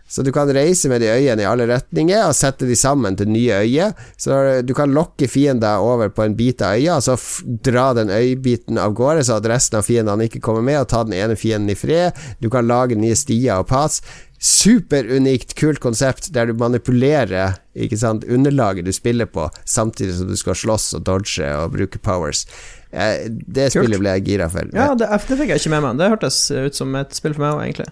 Så 0.10 0.24
du 0.26 0.32
kan 0.34 0.50
reise 0.50 0.90
med 0.90 1.04
de 1.04 1.12
øyene 1.14 1.44
i 1.44 1.48
alle 1.48 1.68
retninger 1.70 2.24
og 2.26 2.34
sette 2.38 2.66
de 2.66 2.76
sammen 2.78 3.18
til 3.20 3.30
nye 3.30 3.60
øyer. 3.62 3.94
Så 4.18 4.34
du 4.66 4.74
kan 4.78 4.90
lokke 4.96 5.30
fiender 5.30 5.84
over 5.86 6.10
på 6.10 6.26
en 6.26 6.38
bit 6.40 6.64
av 6.66 6.80
øya, 6.80 6.98
og 6.98 7.06
så 7.06 7.18
dra 7.66 7.92
den 7.94 8.10
øybiten 8.10 8.82
av 8.82 8.96
gårde, 8.98 9.28
så 9.28 9.38
at 9.38 9.50
resten 9.52 9.78
av 9.78 9.86
fiendene 9.86 10.26
ikke 10.26 10.42
kommer 10.42 10.66
med, 10.66 10.80
og 10.82 10.90
ta 10.90 11.04
den 11.06 11.14
ene 11.14 11.38
fienden 11.38 11.70
i 11.70 11.78
fred. 11.78 12.18
Du 12.42 12.50
kan 12.50 12.68
lage 12.68 12.98
nye 12.98 13.18
stier 13.18 13.62
og 13.62 13.70
pass. 13.70 14.02
Superunikt, 14.40 15.54
kult 15.60 15.82
konsept 15.84 16.32
der 16.34 16.50
du 16.50 16.58
manipulerer 16.58 17.60
ikke 17.78 17.98
sant, 18.00 18.26
underlaget 18.26 18.88
du 18.88 18.94
spiller 18.96 19.28
på, 19.30 19.46
samtidig 19.68 20.16
som 20.18 20.30
du 20.32 20.38
skal 20.40 20.58
slåss 20.58 20.94
og 20.98 21.06
dodge 21.06 21.54
og 21.60 21.76
bruke 21.76 22.02
powers. 22.02 22.48
Eh, 22.90 23.28
det 23.30 23.70
spillet 23.76 24.02
ble 24.02 24.18
jeg 24.18 24.26
gira 24.32 24.50
for. 24.50 24.72
Ja, 24.74 24.96
det, 24.98 25.12
det 25.30 25.38
fikk 25.38 25.54
jeg 25.54 25.62
ikke 25.62 25.76
med 25.76 25.86
meg. 25.86 26.00
Det 26.02 26.14
hørtes 26.16 26.46
ut 26.50 26.80
som 26.80 26.96
et 26.98 27.14
spill 27.14 27.38
for 27.38 27.46
meg 27.46 27.58
òg, 27.60 27.66
egentlig. 27.68 27.92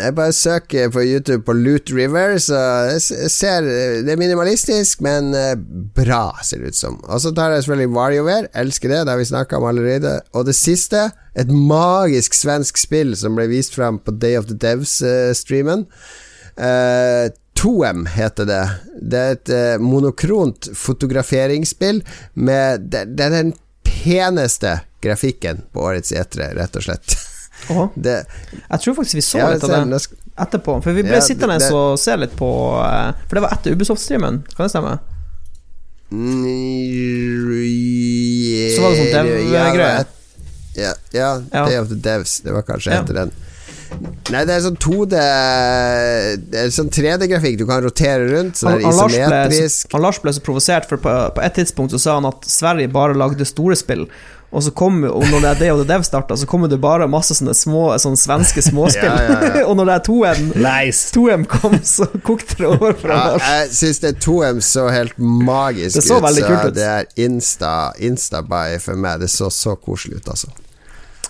Jeg 0.00 0.14
bare 0.16 0.32
søker 0.32 0.90
på 0.92 1.02
YouTube 1.04 1.44
på 1.44 1.54
Loot 1.56 1.90
River, 1.92 2.38
så 2.40 2.58
jeg 2.90 3.30
ser 3.32 3.66
Det 4.04 4.12
er 4.12 4.20
minimalistisk, 4.20 5.02
men 5.04 5.34
eh, 5.36 5.54
bra, 5.96 6.32
ser 6.44 6.62
det 6.62 6.72
ut 6.72 6.78
som. 6.78 6.98
Og 7.04 7.20
så 7.20 7.32
tar 7.36 7.52
jeg 7.54 7.64
selvfølgelig 7.64 7.94
WarioWare. 7.96 8.50
Elsker 8.62 8.88
det, 8.88 9.02
det 9.04 9.14
har 9.14 9.20
vi 9.20 9.28
snakka 9.28 9.60
om 9.60 9.68
allerede. 9.68 10.16
Og 10.32 10.46
det 10.48 10.56
siste, 10.58 11.10
et 11.36 11.52
magisk 11.52 12.34
svensk 12.34 12.80
spill 12.80 13.14
som 13.18 13.36
ble 13.38 13.48
vist 13.50 13.76
fram 13.76 14.00
på 14.00 14.16
Day 14.16 14.38
of 14.40 14.48
the 14.50 14.56
Devs-streamen. 14.56 15.86
Uh, 16.60 17.30
Toem 17.60 18.06
heter 18.08 18.48
det. 18.48 18.62
Det 19.00 19.20
er 19.20 19.36
et 19.36 19.52
uh, 19.52 19.82
monokront 19.84 20.70
fotograferingsspill 20.76 22.02
med 22.34 22.88
det, 22.92 23.04
det 23.16 23.26
er 23.26 23.36
den 23.36 23.52
peneste 23.86 24.78
grafikken 25.04 25.66
på 25.72 25.84
årets 25.90 26.12
E3, 26.12 26.54
rett 26.56 26.80
og 26.80 26.88
slett. 26.88 27.18
Det, 27.94 28.16
Jeg 28.70 28.80
tror 28.84 28.94
faktisk 28.98 29.14
vi 29.18 29.22
så 29.26 29.38
litt 29.52 29.64
av 29.64 29.70
det 29.90 30.00
etterpå. 30.40 30.78
For 30.82 30.92
vi 30.96 31.02
ble 31.04 31.16
Ja, 31.18 31.24
sittende 31.24 31.58
og 31.74 31.98
se 32.00 32.14
litt 32.16 32.34
på 32.38 32.48
eh, 32.80 33.10
For 33.28 33.34
det 33.38 33.42
var 33.44 33.52
etter 33.56 33.74
Ubisoft-streamen, 33.76 34.34
kan 34.56 34.64
det 34.66 34.70
stemme? 34.72 34.94
Mm, 36.10 36.44
Så 38.74 38.80
var 38.82 38.90
det 38.90 38.98
sånn 38.98 39.14
dev-greie. 39.14 40.04
Ja, 40.80 40.92
ja, 41.12 41.30
ja. 41.52 41.64
Day 41.66 41.78
of 41.80 41.88
the 41.90 41.94
Devs. 41.98 42.40
Det 42.44 42.52
var 42.54 42.62
kanskje 42.66 42.92
Ja. 42.94 43.00
etter 43.02 43.14
den. 43.14 43.30
Nei, 44.30 44.44
det 44.46 44.54
er 44.54 44.60
sånn 44.62 44.76
2D 44.78 45.10
Det 45.10 46.54
er 46.60 46.68
sånn 46.70 46.90
3D-grafikk. 46.94 47.56
Du 47.58 47.66
kan 47.66 47.82
rotere 47.82 48.28
rundt, 48.30 48.54
så 48.56 48.68
Han, 48.68 48.78
det 48.78 48.84
han, 48.86 48.92
er 48.92 48.96
Lars 49.00 49.12
ble, 49.12 49.20
isometrisk. 49.24 49.92
han 49.92 50.02
Lars 50.02 50.18
ble 50.22 50.32
så 50.32 50.40
provosert, 50.46 50.86
for 50.88 50.96
på, 51.02 51.10
på 51.34 51.40
et 51.42 51.54
tidspunkt 51.58 51.90
så 51.96 51.98
sa 51.98 52.14
han 52.20 52.26
at 52.30 52.44
Sverige 52.46 52.88
bare 52.92 53.14
lagde 53.18 53.44
store 53.44 53.74
spill. 53.76 54.06
Og 54.50 54.64
så 54.66 54.72
kom 54.74 54.96
og 55.06 55.22
når 55.30 55.44
det 55.44 55.50
er 55.50 55.58
Day 55.60 55.70
of 55.70 55.78
the 55.78 55.86
Dev 55.86 56.02
starta, 56.02 56.34
så 56.36 56.46
kommer 56.50 56.70
det 56.70 56.80
bare 56.82 57.06
masse 57.10 57.36
sånne 57.38 57.54
små 57.54 57.84
Sånne 58.02 58.18
svenske 58.18 58.62
småspill. 58.66 59.06
Ja, 59.10 59.22
ja, 59.22 59.50
ja. 59.60 59.64
og 59.68 59.76
når 59.78 59.86
det 59.90 59.94
er 59.94 60.04
2M, 60.08 60.40
Nice! 60.64 61.12
2M 61.14 61.44
kom, 61.50 61.76
så 61.86 62.08
kokte 62.26 62.58
det 62.58 62.66
over 62.66 62.96
for 62.98 63.14
Ja, 63.14 63.36
jeg 63.38 63.70
syns 63.78 64.02
det 64.02 64.16
2M 64.24 64.58
så 64.64 64.88
helt 64.90 65.14
magisk 65.18 66.00
Det 66.00 66.04
så 66.06 66.18
ut. 66.18 66.66
ut. 66.70 66.74
Det 66.74 66.88
er 66.88 67.06
insta 67.26 67.74
insta-by 67.98 68.80
for 68.82 68.98
meg. 68.98 69.22
Det 69.22 69.30
så 69.30 69.50
så 69.54 69.76
koselig 69.78 70.20
ut, 70.20 70.32
altså. 70.34 70.50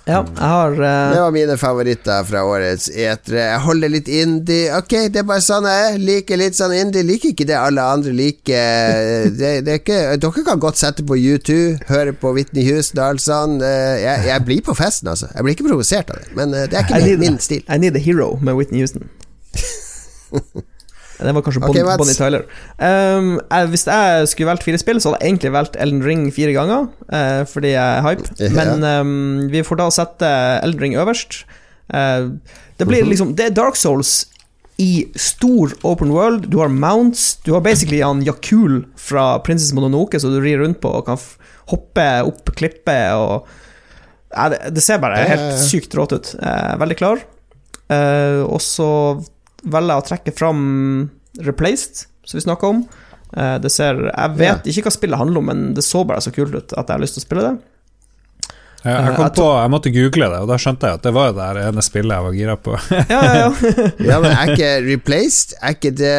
Ja, 0.09 0.23
jeg 0.25 0.49
har 0.49 0.73
uh... 0.73 1.13
Det 1.13 1.21
var 1.21 1.35
mine 1.35 1.57
favoritter 1.61 2.25
fra 2.27 2.41
årets 2.49 2.89
E3. 2.91 3.35
Jeg 3.37 3.61
holder 3.67 3.93
litt 3.93 4.09
indie. 4.11 4.71
Ok, 4.75 4.95
det 5.13 5.21
er 5.21 5.27
bare 5.29 5.45
sånn 5.45 5.69
jeg 5.69 5.91
er. 5.91 5.99
Liker 6.03 6.41
litt 6.41 6.57
sånn 6.59 6.75
indie. 6.75 7.05
Liker 7.07 7.35
ikke 7.35 7.47
det 7.51 7.59
alle 7.59 7.85
andre 7.85 8.15
liker. 8.17 9.29
Det, 9.41 9.51
det 9.65 9.77
ikke, 9.81 9.99
dere 10.21 10.43
kan 10.45 10.61
godt 10.63 10.81
sette 10.81 11.05
på 11.07 11.17
U2, 11.17 11.55
høre 11.89 12.13
på 12.17 12.33
Whitney 12.37 12.65
Houston 12.67 13.01
og 13.01 13.07
alt 13.07 13.23
sånn. 13.25 13.59
Eh, 13.65 14.01
Jeg, 14.03 14.27
jeg 14.31 14.45
blir 14.49 14.65
på 14.67 14.75
festen, 14.77 15.13
altså. 15.13 15.31
Jeg 15.35 15.47
blir 15.47 15.57
ikke 15.57 15.69
provosert 15.69 16.11
av 16.13 16.21
det. 16.23 16.33
Men 16.37 16.57
eh, 16.57 16.67
det 16.71 16.81
er 16.81 16.89
ikke 16.89 17.01
need, 17.05 17.21
min, 17.21 17.37
min 17.37 17.41
stil. 17.45 17.63
I 17.69 17.79
Need 17.81 17.97
a 18.01 18.03
Hero 18.03 18.33
med 18.41 18.59
Whitney 18.59 18.83
Houston. 18.83 19.07
Det 21.21 21.35
var 21.37 21.43
kanskje 21.45 21.63
okay, 21.69 21.83
Bon, 21.85 21.97
Bonnie 22.01 22.17
Tyler. 22.17 22.45
Um, 22.81 23.31
jeg, 23.51 23.69
hvis 23.75 23.87
jeg 23.87 24.29
skulle 24.33 24.49
valgt 24.51 24.65
fire 24.67 24.79
spill, 24.81 25.01
så 25.01 25.11
hadde 25.13 25.21
jeg 25.21 25.33
egentlig 25.35 25.53
valgt 25.53 25.77
Elden 25.77 26.03
Ring 26.07 26.27
fire 26.35 26.53
ganger, 26.57 26.89
uh, 27.13 27.43
fordi 27.51 27.75
jeg 27.75 27.85
er 27.99 28.03
hype. 28.07 28.31
Yeah. 28.41 28.57
Men 28.57 28.85
um, 28.85 29.51
vi 29.53 29.63
får 29.67 29.81
da 29.83 29.89
sette 29.95 30.31
Elden 30.65 30.81
Ring 30.87 30.97
øverst. 31.01 31.43
Uh, 31.93 32.31
det 32.81 32.87
blir 32.89 33.03
Mhm. 33.05 33.11
liksom 33.11 33.35
Det 33.37 33.47
er 33.51 33.51
Dark 33.57 33.77
Souls 33.77 34.27
i 34.81 35.07
stor 35.17 35.75
open 35.85 36.11
world. 36.15 36.47
Du 36.51 36.59
har 36.63 36.69
mounts. 36.69 37.37
Du 37.45 37.53
har 37.53 37.61
basically 37.61 38.01
han 38.01 38.23
Yakul 38.25 38.87
fra 38.97 39.39
Princess 39.45 39.75
Mononoke, 39.77 40.17
så 40.21 40.31
du 40.33 40.41
rir 40.41 40.59
rundt 40.63 40.81
på 40.81 40.89
og 40.89 41.05
kan 41.07 41.19
hoppe 41.69 42.07
opp 42.25 42.49
klippet 42.57 43.13
og 43.13 43.45
ja, 44.33 44.49
det, 44.49 44.59
det 44.75 44.83
ser 44.83 44.99
bare 45.03 45.21
helt 45.27 45.59
sykt 45.59 45.93
rått 45.99 46.13
ut. 46.15 46.29
Eh, 46.41 46.77
veldig 46.79 46.97
klar. 46.97 47.21
Eh, 47.91 48.41
og 48.47 48.61
så 48.63 48.89
velger 49.63 49.95
jeg 49.95 50.03
å 50.05 50.09
trekke 50.09 50.37
fram 50.37 50.63
Replaced, 51.47 52.07
som 52.27 52.39
vi 52.39 52.45
snakka 52.45 52.71
om. 52.71 52.85
Eh, 53.37 53.57
det 53.63 53.71
ser 53.71 54.01
Jeg 54.09 54.37
vet 54.39 54.71
ikke 54.71 54.89
hva 54.89 54.95
spillet 54.95 55.21
handler 55.21 55.43
om, 55.43 55.51
men 55.53 55.67
det 55.77 55.85
så 55.87 56.05
bare 56.05 56.23
så 56.25 56.33
kult 56.35 56.55
ut 56.55 56.73
at 56.73 56.87
jeg 56.89 56.95
har 56.97 57.03
lyst 57.03 57.19
til 57.19 57.23
å 57.25 57.27
spille 57.29 57.47
det. 57.49 57.55
Jeg, 58.81 58.95
jeg, 58.95 59.01
Eh, 59.11 59.15
kom 59.15 59.27
jeg 59.27 59.37
på, 59.37 59.49
jeg 59.61 59.71
måtte 59.75 59.91
google 59.93 60.29
det, 60.33 60.39
og 60.41 60.49
da 60.49 60.57
skjønte 60.57 60.89
jeg 60.89 60.99
at 61.01 61.05
det 61.05 61.11
var 61.13 61.35
det 61.37 61.65
ene 61.69 61.83
spillet 61.85 62.17
jeg 62.17 62.27
var 62.27 62.39
gira 62.39 62.57
på. 62.57 62.79
Ja, 62.97 63.03
ja, 63.11 63.33
ja. 63.37 63.51
Ja, 64.11 64.21
men 64.23 64.31
er 64.33 64.55
ikke 64.55 64.71
Replaced 64.87 65.53
Er 65.61 65.77
ikke 65.77 65.93
det 65.93 66.15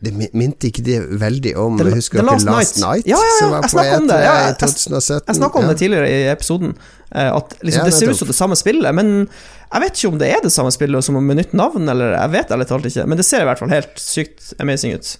det 0.00 0.12
min- 0.14 0.30
minte 0.32 0.68
ikke 0.70 0.82
det 0.86 0.98
veldig 1.20 1.56
om 1.58 1.78
The- 1.78 1.90
Husker 1.94 2.20
dere 2.22 2.26
Last 2.36 2.46
Night? 2.46 2.76
Night? 2.78 3.06
Ja, 3.06 3.16
ja, 3.16 3.24
ja, 3.24 3.38
som 3.40 3.50
var 3.50 3.62
jeg 3.62 3.70
snakka 3.70 3.82
snakket 3.82 4.00
om 4.00 4.06
det, 4.08 4.18
ja, 4.22 4.34
jeg, 4.34 4.56
jeg- 4.58 5.22
Jeg 5.26 5.36
snakka 5.40 5.58
om 5.58 5.66
det 5.68 5.76
tidligere 5.78 6.08
i 6.08 6.20
episoden, 6.32 6.74
eh, 7.14 7.30
at 7.36 7.54
liksom, 7.62 7.84
det 7.84 7.94
ser 7.94 8.10
ut 8.10 8.16
som 8.16 8.28
det 8.28 8.36
samme 8.36 8.56
spillet, 8.56 8.94
men 8.94 9.28
jeg 9.72 9.80
vet 9.82 9.92
ikke 9.98 10.08
om 10.12 10.18
det 10.18 10.28
er 10.30 10.40
det 10.42 10.52
samme 10.52 10.70
spillet 10.70 11.04
som 11.04 11.14
med 11.26 11.36
nytt 11.36 11.52
navn, 11.52 11.88
eller 11.88 12.14
jeg 12.14 12.30
vet 12.30 12.48
ærlig 12.54 12.66
talt 12.68 12.86
ikke, 12.86 13.06
men 13.06 13.16
det 13.18 13.26
ser 13.26 13.40
i 13.40 13.44
hvert 13.50 13.58
fall 13.58 13.70
helt 13.74 13.98
sykt 13.98 14.52
amazing 14.60 14.94
ut. 14.94 15.16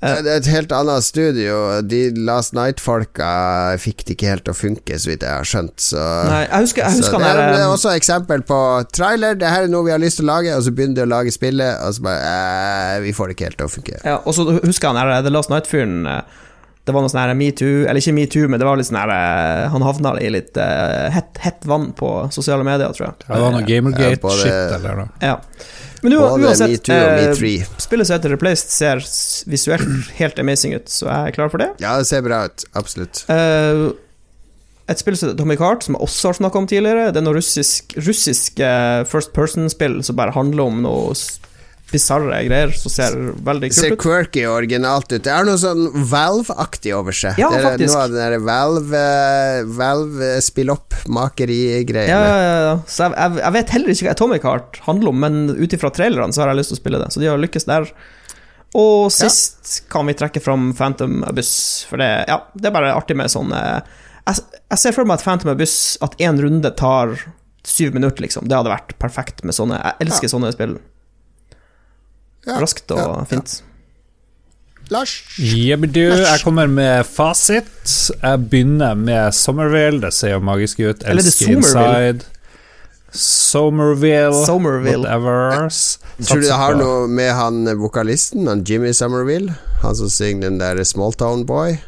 Det 0.00 0.30
er 0.32 0.38
et 0.38 0.48
helt 0.48 0.70
annet 0.72 1.04
studio. 1.04 1.56
De 1.84 1.98
Last 2.24 2.54
Night-folka 2.56 3.30
fikk 3.80 4.06
det 4.08 4.14
ikke 4.16 4.30
helt 4.30 4.46
til 4.46 4.54
å 4.54 4.56
funke, 4.56 4.96
så 4.96 5.10
vidt 5.10 5.26
jeg 5.26 5.34
har 5.42 5.48
skjønt. 5.48 5.76
Så, 5.84 6.00
Nei, 6.24 6.38
jeg 6.46 6.64
husker, 6.64 6.86
jeg 6.86 7.04
så 7.04 7.10
det, 7.20 7.28
er, 7.28 7.40
det 7.40 7.58
er 7.58 7.64
eh, 7.66 7.72
også 7.74 7.92
eksempel 7.92 8.44
på 8.48 8.60
trailer. 8.96 9.36
Det 9.40 9.50
her 9.52 9.66
er 9.66 9.72
noe 9.72 9.84
vi 9.84 9.92
har 9.92 10.00
lyst 10.00 10.22
til 10.22 10.24
å 10.24 10.30
lage, 10.32 10.54
og 10.56 10.64
så 10.64 10.72
begynner 10.72 11.02
de 11.02 11.04
å 11.04 11.10
lage 11.10 11.34
spillet, 11.34 11.82
og 11.84 11.96
så 11.98 12.06
bare 12.06 12.30
eh, 12.30 12.94
Vi 13.04 13.12
får 13.16 13.28
det 13.28 13.36
ikke 13.36 13.50
helt 13.50 13.60
til 13.60 13.68
å 13.68 13.74
funke. 13.74 13.98
Ja, 14.08 14.16
og 14.24 14.36
så 14.38 14.46
husker 14.54 14.88
han 14.88 15.00
her, 15.02 15.12
The 15.26 15.34
Last 15.34 15.52
Night-fyren 15.52 16.08
eh, 16.08 16.40
Det 16.88 16.96
var 16.96 17.04
noe 17.04 17.12
sånn 17.12 17.36
metoo, 17.36 17.84
eller 17.84 18.00
ikke 18.00 18.16
metoo, 18.16 18.48
men 18.48 18.62
det 18.62 18.70
var 18.70 18.80
litt 18.80 18.88
sånn 18.88 19.02
her 19.02 19.12
eh, 19.18 19.66
Han 19.74 19.84
havna 19.84 20.14
i 20.16 20.32
litt 20.32 20.56
uh, 20.56 21.10
hett, 21.12 21.44
hett 21.44 21.68
vann 21.68 21.90
på 21.98 22.14
sosiale 22.32 22.64
medier, 22.64 22.96
tror 22.96 23.10
jeg. 23.10 23.20
Det 23.26 23.44
var 23.44 23.52
noe 23.58 23.68
Gamergate-shit 23.68 24.48
ja, 24.48 24.80
eller 24.80 25.04
noe. 25.04 25.12
Ja. 25.20 25.36
Men 26.02 26.16
Både 26.16 26.46
uansett, 26.48 26.88
og 26.88 27.24
eh, 27.44 27.64
spillet 27.82 28.08
som 28.08 28.16
heter 28.16 28.32
Replaced, 28.34 28.70
ser 28.72 29.02
visuelt 29.50 30.12
helt 30.20 30.38
amazing 30.40 30.76
ut, 30.78 30.88
så 30.88 31.08
jeg 31.10 31.32
er 31.32 31.36
klar 31.36 31.50
for 31.52 31.62
det. 31.62 31.72
Ja, 31.82 31.96
det 32.00 32.08
ser 32.08 32.24
bra 32.24 32.46
ut. 32.48 32.64
Absolutt. 32.78 33.24
Eh, 33.32 33.82
et 34.90 34.98
spill 35.02 35.18
som 35.18 35.34
Atomic 35.34 35.60
Heart, 35.62 35.84
som 35.86 35.94
jeg 35.98 36.02
også 36.08 36.32
har 36.32 36.38
snakka 36.40 36.62
om 36.62 36.70
tidligere. 36.70 37.10
Det 37.14 37.20
er 37.20 37.26
noe 37.26 37.36
russisk, 37.36 37.94
russisk 38.00 38.62
eh, 38.64 39.02
first 39.10 39.34
person-spill 39.36 40.00
som 40.06 40.18
bare 40.18 40.34
handler 40.34 40.72
om 40.72 40.80
noe 40.86 41.12
bisarre 41.92 42.42
greier, 42.46 42.72
som 42.76 42.92
ser 42.92 43.16
veldig 43.46 43.70
ser 43.74 43.92
kult 43.92 43.98
ut. 43.98 44.02
quirky 44.04 44.44
og 44.46 44.56
originalt 44.60 45.10
ut. 45.12 45.22
Det 45.24 45.32
har 45.32 45.46
noe 45.48 45.58
sånn 45.60 45.88
Valve-aktig 46.10 46.94
over 46.96 47.16
seg. 47.16 47.40
Ja, 47.40 47.50
det 47.52 47.60
er 47.60 47.66
faktisk. 47.68 47.92
noe 47.92 48.04
av 48.04 48.14
den 48.14 48.20
der 48.20 48.44
Valve, 48.46 49.02
Valve 49.80 50.30
spill 50.44 50.72
opp-makeri-greiene. 50.74 52.10
Ja, 52.10 52.20
ja, 52.20 52.38
ja, 52.46 52.62
ja. 52.68 52.78
Så 52.86 53.08
jeg, 53.08 53.16
jeg, 53.16 53.42
jeg 53.42 53.56
vet 53.58 53.74
heller 53.76 53.94
ikke 53.94 54.08
hva 54.08 54.14
Atomic 54.16 54.48
Heart 54.48 54.80
handler 54.86 55.12
om, 55.12 55.20
men 55.26 55.42
ut 55.58 55.76
ifra 55.76 55.92
trailerne 55.94 56.36
så 56.36 56.44
har 56.44 56.52
jeg 56.52 56.62
lyst 56.62 56.74
til 56.74 56.78
å 56.78 56.82
spille 56.84 57.02
det. 57.02 57.10
Så 57.14 57.22
de 57.22 57.30
har 57.30 57.40
lykkes 57.42 57.68
der. 57.70 57.90
Og 58.78 59.10
sist 59.10 59.80
kan 59.90 60.06
vi 60.06 60.14
trekke 60.14 60.42
fram 60.42 60.70
Phantom 60.78 61.24
Abyss, 61.26 61.54
for 61.90 61.98
det, 61.98 62.10
ja, 62.30 62.38
det 62.54 62.70
er 62.70 62.74
bare 62.76 62.94
artig 62.94 63.16
med 63.18 63.32
sånn 63.32 63.50
eh, 63.56 63.80
jeg, 64.28 64.44
jeg 64.70 64.78
ser 64.82 64.94
for 64.94 65.08
meg 65.08 65.18
at 65.18 65.24
Phantom 65.24 65.50
Abyss 65.54 65.74
At 66.04 66.14
én 66.22 66.38
runde 66.38 66.70
tar 66.78 67.16
syv 67.66 67.94
minutter, 67.96 68.22
liksom. 68.24 68.46
Det 68.48 68.56
hadde 68.56 68.72
vært 68.72 68.94
perfekt 69.02 69.42
med 69.44 69.56
sånne 69.56 69.80
Jeg 69.80 70.06
elsker 70.06 70.30
sånne 70.32 70.52
spill. 70.54 70.78
Ja, 72.46 72.56
Raskt 72.60 72.90
og 72.94 72.98
ja, 72.98 73.08
ja. 73.18 73.24
fint. 73.30 73.62
Lars? 74.90 75.12
Jebbedu, 75.38 76.00
jeg 76.24 76.40
kommer 76.42 76.66
med 76.66 77.04
fasit. 77.06 77.70
Jeg 78.22 78.46
begynner 78.50 78.96
med 78.98 79.34
Somerville, 79.36 80.00
det 80.02 80.10
ser 80.16 80.34
jo 80.34 80.40
magisk 80.42 80.80
ut. 80.80 81.04
Eller 81.06 81.22
det 81.22 81.30
Elsker. 81.30 81.52
Inside. 81.56 82.26
Somerville, 83.12 84.46
Somerville. 84.46 85.04
whatever. 85.06 85.68
Tror 86.22 86.42
du 86.42 86.46
det 86.46 86.58
har 86.58 86.76
noe 86.78 87.08
med 87.10 87.32
han 87.34 87.64
vokalisten, 87.78 88.46
han 88.50 88.64
Jimmy 88.66 88.92
Somerville? 88.94 89.54
Han 89.82 89.96
som 89.98 90.10
synger 90.10 90.48
den 90.48 90.60
der 90.60 90.82
Smalltown 90.84 91.46
Boy? 91.46 91.78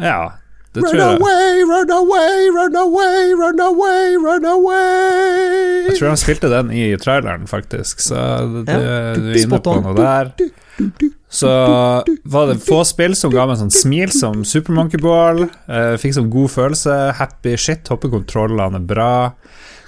Ja. 0.00 0.34
Det 0.74 0.82
Run 0.82 1.00
away, 1.00 1.62
run 1.70 1.90
away, 1.94 2.48
run 2.50 2.76
away, 2.80 3.32
run 3.38 3.60
away, 3.62 4.16
run 4.18 4.46
away. 4.50 5.84
Jeg 5.86 5.98
tror 6.00 6.08
han 6.10 6.18
spilte 6.18 6.50
den 6.50 6.72
i 6.74 6.88
traileren, 6.98 7.46
faktisk, 7.50 8.02
så 8.02 8.16
det, 8.66 8.74
Ja, 8.74 9.14
du 9.14 9.28
er 9.30 9.38
inne 9.38 9.60
på 9.62 9.76
noe 9.84 9.94
der. 9.98 10.32
Så 11.30 11.50
var 12.30 12.50
det 12.50 12.58
få 12.62 12.80
spill 12.86 13.14
som 13.18 13.30
ga 13.34 13.46
meg 13.46 13.58
sånn 13.60 13.70
smil, 13.74 14.10
som 14.14 14.42
Super 14.46 14.74
Monkey 14.74 14.98
Ball. 15.02 15.44
Eh, 15.70 15.94
fikk 16.02 16.16
sånn 16.18 16.30
god 16.32 16.50
følelse. 16.50 16.98
Happy 17.18 17.54
shit, 17.58 17.86
hoppekontrollene 17.90 18.82
er 18.82 18.86
bra. 18.90 19.12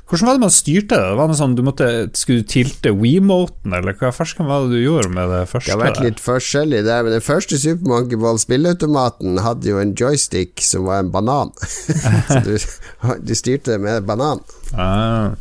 Hvordan 0.07 0.29
var 0.29 0.37
det 0.37 0.43
man 0.45 0.53
styrte 0.55 0.95
det? 0.95 1.07
Det 1.11 1.17
var 1.19 1.31
noe 1.31 1.39
sånn, 1.39 1.57
du 1.59 1.65
måtte, 1.67 1.87
Skulle 2.15 2.45
du 2.45 2.51
tilte 2.53 2.93
Wemoten, 2.95 3.75
eller 3.75 3.97
hva 3.99 4.13
farsken 4.15 4.47
var 4.47 4.67
det 4.67 4.77
du 4.77 4.85
gjorde 4.85 5.11
med 5.11 5.33
det 5.35 5.41
første? 5.51 5.67
Det 5.67 5.75
har 5.75 5.83
vært 5.83 6.05
litt 6.05 6.23
forskjellig 6.23 6.85
der, 6.87 7.03
men 7.03 7.17
den 7.17 7.25
første 7.27 7.59
Super 7.59 7.91
Monkey 7.91 8.21
Ball 8.23 8.39
spilleautomaten 8.39 9.43
hadde 9.43 9.73
jo 9.73 9.81
en 9.83 9.97
joystick 9.99 10.63
som 10.63 10.87
var 10.87 11.03
en 11.03 11.11
banan. 11.15 11.51
Så 12.31 12.39
du, 12.47 12.55
du 13.19 13.35
styrte 13.35 13.75
det 13.75 13.83
med 13.83 14.07
banan. 14.07 14.45
Ah. 14.79 15.35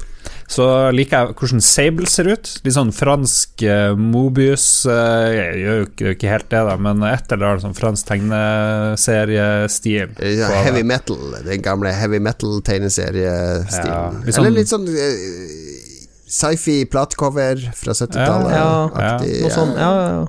Så 0.48 0.92
liker 0.94 1.18
jeg 1.26 1.34
hvordan 1.40 1.62
Sable 1.66 2.06
ser 2.12 2.28
ut. 2.30 2.50
Litt 2.66 2.76
sånn 2.76 2.92
fransk 2.94 3.64
uh, 3.66 3.96
Mobius 3.98 4.66
uh, 4.86 5.26
Jeg 5.34 5.56
gjør 5.64 5.76
jo 5.80 5.86
ikke, 5.88 6.12
ikke 6.14 6.30
helt 6.30 6.46
det, 6.54 6.62
da, 6.70 6.76
men 6.86 7.02
et 7.10 7.32
eller 7.34 7.48
annet 7.56 7.64
sånn 7.66 7.74
fransk 7.78 8.06
tegneseriestil. 8.12 10.14
Ja, 10.22 10.22
heavy 10.22 10.54
det. 10.54 10.62
Heavy 10.70 10.84
metal, 10.92 11.18
den 11.48 11.62
gamle 11.66 11.90
heavy 11.98 12.20
metal-tegneseriestilen. 12.24 13.90
Ja, 13.90 14.04
sånn- 14.30 14.38
Eller 14.44 14.54
litt 14.60 14.70
sånn 14.72 14.86
uh, 14.86 14.94
sci-fi 16.36 16.78
platecover 16.90 17.56
fra 17.78 17.94
70-tallet. 17.98 18.54
Ja, 18.54 18.90
ja. 18.94 19.02
ja. 19.02 19.18
Noe 19.46 19.52
sånn, 19.54 19.74
ja, 19.78 19.92
ja, 20.00 20.08
ja. 20.20 20.26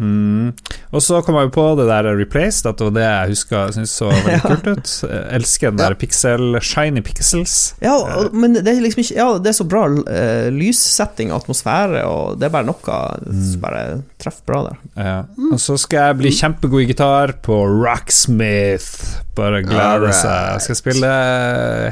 Mm. 0.00 0.54
Og 0.96 1.02
så 1.04 1.18
kom 1.22 1.36
jeg 1.36 1.50
jo 1.50 1.52
på 1.54 1.64
det 1.78 1.84
der 1.90 2.06
Replaced, 2.16 2.64
at 2.66 2.78
det 2.80 2.86
var 2.88 2.94
det 2.96 3.02
jeg 3.04 3.32
huska 3.34 3.58
syntes 3.76 3.92
så 4.00 4.08
veldig 4.08 4.32
Ja. 4.38 4.40
kult 4.46 4.66
ut. 4.72 4.92
Jeg 5.04 5.26
elsker 5.36 5.70
den 5.74 5.80
der 5.82 5.96
pixel, 6.00 6.56
shiny 6.64 7.02
pixels. 7.04 7.56
Ja, 7.84 7.94
men 8.32 8.56
det 8.56 8.64
er 8.72 8.80
liksom 8.80 9.04
ikke 9.04 9.18
Ja, 9.20 9.26
det 9.38 9.52
er 9.52 9.58
så 9.60 9.66
bra 9.68 9.84
eh, 10.08 10.48
lyssetting 10.54 11.30
og 11.34 11.42
atmosfære, 11.42 12.02
og 12.08 12.38
det 12.40 12.48
er 12.48 12.54
bare 12.56 12.68
noe 12.70 12.96
som 13.28 13.60
bare 13.62 13.84
treffer 14.22 14.46
bra 14.48 14.62
der. 14.70 14.80
Ja. 14.96 15.16
Og 15.52 15.60
så 15.60 15.76
skal 15.80 16.08
jeg 16.10 16.20
bli 16.22 16.32
kjempegod 16.40 16.82
i 16.82 16.88
gitar 16.90 17.36
på 17.44 17.60
Rocksmith. 17.84 19.20
Bare 19.36 19.62
glede 19.64 20.10
seg. 20.16 20.56
Jeg 20.56 20.64
skal 20.66 20.78
spille 20.80 21.12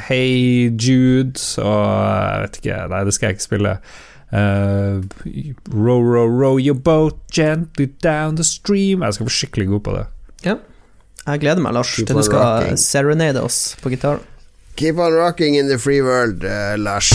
Hey 0.09 0.69
Jude 0.75 1.39
og 1.63 1.85
jeg 1.87 2.43
vet 2.45 2.59
ikke 2.61 2.79
Nei, 2.93 3.05
det 3.07 3.15
skal 3.17 3.29
jeg 3.31 3.39
ikke 3.39 3.47
spille. 3.49 3.77
Eh, 4.33 5.01
row, 5.73 6.01
row, 6.03 6.27
row 6.29 6.59
your 6.59 6.75
boat 6.77 7.17
gently 7.33 7.87
down 8.03 8.37
the 8.37 8.45
stream. 8.45 9.01
Jeg 9.03 9.15
skal 9.15 9.27
bli 9.27 9.35
skikkelig 9.35 9.69
god 9.69 9.81
på 9.87 9.95
det. 9.97 10.07
Ja. 10.45 10.57
Jeg 11.29 11.41
gleder 11.41 11.61
meg, 11.65 11.73
Lars, 11.77 11.95
Keep 11.97 12.07
til 12.09 12.17
du 12.17 12.23
skal 12.23 12.39
rocking. 12.39 12.77
serenade 12.79 13.43
oss 13.43 13.77
på 13.83 13.91
gitar. 13.93 14.21
Keep 14.77 14.99
on 14.99 15.13
rocking 15.13 15.57
in 15.57 15.69
the 15.69 15.79
free 15.79 16.03
world, 16.03 16.45
uh, 16.45 16.77
Lars. 16.79 17.11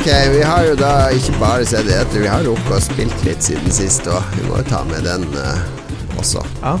Ok, 0.00 0.06
vi 0.32 0.40
har 0.40 0.62
jo 0.64 0.76
da 0.80 1.10
ikke 1.12 1.34
bare 1.36 1.64
sett 1.68 1.88
etter, 1.92 2.22
vi 2.22 2.28
har 2.30 2.40
rukket 2.46 2.72
å 2.72 2.78
spilt 2.80 3.24
litt 3.26 3.44
siden 3.44 3.74
sist 3.76 4.06
òg. 4.08 4.30
Vi 4.32 4.46
må 4.46 4.56
jo 4.56 4.64
ta 4.70 4.78
med 4.88 5.04
den 5.04 5.26
uh, 5.34 5.58
også. 6.16 6.40
Ja. 6.62 6.72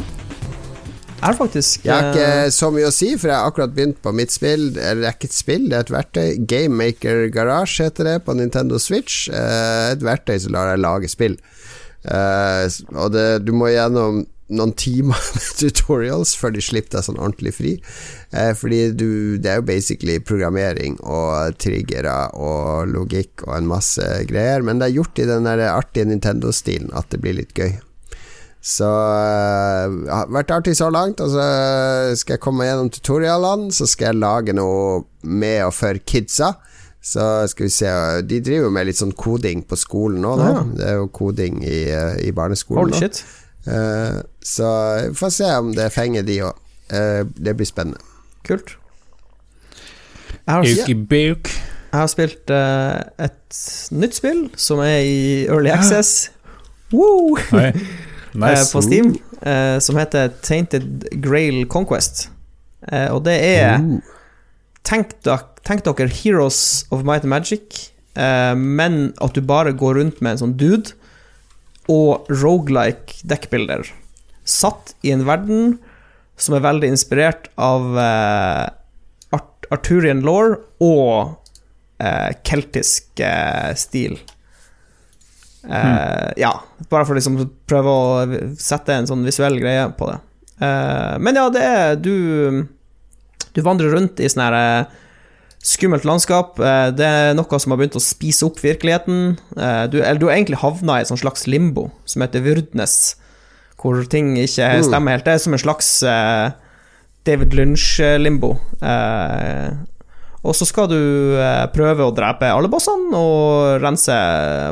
Er 1.20 1.34
det 1.34 1.36
faktisk 1.36 1.84
Jeg 1.84 1.92
har 1.92 2.06
eh, 2.08 2.14
ikke 2.14 2.54
så 2.56 2.70
mye 2.72 2.88
å 2.88 2.94
si, 2.96 3.10
for 3.20 3.28
jeg 3.28 3.36
har 3.36 3.50
akkurat 3.52 3.74
begynt 3.76 4.00
på 4.00 4.14
mitt 4.16 4.32
spill. 4.32 4.70
Eller 4.72 5.02
det 5.02 5.10
er 5.10 5.18
ikke 5.18 5.28
et 5.28 5.36
spill, 5.36 5.68
det 5.68 5.76
er 5.76 5.84
et 5.84 5.92
verktøy. 5.92 6.24
Gamemaker 6.48 7.26
Garage 7.34 7.84
heter 7.84 8.08
det 8.08 8.16
på 8.24 8.38
Nintendo 8.40 8.80
Switch. 8.80 9.26
Uh, 9.28 9.90
et 9.90 10.06
verktøy 10.08 10.38
som 10.40 10.56
lar 10.56 10.72
deg 10.72 10.80
lage 10.80 11.12
spill. 11.12 11.36
Uh, 12.08 12.64
og 12.94 13.12
det, 13.12 13.26
du 13.44 13.52
må 13.52 13.68
gjennom 13.68 14.24
noen 14.50 14.72
timer 14.78 15.18
med 15.34 15.50
tutorials 15.60 16.34
før 16.38 16.54
de 16.56 16.64
slipper 16.64 16.98
deg 16.98 17.06
sånn 17.06 17.20
ordentlig 17.20 17.54
fri. 17.56 17.74
Eh, 18.34 18.52
fordi 18.58 18.80
du, 18.92 19.10
det 19.42 19.52
er 19.52 19.60
jo 19.60 19.68
basically 19.70 20.18
programmering 20.22 20.98
og 21.00 21.58
triggere 21.62 22.16
og 22.38 22.90
logikk 22.90 23.46
og 23.48 23.54
en 23.58 23.70
masse 23.70 24.08
greier, 24.30 24.66
men 24.66 24.80
det 24.80 24.90
er 24.90 24.98
gjort 24.98 25.22
i 25.22 25.28
den 25.30 25.48
der 25.48 25.68
artige 25.70 26.10
Nintendo-stilen 26.10 26.92
at 26.96 27.10
det 27.14 27.22
blir 27.22 27.38
litt 27.40 27.54
gøy. 27.56 27.78
Så 28.60 28.84
det 28.84 30.12
har 30.12 30.32
vært 30.32 30.50
artig 30.52 30.74
så 30.76 30.90
langt. 30.92 31.20
Og 31.24 31.32
så 31.32 31.44
skal 32.20 32.36
jeg 32.36 32.44
komme 32.44 32.66
gjennom 32.68 32.90
tutorialene, 32.92 33.70
så 33.72 33.88
skal 33.88 34.10
jeg 34.10 34.20
lage 34.20 34.56
noe 34.56 35.06
med 35.24 35.64
og 35.64 35.72
for 35.76 36.00
kidsa. 36.04 36.54
Så 37.00 37.24
skal 37.48 37.64
vi 37.64 37.72
se 37.72 37.90
De 38.28 38.42
driver 38.44 38.66
jo 38.66 38.72
med 38.76 38.90
litt 38.90 38.98
sånn 38.98 39.14
koding 39.16 39.62
på 39.64 39.78
skolen 39.80 40.20
nå, 40.20 40.34
da. 40.36 40.48
Ja. 40.52 40.64
Det 40.76 40.88
er 40.90 40.98
jo 40.98 41.06
koding 41.16 41.62
i, 41.64 41.78
øh, 41.96 42.18
i 42.28 42.32
barneskolen 42.36 42.82
Holy 42.82 42.92
nå. 42.92 43.22
Eh, 43.66 44.20
så 44.42 44.68
vi 45.10 45.14
får 45.14 45.30
se 45.30 45.50
om 45.58 45.72
det 45.76 45.90
fenger 45.92 46.22
de 46.22 46.38
òg. 46.48 46.54
det 47.36 47.52
blir 47.56 47.66
spennende. 47.68 48.00
Kult. 48.42 48.76
Jeg 50.46 50.54
har, 50.54 50.64
jeg 50.64 51.98
har 52.00 52.06
spilt 52.10 52.50
eh, 52.50 53.26
et 53.26 53.60
nytt 53.94 54.14
spill 54.18 54.40
som 54.58 54.80
er 54.82 55.00
i 55.06 55.20
Early 55.46 55.70
Access. 55.70 56.30
Woo! 56.94 57.36
Eh, 58.30 58.38
Nice. 58.38 58.70
på 58.72 58.78
Steam, 58.82 59.08
eh, 59.42 59.80
som 59.82 59.96
heter 59.98 60.28
Tainted 60.46 61.08
Grail 61.18 61.64
Conquest. 61.66 62.28
Eh, 62.92 63.08
og 63.10 63.24
det 63.26 63.34
er 63.42 63.80
tenk, 64.86 65.16
tenk 65.66 65.82
dere 65.82 66.06
Heroes 66.06 66.84
of 66.94 67.02
Might 67.02 67.26
and 67.26 67.32
Magic, 67.34 67.90
eh, 68.14 68.54
men 68.54 69.12
at 69.18 69.34
du 69.34 69.40
bare 69.42 69.72
går 69.74 69.98
rundt 69.98 70.22
med 70.22 70.36
en 70.36 70.42
sånn 70.44 70.54
dude, 70.60 70.94
og 71.90 72.30
rogelike 72.30 73.20
dekkbilder. 73.28 73.88
Satt 74.46 74.94
i 75.02 75.12
en 75.14 75.26
verden 75.28 75.78
som 76.40 76.56
er 76.56 76.64
veldig 76.64 76.88
inspirert 76.94 77.50
av 77.60 77.98
eh, 78.00 78.66
Art 79.36 79.68
Arthurian 79.74 80.22
law 80.24 80.54
og 80.80 81.34
eh, 82.00 82.30
keltisk 82.46 83.20
eh, 83.20 83.72
stil. 83.78 84.18
Mm. 85.60 86.32
Ja, 86.40 86.54
bare 86.88 87.04
for 87.04 87.12
å 87.12 87.18
liksom 87.18 87.34
prøve 87.68 87.92
å 87.92 88.38
sette 88.56 88.94
en 88.96 89.04
sånn 89.10 89.26
visuell 89.26 89.58
greie 89.60 89.90
på 89.92 90.08
det. 90.08 90.16
Eh, 90.60 91.18
men 91.20 91.36
ja, 91.36 91.46
det 91.48 91.60
er 91.64 91.94
Du 91.96 92.66
Du 93.54 93.62
vandrer 93.64 93.94
rundt 93.94 94.20
i 94.20 94.28
sånn 94.28 94.42
her 94.44 94.56
eh, 94.58 94.98
skummelt 95.60 96.06
landskap. 96.08 96.58
Eh, 96.58 96.88
det 96.96 97.06
er 97.06 97.34
noe 97.36 97.60
som 97.60 97.74
har 97.74 97.80
begynt 97.80 97.98
å 97.98 98.02
spise 98.02 98.46
opp 98.48 98.60
virkeligheten. 98.62 99.36
Eh, 99.56 99.84
du, 99.92 100.00
eller 100.00 100.20
du 100.20 100.28
har 100.28 100.38
egentlig 100.38 100.62
havna 100.62 100.98
i 100.98 101.04
et 101.04 101.12
slags 101.12 101.46
limbo 101.50 101.90
som 102.08 102.24
heter 102.24 102.44
Vurdnes, 102.44 102.96
hvor 103.80 104.00
ting 104.10 104.34
ikke 104.40 104.72
stemmer 104.86 105.18
helt. 105.18 105.28
Det 105.28 105.36
er 105.36 105.44
som 105.44 105.56
en 105.56 105.62
slags 105.62 105.92
eh, 106.08 106.50
David 107.28 107.56
Lynch-limbo. 107.56 108.54
Og 110.40 110.56
så 110.56 110.64
skal 110.64 110.86
du 110.88 111.00
prøve 111.74 112.06
å 112.06 112.12
drepe 112.16 112.48
alle 112.48 112.70
bossene 112.72 113.12
og 113.12 113.82
rense 113.82 114.14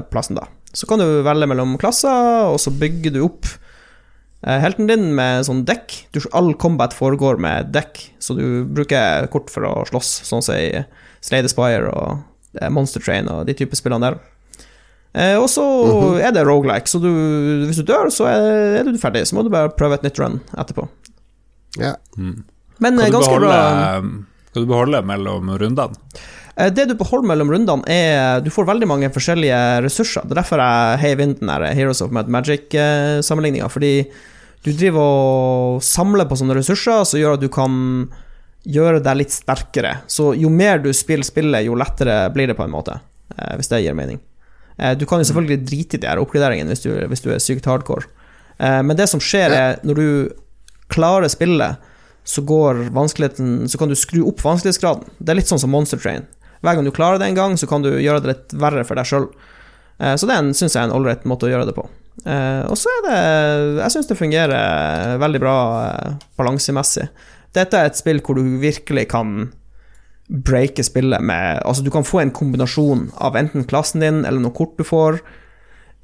plassen, 0.08 0.38
da. 0.38 0.46
Så 0.72 0.88
kan 0.88 1.00
du 1.00 1.20
velge 1.24 1.48
mellom 1.48 1.74
klasser, 1.80 2.48
og 2.48 2.56
så 2.62 2.72
bygger 2.72 3.12
du 3.12 3.20
opp 3.26 3.50
helten 4.46 4.86
din 4.86 5.10
med 5.18 5.46
sånn 5.48 5.64
dekk. 5.66 5.94
Du, 6.14 6.20
all 6.36 6.52
combat 6.54 6.94
foregår 6.94 7.40
med 7.42 7.72
dekk, 7.74 8.00
så 8.22 8.36
du 8.38 8.64
bruker 8.64 9.26
kort 9.32 9.50
for 9.50 9.66
å 9.66 9.72
slåss, 9.88 10.12
sånn 10.28 10.44
som 10.44 10.54
i 10.58 10.84
Slay 11.24 11.42
the 11.42 11.50
Spire 11.50 11.90
og 11.90 12.60
eh, 12.60 12.70
Monster 12.70 13.02
Train 13.02 13.30
og 13.32 13.48
de 13.48 13.56
typer 13.58 13.78
spillene 13.78 14.12
der. 14.12 14.20
Eh, 15.18 15.34
og 15.40 15.48
så 15.50 15.64
er 16.22 16.34
det 16.36 16.46
rogelike, 16.46 16.90
så 16.90 17.00
du, 17.02 17.10
hvis 17.66 17.80
du 17.80 17.86
dør, 17.88 18.12
så 18.14 18.28
er, 18.30 18.86
du 18.86 19.00
ferdig. 19.02 19.26
Så 19.26 19.38
må 19.38 19.42
du 19.42 19.50
bare 19.52 19.74
prøve 19.74 19.98
et 19.98 20.06
nytt 20.06 20.20
run 20.22 20.38
etterpå. 20.54 20.86
Ja. 21.80 21.96
Men 22.14 22.98
eh, 22.98 23.08
Kan 23.08 23.10
du, 23.10 23.18
ganske 23.18 23.34
beholde, 23.34 23.50
bra 23.50 24.26
kan 24.52 24.64
du 24.64 24.70
beholde 24.70 25.02
mellom 25.06 25.50
rundene? 25.60 25.94
Eh, 26.58 26.72
Det 26.74 26.88
du 26.88 26.94
beholder 26.98 27.28
mellom 27.28 27.52
rundene, 27.52 27.84
er 27.86 28.40
Du 28.40 28.50
får 28.50 28.66
veldig 28.66 28.88
mange 28.88 29.10
forskjellige 29.14 29.82
ressurser. 29.84 30.22
Det 30.26 30.34
er 30.34 30.42
derfor 30.42 30.62
jeg 30.62 30.98
heiv 31.04 31.20
inn 31.20 31.36
den 31.38 31.48
Heroes 31.78 32.02
of 32.02 32.10
Mad 32.10 32.28
Magic-sammenligninga. 32.28 33.68
Fordi 33.70 34.10
du 34.64 34.72
driver 34.72 35.00
og 35.78 35.82
samler 35.82 36.26
på 36.26 36.36
sånne 36.36 36.56
ressurser 36.58 37.04
som 37.06 37.20
gjør 37.20 37.36
at 37.38 37.44
du 37.44 37.48
kan 37.48 38.08
gjøre 38.68 39.02
deg 39.02 39.20
litt 39.20 39.32
sterkere. 39.32 40.00
Så 40.10 40.32
jo 40.36 40.50
mer 40.50 40.78
du 40.82 40.90
spiller 40.92 41.24
spillet, 41.24 41.64
jo 41.64 41.76
lettere 41.78 42.26
blir 42.34 42.50
det 42.50 42.56
på 42.58 42.66
en 42.66 42.74
måte, 42.74 42.98
eh, 43.36 43.54
hvis 43.56 43.70
det 43.70 43.84
gir 43.84 43.94
mening. 43.94 44.18
Eh, 44.78 44.94
du 44.94 45.06
kan 45.06 45.18
jo 45.18 45.24
selvfølgelig 45.24 45.64
drite 45.66 45.94
i 45.94 46.02
de 46.02 46.06
her 46.10 46.18
oppgraderingene 46.18 46.74
hvis 46.74 46.82
du, 46.82 46.90
hvis 47.08 47.22
du 47.22 47.30
er 47.32 47.38
sykt 47.38 47.66
hardcore. 47.66 48.06
Eh, 48.58 48.82
men 48.82 48.96
det 48.96 49.08
som 49.08 49.20
skjer, 49.20 49.54
er 49.54 49.78
når 49.86 49.94
du 49.94 50.34
klarer 50.90 51.28
spillet, 51.28 51.78
så 52.28 52.42
går 52.44 52.90
Så 53.68 53.78
kan 53.78 53.88
du 53.88 53.94
skru 53.94 54.26
opp 54.28 54.42
vanskelighetsgraden. 54.42 55.08
Det 55.18 55.30
er 55.30 55.36
litt 55.36 55.48
sånn 55.48 55.58
som 55.58 55.70
Monster 55.70 55.96
Train. 55.96 56.26
Hver 56.64 56.78
gang 56.78 56.86
du 56.86 56.94
klarer 56.94 57.20
det 57.20 57.28
en 57.30 57.38
gang, 57.38 57.56
så 57.60 57.68
kan 57.70 57.84
du 57.84 57.92
gjøre 57.94 58.24
det 58.24 58.32
litt 58.32 58.58
verre 58.58 58.84
for 58.88 58.98
deg 58.98 59.06
sjøl. 59.08 59.30
Så 59.98 60.28
det 60.30 60.36
syns 60.54 60.76
jeg 60.76 60.78
er 60.78 60.86
en 60.86 60.94
ålreit 60.94 61.24
måte 61.26 61.48
å 61.48 61.50
gjøre 61.50 61.66
det 61.66 61.74
på. 61.74 61.82
Eh, 62.26 62.62
og 62.66 62.74
så 62.78 62.90
er 62.90 63.04
det 63.06 63.18
Jeg 63.78 63.94
syns 63.94 64.08
det 64.10 64.18
fungerer 64.18 65.18
veldig 65.22 65.40
bra 65.42 65.56
eh, 65.86 66.14
balansemessig. 66.38 67.08
Dette 67.56 67.78
er 67.78 67.90
et 67.90 67.98
spill 67.98 68.22
hvor 68.24 68.38
du 68.38 68.58
virkelig 68.60 69.06
kan 69.12 69.50
breake 70.28 70.84
spillet 70.84 71.22
med 71.24 71.62
Altså, 71.64 71.84
du 71.84 71.90
kan 71.94 72.06
få 72.06 72.20
en 72.22 72.34
kombinasjon 72.34 73.08
av 73.16 73.38
enten 73.38 73.64
klassen 73.68 74.04
din, 74.04 74.24
eller 74.24 74.42
noen 74.42 74.56
kort 74.56 74.76
du 74.76 74.84
får, 74.84 75.22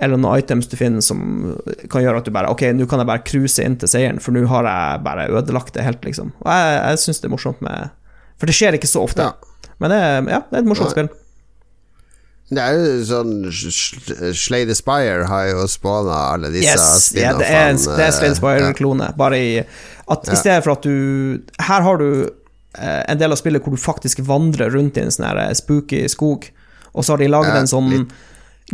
eller 0.03 0.17
noen 0.17 0.41
items 0.41 0.71
du 0.71 0.79
finner 0.81 1.05
som 1.05 1.19
kan 1.93 2.03
gjøre 2.03 2.23
at 2.23 2.29
du 2.29 2.33
bare 2.35 2.51
Ok, 2.53 2.65
nå 2.73 2.87
kan 2.91 3.03
jeg 3.03 3.11
bare 3.11 3.27
cruise 3.27 3.63
inn 3.63 3.77
til 3.81 3.91
seieren, 3.91 4.23
for 4.23 4.35
nå 4.35 4.47
har 4.51 4.71
jeg 4.71 5.03
bare 5.05 5.29
ødelagt 5.29 5.75
det 5.77 5.85
helt, 5.87 6.07
liksom. 6.07 6.33
Og 6.41 6.49
jeg, 6.51 6.79
jeg 6.79 7.03
syns 7.05 7.21
det 7.21 7.29
er 7.29 7.35
morsomt 7.37 7.61
med 7.65 7.93
For 8.41 8.51
det 8.51 8.57
skjer 8.57 8.79
ikke 8.79 8.91
så 8.91 9.05
ofte. 9.05 9.29
Ja. 9.29 9.54
Men 9.83 9.91
det 9.91 9.99
er, 10.01 10.17
ja, 10.31 10.41
det 10.51 10.59
er 10.59 10.63
et 10.65 10.69
morsomt 10.71 10.93
spill. 10.95 11.09
Det 12.55 12.61
er 12.61 12.75
jo 12.77 13.05
sånn 13.09 13.31
Slay 14.37 14.67
the 14.69 14.75
Spire 14.77 15.25
har 15.31 15.47
jo 15.49 15.63
spåna 15.71 16.19
alle 16.35 16.51
disse 16.53 16.75
Yes, 16.75 17.07
ja, 17.17 17.33
det 17.39 17.47
er, 17.49 17.73
det 17.73 18.05
er 18.05 18.13
Slade 18.13 18.37
Spire-klone, 18.37 19.09
bare 19.19 19.39
i 19.41 19.49
at 20.13 20.29
i 20.29 20.37
stedet 20.37 20.61
for 20.67 20.75
at 20.77 20.85
du 20.85 21.41
Her 21.65 21.87
har 21.87 21.97
du 22.03 22.09
eh, 22.29 23.01
en 23.09 23.19
del 23.19 23.33
av 23.33 23.41
spillet 23.41 23.65
hvor 23.65 23.73
du 23.73 23.81
faktisk 23.81 24.21
vandrer 24.29 24.71
rundt 24.77 25.01
i 25.01 25.07
en 25.07 25.11
sånn 25.15 25.25
eh, 25.41 25.51
spooky 25.57 26.03
skog, 26.13 26.45
og 26.93 27.07
så 27.07 27.15
har 27.17 27.25
de 27.25 27.31
laget 27.33 27.55
Ja, 27.57 27.63
en 27.65 27.71
sånn 27.73 27.91
litt. 27.95 28.13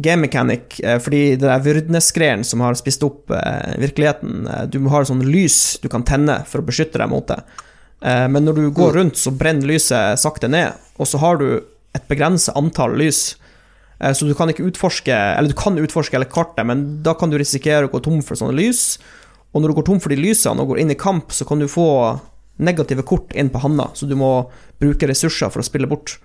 game 0.02 0.26
mechanic, 0.26 0.80
eh, 0.82 0.98
fordi 1.02 1.22
det 1.38 1.46
der 1.46 1.62
Vurdnes-greien 1.62 2.42
som 2.44 2.66
har 2.66 2.74
spist 2.78 3.06
opp 3.06 3.30
eh, 3.30 3.76
virkeligheten, 3.86 4.48
eh, 4.50 4.66
du 4.66 4.82
har 4.90 5.06
sånn 5.06 5.22
lys 5.30 5.78
du 5.82 5.88
kan 5.92 6.02
tenne 6.02 6.40
for 6.50 6.58
å 6.58 6.66
beskytte 6.66 6.98
deg 6.98 7.10
mot 7.14 7.30
det. 7.30 7.38
Eh, 8.00 8.26
men 8.28 8.46
når 8.46 8.56
du 8.56 8.70
går 8.74 8.96
rundt, 8.96 9.18
så 9.20 9.32
brenner 9.36 9.68
lyset 9.68 10.20
sakte 10.20 10.48
ned, 10.48 10.78
og 10.96 11.08
så 11.08 11.20
har 11.20 11.40
du 11.40 11.48
et 11.96 12.06
begrenset 12.08 12.56
antall 12.56 12.96
lys. 12.98 13.36
Eh, 14.00 14.12
Så 14.12 14.26
du 14.26 14.34
kan 14.34 14.48
ikke 14.48 14.64
utforske 14.70 15.12
Eller 15.12 15.50
du 15.50 15.58
kan 15.58 15.76
utforske 15.78 16.16
hele 16.16 16.28
kartet, 16.30 16.64
men 16.66 17.02
da 17.02 17.14
kan 17.14 17.30
du 17.30 17.38
risikere 17.38 17.88
å 17.88 17.92
gå 17.92 18.02
tom 18.02 18.22
for 18.22 18.38
sånne 18.38 18.56
lys. 18.56 18.98
Og 19.52 19.62
når 19.62 19.68
du 19.68 19.74
går 19.80 19.86
tom 19.86 20.00
for 20.00 20.08
de 20.08 20.16
lysene 20.20 20.62
og 20.62 20.72
går 20.72 20.80
inn 20.80 20.90
i 20.90 20.98
kamp, 20.98 21.32
så 21.32 21.44
kan 21.44 21.58
du 21.58 21.68
få 21.68 22.18
negative 22.60 23.02
kort 23.02 23.32
inn 23.32 23.48
på 23.50 23.60
handa, 23.62 23.88
så 23.96 24.06
du 24.06 24.14
må 24.20 24.50
bruke 24.78 25.08
ressurser 25.08 25.50
for 25.50 25.62
å 25.62 25.66
spille 25.66 25.88
bort. 25.88 26.18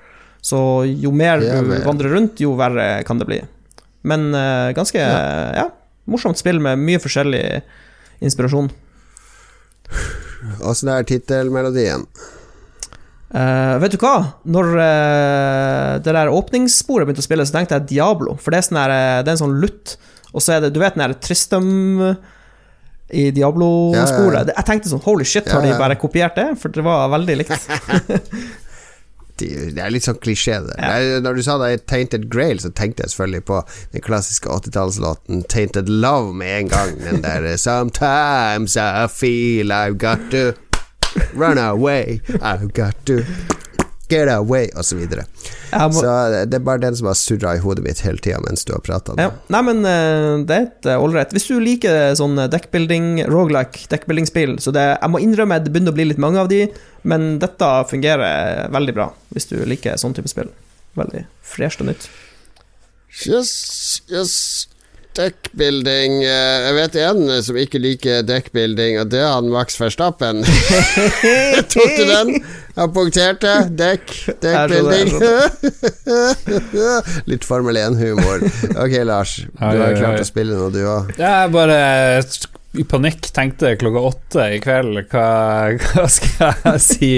Så 0.44 0.86
jo 0.86 1.12
mer 1.16 1.40
du 1.40 1.72
vandrer 1.88 2.12
rundt, 2.12 2.42
jo 2.44 2.54
verre 2.60 3.04
kan 3.08 3.18
det 3.18 3.26
bli. 3.26 3.40
Men 4.06 4.28
eh, 4.36 4.76
ganske 4.78 5.00
ja. 5.00 5.66
morsomt 6.06 6.38
spill 6.38 6.60
med 6.62 6.78
mye 6.78 7.02
forskjellig 7.02 7.64
inspirasjon. 8.22 8.70
Åssen 10.66 10.92
er 10.94 11.08
tittelmelodien? 11.08 12.06
Uh, 13.36 13.76
vet 13.82 13.96
du 13.96 14.00
hva? 14.00 14.16
Når 14.48 14.70
uh, 14.78 15.92
det 16.04 16.14
der 16.14 16.32
åpningssporet 16.32 17.08
begynte 17.08 17.24
å 17.24 17.28
spille, 17.28 17.46
så 17.48 17.58
tenkte 17.58 17.80
jeg 17.80 17.90
Diablo. 17.96 18.38
For 18.40 18.54
det 18.54 18.62
er, 18.62 18.68
sånn 18.70 18.80
her, 18.80 18.94
eh, 18.96 19.22
det 19.26 19.32
er 19.32 19.36
en 19.36 19.44
sånn 19.44 19.60
lutt, 19.64 19.96
og 20.32 20.44
så 20.44 20.56
er 20.56 20.66
det 20.66 20.74
Du 20.76 20.82
vet 20.82 20.96
den 20.96 21.04
der 21.06 21.16
Tristram 21.20 21.68
i 23.16 23.30
Diablo-sporet? 23.36 24.40
Ja, 24.40 24.44
ja, 24.44 24.52
ja. 24.52 24.56
Jeg 24.58 24.68
tenkte 24.68 24.92
sånn 24.92 25.04
Holy 25.06 25.28
shit, 25.28 25.50
har 25.52 25.64
de 25.64 25.74
bare 25.80 25.98
kopiert 26.00 26.38
det? 26.40 26.48
For 26.62 26.74
det 26.74 26.84
var 26.86 27.12
veldig 27.14 27.38
likt. 27.42 27.68
De- 29.38 29.72
Det 29.76 29.82
er 29.84 29.90
litt 29.92 30.04
sånn 30.08 30.20
klisjé, 30.24 30.60
det. 30.68 30.76
Ja. 30.80 31.20
Når 31.20 31.36
du 31.36 31.42
sa 31.44 31.58
det 31.60 31.72
er 31.74 31.82
Tainted 31.92 32.30
Grail, 32.32 32.60
så 32.64 32.70
tenkte 32.72 33.04
jeg 33.04 33.12
selvfølgelig 33.12 33.44
på 33.46 33.62
den 33.94 34.02
klassiske 34.06 34.48
80-tallslåten 34.50 35.44
Tainted 35.52 35.90
Love 35.90 36.34
med 36.34 36.60
en 36.62 36.70
gang. 36.72 36.96
Den 37.04 37.22
der 37.26 37.58
Sometimes 37.58 38.78
I 38.78 39.08
feel 39.12 39.72
I've 39.76 39.98
got 39.98 40.20
to 40.32 40.54
run 41.34 41.58
away, 41.58 42.22
I've 42.42 42.72
got 42.74 42.96
to 43.06 43.24
get 44.12 44.30
away, 44.34 44.68
og 44.76 44.86
så 44.86 44.98
videre. 45.00 45.26
Må, 45.74 45.90
Så 45.98 46.12
det 46.50 46.58
er 46.60 46.64
bare 46.66 46.82
den 46.84 46.96
som 46.96 47.08
har 47.10 47.18
surra 47.20 47.56
i 47.58 47.62
hodet 47.64 47.84
mitt 47.86 48.02
hele 48.06 48.22
tida 48.24 48.40
mens 48.46 48.66
du 48.68 48.74
har 48.76 48.84
prata. 48.86 49.16
ja. 49.20 49.32
Nei, 49.54 49.62
men 49.68 49.82
eh, 49.90 50.44
det 50.48 50.58
er 50.58 50.68
et 50.70 50.90
ålreit. 50.96 51.34
Hvis 51.36 51.48
du 51.50 51.56
liker 51.64 52.14
sånn 52.20 52.38
deckbuilding, 52.52 53.26
rogelike 53.32 53.88
deckbuilding-spill, 53.92 54.58
så 54.64 54.72
det 54.76 54.86
Jeg 55.02 55.12
må 55.14 55.22
innrømme 55.24 55.60
det 55.64 55.74
begynner 55.74 55.94
å 55.96 55.98
bli 55.98 56.10
litt 56.12 56.22
mange 56.22 56.40
av 56.44 56.52
de, 56.52 56.66
men 57.04 57.40
dette 57.42 57.72
fungerer 57.90 58.70
veldig 58.74 58.96
bra 58.98 59.10
hvis 59.34 59.50
du 59.52 59.58
liker 59.66 59.98
sånn 60.02 60.16
type 60.18 60.32
spill. 60.32 60.50
Veldig 60.96 61.26
fresht 61.44 61.82
og 61.84 61.90
nytt. 61.92 62.08
Yes, 63.26 64.02
yes. 64.12 64.68
Deckbuilding 65.16 66.18
eh, 66.24 66.66
Jeg 66.66 66.76
vet 66.76 66.98
en 67.06 67.22
som 67.46 67.58
ikke 67.60 67.80
liker 67.82 68.26
dekkbuilding, 68.28 69.00
og 69.02 69.12
det 69.14 69.22
er 69.24 69.32
han 69.32 69.48
Max 69.54 69.80
Verstappen. 69.80 70.44
Tok 71.74 71.94
du 71.96 72.04
den? 72.10 72.34
Han 72.76 72.92
punkterte. 72.96 73.54
Dekk, 73.72 74.12
Dekkbuilding. 74.44 75.14
Litt 77.32 77.48
Formel 77.48 77.80
1-humor. 77.80 78.44
Ok, 78.76 78.98
Lars. 79.08 79.38
Du 79.46 79.64
har 79.64 79.96
klart 79.96 80.20
å 80.20 80.28
spille 80.28 80.60
nå, 80.60 80.68
du 80.76 80.82
òg. 80.84 81.16
Jeg 81.20 81.54
bare 81.56 81.80
i 82.80 82.84
panikk 82.88 83.30
tenkte 83.36 83.76
klokka 83.80 84.04
åtte 84.10 84.46
i 84.56 84.60
kveld 84.64 85.02
hva, 85.12 85.26
hva 85.82 86.06
skal 86.12 86.54
jeg 86.66 86.84
si 86.84 87.12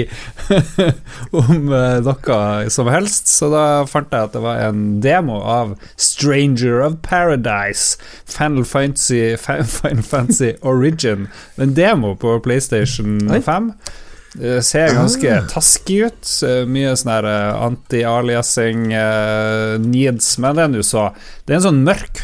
om 1.40 1.70
eh, 1.74 2.00
noe 2.06 2.70
som 2.72 2.90
helst, 2.92 3.30
så 3.30 3.50
da 3.52 3.64
fant 3.90 4.12
jeg 4.14 4.28
at 4.28 4.36
det 4.36 4.42
var 4.44 4.62
en 4.68 4.82
demo 5.04 5.40
av 5.42 5.74
Stranger 6.00 6.82
of 6.86 6.98
Paradise, 7.06 7.98
Final 8.28 8.66
Fantasy, 8.68 9.36
Final 9.36 10.02
Fantasy 10.02 10.54
Origin. 10.62 11.28
En 11.56 11.74
demo 11.76 12.14
på 12.18 12.38
PlayStation 12.44 13.18
5. 13.28 13.72
Det 14.38 14.58
ser 14.62 14.92
ganske 14.94 15.38
taskig 15.50 16.02
ut. 16.06 16.32
eh, 16.46 16.64
Mye 16.68 16.94
sånn 16.98 17.28
eh, 17.30 17.62
anti-aliasing 17.68 18.90
uh, 18.92 19.78
needs, 19.82 20.36
men 20.38 20.58
det 20.58 20.66
er 20.66 20.74
nå 20.74 20.84
så. 20.86 21.08
Det 21.44 21.54
er 21.54 21.60
en 21.60 21.68
sånn 21.70 21.84
mørk, 21.86 22.22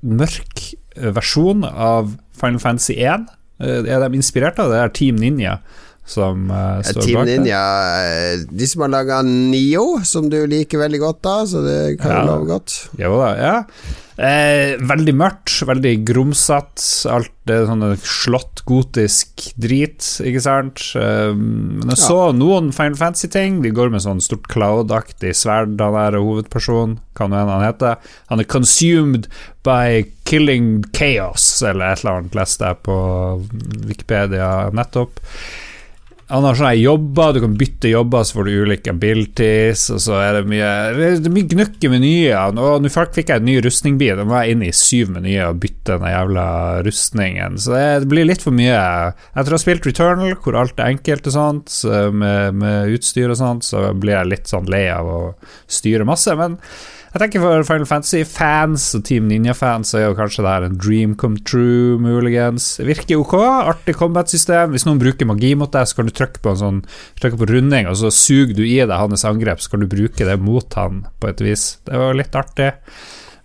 mørk 0.00 0.62
versjon 0.92 1.64
av 1.66 2.14
Final 2.42 2.60
Fantasy 2.62 2.98
1. 2.98 3.30
Eh, 3.62 3.80
er 3.86 4.02
de 4.02 4.18
inspirert 4.18 4.58
av 4.58 4.72
det? 4.72 4.80
Det 4.80 4.84
er 4.90 4.94
Team 4.98 5.22
Ninja 5.22 5.56
som 6.12 6.48
uh, 6.50 6.80
står 6.82 7.04
Team 7.06 7.18
bak 7.20 7.28
det. 7.28 7.34
Ninja 7.38 7.58
eh, 8.02 8.40
De 8.50 8.66
som 8.66 8.82
har 8.82 8.90
laga 8.90 9.20
Nio, 9.22 9.84
som 10.04 10.26
du 10.32 10.40
liker 10.50 10.80
veldig 10.82 10.98
godt, 10.98 11.20
da, 11.22 11.34
så 11.46 11.62
det 11.62 11.76
kan 12.00 12.10
Ja. 12.10 12.22
du 12.24 12.32
love 12.32 12.48
godt. 12.50 12.74
Jo 12.98 13.12
da, 13.20 13.28
ja. 13.38 13.54
Eh, 14.20 14.74
veldig 14.84 15.14
mørkt, 15.16 15.54
veldig 15.64 15.92
grumsete. 16.08 16.84
Alt 17.08 17.32
det 17.48 17.62
sånne 17.66 17.94
slått 18.04 18.62
gotisk 18.68 19.46
drit, 19.60 20.04
ikke 20.20 20.42
sant. 20.44 20.82
Eh, 20.98 21.32
men 21.32 21.94
jeg 21.94 22.02
så 22.04 22.18
noen 22.36 22.70
Final 22.76 22.98
Fantasy-ting. 23.00 23.62
De 23.64 23.72
går 23.74 23.92
med 23.94 24.04
sånn 24.04 24.22
stort 24.24 24.50
cloud-aktig 24.52 25.32
sverd, 25.38 25.78
han 25.80 25.96
der 25.96 26.20
hovedpersonen, 26.20 26.98
hva 27.16 27.28
nå 27.30 27.40
enn 27.40 27.54
han 27.54 27.66
heter. 27.66 28.14
Han 28.30 28.44
er 28.44 28.50
consumed 28.52 29.30
by 29.66 30.04
killing 30.28 30.84
chaos, 30.96 31.46
eller 31.64 31.92
et 31.92 32.04
eller 32.04 32.20
annet, 32.20 32.38
leste 32.38 32.68
jeg 32.68 32.82
på 32.86 32.96
Wikipedia 33.88 34.52
nettopp. 34.76 35.22
Han 36.30 36.46
har 36.46 36.56
sånne 36.56 36.76
jobber, 36.78 37.34
du 37.34 37.40
kan 37.42 37.56
bytte 37.60 37.90
jobber, 37.90 38.22
så 38.24 38.38
får 38.38 38.46
du 38.46 38.52
ulike 38.62 38.92
abilities, 38.94 39.88
og 39.92 40.00
så 40.04 40.20
er 40.22 40.38
det 40.38 40.42
mye 40.48 40.70
Det 40.96 41.28
er 41.28 41.34
mye 41.34 41.50
gnukk 41.50 41.84
i 41.84 41.90
menyene. 41.92 42.62
Og 42.62 42.84
nå 42.84 42.92
fikk 42.92 43.32
jeg 43.32 43.42
en 43.42 43.48
ny 43.48 43.58
rustningbil, 43.64 44.14
da 44.20 44.26
må 44.28 44.38
jeg 44.40 44.54
inn 44.54 44.64
i 44.64 44.72
syv 44.76 45.12
menyer 45.16 45.50
og 45.50 45.60
bytte 45.64 45.98
den 45.98 46.14
jævla 46.14 46.46
rustningen. 46.86 47.58
Så 47.60 47.76
det 47.76 48.08
blir 48.12 48.28
litt 48.28 48.44
for 48.44 48.56
mye. 48.56 48.78
Etter 49.34 49.52
å 49.52 49.58
ha 49.58 49.62
spilt 49.64 49.86
Returnal, 49.88 50.38
hvor 50.40 50.56
alt 50.60 50.80
er 50.80 50.94
enkelt 50.94 51.28
og 51.28 51.36
sånt, 51.36 51.76
med, 52.14 52.58
med 52.62 52.96
utstyr 52.96 53.32
og 53.32 53.40
sånt, 53.42 53.66
så 53.68 53.90
blir 53.92 54.16
jeg 54.20 54.32
litt 54.32 54.50
sånn 54.52 54.70
lei 54.72 54.86
av 54.92 55.08
å 55.10 55.20
styre 55.70 56.08
masse. 56.08 56.32
Men 56.38 56.60
jeg 57.12 57.20
tenker 57.20 57.42
for 57.42 57.64
Final 57.68 57.88
Fantasy-fans 57.88 58.86
og 58.96 59.02
Team 59.04 59.26
Ninja-fans 59.28 59.90
er 59.92 60.06
jo 60.06 60.14
kanskje 60.16 60.46
det 60.46 60.52
her 60.54 60.64
en 60.64 60.78
dream 60.80 61.12
come 61.20 61.36
true, 61.44 61.98
muligens. 62.00 62.78
Virker 62.80 63.20
ok, 63.20 63.34
artig 63.68 63.98
combat-system. 64.00 64.72
Hvis 64.72 64.86
noen 64.88 65.00
bruker 65.02 65.28
magi 65.28 65.50
mot 65.60 65.68
deg, 65.74 65.90
så 65.90 65.98
kan 65.98 66.08
du 66.08 66.14
trykke 66.16 66.40
på 66.40 66.54
en 66.54 66.62
sånn 66.62 66.78
Trykke 67.20 67.36
på 67.42 67.50
runding, 67.52 67.90
og 67.90 67.98
så 68.00 68.08
suger 68.08 68.56
du 68.56 68.62
i 68.64 68.78
deg 68.80 68.96
hans 68.96 69.26
angrep, 69.28 69.60
så 69.60 69.74
kan 69.74 69.84
du 69.84 69.90
bruke 69.92 70.24
det 70.24 70.38
mot 70.40 70.78
han 70.78 71.04
på 71.20 71.28
et 71.28 71.44
vis. 71.44 71.66
Det 71.84 72.00
var 72.00 72.16
litt 72.16 72.38
artig. 72.38 72.72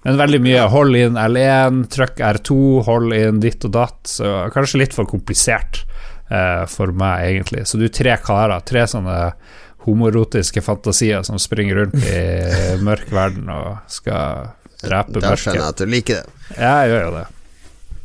Men 0.08 0.22
veldig 0.22 0.40
mye 0.48 0.64
hold 0.72 0.96
inn 0.96 1.20
L1, 1.20 1.84
trykk 1.92 2.24
R2, 2.24 2.58
hold 2.88 3.16
inn 3.18 3.44
ditt 3.44 3.68
og 3.68 3.76
datt. 3.76 4.00
Så 4.08 4.32
kanskje 4.56 4.80
litt 4.80 4.96
for 4.96 5.10
komplisert 5.10 5.84
eh, 6.32 6.64
for 6.72 6.96
meg, 6.96 7.26
egentlig. 7.34 7.68
Så 7.68 7.76
du 7.76 7.90
er 7.90 7.96
tre 8.00 8.16
karer, 8.24 8.64
tre 8.64 8.88
sånne 8.88 9.18
homorotiske 9.88 10.62
fantasier 10.66 11.22
som 11.26 11.40
springer 11.42 11.76
rundt 11.82 11.98
i 12.04 12.06
mørk 12.88 13.08
verden 13.16 13.46
og 13.54 13.68
skal 13.92 14.48
drepe 14.84 15.20
Da 15.24 15.28
skjønner 15.34 15.58
jeg 15.58 15.64
mørket. 15.64 15.72
at 15.72 15.78
du 15.82 15.86
liker 15.90 16.16
det. 16.22 16.28
Ja, 16.60 16.74
jeg 16.84 16.88
gjør 16.94 17.04
jo 17.08 17.12
det. 17.18 17.26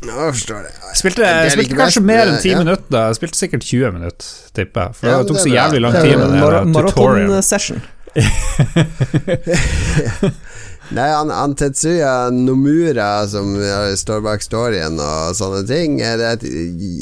Nå 0.02 0.12
forstår 0.32 0.60
jeg. 0.66 0.72
Spilte, 0.98 1.22
Det 1.22 1.28
er 1.30 1.50
spilte 1.54 1.76
kanskje 1.78 2.00
best, 2.00 2.08
mer 2.08 2.24
enn 2.26 2.34
eh, 2.34 2.42
10 2.42 2.48
ja. 2.50 2.58
minutter. 2.64 2.88
da. 2.90 3.00
Jeg 3.10 3.16
Spilte 3.20 3.38
sikkert 3.38 3.62
20 3.68 3.92
minutter, 3.98 4.26
tipper 4.56 4.80
jeg. 4.88 4.92
For 4.98 5.04
Ja, 5.06 5.10
det 5.20 5.26
tok 5.30 5.38
så 5.44 5.50
jævlig 5.52 5.80
lang 5.84 5.94
tid 6.00 6.14
med 6.18 6.26
det. 6.32 6.38
Maratonsession. 6.74 7.78
Nei, 10.92 11.08
han, 11.08 11.30
han 11.32 11.54
Tetsuya 11.56 12.30
Nomura, 12.30 13.26
som 13.28 13.54
står 13.96 14.20
bak 14.26 14.42
storyen 14.44 14.98
og 15.00 15.32
sånne 15.38 15.62
ting 15.64 15.94
Det 15.96 16.10
er 16.12 16.34
et 16.36 16.44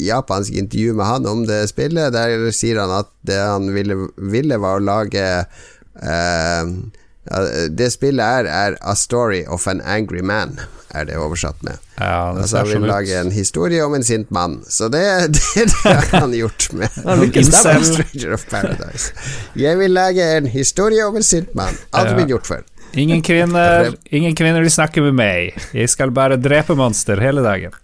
japansk 0.07 0.55
intervju 0.55 0.93
med 0.95 1.09
han 1.09 1.27
om 1.27 1.41
det 1.49 1.65
spillet. 1.73 2.13
Der 2.15 2.45
sier 2.55 2.79
han 2.79 2.93
at 3.01 3.11
det 3.27 3.39
han 3.41 3.67
ville, 3.75 3.97
ville 4.15 4.59
var 4.63 4.79
å 4.79 4.85
lage 4.85 5.25
eh, 5.43 6.71
Det 7.75 7.89
spillet 7.91 8.23
er, 8.23 8.47
er 8.47 8.79
A 8.79 8.95
Story 8.95 9.43
of 9.51 9.67
an 9.67 9.83
Angry 9.83 10.23
Man, 10.23 10.55
er 10.95 11.11
det 11.11 11.19
oversatt 11.19 11.59
med. 11.67 11.83
Ja, 11.99 12.31
det 12.31 12.45
Altså 12.45 12.63
Han 12.63 12.71
vil 12.71 12.87
lage 12.93 13.19
en 13.19 13.35
historie 13.35 13.83
om 13.83 13.99
en 13.99 14.07
sint 14.07 14.31
mann. 14.31 14.61
Så 14.71 14.87
det, 14.87 15.03
det, 15.35 15.67
det 15.67 15.83
har 15.83 16.07
han 16.15 16.33
gjort 16.33 16.71
med. 16.71 16.95
Stranger 17.43 18.39
of 18.39 18.47
Paradise. 18.47 19.11
Jeg 19.59 19.83
vil 19.83 19.91
lage 19.99 20.31
en 20.39 20.47
historie 20.47 21.03
om 21.03 21.19
en 21.19 21.27
sint 21.27 21.51
mann. 21.59 21.75
Aldri 21.91 22.15
Ja. 22.15 22.21
blitt 22.21 22.37
gjort 22.37 22.55
før. 22.55 22.63
Ingen 22.93 23.21
kvinner, 23.27 23.93
ingen 24.11 24.35
kvinner 24.35 24.63
vil 24.63 24.73
snakke 24.73 25.03
med 25.05 25.15
meg. 25.17 25.63
Jeg 25.75 25.91
skal 25.91 26.11
bare 26.15 26.39
drepe 26.41 26.75
monster 26.77 27.21
hele 27.21 27.43
dagen. 27.45 27.75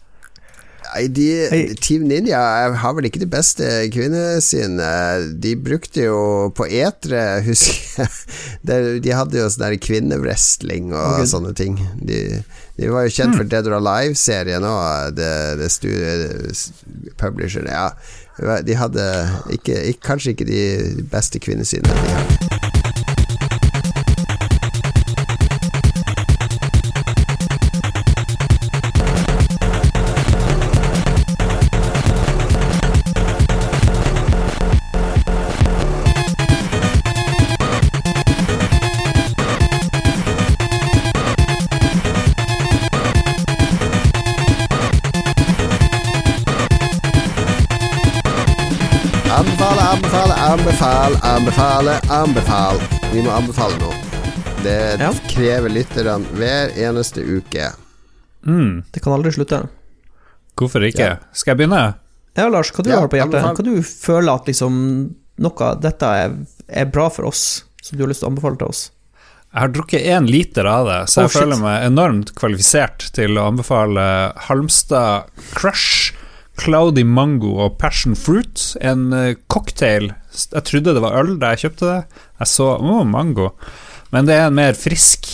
Nei, 0.88 1.08
de, 1.12 1.76
Team 1.84 2.08
Ninja 2.08 2.40
har 2.80 2.94
vel 2.96 3.10
ikke 3.10 3.20
de 3.22 3.30
beste 3.30 3.66
kvinnesynet. 3.94 5.34
De 5.44 5.54
brukte 5.60 6.08
jo 6.08 6.20
på 6.58 6.66
etere, 6.66 7.42
husker 7.46 8.08
jeg 8.08 9.02
De 9.04 9.14
hadde 9.14 9.40
jo 9.40 9.50
sånn 9.52 9.66
der 9.66 9.78
kvinnewrestling 9.82 10.94
og 10.94 11.20
okay. 11.20 11.30
sånne 11.30 11.54
ting. 11.58 11.78
De, 12.02 12.22
de 12.80 12.92
var 12.94 13.08
jo 13.08 13.14
kjent 13.20 13.38
for 13.38 13.50
Dead 13.50 13.68
or 13.70 13.78
Alive-serien 13.78 14.66
òg, 14.68 15.18
det, 15.18 15.32
det 15.62 15.70
publisheren. 17.20 17.70
Ja, 17.70 18.60
de 18.66 18.78
hadde 18.78 19.08
ikke, 19.54 19.78
ikke, 19.92 20.04
kanskje 20.12 20.36
ikke 20.36 20.50
de 20.50 20.62
beste 21.12 21.42
kvinnesynene 21.44 22.04
de 22.04 22.16
har. 22.16 22.87
Anbefale, 51.08 51.20
anbefale, 51.24 52.00
anbefale. 52.12 52.80
Vi 53.14 53.22
må 53.24 53.32
anbefale 53.32 53.78
noe. 53.80 53.96
Det 54.64 55.00
Ja. 55.00 55.12
krever 55.30 55.70
lytterne 55.70 56.26
hver 56.36 56.74
eneste 56.76 57.22
uke. 57.24 57.70
Mm, 58.46 58.84
Det 58.92 59.00
kan 59.04 59.14
aldri 59.14 59.32
slutte. 59.32 59.68
hvorfor 60.58 60.82
ikke? 60.84 61.00
Ja. 61.00 61.16
Skal 61.34 61.56
jeg 61.56 61.68
begynne? 61.70 61.96
Ja, 62.36 62.48
Lars, 62.50 62.72
hva 62.72 62.84
du 62.84 62.90
Ja, 62.90 63.00
har 63.00 63.08
på 63.08 63.16
hjertet? 63.18 63.42
anbefal. 63.42 63.56
Hva 63.56 63.64
du 63.64 63.82
føler 63.82 64.34
at 64.36 64.46
liksom 64.48 65.16
noe 65.40 65.62
av 65.62 65.82
dette 65.82 66.04
er, 66.06 66.32
er 66.70 66.86
bra 66.86 67.10
for 67.10 67.26
oss, 67.26 67.64
som 67.82 67.98
du 67.98 68.04
har 68.04 68.10
lyst 68.10 68.20
til 68.22 68.30
å 68.30 68.32
anbefale 68.36 68.58
til 68.58 68.68
oss? 68.68 68.90
Jeg 69.54 69.62
har 69.62 69.70
drukket 69.70 70.06
én 70.06 70.28
liter 70.30 70.66
av 70.68 70.86
det, 70.88 71.10
så 71.10 71.20
Oh, 71.20 71.24
jeg 71.24 71.32
shit. 71.32 71.42
føler 71.42 71.62
meg 71.62 71.84
enormt 71.92 72.36
kvalifisert 72.36 73.12
til 73.14 73.30
å 73.38 73.48
anbefale 73.48 74.34
Halmstad 74.36 75.24
Crush, 75.54 76.12
Cloudy 76.58 77.04
Mango 77.04 77.60
og 77.60 77.78
Passion 77.78 78.14
Fruit. 78.16 78.76
En 78.82 79.14
eh, 79.14 79.36
cocktail. 79.48 80.12
Jeg 80.38 80.64
trodde 80.70 80.96
det 80.96 81.04
var 81.04 81.20
øl 81.20 81.36
da 81.42 81.54
jeg 81.54 81.68
kjøpte 81.68 81.92
det. 81.92 82.24
Jeg 82.42 82.52
så 82.54 82.72
å, 82.78 83.04
mango. 83.08 83.52
Men 84.14 84.28
det 84.30 84.38
er 84.38 84.48
en 84.48 84.58
mer 84.58 84.78
frisk, 84.78 85.28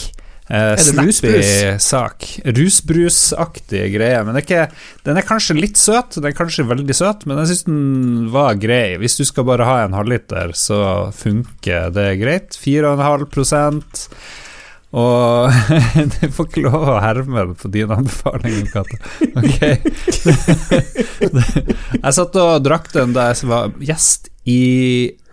eh, 0.49 0.73
snappy 0.79 1.11
rusbrus? 1.11 1.51
sak. 1.85 2.27
Rusbrusaktig 2.57 3.83
greie. 3.95 4.21
Men 4.23 4.35
det 4.35 4.43
er 4.43 4.47
ikke, 4.47 4.85
den 5.05 5.19
er 5.19 5.27
kanskje 5.27 5.57
litt 5.59 5.81
søt, 5.81 6.17
den 6.17 6.29
er 6.31 6.37
kanskje 6.37 6.67
veldig 6.69 6.97
søt, 6.97 7.27
men 7.29 7.41
jeg 7.41 7.51
syns 7.51 7.67
den 7.67 8.31
var 8.33 8.57
grei. 8.61 8.95
Hvis 9.01 9.19
du 9.19 9.25
skal 9.29 9.47
bare 9.49 9.67
ha 9.67 9.83
en 9.83 9.97
halvliter, 9.97 10.55
så 10.57 11.11
funker 11.15 11.93
det 11.93 12.09
greit. 12.23 12.57
4,5 12.57 13.29
prosent 13.33 14.07
og 14.93 15.49
du 16.13 16.27
får 16.29 16.49
ikke 16.49 16.63
lov 16.67 16.85
å 16.93 16.99
herme 17.01 17.47
på 17.57 17.71
dine 17.73 17.97
anbefalinger, 17.97 18.67
Katte. 18.69 18.99
Ok. 19.33 19.57
jeg 22.03 22.13
satt 22.19 22.37
og 22.37 22.61
drakk 22.61 22.91
den 22.93 23.15
da 23.15 23.31
jeg 23.31 23.49
var 23.49 23.73
gjest 23.81 24.29
i 24.45 24.61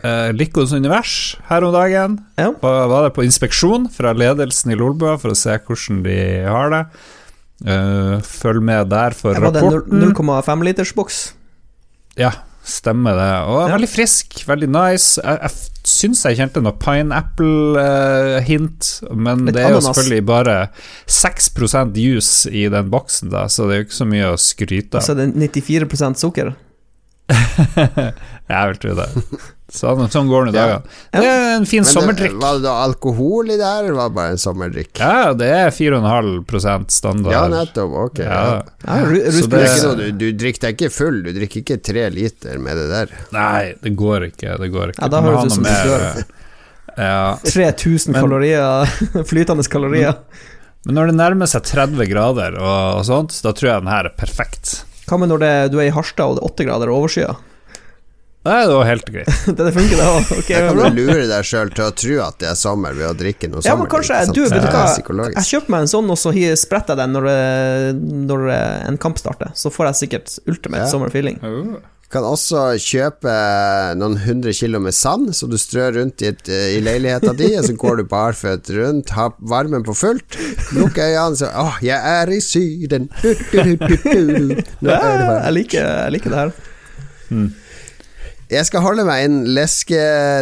uh, 0.05 0.31
Likos 0.33 0.73
univers 0.73 1.15
her 1.51 1.67
om 1.67 1.75
dagen. 1.77 2.19
Ja. 2.41 2.55
Var, 2.63 2.83
var 2.89 3.09
der 3.09 3.15
på 3.17 3.27
inspeksjon 3.27 3.91
fra 3.93 4.15
ledelsen 4.17 4.73
i 4.73 4.79
Lolbua 4.81 5.19
for 5.21 5.35
å 5.35 5.39
se 5.39 5.59
hvordan 5.61 6.05
de 6.09 6.21
har 6.49 6.73
det. 6.73 6.85
Uh, 7.61 8.17
følg 8.25 8.65
med 8.65 8.89
der 8.89 9.13
for 9.13 9.37
Var 9.37 9.53
det 9.53 9.61
rapporten. 9.61 10.07
0,5 10.09 10.65
liters 10.71 10.95
boks? 10.97 11.25
Ja, 12.17 12.33
stemmer 12.65 13.15
det. 13.17 13.35
Og 13.49 13.69
Ja. 13.69 13.75
veldig 13.77 13.89
frisk, 13.91 14.45
veldig 14.47 14.69
nice. 14.69 15.21
Jeg, 15.25 15.39
jeg 15.43 15.51
syns 15.91 16.23
jeg 16.25 16.37
kjente 16.37 16.61
noe 16.63 16.73
pineapple-hint, 16.79 19.01
men 19.17 19.45
Litt 19.47 19.55
det 19.57 19.63
er 19.65 19.71
jo 19.75 19.81
selvfølgelig 19.85 20.25
bare 20.29 20.57
6% 21.09 21.97
juice 21.97 22.47
i 22.53 22.67
den 22.73 22.91
boksen, 22.93 23.31
da, 23.33 23.47
så 23.49 23.67
det 23.69 23.75
er 23.75 23.79
jo 23.83 23.87
ikke 23.89 23.99
så 24.01 24.07
mye 24.11 24.27
å 24.33 24.37
skryte 24.41 24.95
av. 24.97 25.01
Altså 25.03 25.15
det 25.19 25.25
er 25.29 25.33
94% 25.87 26.17
sukker? 26.21 26.47
Jeg 28.51 28.71
vil 28.73 28.79
tro 28.83 28.95
det. 28.99 29.09
Sånn, 29.71 30.01
sånn 30.11 30.27
går 30.27 30.49
nå 30.49 30.53
dagene. 30.55 30.81
Det 31.15 31.21
er 31.23 31.53
en 31.55 31.67
fin 31.71 31.85
Men 31.85 31.87
det, 31.87 31.93
sommerdrikk. 31.95 32.33
var 32.43 32.57
det 32.65 32.71
alkohol 32.75 33.53
i 33.55 33.59
det 33.61 33.69
her, 33.69 33.85
eller 33.85 33.99
var 34.01 34.09
det 34.11 34.17
bare 34.17 34.33
en 34.35 34.41
sommerdrikk? 34.43 34.91
Ja, 34.99 35.31
det 35.39 35.51
er 35.55 35.71
4,5 35.71 36.89
standard. 36.91 37.31
Ja, 37.37 37.45
nettopp. 37.53 37.95
Ok. 38.09 38.19
Ja. 38.25 38.41
Ja. 38.83 38.97
Det 39.07 39.63
noe, 39.85 39.95
du, 40.01 40.09
du 40.19 40.27
drikker 40.43 40.67
deg 40.67 40.75
ikke 40.81 40.91
full, 40.97 41.21
du 41.23 41.31
drikker 41.37 41.63
ikke 41.63 41.79
tre 41.87 42.09
liter 42.11 42.59
med 42.59 42.81
det 42.83 42.89
der. 42.91 43.15
Nei, 43.37 43.63
det 43.87 43.95
går 44.03 44.27
ikke. 44.33 44.59
Det 44.59 44.73
går 44.75 44.95
ikke. 44.97 45.05
Ja, 45.07 45.13
da 45.15 45.23
Du 45.23 45.31
høres 45.31 45.47
ut 45.47 45.55
som 45.61 45.63
du 45.63 45.71
mer, 45.71 45.95
dør. 45.95 46.37
Ja. 46.99 47.25
3000 47.47 48.17
Men- 48.17 48.25
kalorier, 48.27 48.95
flytende 49.31 49.69
kalorier. 49.71 50.19
Men 50.89 50.97
når 50.97 51.13
det 51.13 51.19
nærmer 51.21 51.47
seg 51.53 51.63
30 51.69 52.07
grader 52.11 52.55
og, 52.59 52.99
og 52.99 53.07
sånt, 53.07 53.39
da 53.45 53.55
tror 53.55 53.71
jeg 53.77 53.83
den 53.85 53.93
her 53.95 54.11
er 54.11 54.15
perfekt. 54.19 54.81
Hva 55.11 55.19
med 55.19 55.33
når 55.33 55.41
det, 55.43 55.55
du 55.75 55.81
er 55.83 55.89
i 55.89 55.95
Harstad 55.95 56.31
og 56.31 56.37
det 56.39 56.45
er 56.45 56.53
8 56.55 56.67
grader 56.69 56.93
og 56.93 57.01
overskya? 57.03 57.33
Det 58.41 58.73
var 58.73 58.87
helt 58.89 59.05
greit. 59.13 59.29
det, 59.59 59.73
funker, 59.75 59.99
det 59.99 60.05
òg. 60.07 60.31
Okay, 60.39 60.55
jeg 60.55 60.69
kan 60.71 60.79
bra. 60.79 60.89
lure 60.97 61.27
deg 61.29 61.45
sjøl 61.45 61.73
til 61.77 61.85
å 61.85 61.91
tro 61.93 62.15
at 62.25 62.39
det 62.41 62.49
er 62.49 62.57
sommer 62.57 62.95
ved 62.97 63.11
å 63.11 63.13
drikke 63.19 63.51
noe 63.53 63.61
Ja, 63.67 63.75
men 63.77 63.91
kanskje? 63.93 64.21
Du, 64.33 64.41
vet 64.47 64.65
du 64.65 64.71
hva? 64.71 64.87
Jeg 65.35 65.45
kjøper 65.51 65.75
meg 65.75 65.85
en 65.85 65.91
sånn, 65.93 66.09
og 66.15 66.17
så 66.23 66.33
spretter 66.57 66.95
jeg 66.97 67.03
den 67.03 67.19
når, 67.19 67.29
når 68.31 68.47
en 68.55 68.97
kamp 69.03 69.21
starter. 69.21 69.53
Så 69.53 69.69
får 69.75 69.91
jeg 69.91 70.01
sikkert 70.05 70.39
ultimate 70.49 70.87
Ja. 70.87 70.89
summer 70.89 71.13
feeling. 71.13 71.37
Kan 72.11 72.25
også 72.27 72.73
kjøpe 72.83 73.33
noen 73.95 74.17
hundre 74.25 74.51
kilo 74.57 74.81
med 74.83 74.97
sand, 74.97 75.29
så 75.37 75.47
du 75.47 75.55
strør 75.61 75.95
rundt 76.01 76.25
i, 76.25 76.33
et, 76.33 76.43
eh, 76.51 76.73
i 76.75 76.81
leiligheta 76.83 77.31
di, 77.39 77.53
og 77.55 77.69
så 77.69 77.77
går 77.79 78.01
du 78.01 78.05
barføtt 78.11 78.73
rundt, 78.75 79.13
har 79.15 79.37
varmen 79.39 79.87
på 79.87 79.95
fullt, 79.95 80.35
lukker 80.75 81.07
øynene, 81.07 81.39
så 81.39 81.53
Åh, 81.55 81.79
jeg 81.87 82.03
er 82.17 82.33
i 82.35 82.41
Syden. 82.43 83.07
Du, 83.23 83.31
du, 83.55 83.77
du. 83.87 84.61
Nå 84.83 84.91
er 84.97 85.23
det 85.23 85.31
jeg 85.31 85.57
liker, 85.61 85.87
jeg 85.87 86.17
liker 86.17 86.35
det 86.35 86.43
her. 86.43 86.55
Jeg 88.51 88.67
skal 88.67 88.83
holde 88.83 89.05
meg 89.07 89.29
inn 89.29 89.37
leske, 89.55 89.99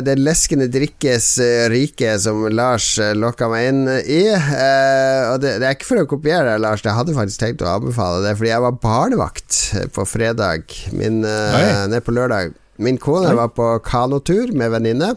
den 0.06 0.22
leskende 0.24 0.64
drikkes 0.72 1.26
eh, 1.44 1.66
rike 1.68 2.14
som 2.22 2.46
Lars 2.56 2.86
uh, 3.02 3.10
lokka 3.12 3.50
meg 3.52 3.66
inn 3.68 3.82
i. 4.00 4.22
Eh, 4.32 5.24
og 5.34 5.42
det, 5.42 5.58
det 5.60 5.68
er 5.68 5.76
ikke 5.76 5.90
for 5.90 6.00
å 6.00 6.06
kopiere 6.08 6.54
deg, 6.54 6.62
Lars, 6.64 6.80
jeg 6.86 6.96
hadde 6.96 7.12
faktisk 7.18 7.42
tenkt 7.42 7.64
å 7.66 7.68
anbefale 7.74 8.22
det, 8.24 8.32
fordi 8.40 8.54
jeg 8.54 8.64
var 8.64 8.78
barnevakt 8.80 9.58
på 9.92 10.06
fredag, 10.08 10.72
min, 10.96 11.20
eh, 11.28 11.84
ned 11.92 12.00
på 12.06 12.16
lørdag. 12.16 12.56
Min 12.80 12.96
kone 13.02 13.34
var 13.36 13.52
på 13.52 13.68
kanotur 13.84 14.54
med 14.56 14.70
venninne, 14.72 15.12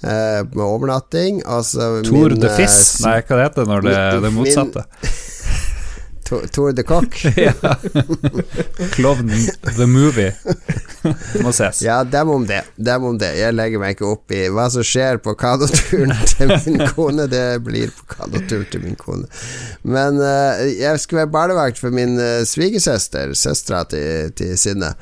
eh, 0.00 0.40
med 0.46 0.64
overnatting. 0.64 1.42
Altså 1.44 1.98
Tour 2.08 2.30
min, 2.32 2.40
de 2.40 2.48
eh, 2.48 2.56
Fis? 2.56 2.78
Nei, 3.04 3.18
hva 3.20 3.36
det 3.36 3.48
heter 3.50 3.68
når 3.68 3.84
det 3.84 3.96
er 3.98 4.16
det 4.16 4.30
min- 4.32 4.40
motsatte? 4.40 4.86
To- 4.88 5.26
Tour 6.54 6.72
de 6.72 6.82
Coq. 6.86 7.16
ja. 7.36 7.52
Klovn 8.94 9.32
the 9.76 9.86
movie 9.86 10.32
må 11.42 11.52
ses. 11.52 11.82
Ja, 11.82 12.02
dem 12.04 12.30
om 12.30 12.46
det. 12.46 12.62
Dem 12.76 13.04
om 13.04 13.18
det. 13.18 13.32
Jeg 13.38 13.56
legger 13.56 13.82
meg 13.82 13.96
ikke 13.96 14.08
opp 14.10 14.34
i 14.34 14.44
hva 14.52 14.66
som 14.72 14.84
skjer 14.86 15.20
på 15.24 15.34
kadoturen 15.40 16.12
til 16.32 16.52
min 16.66 16.84
kone. 16.94 17.26
Det 17.30 17.44
blir 17.66 17.92
på 17.94 18.08
kadotur 18.16 18.66
til 18.70 18.84
min 18.84 18.98
kone. 19.00 19.28
Men 19.82 20.20
uh, 20.20 20.60
jeg 20.66 21.00
skulle 21.00 21.24
være 21.24 21.34
barnevakt 21.34 21.80
for 21.80 21.94
min 21.94 22.18
uh, 22.20 22.42
svigersøster, 22.48 23.34
søstera 23.38 23.84
til, 23.90 24.34
til 24.36 24.54
Synne. 24.60 24.94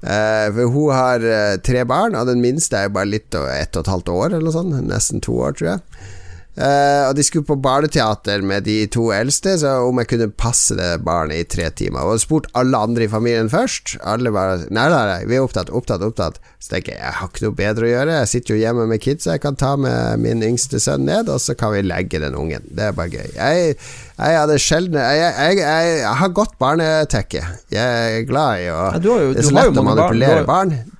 Uh, 0.00 0.46
for 0.56 0.72
hun 0.72 0.94
har 0.96 1.26
tre 1.66 1.84
barn, 1.84 2.16
og 2.16 2.30
den 2.30 2.40
minste 2.44 2.78
er 2.78 2.88
jo 2.88 2.96
bare 2.96 3.10
litt 3.10 3.36
over 3.36 3.52
ett 3.56 3.76
og 3.76 3.84
et 3.84 3.92
halvt 3.96 4.14
år, 4.14 4.26
eller 4.32 4.46
noe 4.48 4.56
sånt. 4.56 4.80
Nesten 4.88 5.24
to 5.24 5.36
år, 5.42 5.58
tror 5.58 5.74
jeg. 5.74 6.10
Eh, 6.58 7.04
og 7.08 7.14
de 7.16 7.22
skulle 7.24 7.46
på 7.46 7.54
barneteater 7.62 8.42
med 8.44 8.64
de 8.66 8.82
to 8.90 9.06
eldste, 9.14 9.54
så 9.62 9.76
om 9.86 10.00
jeg 10.02 10.08
kunne 10.10 10.26
passe 10.34 10.74
det 10.76 10.88
barnet 11.06 11.38
i 11.40 11.46
tre 11.48 11.68
timer. 11.78 12.02
Og 12.10 12.18
spurt 12.20 12.48
alle 12.58 12.76
andre 12.76 13.06
i 13.06 13.10
familien 13.12 13.48
først. 13.52 13.94
Alle 14.02 14.32
bare 14.34 14.58
Nei, 14.68 14.88
nei, 14.90 15.04
nei, 15.12 15.20
vi 15.30 15.38
er 15.38 15.46
opptatt, 15.46 15.70
opptatt, 15.70 16.02
opptatt. 16.04 16.40
Så 16.60 16.74
tenker 16.74 16.92
jeg 16.96 17.00
jeg 17.00 17.16
har 17.20 17.30
ikke 17.30 17.44
noe 17.46 17.56
bedre 17.62 17.86
å 17.86 17.92
gjøre. 17.92 18.18
Jeg 18.18 18.30
sitter 18.34 18.54
jo 18.56 18.60
hjemme 18.64 18.86
med 18.90 19.00
kids, 19.00 19.28
jeg 19.30 19.40
kan 19.40 19.56
ta 19.56 19.76
med 19.80 20.20
min 20.20 20.42
yngste 20.44 20.80
sønn 20.82 21.06
ned, 21.08 21.30
og 21.32 21.40
så 21.40 21.54
kan 21.56 21.72
vi 21.72 21.84
legge 21.86 22.20
den 22.20 22.34
ungen. 22.36 22.66
Det 22.68 22.90
er 22.90 22.96
bare 22.98 23.14
gøy. 23.14 23.30
Jeg, 23.38 23.76
jeg 24.18 24.40
hadde 24.42 24.58
sjelden 24.60 25.00
jeg, 25.00 25.22
jeg, 25.22 25.58
jeg, 25.62 25.96
jeg 26.02 26.16
har 26.24 26.34
godt 26.36 26.58
barnetekke. 26.60 27.46
Jeg 27.72 28.16
er 28.20 28.26
glad 28.28 28.66
i 28.66 28.70
å 28.74 28.80
Ja, 28.90 29.00
jo- 29.00 29.32
Det 29.32 29.44
er 29.46 29.48
så 29.48 29.54
lett 29.56 29.78
å 29.80 29.86
manipulere 29.86 30.44
barn. 30.44 30.74
barn. 30.74 30.96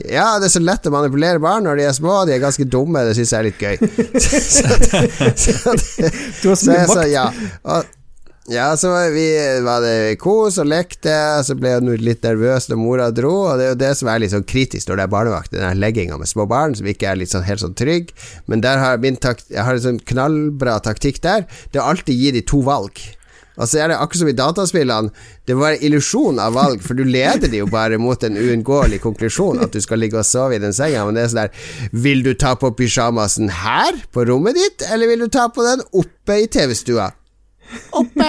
Ja, 0.00 0.38
det 0.40 0.48
er 0.48 0.52
så 0.54 0.62
lett 0.62 0.86
å 0.88 0.92
manipulere 0.94 1.40
barn 1.42 1.66
når 1.68 1.80
de 1.80 1.88
er 1.90 1.96
små. 1.96 2.22
De 2.24 2.32
er 2.32 2.40
ganske 2.40 2.64
dumme, 2.64 3.02
det 3.04 3.16
syns 3.18 3.34
jeg 3.34 3.42
er 3.42 3.48
litt 3.50 3.60
gøy. 3.60 3.76
så, 4.22 4.76
så, 5.36 5.74
det, 5.76 6.12
Du 6.40 6.46
har 6.48 6.56
så 6.56 6.70
mye 6.70 6.86
makt. 6.88 7.10
ja. 7.12 7.26
Og, 7.68 7.98
ja, 8.50 8.72
så 8.76 8.90
vi, 9.14 9.26
var 9.62 9.84
det 9.84 10.16
kos 10.18 10.56
og 10.58 10.66
lekte, 10.66 11.12
og 11.38 11.44
så 11.46 11.54
ble 11.54 11.76
jeg 11.76 12.00
litt 12.02 12.24
nervøs 12.26 12.66
når 12.72 12.80
mora 12.80 13.06
dro, 13.14 13.34
og 13.52 13.60
det 13.60 13.68
er 13.68 13.70
jo 13.70 13.80
det 13.84 13.92
som 14.00 14.10
er 14.10 14.24
litt 14.24 14.32
sånn 14.32 14.48
kritisk 14.48 14.88
når 14.88 14.98
det 14.98 15.04
er 15.04 15.12
barnevakt, 15.12 15.54
den 15.54 15.78
legginga 15.78 16.18
med 16.18 16.30
små 16.30 16.48
barn, 16.50 16.74
som 16.74 16.88
ikke 16.90 17.12
er 17.12 17.20
litt 17.20 17.30
sånn 17.30 17.46
helt 17.46 17.62
sånn 17.62 17.76
trygg. 17.78 18.10
Men 18.50 18.64
der 18.64 18.82
har 18.82 18.98
min 19.02 19.20
takt, 19.20 19.46
jeg 19.52 19.62
har 19.62 19.78
en 19.78 19.86
sånn 19.86 20.02
knallbra 20.10 20.80
taktikk 20.82 21.22
der, 21.22 21.46
det 21.70 21.78
er 21.78 21.86
alltid 21.92 22.18
gi 22.18 22.32
de 22.34 22.42
to 22.48 22.64
valg. 22.66 22.98
Og 23.58 23.68
så 23.68 23.82
er 23.82 23.92
det 23.92 23.98
akkurat 24.00 24.22
som 24.22 24.30
i 24.30 24.36
dataspillene, 24.36 25.12
det 25.48 25.56
var 25.58 25.74
en 25.74 25.84
illusjon 25.84 26.40
av 26.40 26.56
valg, 26.56 26.82
for 26.84 26.96
du 26.96 27.04
leder 27.04 27.50
de 27.52 27.60
jo 27.60 27.68
bare 27.70 28.00
mot 28.00 28.24
en 28.24 28.38
uunngåelig 28.38 29.02
konklusjon, 29.04 29.60
at 29.64 29.74
du 29.74 29.80
skal 29.84 30.00
ligge 30.00 30.20
og 30.20 30.28
sove 30.28 30.56
i 30.56 30.62
den 30.62 30.72
senga, 30.76 31.04
men 31.04 31.18
det 31.18 31.26
er 31.26 31.32
sånn 31.32 31.42
der 31.42 31.98
Vil 32.04 32.22
du 32.24 32.32
ta 32.38 32.54
på 32.56 32.72
pysjamasen 32.78 33.52
her, 33.62 33.98
på 34.12 34.24
rommet 34.28 34.56
ditt, 34.56 34.86
eller 34.88 35.12
vil 35.12 35.26
du 35.26 35.32
ta 35.32 35.50
på 35.52 35.66
den 35.66 35.84
oppe 35.92 36.40
i 36.44 36.48
TV-stua? 36.48 37.10
Oppe! 37.96 38.28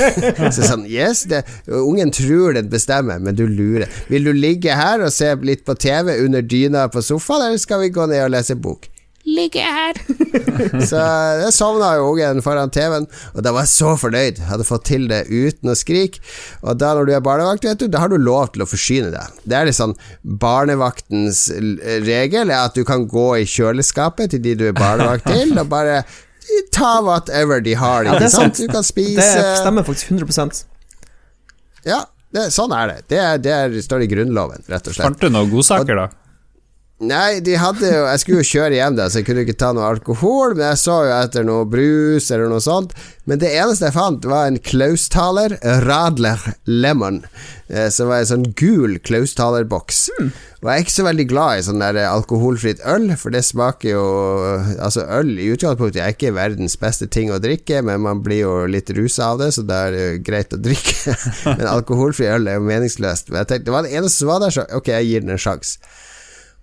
så 0.54 0.66
sånn, 0.66 0.86
yes, 0.90 1.24
det, 1.30 1.44
ungen 1.70 2.10
tror 2.14 2.56
den 2.56 2.70
bestemmer, 2.72 3.20
men 3.22 3.38
du 3.38 3.46
lurer. 3.46 3.90
Vil 4.10 4.26
du 4.26 4.32
ligge 4.34 4.74
her 4.76 5.02
og 5.04 5.14
se 5.14 5.32
litt 5.46 5.64
på 5.66 5.76
TV 5.78 6.16
under 6.24 6.42
dyna 6.42 6.88
på 6.92 7.02
sofaen, 7.04 7.50
eller 7.50 7.62
skal 7.62 7.84
vi 7.84 7.92
gå 7.94 8.06
ned 8.10 8.26
og 8.26 8.34
lese 8.34 8.58
bok? 8.58 8.89
Ligge 9.28 9.60
her. 9.60 9.98
Så 10.90 11.00
jeg 11.42 11.52
sovna 11.52 11.90
jo 11.98 12.06
ungen 12.14 12.40
foran 12.44 12.72
TV-en, 12.72 13.06
og 13.34 13.44
da 13.44 13.52
var 13.52 13.66
jeg 13.66 13.72
så 13.74 13.92
fornøyd. 14.00 14.40
Hadde 14.48 14.66
fått 14.66 14.86
til 14.88 15.06
det 15.10 15.26
uten 15.28 15.72
å 15.72 15.76
skrike. 15.76 16.22
Og 16.64 16.78
da 16.80 16.94
når 16.96 17.08
du 17.08 17.12
er 17.16 17.24
barnevakt, 17.24 17.66
vet 17.68 17.82
du, 17.82 17.88
da 17.92 18.00
har 18.02 18.12
du 18.12 18.16
lov 18.16 18.54
til 18.54 18.64
å 18.64 18.68
forsyne 18.70 19.10
deg. 19.12 19.40
Det 19.44 19.58
er 19.58 19.68
litt 19.68 19.76
sånn 19.76 19.92
barnevaktens 20.24 21.46
regel, 22.06 22.48
er 22.48 22.64
at 22.64 22.78
du 22.78 22.84
kan 22.88 23.04
gå 23.10 23.28
i 23.42 23.48
kjøleskapet 23.48 24.32
til 24.34 24.44
de 24.46 24.56
du 24.62 24.66
er 24.70 24.78
barnevakt 24.78 25.28
til, 25.34 25.52
og 25.60 25.68
bare 25.72 26.00
ta 26.74 26.96
whatever 27.04 27.60
de 27.64 27.76
har. 27.76 28.06
Ja, 28.08 28.16
det 28.16 28.24
ikke 28.24 28.30
er 28.30 28.36
sant. 28.38 28.56
Du 28.56 28.72
kan 28.72 28.88
Det 29.20 29.44
stemmer 29.60 29.86
faktisk 29.86 30.16
100 30.16 30.64
Ja, 31.84 32.04
det, 32.30 32.48
sånn 32.54 32.72
er 32.72 32.88
det. 32.88 32.98
Det, 33.10 33.18
er, 33.18 33.38
det 33.42 33.52
er, 33.52 33.76
står 33.82 34.06
i 34.06 34.10
Grunnloven, 34.10 34.64
rett 34.70 34.86
og 34.86 34.94
slett. 34.94 35.06
Fant 35.08 35.20
du 35.20 35.28
noen 35.34 35.50
godsaker, 35.50 35.98
da? 35.98 36.08
Nei, 37.00 37.40
de 37.40 37.54
hadde 37.56 37.88
jo 37.88 38.00
Jeg 38.04 38.20
skulle 38.20 38.42
jo 38.42 38.48
kjøre 38.50 38.76
hjem 38.76 38.96
der, 38.98 39.08
så 39.08 39.20
jeg 39.20 39.30
kunne 39.30 39.46
ikke 39.46 39.56
ta 39.60 39.70
noe 39.72 39.86
alkohol, 39.88 40.52
men 40.52 40.66
jeg 40.68 40.80
så 40.82 40.98
jo 41.08 41.14
etter 41.16 41.46
noe 41.48 41.64
brus 41.68 42.28
eller 42.28 42.50
noe 42.52 42.60
sånt. 42.60 42.92
Men 43.24 43.40
det 43.40 43.54
eneste 43.56 43.88
jeg 43.88 43.94
fant, 43.94 44.26
var 44.28 44.50
en 44.50 44.58
Klaustaler 44.60 45.54
Radler 45.86 46.42
Lemon, 46.68 47.22
eh, 47.72 47.88
som 47.94 48.10
var 48.10 48.20
en 48.20 48.28
sånn 48.28 48.44
gul 48.58 48.98
Klaustaler-boks. 49.06 50.00
Og 50.18 50.68
jeg 50.68 50.74
er 50.74 50.84
ikke 50.84 50.96
så 50.98 51.06
veldig 51.06 51.26
glad 51.30 51.60
i 51.60 51.64
sånn 51.70 51.80
der 51.80 52.00
alkoholfritt 52.04 52.82
øl, 52.84 53.08
for 53.16 53.32
det 53.32 53.46
smaker 53.48 53.94
jo 53.94 54.04
Altså, 54.80 55.06
øl 55.08 55.32
i 55.40 55.48
utgangspunktet 55.54 56.02
er 56.04 56.12
ikke 56.12 56.34
verdens 56.36 56.76
beste 56.80 57.08
ting 57.08 57.32
å 57.32 57.40
drikke, 57.40 57.80
men 57.86 58.04
man 58.04 58.20
blir 58.24 58.42
jo 58.42 58.52
litt 58.68 58.92
rusa 58.96 59.32
av 59.32 59.40
det, 59.40 59.54
så 59.56 59.64
da 59.64 59.86
er 59.86 59.96
det 59.96 60.04
jo 60.04 60.20
greit 60.28 60.52
å 60.52 60.60
drikke. 60.60 61.16
men 61.56 61.64
alkoholfri 61.70 62.28
øl 62.28 62.44
er 62.50 62.60
jo 62.60 62.68
meningsløst. 62.68 63.32
Men 63.32 63.46
jeg 63.46 63.54
tenkte, 63.54 63.70
det 63.70 63.76
var 63.78 63.88
det 63.88 63.96
eneste 63.96 64.20
som 64.20 64.34
var 64.34 64.44
der, 64.44 64.56
så 64.58 64.68
ok, 64.68 64.92
jeg 64.98 65.08
gir 65.14 65.24
den 65.24 65.38
en 65.38 65.44
sjanse. 65.48 65.80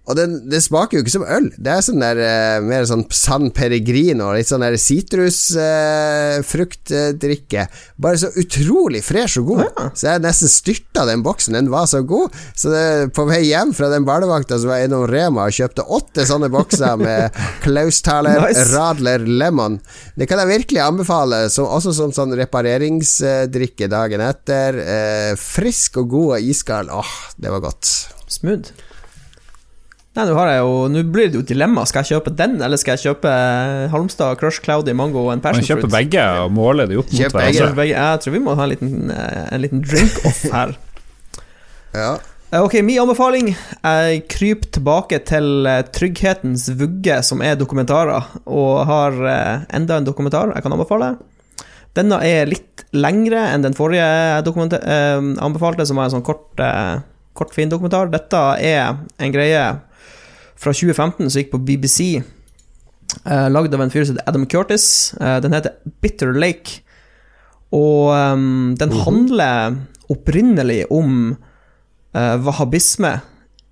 Og 0.08 0.16
den, 0.16 0.38
det 0.48 0.62
smaker 0.64 0.96
jo 0.98 1.02
ikke 1.04 1.12
som 1.18 1.26
øl. 1.28 1.50
Det 1.60 1.68
er 1.74 1.82
sånn 1.84 2.00
der 2.00 2.16
eh, 2.24 2.62
mer 2.64 2.86
sånn 2.88 3.04
San 3.12 3.52
Peregrino, 3.56 4.34
litt 4.36 4.48
sånn 4.48 4.62
der 4.64 4.78
sitrusfruktdrikke. 4.80 7.68
Bare 8.00 8.18
så 8.22 8.30
utrolig 8.40 9.04
fresh 9.04 9.40
og 9.42 9.46
god. 9.52 9.68
Så 9.98 10.04
jeg 10.08 10.22
nesten 10.24 10.50
styrta 10.52 11.02
den 11.10 11.24
boksen. 11.26 11.58
Den 11.60 11.72
var 11.74 11.86
så 11.92 12.00
god. 12.08 12.28
Så 12.56 12.66
det, 12.72 13.12
på 13.18 13.24
vei 13.28 13.42
hjem 13.50 13.72
fra 13.76 13.88
den 13.92 14.08
barnevakta 14.08 14.54
så 14.56 14.66
var 14.72 14.78
jeg 14.80 14.88
innom 14.92 15.12
Rema 15.12 15.42
og 15.50 15.56
kjøpte 15.60 15.90
åtte 16.00 16.22
sånne 16.30 16.50
bokser 16.56 16.94
med 17.04 17.22
Klaustaler 17.66 18.40
Nice. 18.48 18.66
Radler 18.72 19.22
Lemon. 19.28 19.76
Det 20.16 20.26
kan 20.30 20.40
jeg 20.44 20.54
virkelig 20.56 20.82
anbefale, 20.88 21.38
som, 21.52 21.66
også 21.68 21.92
som 21.98 22.12
sånn 22.16 22.38
repareringsdrikke 22.40 23.86
dagen 23.92 24.22
etter. 24.24 24.72
Eh, 24.80 25.34
frisk 25.36 26.00
og 26.00 26.08
god 26.16 26.30
og 26.38 26.42
iskald. 26.56 26.88
Åh, 26.96 27.12
det 27.36 27.52
var 27.52 27.60
godt. 27.68 27.84
Smooth. 28.32 28.87
Nei, 30.18 30.23
nå 30.26 30.34
har 30.34 30.48
jeg 30.49 30.61
jo 30.64 30.77
Nå 30.89 31.02
blir 31.14 31.27
det 31.30 31.38
jo 31.38 31.44
dilemma. 31.45 31.84
Skal 31.85 32.02
jeg 32.02 32.18
kjøpe 32.18 32.31
den, 32.38 32.56
eller 32.65 32.80
skal 32.81 32.95
jeg 32.98 33.11
kjøpe 33.11 33.34
Halmstad 33.94 34.39
Crush 34.41 34.64
Cloudy 34.65 34.95
Mango 34.98 35.27
og 35.27 35.35
en 35.35 35.38
Man 35.38 35.44
passion 35.45 35.68
kjøper 35.68 35.85
Kjøpe 35.85 35.94
begge 35.94 36.23
og 36.41 36.56
måler 36.57 36.89
de 36.89 36.98
opp 36.98 37.11
mot 37.14 37.35
hverandre. 37.38 37.85
jeg 37.91 38.23
tror 38.23 38.34
vi 38.34 38.41
må 38.41 38.56
ha 38.57 38.65
en 38.65 38.73
liten, 38.73 39.11
eh, 39.14 39.44
en 39.53 39.64
liten 39.64 39.85
drink-off 39.85 40.41
her. 40.53 40.76
Ja. 41.98 42.18
Eh, 42.52 42.61
Ok, 42.61 42.76
min 42.85 42.99
anbefaling 43.02 43.48
Jeg 43.53 44.26
kryper 44.31 44.69
tilbake 44.76 45.22
til 45.26 45.65
eh, 45.69 45.81
Trygghetens 45.94 46.68
vugge, 46.80 47.22
som 47.23 47.41
er 47.45 47.56
dokumentarer, 47.60 48.27
og 48.45 48.85
har 48.89 49.18
eh, 49.27 49.65
enda 49.77 49.98
en 50.02 50.07
dokumentar 50.07 50.53
jeg 50.56 50.65
kan 50.65 50.76
anbefale. 50.76 51.14
Denne 51.98 52.19
er 52.26 52.49
litt 52.49 52.85
lengre 52.94 53.41
enn 53.53 53.65
den 53.65 53.76
forrige 53.77 54.06
jeg 54.06 54.80
eh, 54.81 55.30
anbefalte, 55.44 55.85
som 55.88 55.98
var 55.99 56.10
en 56.10 56.18
sånn 56.18 56.26
kort, 56.26 56.49
eh, 56.61 56.99
kort 57.38 57.53
fin 57.56 57.69
dokumentar. 57.69 58.10
Dette 58.14 58.44
er 58.64 58.95
en 58.95 59.34
greie 59.34 59.65
fra 60.58 60.74
2015 60.74 61.30
som 61.30 61.42
gikk 61.42 61.52
på 61.54 61.62
BBC, 61.62 62.22
eh, 63.26 63.48
lagd 63.54 63.76
av 63.76 63.82
en 63.86 63.94
fyr 63.94 64.06
som 64.06 64.16
heter 64.18 64.30
Adam 64.30 64.46
Curtis. 64.50 65.14
Eh, 65.22 65.38
den 65.44 65.54
heter 65.54 65.78
Bitter 66.02 66.34
Lake, 66.34 66.82
og 67.76 68.14
um, 68.16 68.76
den 68.80 68.94
handler 69.04 69.76
opprinnelig 70.10 70.86
om 70.94 71.36
eh, 72.16 72.36
wahhabisme 72.46 73.18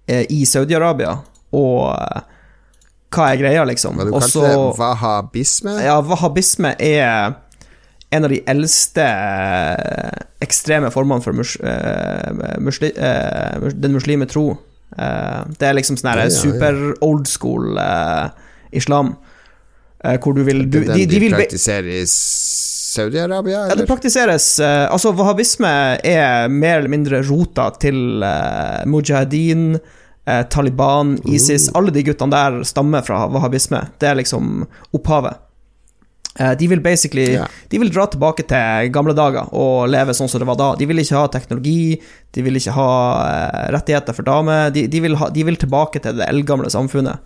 eh, 0.07 0.25
i 0.29 0.43
Saudi-Arabia, 0.45 1.13
og 1.55 1.95
eh, 1.95 2.21
hva 3.15 3.29
er 3.31 3.39
greia, 3.39 3.63
liksom. 3.63 3.95
Men 3.95 4.09
du 4.09 4.17
Og 4.17 4.21
kalte 4.25 4.43
det? 4.43 4.55
Wahhabisme? 4.81 5.77
ja, 5.85 5.95
wahhabisme 6.03 6.73
er 6.83 7.37
en 8.11 8.27
av 8.27 8.29
de 8.31 8.41
eldste 8.51 9.05
eh, 9.07 10.25
ekstreme 10.43 10.91
formene 10.91 11.23
for 11.23 11.33
mus, 11.35 11.55
eh, 11.63 12.59
musli, 12.61 12.91
den 13.73 13.95
muslime 13.95 14.27
tro. 14.29 14.49
Eh, 14.97 15.41
det 15.59 15.67
er 15.67 15.75
liksom 15.75 15.97
sånn 15.99 16.13
her 16.13 16.23
Ja, 16.23 16.29
ja, 16.29 16.31
ja. 16.31 16.41
super 16.41 16.77
old 17.03 17.27
school 17.27 17.79
eh, 17.81 18.29
islam, 18.79 19.15
eh, 20.03 20.15
hvor 20.23 20.37
du 20.37 20.43
vil 20.47 20.63
du, 20.69 20.79
Den 20.85 20.93
de, 20.93 21.05
de, 21.05 21.19
de 21.19 21.31
praktiserer 21.33 21.91
i 21.97 22.05
Saudi-Arabia, 22.07 23.65
ja, 23.67 23.75
det 23.75 23.89
praktiseres 23.89 24.45
Altså, 24.63 25.11
wahhabisme 25.11 25.71
er 25.99 26.47
mer 26.47 26.79
eller 26.79 26.93
mindre 26.93 27.19
rota 27.27 27.67
til 27.75 28.23
mujahedin, 28.87 29.75
Taliban, 30.49 31.17
ISIS 31.27 31.67
Alle 31.75 31.91
de 31.93 32.05
guttene 32.07 32.31
der 32.31 32.63
stammer 32.65 33.03
fra 33.05 33.25
wahhabisme. 33.29 33.83
Det 33.99 34.07
er 34.09 34.15
liksom 34.21 34.63
opphavet. 34.95 35.43
Eh, 36.39 36.51
de 36.59 36.67
vil 36.67 36.81
basically 36.83 37.33
Ja. 37.33 37.45
De 37.69 37.79
vil 37.79 37.91
dra 37.91 38.07
tilbake 38.11 38.43
til 38.47 38.91
gamle 38.91 39.15
dager 39.15 39.47
og 39.53 39.87
leve 39.89 40.13
sånn 40.13 40.29
som 40.29 40.39
det 40.39 40.47
var 40.47 40.59
da. 40.59 40.75
De 40.75 40.85
vil 40.85 40.99
ikke 40.99 41.15
ha 41.15 41.27
teknologi, 41.31 42.01
de 42.35 42.41
vil 42.41 42.59
ikke 42.59 42.75
ha 42.75 42.91
eh, 43.23 43.71
rettigheter 43.71 44.13
for 44.13 44.27
damer. 44.27 44.69
De, 44.75 44.87
de, 44.87 44.99
vil 44.99 45.15
ha, 45.15 45.29
de 45.29 45.43
vil 45.47 45.55
tilbake 45.55 46.01
til 46.03 46.17
det 46.19 46.27
eldgamle 46.27 46.69
samfunnet. 46.69 47.19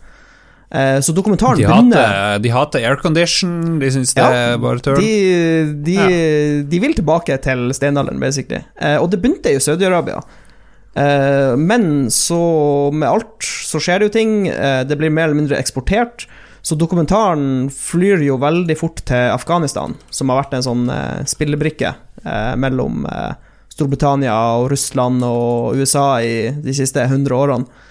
Eh, 0.69 0.99
så 1.01 1.13
dokumentaren 1.17 1.57
De 1.57 1.65
begynner 1.65 2.37
de 2.43 2.51
hater 2.53 2.83
aircondition, 2.85 3.79
de 3.81 3.89
syns 3.89 4.13
det 4.13 4.21
Ja, 4.21 4.51
er 4.53 4.59
bare 4.61 4.83
tull. 4.85 4.99
De, 5.01 5.73
de, 5.87 5.95
de 6.69 6.81
vil 6.83 6.93
tilbake 6.93 7.39
til 7.41 7.71
steinalderen, 7.73 8.21
basically. 8.21 8.61
Eh, 8.77 8.99
og 9.01 9.09
det 9.09 9.21
begynte 9.23 9.49
i 9.55 9.57
Saudi-Arabia. 9.63 10.21
Eh, 10.93 11.55
men 11.57 12.11
så, 12.13 12.37
med 12.93 13.09
alt, 13.09 13.41
så 13.41 13.81
skjer 13.81 14.03
det 14.03 14.11
jo 14.11 14.15
ting. 14.19 14.35
Det 14.85 14.97
blir 14.99 15.09
mer 15.09 15.29
eller 15.31 15.41
mindre 15.41 15.57
eksportert. 15.57 16.27
Så 16.61 16.75
dokumentaren 16.75 17.69
flyr 17.71 18.23
jo 18.25 18.39
veldig 18.41 18.75
fort 18.77 19.03
til 19.07 19.31
Afghanistan, 19.31 19.95
som 20.11 20.31
har 20.31 20.41
vært 20.43 20.57
en 20.57 20.65
sånn 20.65 20.89
eh, 20.91 21.21
spillebrikke 21.29 21.93
eh, 22.23 22.55
mellom 22.59 23.05
eh, 23.07 23.37
Storbritannia 23.71 24.35
og 24.59 24.69
Russland 24.73 25.23
og 25.23 25.79
USA 25.79 26.19
i 26.19 26.49
de 26.51 26.75
siste 26.75 27.05
100 27.05 27.35
årene. 27.35 27.85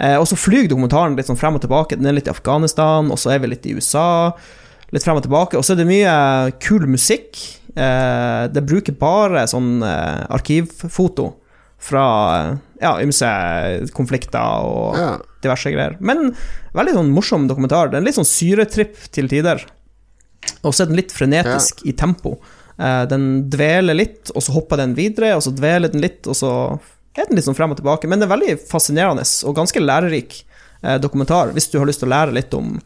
Eh, 0.00 0.16
og 0.16 0.24
så 0.28 0.38
flyr 0.38 0.68
dokumentaren 0.70 1.18
litt 1.18 1.28
sånn 1.28 1.38
frem 1.40 1.58
og 1.58 1.64
tilbake. 1.64 1.98
Den 2.00 2.08
er 2.08 2.16
litt 2.16 2.30
i 2.30 2.32
Afghanistan, 2.32 3.10
og 3.12 3.20
så 3.20 3.34
er 3.34 3.42
vi 3.42 3.52
litt 3.52 3.68
i 3.68 3.76
USA. 3.76 4.32
Litt 4.94 5.04
frem 5.04 5.20
og 5.20 5.26
tilbake. 5.26 5.58
Og 5.60 5.66
så 5.66 5.74
er 5.74 5.82
det 5.82 5.90
mye 5.90 6.14
kul 6.62 6.88
musikk. 6.88 7.36
Eh, 7.76 8.44
det 8.50 8.64
bruker 8.66 8.96
bare 8.98 9.44
sånn 9.50 9.84
eh, 9.86 10.24
arkivfoto 10.32 11.34
fra 11.80 12.04
eh, 12.36 12.54
ja, 12.82 12.94
ymse 13.00 13.28
konflikter 13.96 14.64
og 14.68 14.96
Ja. 14.98 15.10
diverse 15.42 15.72
greier. 15.72 15.96
Men 16.00 16.34
veldig 16.76 16.94
sånn 16.98 17.12
morsom 17.16 17.46
dokumentar. 17.48 17.88
Det 17.90 17.96
er 17.96 18.02
en 18.02 18.08
litt 18.08 18.18
sånn 18.18 18.28
syretripp 18.28 18.96
til 19.12 19.28
tider. 19.28 19.64
Og 20.64 20.72
så 20.74 20.84
er 20.84 20.90
den 20.90 20.96
litt 21.00 21.12
frenetisk 21.12 21.82
i 21.88 21.92
tempo. 21.96 22.38
Eh, 22.78 23.04
den 23.08 23.48
dveler 23.52 23.96
litt, 23.96 24.30
og 24.34 24.42
så 24.44 24.52
hopper 24.56 24.76
den 24.80 24.94
videre, 24.96 25.34
og 25.36 25.42
så 25.44 25.52
dveler 25.56 25.92
den 25.92 26.00
litt, 26.04 26.26
og 26.28 26.36
så 26.36 26.52
er 27.16 27.26
den 27.28 27.36
litt 27.36 27.44
sånn 27.48 27.56
frem 27.56 27.72
og 27.72 27.80
tilbake. 27.80 28.08
Men 28.08 28.20
det 28.20 28.28
er 28.28 28.36
veldig 28.36 28.54
fascinerende 28.70 29.24
og 29.48 29.56
ganske 29.56 29.80
lærerik 29.80 30.42
eh, 30.82 30.96
dokumentar, 31.00 31.52
hvis 31.56 31.70
du 31.72 31.78
har 31.80 31.86
lyst 31.88 32.00
til 32.04 32.08
å 32.08 32.14
lære 32.14 32.36
litt 32.36 32.54
om 32.56 32.78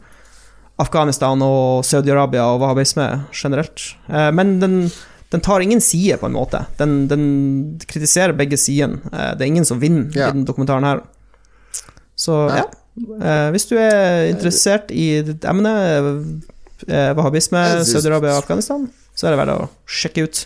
Afghanistan 0.77 1.39
og 1.45 1.85
Saudi-Arabia 1.87 2.43
og 2.51 2.59
wahhabisme 2.59 3.05
generelt. 3.31 3.93
Men 4.09 4.59
den, 4.59 4.73
den 5.35 5.43
tar 5.43 5.59
ingen 5.59 5.81
side, 5.81 6.17
på 6.17 6.29
en 6.29 6.35
måte. 6.35 6.61
Den, 6.79 7.07
den 7.11 7.25
kritiserer 7.91 8.33
begge 8.37 8.57
sidene. 8.57 9.01
Eh, 9.11 9.33
det 9.35 9.43
er 9.43 9.51
ingen 9.51 9.67
som 9.67 9.81
vinner 9.81 10.07
yeah. 10.15 10.29
i 10.29 10.37
den 10.37 10.47
dokumentaren 10.47 10.87
her. 10.87 11.03
Så 12.15 12.45
Ja. 12.47 12.63
ja. 12.63 12.71
Eh, 12.95 13.49
hvis 13.51 13.67
du 13.67 13.73
er 13.75 14.29
interessert 14.29 14.91
i 14.95 15.19
ditt 15.27 15.43
emne, 15.43 15.73
eh, 16.87 17.11
wahhabisme, 17.17 17.59
Jeg 17.59 17.89
Saudi-Arabia 17.89 18.37
og 18.37 18.45
Afghanistan, 18.45 18.87
så 19.11 19.27
er 19.27 19.35
det 19.35 19.41
verdt 19.41 19.57
å 19.57 19.67
sjekke 19.83 20.23
ut. 20.23 20.45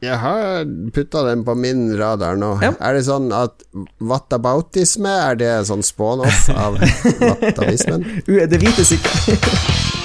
Jeg 0.00 0.16
har 0.16 0.64
putta 0.96 1.26
den 1.28 1.44
på 1.44 1.52
min 1.60 1.90
radar 2.00 2.40
nå. 2.40 2.54
Ja. 2.64 2.72
Er 2.80 2.96
det 2.96 3.04
sånn 3.04 3.28
at 3.36 3.60
whataboutisme, 4.00 5.12
er 5.28 5.36
det 5.36 5.52
sånn 5.68 5.84
spawn-off 5.84 6.48
av 6.56 6.80
whatabismen? 7.20 8.08
Det 8.24 8.64
vites 8.64 8.94
sikte. 8.94 9.98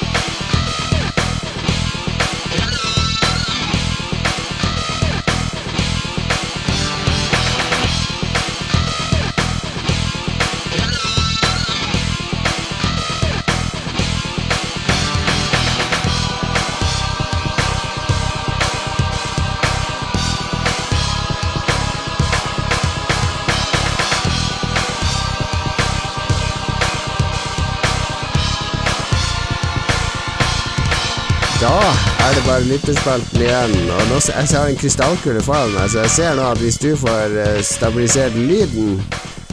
er 32.66 32.72
lyttespalten 32.72 33.42
igjen. 33.44 33.74
Og 33.94 34.08
nå, 34.10 34.18
jeg 34.26 34.50
har 34.58 34.70
en 34.70 34.80
krystallkule 34.80 35.42
foran 35.46 35.74
meg, 35.76 35.90
så 35.92 36.02
jeg 36.06 36.14
ser 36.16 36.38
nå 36.38 36.46
at 36.50 36.62
hvis 36.62 36.80
du 36.82 36.92
får 36.98 37.36
eh, 37.42 37.60
stabilisert 37.66 38.38
lyden 38.38 38.98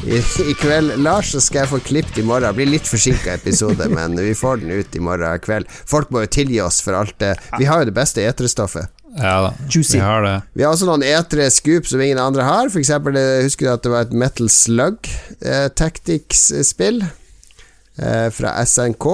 i, 0.02 0.18
i 0.18 0.54
kveld, 0.58 0.94
Lars, 1.04 1.32
så 1.34 1.42
skal 1.42 1.62
jeg 1.62 1.70
få 1.74 1.80
klippet 1.84 2.22
i 2.22 2.24
morgen. 2.26 2.46
Det 2.48 2.56
blir 2.56 2.70
litt 2.72 2.88
forsinka 2.88 3.34
episode, 3.36 3.88
men 3.96 4.16
vi 4.16 4.32
får 4.38 4.62
den 4.62 4.72
ut 4.78 4.96
i 4.96 5.02
morgen 5.04 5.42
kveld. 5.44 5.68
Folk 5.68 6.12
må 6.14 6.24
jo 6.24 6.32
tilgi 6.38 6.60
oss 6.64 6.80
for 6.84 6.96
alt 6.98 7.18
det 7.20 7.34
Vi 7.58 7.68
har 7.68 7.82
jo 7.82 7.90
det 7.90 7.96
beste 7.96 8.24
eterstoffet. 8.24 8.88
Ja 9.18 9.34
da, 9.44 9.52
Juicy. 9.68 9.98
vi 9.98 10.04
har 10.06 10.24
det. 10.24 10.36
Vi 10.56 10.64
har 10.64 10.72
også 10.72 10.88
noen 10.88 11.04
etre 11.04 11.50
scoop 11.52 11.90
som 11.90 12.00
ingen 12.00 12.22
andre 12.22 12.46
har. 12.48 12.72
For 12.72 12.80
eksempel, 12.80 13.18
eh, 13.20 13.42
husker 13.44 13.68
du 13.68 13.74
at 13.74 13.84
det 13.84 13.92
var 13.92 14.06
et 14.06 14.16
Metal 14.24 14.48
Slug 14.48 15.10
eh, 15.44 15.68
Tactics-spill 15.68 17.02
eh, 17.04 18.28
fra 18.32 18.56
SNK? 18.64 19.10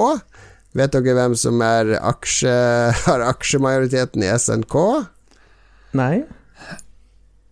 Vet 0.77 0.93
dere 0.93 1.15
hvem 1.17 1.35
som 1.39 1.61
aksje, 1.63 2.57
har 3.05 3.25
aksjemajoriteten 3.29 4.25
i 4.25 4.33
SNK? 4.35 4.75
Nei? 5.97 6.25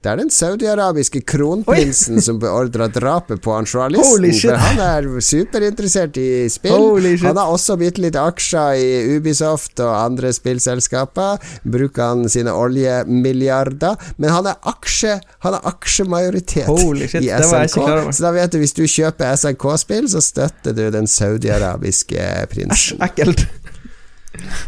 Det 0.07 0.13
er 0.13 0.19
den 0.21 0.29
saudiarabiske 0.31 1.19
kronprinsen 1.27 2.21
som 2.23 2.37
beordra 2.39 2.85
drapet 2.87 3.41
på 3.43 3.51
han 3.51 3.65
journalisten. 3.67 4.07
Holy. 4.07 4.29
For 4.39 4.55
han 4.55 4.79
er 4.79 5.09
superinteressert 5.19 6.15
i 6.21 6.27
spill. 6.47 7.09
Han 7.25 7.35
har 7.35 7.51
også 7.51 7.75
bitte 7.81 7.99
litt 8.05 8.15
aksjer 8.15 8.79
i 8.79 9.17
Ubisoft 9.17 9.83
og 9.83 9.91
andre 9.91 10.31
spillselskaper. 10.31 11.43
Bruker 11.67 12.13
han 12.13 12.31
sine 12.31 12.55
oljemilliarder. 12.55 13.99
Men 14.15 14.31
han 14.31 14.47
er 14.47 14.63
aksje 14.71 15.17
Han 15.43 15.59
er 15.59 15.67
aksjemajoritet 15.73 16.71
i 17.19 17.27
SNK. 17.27 17.77
Så 18.15 18.23
da 18.23 18.31
vet 18.39 18.55
du, 18.55 18.61
hvis 18.63 18.77
du 18.79 18.85
kjøper 18.87 19.35
SNK-spill, 19.35 20.07
så 20.15 20.23
støtter 20.23 20.71
du 20.71 20.85
den 20.95 21.07
saudiarabiske 21.11 22.15
Æsj, 22.15 22.49
prinsen. 22.55 23.03
ekkelt. 23.03 23.43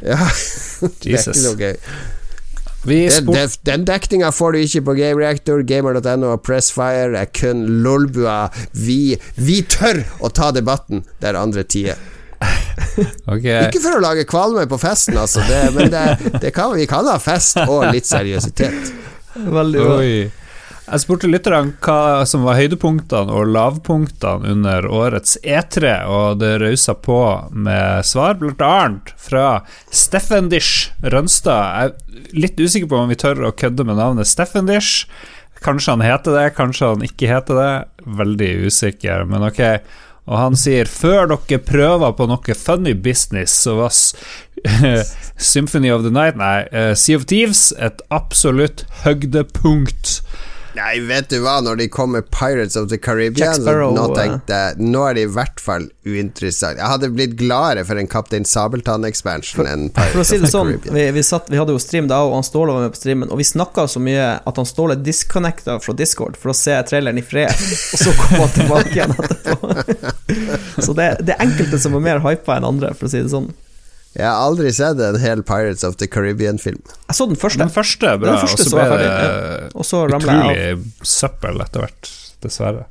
Ja, 0.04 0.20
det 1.04 1.16
er 1.16 1.30
ikke 1.32 1.44
noe 1.48 1.60
gøy. 1.64 1.78
Vi 2.90 3.00
Den, 3.10 3.32
den, 3.34 3.56
den 3.70 3.86
dekninga 3.88 4.32
får 4.34 4.56
du 4.56 4.62
ikke 4.64 4.82
på 4.90 4.96
Game 4.98 5.20
Reactor, 5.22 5.62
gamer.no 5.68 6.34
og 6.34 6.42
Pressfire. 6.46 7.14
Er 7.22 7.30
kun 7.34 7.66
lolbua. 7.86 8.48
Vi, 8.74 9.16
vi 9.38 9.60
tør 9.70 10.02
å 10.20 10.32
ta 10.34 10.50
debatten 10.56 11.06
der 11.22 11.40
andre 11.40 11.64
tier. 11.64 12.00
Okay. 13.30 13.68
Ikke 13.68 13.80
for 13.84 13.96
å 13.96 14.02
lage 14.04 14.26
kvalme 14.28 14.64
på 14.68 14.78
festen, 14.80 15.16
altså, 15.20 15.44
det, 15.48 15.60
men 15.76 15.92
det, 15.94 16.34
det 16.42 16.52
kan, 16.56 16.72
vi 16.76 16.88
kan 16.90 17.08
ha 17.08 17.18
fest 17.22 17.60
og 17.62 17.86
litt 17.94 18.08
seriøsitet. 18.10 18.92
Veldig 19.36 19.84
bra. 19.84 19.98
Oi. 20.02 20.39
Jeg 20.90 21.04
spurte 21.04 21.30
lytterne 21.30 21.76
hva 21.86 22.26
som 22.26 22.42
var 22.48 22.58
høydepunktene 22.58 23.34
og 23.36 23.52
lavpunktene 23.54 24.54
under 24.56 24.88
årets 24.90 25.36
E3, 25.46 25.92
og 26.10 26.40
det 26.42 26.56
rausa 26.64 26.96
på 26.98 27.20
med 27.54 28.08
svar, 28.10 28.40
blant 28.40 28.64
annet 28.66 29.12
fra 29.22 29.62
Steffen 29.94 30.50
Dish 30.50 30.90
Rønstad. 31.06 31.62
Jeg 31.70 31.94
er 31.94 32.34
litt 32.42 32.58
usikker 32.58 32.90
på 32.90 33.04
om 33.04 33.14
vi 33.14 33.20
tør 33.22 33.44
å 33.46 33.54
kødde 33.54 33.86
med 33.86 34.00
navnet 34.02 34.30
Steffen 34.30 34.70
Dish. 34.70 35.06
Kanskje 35.62 35.94
han 35.94 36.06
heter 36.08 36.40
det, 36.40 36.48
kanskje 36.58 36.94
han 36.96 37.06
ikke 37.06 37.30
heter 37.36 37.62
det. 37.62 37.72
Veldig 38.24 38.52
usikker, 38.66 39.30
men 39.30 39.46
ok. 39.46 39.64
Og 40.26 40.38
han 40.42 40.58
sier 40.58 40.90
før 40.90 41.30
dere 41.30 41.62
prøver 41.70 42.18
på 42.18 42.30
noe 42.30 42.58
funny 42.58 42.96
business, 42.98 43.54
så 43.62 43.78
var 43.78 43.94
Symphony 45.52 45.94
of 45.94 46.02
the 46.08 46.14
Night, 46.14 46.40
nei, 46.40 46.64
eh, 46.74 46.96
Sea 46.98 47.22
of 47.22 47.30
Thieves 47.30 47.70
et 47.78 48.02
absolutt 48.10 48.88
høydepunkt. 49.06 50.22
Nei, 50.80 51.00
vet 51.04 51.28
du 51.32 51.40
hva, 51.44 51.58
når 51.64 51.80
de 51.82 51.88
kom 51.92 52.14
med 52.16 52.30
Pirates 52.32 52.78
of 52.80 52.88
the 52.92 52.98
Caribbean, 52.98 53.56
Sparrow, 53.58 53.92
nå 53.96 54.06
eh. 54.10 54.16
tenkte 54.16 54.60
jeg 54.60 54.90
Nå 54.94 55.04
er 55.10 55.18
det 55.18 55.26
i 55.28 55.32
hvert 55.36 55.60
fall 55.60 55.90
uinteressant. 56.08 56.80
Jeg 56.80 56.88
hadde 56.94 57.10
blitt 57.14 57.36
gladere 57.40 57.84
for 57.88 58.00
en 58.00 58.10
Kaptein 58.10 58.48
Sabeltann-expansion 58.48 59.68
enn 59.68 59.88
Pirates 59.94 60.16
For 60.16 60.24
å 60.24 60.28
si 60.28 60.40
of 60.40 60.46
det 60.46 60.52
sånn, 60.54 60.74
vi, 60.86 61.06
vi, 61.16 61.26
satt, 61.26 61.52
vi 61.52 61.60
hadde 61.60 61.76
jo 61.76 61.84
stream 61.84 62.10
da, 62.12 62.22
og 62.26 62.38
han 62.38 62.48
Ståle 62.48 62.76
var 62.76 62.88
med 62.88 62.96
på 62.96 63.02
streamen, 63.02 63.32
og 63.34 63.42
vi 63.42 63.48
snakka 63.50 63.88
så 63.92 64.02
mye 64.04 64.28
at 64.40 64.62
han 64.62 64.70
Ståle 64.70 64.98
disconnecta 65.04 65.80
fra 65.84 65.96
Discord 66.00 66.40
for 66.40 66.54
å 66.54 66.58
se 66.58 66.78
traileren 66.90 67.20
i 67.20 67.26
fred, 67.26 67.52
og 67.52 68.06
så 68.06 68.16
kom 68.22 68.46
han 68.46 68.54
tilbake 68.56 68.96
igjen 68.96 69.16
etterpå. 69.18 69.74
så 70.86 70.96
det, 70.96 71.12
det 71.28 71.36
er 71.36 71.48
enkelte 71.50 71.82
som 71.82 71.98
er 72.00 72.06
mer 72.12 72.24
hypa 72.24 72.58
enn 72.58 72.70
andre, 72.70 72.96
for 72.96 73.10
å 73.10 73.14
si 73.14 73.22
det 73.26 73.34
sånn. 73.34 73.52
Jeg 74.18 74.26
har 74.26 74.42
aldri 74.42 74.72
sett 74.74 75.00
en 75.06 75.20
hel 75.22 75.44
Pirates 75.46 75.84
of 75.86 76.00
the 76.02 76.08
Caribbean-film. 76.10 76.82
Jeg 76.82 77.18
så 77.18 77.28
den 77.30 77.38
første, 77.38 77.62
Den 77.62 77.74
første 77.74 78.08
er 78.10 78.22
bra, 78.22 78.32
Den 78.34 78.48
første 78.48 78.66
så 78.66 78.78
ble 78.78 78.88
det 78.98 79.10
ja. 79.10 79.68
og 79.74 79.86
jeg 79.86 80.16
av. 80.16 80.24
utrolig 80.24 81.06
søppel 81.06 81.62
etter 81.66 81.86
hvert, 81.86 82.10
dessverre. 82.46 82.88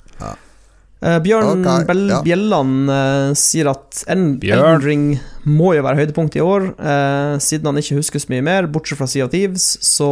Eh, 0.98 1.18
Bjørn 1.22 1.60
okay, 1.62 1.84
Bell 1.86 2.08
ja. 2.10 2.16
Bjelland 2.26 2.90
uh, 2.90 3.30
sier 3.38 3.68
at 3.70 4.00
Elden 4.10 4.32
Bjørn. 4.42 4.82
Ring 4.82 5.04
må 5.46 5.70
jo 5.76 5.84
være 5.86 6.00
høydepunkt 6.00 6.38
i 6.38 6.42
år. 6.42 6.72
Uh, 6.74 7.36
siden 7.42 7.70
han 7.70 7.78
ikke 7.78 8.00
husker 8.00 8.22
så 8.22 8.32
mye 8.32 8.46
mer, 8.46 8.66
bortsett 8.70 8.98
fra 8.98 9.06
Sea 9.10 9.28
of 9.28 9.30
Thieves, 9.34 9.76
så 9.84 10.08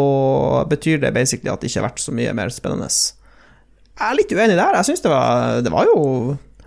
betyr 0.71 1.03
det 1.03 1.11
basically 1.17 1.51
at 1.51 1.63
det 1.63 1.73
ikke 1.73 1.83
har 1.83 1.89
vært 1.89 2.05
så 2.05 2.15
mye 2.15 2.35
mer 2.39 2.55
spennende. 2.55 2.91
Jeg 3.97 4.07
er 4.07 4.19
litt 4.21 4.37
uenig 4.37 4.59
der. 4.59 4.79
Jeg 4.79 4.91
syns 4.91 5.03
det 5.03 5.11
var 5.11 5.63
Det 5.65 5.73
var 5.73 5.89
jo 5.89 6.01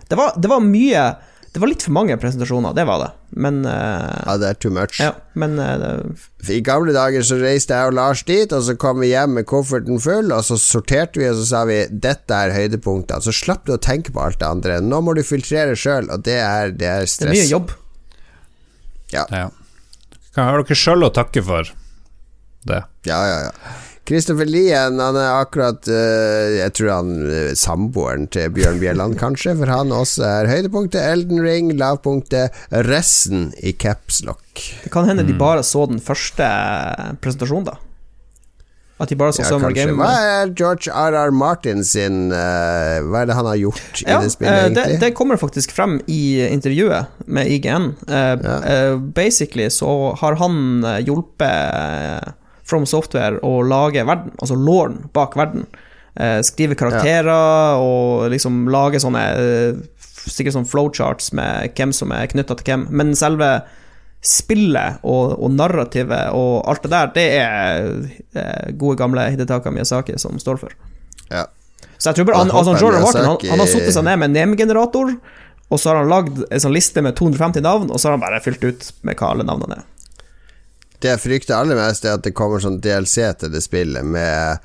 det 0.09 0.17
var, 0.17 0.33
det 0.41 0.49
var 0.49 0.63
mye 0.65 1.03
Det 1.49 1.61
var 1.61 1.71
litt 1.71 1.81
for 1.81 1.93
mange 1.95 2.13
presentasjoner, 2.21 2.75
det 2.77 2.83
var 2.85 2.99
det. 3.01 3.07
Men 3.41 3.63
uh, 3.65 4.21
Ja, 4.27 4.35
det 4.41 4.49
er 4.51 4.57
too 4.61 4.73
much. 4.73 4.99
Ja, 5.01 5.15
men 5.39 5.57
uh, 5.57 5.73
det, 5.81 6.53
I 6.53 6.59
gamle 6.65 6.93
dager 6.93 7.25
så 7.25 7.39
reiste 7.41 7.77
jeg 7.77 7.89
og 7.89 7.95
Lars 7.97 8.21
dit, 8.27 8.53
og 8.53 8.61
så 8.67 8.75
kom 8.77 9.01
vi 9.01 9.09
hjem 9.11 9.33
med 9.39 9.47
kofferten 9.49 9.97
full, 10.03 10.29
og 10.35 10.45
så 10.45 10.59
sorterte 10.61 11.21
vi, 11.21 11.25
og 11.31 11.39
så 11.41 11.47
sa 11.49 11.63
vi 11.69 11.79
'dette 11.89 12.37
er 12.37 12.53
høydepunktene'. 12.53 13.25
Så 13.25 13.33
slapp 13.33 13.65
du 13.65 13.73
å 13.73 13.81
tenke 13.81 14.13
på 14.13 14.21
alt 14.21 14.39
det 14.43 14.49
andre. 14.49 14.79
Nå 14.85 15.01
må 15.01 15.17
du 15.17 15.23
filtrere 15.25 15.73
sjøl, 15.73 16.11
og 16.13 16.25
det 16.27 16.37
er, 16.37 16.69
det 16.69 16.89
er 16.93 17.09
det 17.09 17.29
er 17.29 17.33
mye 17.33 17.49
jobb. 17.49 17.73
Ja. 19.09 19.25
Kan 20.35 20.45
har 20.45 20.61
dere 20.61 20.77
sjøl 20.77 21.07
å 21.07 21.13
takke 21.13 21.41
for 21.45 21.71
det? 22.69 22.83
Ja, 23.09 23.19
ja, 23.25 23.37
ja. 23.49 23.77
Christopher 24.09 24.47
Lien, 24.49 24.97
han 24.97 25.17
er 25.19 25.35
akkurat 25.37 25.85
eh, 25.85 26.55
Jeg 26.63 26.73
tror 26.79 26.89
han 26.95 27.11
uh, 27.29 27.51
samboeren 27.57 28.25
til 28.33 28.49
Bjørn 28.55 28.79
Bjelland, 28.81 29.17
kanskje, 29.19 29.53
for 29.59 29.69
han 29.69 29.93
også 29.93 30.23
er 30.25 30.49
høydepunktet 30.49 31.03
Elden 31.03 31.43
Ring, 31.45 31.75
lavpunktet 31.77 32.55
resten 32.89 33.51
i 33.61 33.75
capslock. 33.77 34.63
Det 34.83 34.89
kan 34.93 35.05
hende 35.05 35.27
de 35.27 35.37
bare 35.37 35.61
så 35.67 35.85
den 35.91 36.01
første 36.01 36.47
presentasjonen, 37.21 37.69
da. 37.69 37.77
At 38.99 39.13
de 39.13 39.15
bare 39.15 39.31
så 39.31 39.45
Ja, 39.45 39.51
Summer 39.53 39.69
kanskje. 39.71 39.85
Game 39.87 40.01
Hva 40.01 40.15
er 40.41 40.49
George 40.59 40.91
R.R. 40.91 41.31
Martin 41.31 41.85
sin 41.87 42.33
uh, 42.33 42.99
Hva 43.07 43.21
er 43.21 43.29
det 43.29 43.37
han 43.37 43.47
har 43.47 43.59
gjort 43.61 44.01
i 44.01 44.09
Ja, 44.09 44.17
det 44.19 44.33
spillet, 44.33 44.57
eh, 44.57 44.73
det, 44.73 44.83
egentlig? 44.83 44.99
det 45.05 45.11
kommer 45.15 45.39
faktisk 45.39 45.71
frem 45.75 45.99
i 46.11 46.21
intervjuet 46.49 47.23
med 47.29 47.47
IGN. 47.47 47.93
Uh, 48.09 48.35
ja. 48.43 48.57
uh, 48.59 48.97
basically 48.99 49.69
så 49.71 50.15
har 50.19 50.35
han 50.41 50.83
eh, 50.83 50.99
hjulpet 51.07 51.47
eh, 51.47 52.35
From 52.69 52.85
Software 52.89 53.41
og 53.45 53.63
lage 53.69 54.05
verden, 54.05 54.35
altså 54.37 54.57
lauren 54.57 55.01
bak 55.15 55.37
verden. 55.39 55.65
Eh, 56.19 56.39
skrive 56.45 56.75
karakterer 56.77 57.79
og 57.79 58.27
liksom 58.33 58.65
lage 58.73 59.01
sånne 59.01 59.25
eh, 59.39 59.85
Sikkert 60.19 60.51
sånn 60.57 60.67
flowcharts 60.67 61.29
med 61.33 61.71
hvem 61.77 61.93
som 61.95 62.11
er 62.11 62.27
knytta 62.29 62.57
til 62.59 62.67
hvem. 62.67 62.81
Men 62.91 63.13
selve 63.17 63.47
spillet 64.19 64.99
og, 65.07 65.37
og 65.39 65.53
narrativet 65.55 66.35
og 66.35 66.67
alt 66.67 66.83
det 66.83 66.91
der, 66.91 67.11
det 67.15 67.23
er 67.39 67.87
eh, 68.35 68.65
gode, 68.75 68.97
gamle 68.99 69.23
Hidetaka 69.31 69.71
Miyazaki 69.71 70.17
som 70.19 70.35
står 70.41 70.59
for. 70.59 70.75
Ja. 71.31 71.45
Så 71.95 72.11
jeg 72.11 72.19
tror 72.19 72.27
bare 72.29 72.41
han, 72.43 72.51
altså, 72.51 72.75
Jordan 72.79 73.05
Martin 73.05 73.25
han, 73.25 73.37
han 73.53 73.63
har 73.63 73.71
satt 73.71 73.87
seg 73.95 74.05
ned 74.07 74.19
med 74.19 74.29
en 74.29 74.37
name-generator, 74.37 75.15
og 75.69 75.79
så 75.79 75.91
har 75.91 76.01
han 76.01 76.11
lagd 76.11 76.43
en 76.49 76.63
sånn 76.63 76.75
liste 76.75 77.03
med 77.05 77.15
250 77.19 77.63
navn, 77.63 77.89
og 77.91 77.99
så 77.99 78.09
har 78.09 78.17
han 78.17 78.25
bare 78.25 78.43
fylt 78.43 78.63
ut 78.67 78.91
med 79.07 79.19
hva 79.19 79.33
alle 79.33 79.47
navnene 79.47 79.79
er. 79.79 79.87
Det 80.99 81.13
jeg 81.13 81.19
frykter 81.23 81.55
aller 81.55 81.77
mest, 81.79 82.03
er 82.05 82.17
at 82.19 82.25
det 82.27 82.33
kommer 82.35 82.59
sånn 82.63 82.81
DLC 82.83 83.23
til 83.39 83.51
det 83.53 83.61
spillet 83.63 84.03
med 84.03 84.59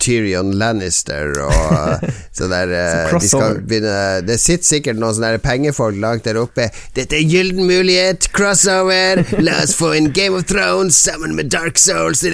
Tyrion 0.00 0.50
Lannister 0.60 1.30
og 1.40 2.02
så 2.36 2.48
der 2.52 2.72
eh, 2.76 3.10
Sånn 3.10 3.22
de 3.22 3.28
skal 3.30 3.54
begynne 3.64 3.94
Det 4.28 4.36
sitter 4.40 4.68
sikkert 4.68 4.98
noen 5.00 5.16
sånne 5.16 5.38
pengefolk 5.40 5.96
langt 6.02 6.26
der 6.28 6.36
oppe. 6.40 6.66
'Dette 6.96 7.16
er 7.16 7.24
gyllen 7.24 7.64
mulighet! 7.68 8.28
Crossover! 8.36 9.22
La 9.40 9.62
oss 9.64 9.72
få 9.78 9.94
en 9.96 10.10
Game 10.16 10.36
of 10.36 10.44
Thrones 10.50 10.98
sammen 11.00 11.32
med 11.38 11.48
Dark 11.52 11.80
Souls!' 11.80 12.24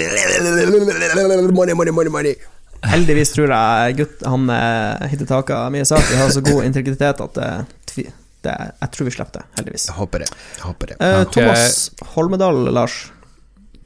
Money, 1.54 1.74
money, 1.74 1.92
money, 1.94 2.10
money. 2.10 2.34
Heldigvis 2.82 3.30
tror 3.36 3.52
jeg 3.54 3.94
gutt, 4.00 4.22
han 4.26 4.42
mye 4.42 5.22
sak 5.22 5.70
Miyazaki 5.70 6.16
har 6.18 6.30
så 6.34 6.42
god 6.42 6.64
integritet 6.66 7.20
at 7.22 7.36
det, 7.38 7.50
tvi- 7.86 8.08
det, 8.42 8.54
jeg 8.82 8.90
tror 8.96 9.06
vi 9.06 9.12
slipper 9.14 9.38
det, 9.38 9.44
heldigvis. 9.60 9.84
Jeg 9.86 9.96
håper 10.00 10.24
det. 10.24 10.30
Jeg 10.58 10.64
håper 10.66 10.90
det. 10.90 10.96
Eh, 10.98 11.20
Thomas 11.30 11.76
Holmedal, 12.16 12.58
Lars. 12.74 12.96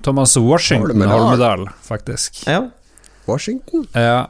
Thomas 0.02 0.36
Washington 0.36 1.02
Holmedal. 1.08 1.68
Faktisk. 1.84 2.42
Ja. 2.46 2.64
Washington? 3.26 3.86
Ja, 3.92 4.28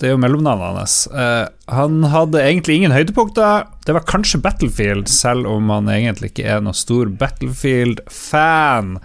det 0.00 0.08
er 0.08 0.14
jo 0.14 0.20
mellomnavnet 0.20 0.78
hans. 0.80 0.94
Eh, 1.12 1.48
han 1.70 2.04
hadde 2.12 2.42
egentlig 2.42 2.80
ingen 2.80 2.94
høydepunkter. 2.94 3.66
Det 3.86 3.96
var 3.96 4.06
kanskje 4.08 4.40
Battlefield, 4.42 5.10
selv 5.12 5.48
om 5.50 5.70
han 5.72 5.90
egentlig 5.92 6.32
ikke 6.32 6.48
er 6.48 6.64
noen 6.64 6.76
stor 6.76 7.10
Battlefield-fan. 7.20 8.96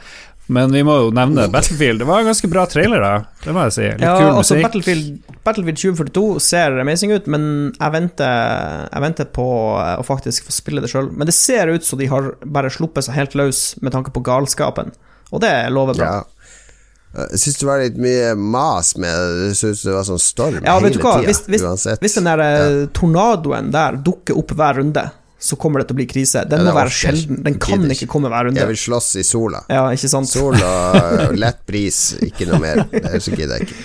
Men 0.48 0.73
vi 0.73 0.84
må 0.86 0.95
jo 1.02 1.14
nevne 1.15 1.48
Battlefield. 1.49 2.03
Det 2.03 2.07
var 2.07 2.22
en 2.22 2.30
ganske 2.30 2.49
bra 2.52 2.68
trailer, 2.69 3.02
da. 3.02 3.14
Det 3.41 3.53
må 3.56 3.64
jeg 3.65 3.76
si. 3.76 3.86
Litt 3.88 4.06
ja, 4.06 4.14
kul 4.19 4.30
altså 4.30 4.57
musikk. 4.57 4.68
Battlefield, 4.68 5.40
Battlefield 5.48 5.82
2042 5.82 6.26
ser 6.45 6.77
amazing 6.84 7.15
ut, 7.15 7.30
men 7.34 7.48
jeg 7.73 7.95
venter, 7.95 8.86
jeg 8.91 9.06
venter 9.07 9.32
på 9.34 9.48
eh, 9.82 9.95
å 10.02 10.06
faktisk 10.06 10.45
få 10.49 10.53
spille 10.53 10.86
det 10.86 10.91
sjøl. 10.94 11.10
Men 11.18 11.30
det 11.30 11.38
ser 11.38 11.73
ut 11.73 11.88
som 11.88 12.02
de 12.02 12.10
har 12.11 12.36
bare 12.45 12.73
sluppet 12.73 13.07
seg 13.07 13.18
helt 13.18 13.38
løs 13.40 13.72
med 13.82 13.95
tanke 13.95 14.14
på 14.14 14.23
galskapen, 14.26 14.94
og 15.35 15.43
det 15.43 15.53
lover 15.75 15.99
bra. 15.99 16.13
Ja. 16.13 16.23
Jeg 17.15 17.39
syns 17.45 17.59
det 17.61 17.67
var 17.67 17.79
litt 17.79 17.99
mye 18.01 18.31
mas 18.35 18.95
med 18.99 19.11
det. 19.11 19.35
Det 19.49 19.51
så 19.55 19.69
ut 19.71 19.79
som 19.79 19.89
det 19.89 19.93
var 19.95 20.07
sånn 20.09 20.19
storm 20.19 20.57
Ja, 20.65 20.73
hele 20.81 20.89
tida, 20.91 21.13
hvis, 21.23 21.45
hvis, 21.47 21.85
hvis 22.01 22.17
den 22.17 22.27
der 22.27 22.43
ja. 22.43 22.65
tornadoen 22.95 23.69
der 23.71 23.95
dukker 24.03 24.35
opp 24.41 24.51
hver 24.51 24.81
runde, 24.81 25.05
så 25.39 25.55
kommer 25.59 25.79
det 25.79 25.87
til 25.89 25.95
å 25.95 25.99
bli 26.01 26.07
krise. 26.09 26.43
Den 26.49 26.63
Ja, 26.63 26.71
må 26.71 26.75
være 26.75 26.91
sjelden. 26.91 27.39
Den 27.45 27.59
kan 27.61 27.83
Gidder 27.83 27.95
ikke 27.95 28.09
komme 28.11 28.31
hver 28.33 28.49
runde. 28.49 28.59
Jeg 28.59 28.71
vil 28.73 28.81
slåss 28.81 29.11
i 29.21 29.23
sola. 29.27 29.61
Ja? 29.71 29.85
Sol 30.27 30.57
og 30.59 31.37
lett 31.39 31.61
bris, 31.67 32.01
ikke 32.25 32.49
noe 32.49 32.59
mer. 32.63 32.83
Det 32.91 33.21
gidder 33.29 33.59
jeg 33.59 33.69
ikke. 33.69 33.79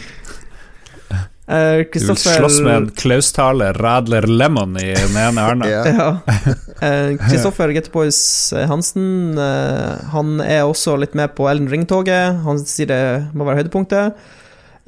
Eh, 1.50 1.84
Du 1.90 1.98
vil 2.06 2.16
slåss 2.16 2.60
med 2.62 2.74
en 2.76 2.88
Klaus-Tale 2.94 3.72
Radler 3.74 4.28
Lemon 4.30 4.76
i 4.78 4.92
den 4.94 5.16
ene 5.18 5.46
armen. 5.46 5.68
Ja. 5.74 5.84
Ja. 5.90 6.10
uh, 6.84 7.16
Kristoffer 7.26 7.72
Getboys 7.74 8.20
Hansen 8.70 9.38
uh, 9.38 9.98
Han 10.14 10.38
er 10.40 10.62
også 10.64 10.94
litt 11.00 11.16
med 11.18 11.34
på 11.34 11.50
Elden 11.50 11.68
Ring-toget. 11.72 12.44
Han 12.46 12.62
sier 12.62 12.90
det 12.90 13.02
må 13.34 13.48
være 13.48 13.64
høydepunktet. 13.64 14.20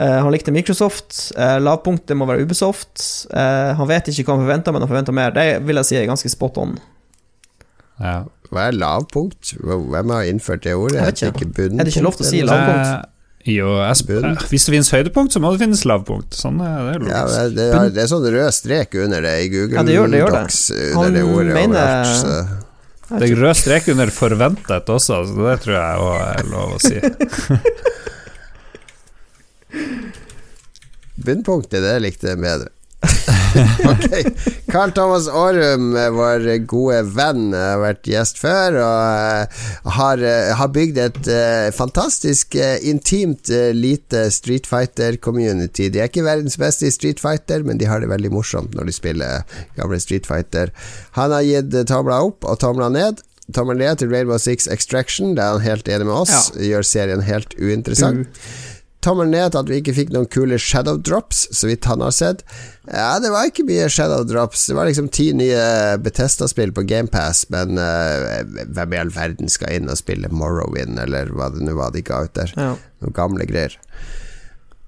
Eh, 0.02 0.18
han 0.24 0.32
likte 0.32 0.52
Microsoft. 0.52 1.32
Eh, 1.36 1.59
lavpunktet 1.60 2.16
må 2.16 2.26
være 2.26 2.43
Ubisoft. 2.47 3.02
Eh, 3.30 3.72
han 3.78 3.89
vet 3.90 4.09
ikke 4.10 4.26
hva 4.26 4.39
han 4.39 4.47
forventer, 4.47 4.74
men 4.74 4.84
han 4.84 4.90
forventer 4.90 5.16
mer. 5.16 5.34
Det 5.36 5.47
vil 5.66 5.78
jeg 5.82 5.90
si 5.90 5.98
er 6.01 6.09
ganske 6.10 6.32
spot 6.32 6.59
on. 6.62 6.78
Ja. 8.01 8.22
Hva 8.52 8.66
er 8.68 8.76
lavpunkt? 8.76 9.55
Hvem 9.62 10.12
har 10.12 10.28
innført 10.28 10.64
det 10.66 10.74
ordet? 10.76 10.98
Jeg 10.98 11.06
vet 11.06 11.22
ikke. 11.22 11.68
Er 11.70 11.84
det 11.86 11.94
ikke 11.94 12.05
lov 12.05 12.18
til 12.18 12.26
å 12.26 12.30
si 12.30 12.43
lavpunkt? 12.44 13.11
Eh, 13.44 13.52
jo, 13.56 13.69
jeg 13.82 13.90
eh, 14.23 14.44
hvis 14.51 14.64
det 14.69 14.73
finnes 14.77 14.90
høydepunkt, 14.94 15.32
så 15.35 15.40
må 15.43 15.51
det 15.55 15.60
finnes 15.64 15.82
lavpunkt. 15.89 16.32
Sånn 16.39 16.60
er 16.62 16.98
det 17.02 17.10
Ja, 17.10 17.23
det, 17.27 17.55
det, 17.56 17.66
er, 17.74 17.89
det 17.90 18.02
er 18.05 18.10
sånn 18.12 18.27
rød 18.31 18.52
strek 18.55 18.94
under 19.02 19.20
det 19.27 19.32
i 19.44 19.48
Google 19.52 19.77
Ja, 19.81 19.82
det 19.86 19.97
gjør- 19.97 20.10
det 20.12 20.20
gjør 20.23 20.31
det. 20.36 20.43
Docs. 20.47 20.60
Han 20.94 21.12
det 21.16 21.23
ordet 21.27 21.55
mener- 21.56 21.78
overalt. 21.78 22.16
Så. 22.23 22.36
Det 23.12 23.27
er 23.28 23.36
rød 23.43 23.56
strek 23.59 23.89
under 23.93 24.06
forventet 24.14 24.89
også, 24.89 25.19
så 25.28 25.35
det 25.51 25.56
tror 25.66 25.74
jeg 25.77 25.97
òg 26.06 26.16
er 26.23 26.44
lov 26.52 26.69
å 26.73 26.81
si. 26.81 26.97
Bunnpunktet, 31.23 31.82
det 31.85 31.98
likte 32.02 32.32
jeg 32.32 32.40
bedre. 32.40 32.70
ok. 33.93 34.33
Carl 34.73 34.93
Thomas 34.97 35.29
Aarum, 35.29 35.93
vår 36.16 36.47
gode 36.70 37.01
venn, 37.12 37.51
har 37.55 37.81
vært 37.83 38.09
gjest 38.09 38.41
før 38.41 38.79
og 38.81 39.01
eh, 39.03 39.65
har, 39.99 40.23
eh, 40.24 40.53
har 40.59 40.70
bygd 40.73 41.01
et 41.03 41.31
eh, 41.33 41.69
fantastisk 41.74 42.57
intimt 42.81 43.51
lite 43.77 44.24
Street 44.33 44.69
Fighter-community. 44.69 45.91
De 45.93 46.03
er 46.03 46.11
ikke 46.11 46.27
verdens 46.27 46.59
beste 46.61 46.89
i 46.89 46.95
Street 46.95 47.20
Fighter, 47.23 47.66
men 47.66 47.81
de 47.81 47.91
har 47.91 48.03
det 48.03 48.11
veldig 48.12 48.33
morsomt 48.33 48.77
når 48.79 48.89
de 48.89 48.97
spiller 48.97 49.61
gamle 49.77 50.01
Street 50.03 50.29
Fighter. 50.29 50.73
Han 51.19 51.35
har 51.35 51.47
gitt 51.47 51.77
tomla 51.91 52.23
opp 52.29 52.49
og 52.49 52.61
tomla 52.62 52.91
ned. 52.93 53.23
Tommel 53.53 53.81
ned 53.81 53.99
til 53.99 54.09
Rainbow 54.09 54.39
Six 54.39 54.69
Extraction, 54.70 55.35
der 55.37 55.43
er 55.43 55.57
han 55.57 55.65
helt 55.65 55.89
enig 55.91 56.07
med 56.07 56.15
oss. 56.15 56.53
Gjør 56.57 56.87
serien 56.87 57.24
helt 57.27 57.57
uinteressant. 57.59 58.31
Tommel 59.03 59.33
ned 59.33 59.57
at 59.59 59.69
vi 59.70 59.81
ikke 59.83 59.95
fikk 59.97 60.12
noen 60.15 60.29
kule 60.31 60.59
shadow 60.62 60.97
drops, 60.99 61.45
så 61.55 61.69
vidt 61.70 61.89
han 61.91 62.05
har 62.05 62.15
sett. 62.15 62.45
Ja, 62.87 63.19
det 63.23 63.33
var 63.35 63.49
ikke 63.49 63.66
mye 63.66 63.91
shadow 63.91 64.24
drops. 64.29 64.65
Det 64.70 64.77
var 64.79 64.89
liksom 64.89 65.11
ti 65.12 65.31
nye 65.37 65.99
Betesta-spill 66.03 66.74
på 66.77 66.87
GamePass, 66.87 67.45
men 67.55 67.79
uh, 67.81 68.43
hvem 68.74 68.97
i 68.97 69.03
all 69.03 69.12
verden 69.15 69.51
skal 69.53 69.77
inn 69.77 69.91
og 69.91 69.99
spille 70.01 70.31
Morrowind, 70.33 71.01
eller 71.03 71.35
hva 71.35 71.51
det 71.55 71.66
nå 71.66 71.77
var 71.79 71.95
de 71.95 72.05
ga 72.07 72.24
ut 72.27 72.35
der? 72.39 72.55
Ja. 72.57 72.74
Noen 73.03 73.19
gamle 73.19 73.49
greier. 73.51 73.79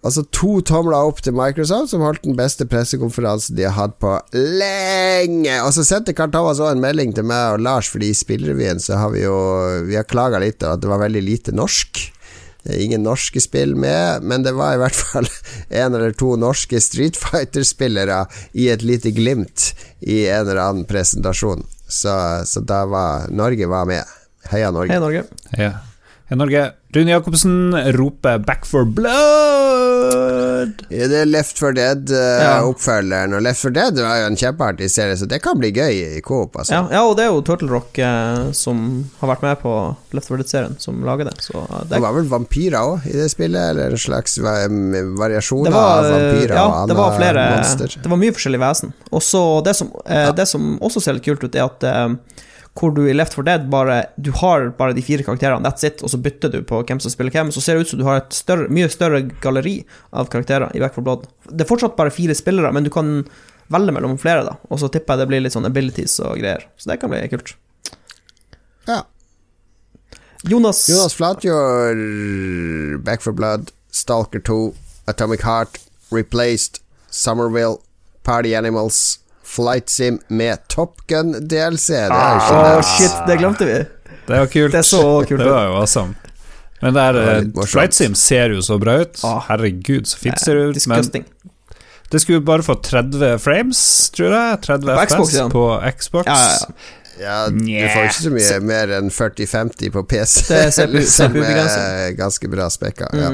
Altså 0.04 0.20
to 0.36 0.58
tomler 0.68 0.98
opp 0.98 1.22
til 1.24 1.32
Microsoft, 1.32 1.94
som 1.94 2.02
holdt 2.04 2.26
den 2.26 2.36
beste 2.36 2.66
pressekonferansen 2.68 3.56
de 3.56 3.64
har 3.64 3.76
hatt 3.78 3.94
på 4.04 4.12
lenge. 4.36 5.54
Og 5.64 5.72
så 5.72 5.84
sendte 5.86 6.12
Karl 6.16 6.32
Thomas 6.34 6.60
også 6.60 6.74
en 6.76 6.82
melding 6.84 7.14
til 7.16 7.24
meg 7.24 7.54
og 7.54 7.64
Lars, 7.64 7.88
fordi 7.88 8.10
i 8.12 8.18
Spillrevyen 8.18 8.82
så 8.84 9.00
har 9.00 9.14
vi 9.14 9.24
jo 9.24 9.38
Vi 9.88 9.96
har 9.96 10.04
klaga 10.04 10.42
litt 10.42 10.60
over 10.60 10.76
at 10.76 10.84
det 10.84 10.92
var 10.92 11.00
veldig 11.06 11.24
lite 11.24 11.56
norsk. 11.56 12.04
Det 12.64 12.72
er 12.72 12.84
Ingen 12.84 13.04
norske 13.04 13.40
spill 13.44 13.74
med, 13.76 14.24
men 14.24 14.44
det 14.44 14.54
var 14.56 14.74
i 14.74 14.80
hvert 14.80 14.96
fall 14.96 15.28
en 15.82 15.94
eller 15.94 16.14
to 16.16 16.34
norske 16.40 16.80
Street 16.80 17.18
Fighter-spillere 17.20 18.24
i 18.52 18.70
et 18.72 18.82
lite 18.82 19.12
glimt 19.12 19.72
i 20.00 20.24
en 20.26 20.46
eller 20.46 20.62
annen 20.64 20.88
presentasjon. 20.88 21.66
Så, 21.88 22.14
så 22.48 22.62
da 22.64 22.84
var 22.88 23.28
Norge 23.28 23.68
var 23.68 23.84
med. 23.88 24.16
Heia 24.48 24.70
Norge. 24.72 24.92
Heia 24.92 25.04
Norge. 25.04 25.26
Heia. 25.52 25.74
Heia 26.28 26.40
Norge. 26.40 26.64
Rune 26.94 27.10
Jacobsen 27.10 27.74
roper 27.96 28.38
'back 28.38 28.64
for 28.66 28.84
blood'. 28.86 30.84
Ja, 30.94 31.06
det 31.10 31.18
er 31.24 31.26
Left 31.26 31.58
for 31.58 31.74
Dead-oppfølgeren, 31.74 33.34
og 33.34 33.42
Left 33.42 33.60
for 33.64 33.74
Dead 33.74 33.98
var 33.98 34.20
jo 34.20 34.28
en 34.30 34.36
kjempeartig 34.38 34.88
serie, 34.92 35.16
så 35.18 35.26
det 35.28 35.40
kan 35.44 35.58
bli 35.58 35.72
gøy 35.74 36.18
i 36.18 36.22
Coop. 36.24 36.54
Altså. 36.60 36.72
Ja, 36.76 36.82
ja, 36.92 37.02
og 37.08 37.16
det 37.18 37.24
er 37.26 37.32
jo 37.34 37.42
Turtle 37.46 37.68
Rock 37.72 37.98
eh, 37.98 38.52
som 38.56 38.84
har 39.20 39.32
vært 39.34 39.42
med 39.44 39.60
på 39.64 39.74
Left 40.14 40.30
4 40.30 40.40
Dead-serien, 40.44 40.76
som 40.78 41.02
lager 41.04 41.28
det. 41.30 41.34
Så 41.44 41.56
eh, 41.64 41.82
Det 41.82 41.96
det, 41.96 42.02
var 42.06 42.14
vel 42.16 42.30
vampyrer 42.30 42.78
òg 42.80 43.08
i 43.10 43.16
det 43.18 43.28
spillet, 43.32 43.70
eller 43.74 43.96
en 43.98 44.04
slags 44.06 44.38
va- 44.44 44.56
variasjon 45.24 45.66
var, 45.74 46.04
av 46.04 46.10
vampyrer 46.14 46.54
ja, 46.56 46.64
og 46.68 46.88
det 46.92 46.98
var 47.00 47.10
andre 47.10 47.20
flere 47.20 47.46
monster. 47.56 47.98
Det 48.06 48.14
var 48.14 48.22
mye 48.22 48.36
forskjellig 48.38 48.62
vesen. 48.64 48.94
Og 49.10 49.22
så 49.22 49.44
det, 49.66 49.74
som, 49.82 49.90
eh, 50.06 50.30
det 50.38 50.46
som 50.50 50.76
også 50.78 51.02
ser 51.04 51.18
litt 51.18 51.26
kult 51.26 51.44
ut, 51.44 51.54
er 51.58 51.66
at 51.66 51.90
eh, 51.90 52.08
hvor 52.74 52.90
du 52.94 53.04
i 53.06 53.14
Left 53.14 53.36
4 53.36 53.44
Dead 53.46 53.66
bare 53.70 54.00
Du 54.18 54.32
har 54.40 54.68
bare 54.78 54.94
de 54.96 55.02
fire 55.02 55.22
karakterene, 55.22 55.62
that's 55.62 55.86
it, 55.86 56.02
og 56.02 56.10
så 56.10 56.18
bytter 56.18 56.50
du 56.50 56.60
på 56.66 56.82
hvem 56.82 57.00
som 57.00 57.12
spiller 57.12 57.34
hvem. 57.34 57.52
Så 57.54 57.62
ser 57.62 57.78
det 57.78 57.86
ut 57.86 57.92
som 57.92 58.00
du 58.00 58.06
har 58.08 58.22
et 58.22 58.34
større, 58.34 58.68
mye 58.68 58.90
større 58.90 59.22
galleri 59.44 59.76
av 60.10 60.30
karakterer 60.32 60.74
i 60.74 60.82
Back 60.82 60.96
for 60.96 61.06
Blood. 61.06 61.28
Det 61.50 61.62
er 61.62 61.70
fortsatt 61.70 61.96
bare 61.98 62.14
fire 62.14 62.34
spillere, 62.34 62.72
men 62.74 62.86
du 62.86 62.90
kan 62.94 63.20
velge 63.72 63.94
mellom 63.94 64.18
flere, 64.18 64.44
da. 64.46 64.56
Og 64.70 64.82
så 64.82 64.90
tipper 64.92 65.14
jeg 65.14 65.22
det 65.22 65.30
blir 65.30 65.44
litt 65.44 65.54
sånn 65.54 65.68
abilities 65.68 66.18
og 66.24 66.38
greier. 66.42 66.66
Så 66.76 66.90
det 66.90 66.98
kan 67.02 67.12
bli 67.14 67.22
kult. 67.32 67.54
Ja. 68.90 69.04
Jonas, 70.44 70.82
Jonas 70.90 71.14
Flatjord, 71.16 71.96
Back 73.06 73.22
for 73.24 73.32
Blood, 73.32 73.70
Stalker 73.94 74.42
2, 74.44 74.74
Atomic 75.08 75.46
Heart, 75.46 75.78
Replaced, 76.12 76.82
Somerville, 77.08 77.78
Party 78.24 78.52
Animals, 78.54 79.20
Flight 79.54 79.92
Sim 79.92 80.18
med 80.28 80.64
Top 80.72 81.04
Gun 81.10 81.32
DLC. 81.38 81.88
Det 81.94 82.00
er 82.10 82.34
jo 82.34 82.40
ikke 82.42 82.62
nevnt. 82.64 82.90
shit, 82.96 83.16
det 83.28 83.38
glemte 83.40 83.68
vi. 83.68 83.78
Det 84.24 84.40
var 84.40 84.50
kult. 84.50 84.72
Det 84.72 84.80
er 84.80 84.88
så 84.88 85.02
kult. 85.28 85.40
Det 85.40 85.50
var 85.50 85.68
jo 85.68 85.76
awesome. 85.82 86.14
Men 86.82 86.96
der, 86.96 87.20
eh. 87.22 87.66
Flight 87.70 87.94
Sim 87.96 88.14
ser 88.18 88.56
jo 88.56 88.64
så 88.64 88.78
bra 88.82 88.98
ut. 89.04 89.20
Ah. 89.24 89.44
Herregud, 89.48 90.08
så 90.10 90.18
fint 90.20 90.40
ser 90.42 90.58
det 90.58 90.74
ut. 90.74 90.86
Men 90.90 91.24
det 92.10 92.20
skulle 92.20 92.44
bare 92.44 92.62
få 92.62 92.74
30 92.74 93.38
frames, 93.42 94.10
tror 94.14 94.34
jeg. 94.34 94.60
30 94.66 94.92
På 94.92 95.06
Xbox, 95.06 95.34
ja. 95.34 95.48
på 95.48 95.64
Xbox. 95.98 96.26
Ja, 96.26 96.36
ja, 96.36 96.58
ja. 96.60 97.00
Ja, 97.14 97.48
du 97.48 97.88
får 97.94 98.08
ikke 98.08 98.22
så 98.24 98.30
mye 98.34 98.56
mer 98.66 98.92
enn 98.96 99.10
40-50 99.12 99.92
på 99.94 100.02
PC, 100.10 100.48
Det 100.50 100.58
er 100.66 101.04
som 101.06 101.36
er 101.38 102.10
ganske 102.18 102.50
bra 102.50 102.66
spekka. 102.72 103.10
Ja. 103.14 103.30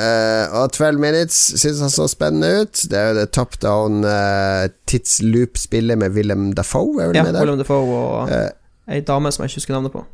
Eh, 0.00 0.54
og 0.56 0.72
12 0.72 1.00
Minutes 1.02 1.38
syns 1.60 1.82
han 1.84 1.92
så 1.92 2.06
spennende 2.08 2.62
ut. 2.62 2.84
Det 2.88 2.96
er 2.96 3.10
jo 3.10 3.18
det 3.18 3.26
top 3.36 3.58
down 3.62 4.04
uh, 4.06 4.70
tidsloop-spillet 4.88 6.00
med 6.00 6.16
Willem 6.16 6.52
Dafoe, 6.56 7.02
er 7.02 7.10
vel 7.10 7.20
ja 7.20 7.26
med 7.26 7.36
der? 7.36 7.44
William 7.44 7.60
Defoe 7.60 7.98
og 7.98 8.32
uh, 8.32 8.48
ei 8.90 9.02
dame 9.06 9.32
som 9.32 9.44
jeg 9.44 9.52
ikke 9.52 9.62
husker 9.62 9.76
navnet 9.76 9.94
på. 9.94 10.06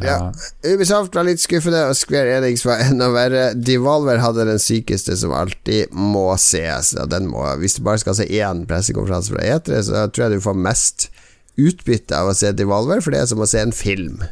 Ja. 0.00 0.32
Ubisoft 0.64 1.16
var 1.16 1.26
litt 1.28 1.42
skuffende, 1.42 1.82
og 1.90 1.96
Square 1.98 2.38
Enix 2.38 2.64
var 2.64 2.80
enda 2.88 3.10
verre. 3.12 3.44
Devolver 3.56 4.22
hadde 4.22 4.48
den 4.48 4.62
sykeste 4.62 5.16
som 5.20 5.34
alltid 5.36 5.92
må 5.92 6.30
ses. 6.40 6.94
Ja, 6.96 7.06
den 7.10 7.28
må, 7.32 7.44
hvis 7.60 7.76
du 7.78 7.84
bare 7.86 8.00
skal 8.02 8.16
se 8.18 8.28
én 8.28 8.64
pressekonferanse 8.68 9.34
fra 9.34 9.44
E3, 9.56 9.82
så 9.88 10.06
tror 10.08 10.28
jeg 10.28 10.38
du 10.38 10.46
får 10.48 10.64
mest 10.68 11.08
utbytte 11.60 12.16
av 12.16 12.32
å 12.32 12.36
se 12.36 12.54
Devolver, 12.56 13.02
for 13.04 13.12
det 13.12 13.22
er 13.22 13.30
som 13.32 13.42
å 13.44 13.48
se 13.48 13.60
en 13.60 13.76
film. 13.76 14.22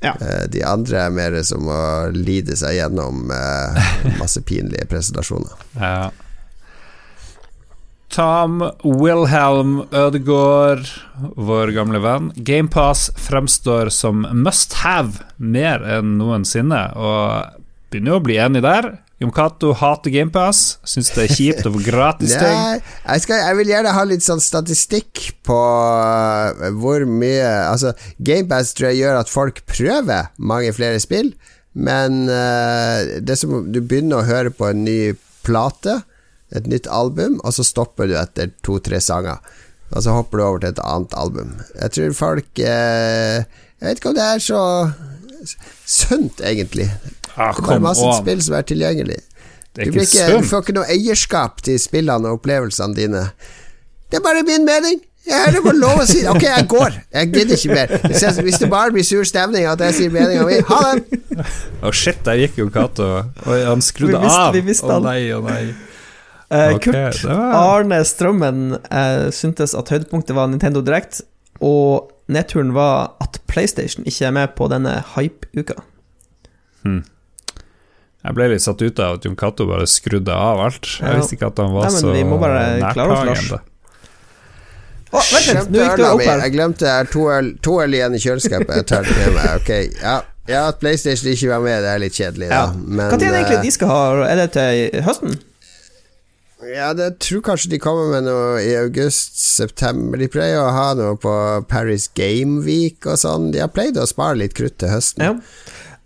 Ja. 0.00 0.14
Eh, 0.20 0.46
De 0.52 0.62
andre 0.64 1.04
er 1.06 1.12
mer 1.14 1.36
som 1.44 1.68
å 1.68 1.80
lide 2.14 2.56
seg 2.56 2.78
gjennom 2.78 3.30
eh, 3.34 3.92
masse 4.22 4.40
pinlige 4.48 4.86
presentasjoner. 4.90 5.52
Ja. 5.76 6.10
Tom 8.10 8.58
Wilhelm 8.82 9.84
Ødegaard, 9.94 10.88
vår 11.38 11.70
gamle 11.76 12.00
venn. 12.02 12.32
GamePass 12.34 13.10
fremstår 13.22 13.92
som 13.94 14.24
must 14.34 14.80
have 14.82 15.22
mer 15.38 15.84
enn 15.86 16.16
noensinne, 16.18 16.80
og 16.98 17.60
begynner 17.92 18.18
å 18.18 18.24
bli 18.24 18.40
enig 18.42 18.64
der. 18.66 18.90
Jon 19.20 19.32
Cato 19.36 19.74
hater 19.76 20.12
GamePass, 20.14 20.78
syns 20.88 21.10
det 21.12 21.26
er 21.26 21.34
kjipt 21.36 21.66
å 21.68 21.72
få 21.74 21.82
gratis 21.84 22.32
ting. 22.40 22.56
Nei, 22.56 22.78
jeg, 22.80 23.24
skal, 23.26 23.42
jeg 23.44 23.58
vil 23.58 23.72
gjerne 23.74 23.92
ha 23.92 24.04
litt 24.08 24.24
sånn 24.24 24.40
statistikk 24.40 25.26
på 25.44 25.58
uh, 25.60 26.70
hvor 26.80 27.04
mye 27.04 27.50
Altså, 27.66 27.92
GamePass 28.16 28.72
tror 28.78 28.90
jeg 28.90 29.02
gjør 29.02 29.20
at 29.20 29.32
folk 29.32 29.60
prøver 29.68 30.30
mange 30.40 30.72
flere 30.72 31.02
spill, 31.04 31.34
men 31.76 32.24
uh, 32.32 33.20
det 33.20 33.36
som 33.36 33.68
du 33.68 33.82
begynner 33.82 34.22
å 34.22 34.28
høre 34.30 34.54
på 34.56 34.70
en 34.70 34.86
ny 34.88 35.12
plate, 35.44 36.00
et 36.56 36.64
nytt 36.66 36.88
album, 36.90 37.36
og 37.44 37.52
så 37.54 37.66
stopper 37.66 38.08
du 38.08 38.16
etter 38.18 38.54
to-tre 38.64 39.02
sanger. 39.04 39.44
Og 39.92 40.00
så 40.06 40.16
hopper 40.16 40.40
du 40.40 40.46
over 40.46 40.62
til 40.62 40.72
et 40.72 40.84
annet 40.86 41.14
album. 41.18 41.58
Jeg 41.76 41.92
tror 41.92 42.16
folk 42.16 42.64
uh, 42.64 43.44
Jeg 43.44 43.84
vet 43.84 44.00
ikke 44.00 44.14
om 44.14 44.16
det 44.16 44.28
er 44.32 44.44
så 44.48 44.64
sunt, 45.86 46.40
egentlig. 46.40 46.88
Ah, 47.36 47.52
Det 47.54 47.62
er 47.64 47.66
bare 47.68 47.80
masse 47.80 48.02
on. 48.04 48.16
spill 48.22 48.42
som 48.42 48.54
er 48.58 48.62
tilgjengelig. 48.68 49.20
Det 49.74 49.84
Du, 49.84 49.88
er 49.88 49.92
blir 49.94 50.02
ikke 50.08 50.26
du 50.40 50.48
får 50.50 50.62
ikke 50.64 50.74
noe 50.80 50.88
eierskap 50.90 51.62
til 51.62 51.78
spillene 51.78 52.26
og 52.28 52.40
opplevelsene 52.40 52.94
dine. 52.96 53.30
Det 54.10 54.18
er 54.18 54.24
bare 54.26 54.42
min 54.46 54.64
mening. 54.66 55.00
Jeg 55.30 55.52
det 55.52 55.60
må 55.62 55.70
lov 55.76 56.00
å 56.00 56.06
si 56.08 56.22
Ok, 56.32 56.42
jeg 56.42 56.66
går. 56.66 56.94
Jeg 57.12 57.28
gidder 57.32 57.54
ikke 57.60 57.74
mer. 57.76 57.92
Hvis, 58.08 58.22
jeg, 58.24 58.44
hvis 58.46 58.58
det 58.58 58.70
bare 58.72 58.90
blir 58.94 59.04
sur 59.06 59.22
stemning 59.28 59.66
at 59.68 59.78
jeg 59.84 59.94
sier 59.98 60.10
meninga 60.14 60.46
mi, 60.48 60.56
ha 60.66 60.78
det! 60.96 61.46
Å 61.86 61.92
shit, 61.94 62.18
der 62.26 62.40
gikk 62.40 62.56
jo 62.58 62.66
Cato. 62.72 63.06
Oi, 63.46 63.60
han 63.68 63.82
skrudde 63.84 64.16
Vi 64.18 64.24
visste- 64.24 64.46
av. 64.48 64.54
vi 64.56 64.60
visste 64.66 64.90
Å 64.96 64.98
nei, 65.04 65.20
å 65.36 65.42
nei. 65.44 65.60
Uh, 66.50 66.74
okay, 66.74 66.90
Kurt 66.90 67.20
var- 67.28 67.52
Arne 67.78 68.00
Strømmen 68.04 68.62
uh, 68.90 69.28
syntes 69.30 69.76
at 69.78 69.92
høydepunktet 69.92 70.34
var 70.34 70.48
Nintendo 70.50 70.82
Direct, 70.82 71.20
og 71.62 72.10
nedturen 72.30 72.72
var 72.76 73.12
at 73.24 73.38
PlayStation 73.50 74.06
ikke 74.08 74.28
er 74.30 74.34
med 74.36 74.54
på 74.58 74.68
denne 74.72 74.98
hype-uka. 75.16 75.76
Jeg 78.20 78.36
ble 78.36 78.50
litt 78.52 78.62
satt 78.64 78.82
ut 78.84 79.00
av 79.00 79.16
at 79.18 79.24
Jon 79.24 79.36
Cato 79.38 79.64
bare 79.68 79.86
skrudde 79.88 80.32
av 80.34 80.60
alt. 80.60 80.86
Jeg 81.00 81.08
Ja. 81.08 81.16
visste 81.18 81.36
ikke 81.36 81.48
at 81.48 81.58
han 81.62 81.72
var 81.72 81.86
Nei, 81.88 81.92
men 81.92 82.02
så 82.02 82.12
vi 82.12 82.24
må 82.28 82.38
bare 82.40 82.92
klare 82.92 83.12
oss, 83.12 83.26
Lars. 83.26 83.44
nærtagende. 83.50 83.60
Å, 85.10 85.20
vent 85.26 85.70
Glemte. 85.70 86.40
Jeg 86.44 86.52
glemte 86.54 86.86
jeg 86.86 86.94
har 86.94 87.08
to 87.10 87.22
øl, 87.34 87.48
to 87.64 87.80
øl 87.82 87.94
igjen 87.96 88.14
i 88.14 88.18
kjøleskapet. 88.22 88.76
Jeg 88.76 88.86
tar 88.86 89.02
det 89.02 89.16
med 89.16 89.32
meg. 89.34 89.48
Ok, 89.56 89.70
ja, 90.02 90.20
ja 90.46 90.68
at 90.68 90.78
PlayStation 90.78 91.32
ikke 91.32 91.48
var 91.50 91.60
med, 91.64 91.82
det 91.82 91.90
er 91.90 91.98
litt 91.98 92.14
kjedelig, 92.14 92.48
da. 92.48 92.54
Ja. 92.54 92.66
Men 92.76 93.10
Hva 93.10 93.18
tid 93.18 93.26
er 93.26 93.32
det 93.32 93.40
egentlig 93.40 93.58
eh, 93.58 93.62
de 93.62 93.70
skal 93.74 93.88
ha? 93.88 94.02
Er 94.30 94.36
det 94.36 94.52
til 94.54 95.02
høsten? 95.08 95.40
Ja, 96.66 96.90
det 96.96 97.14
tror 97.24 97.40
kanskje 97.44 97.70
de 97.72 97.80
kommer 97.80 98.10
med 98.12 98.26
noe 98.28 98.60
i 98.60 98.74
august-september. 98.76 100.20
De 100.20 100.28
pleier 100.32 100.60
å 100.60 100.72
ha 100.74 100.90
noe 100.98 101.16
på 101.20 101.32
Paris 101.70 102.08
Game 102.16 102.60
Week 102.66 103.06
og 103.08 103.20
sånn. 103.22 103.48
De 103.54 103.62
har 103.62 103.72
pleid 103.72 103.96
å 103.96 104.08
spare 104.08 104.36
litt 104.42 104.56
krutt 104.58 104.76
til 104.82 104.92
høsten. 104.92 105.24
Ja. 105.24 105.34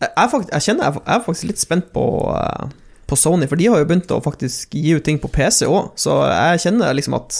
Jeg, 0.05 0.11
er 0.11 0.31
fakt, 0.31 0.53
jeg 0.53 0.67
kjenner 0.69 0.89
jeg, 0.89 1.01
jeg 1.01 1.17
er 1.17 1.25
faktisk 1.27 1.51
litt 1.51 1.63
spent 1.63 1.91
på, 1.95 2.07
eh, 2.37 2.67
på 3.11 3.19
Sony, 3.19 3.49
for 3.51 3.59
de 3.61 3.71
har 3.73 3.83
jo 3.83 3.89
begynt 3.89 4.15
å 4.15 4.23
faktisk 4.23 4.77
gi 4.79 4.95
ut 4.95 5.07
ting 5.07 5.21
på 5.23 5.31
PC 5.33 5.67
òg, 5.71 5.95
så 6.01 6.21
jeg 6.29 6.67
kjenner 6.67 6.97
liksom 6.99 7.17
at 7.19 7.39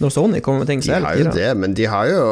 når 0.00 0.10
Sony 0.14 0.40
kommer 0.40 0.62
med 0.64 0.70
ting, 0.70 0.80
selv. 0.82 1.04
De 1.04 1.06
har 1.10 1.16
jo 1.20 1.30
det, 1.34 1.48
men 1.60 1.74
de 1.76 1.84
har 1.92 2.06
jo, 2.08 2.22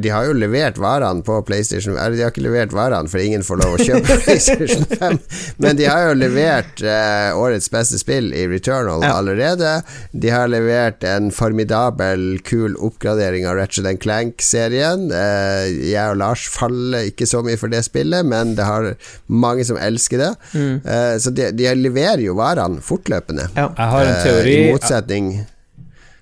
de 0.00 0.08
har 0.12 0.24
jo 0.28 0.32
levert 0.36 0.78
varene 0.80 1.22
på 1.26 1.36
PlayStation 1.46 1.98
Eller 1.98 2.16
de 2.16 2.22
har 2.24 2.32
ikke 2.32 2.44
levert 2.46 2.72
varene, 2.72 3.08
for 3.12 3.20
ingen 3.20 3.44
får 3.44 3.60
lov 3.60 3.74
å 3.76 3.84
kjøpe 3.84 4.16
PlayStation 4.24 4.86
5. 4.88 5.18
Men 5.60 5.76
de 5.80 5.84
har 5.90 6.06
jo 6.08 6.14
levert 6.18 6.82
eh, 6.82 7.30
årets 7.36 7.68
beste 7.72 8.00
spill 8.00 8.32
i 8.32 8.46
Returnal 8.50 9.04
Ja. 9.04 9.12
allerede. 9.20 9.74
De 10.12 10.32
har 10.32 10.48
levert 10.48 11.04
en 11.04 11.30
formidabel, 11.34 12.38
kul 12.44 12.76
oppgradering 12.80 13.46
av 13.50 13.56
Ratchet 13.60 14.00
Clank-serien. 14.02 15.08
Eh, 15.12 15.68
jeg 15.92 16.10
og 16.14 16.18
Lars 16.22 16.46
faller 16.48 17.10
ikke 17.10 17.28
så 17.28 17.42
mye 17.44 17.60
for 17.60 17.68
det 17.72 17.84
spillet, 17.86 18.24
men 18.26 18.54
det 18.58 18.64
har 18.68 18.90
mange 19.28 19.64
som 19.68 19.76
elsker 19.80 20.22
det. 20.24 20.32
Mm. 20.54 20.76
Eh, 20.84 21.14
så 21.20 21.32
de, 21.34 21.50
de 21.56 21.68
leverer 21.78 22.24
jo 22.24 22.36
varene 22.38 22.80
fortløpende. 22.84 23.50
Ja. 23.56 23.68
Jeg 23.76 23.92
har 23.96 24.04
en 24.08 24.14
Eh, 24.14 24.22
teori 24.24 24.52
I 24.54 24.70
motsetning 24.72 25.26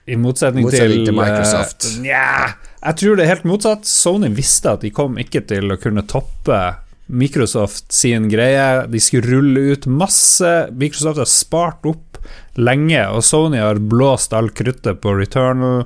I 0.06 0.16
motsetning, 0.18 0.64
Motsetning 0.66 1.04
til, 1.04 1.12
til 1.12 1.14
Microsoft. 1.14 1.84
eh, 1.86 1.98
Nja, 2.02 2.54
jeg 2.82 2.96
tror 2.98 3.16
det 3.18 3.24
er 3.26 3.30
helt 3.36 3.44
motsatt. 3.46 3.84
Sony 3.86 4.32
visste 4.34 4.72
at 4.74 4.82
de 4.82 4.90
kom 4.90 5.18
ikke 5.22 5.44
til 5.46 5.70
å 5.70 5.78
kunne 5.78 6.02
toppe 6.10 6.58
Microsoft 7.12 7.92
sin 7.94 8.26
greie. 8.32 8.86
De 8.90 9.00
skulle 9.02 9.30
rulle 9.30 9.76
ut 9.76 9.86
masse. 9.86 10.50
Microsoft 10.74 11.20
har 11.22 11.30
spart 11.30 11.86
opp 11.86 12.18
lenge, 12.58 13.02
og 13.14 13.22
Sony 13.26 13.58
har 13.62 13.78
blåst 13.78 14.34
all 14.34 14.50
kruttet 14.54 15.00
på 15.02 15.14
Returnal 15.18 15.84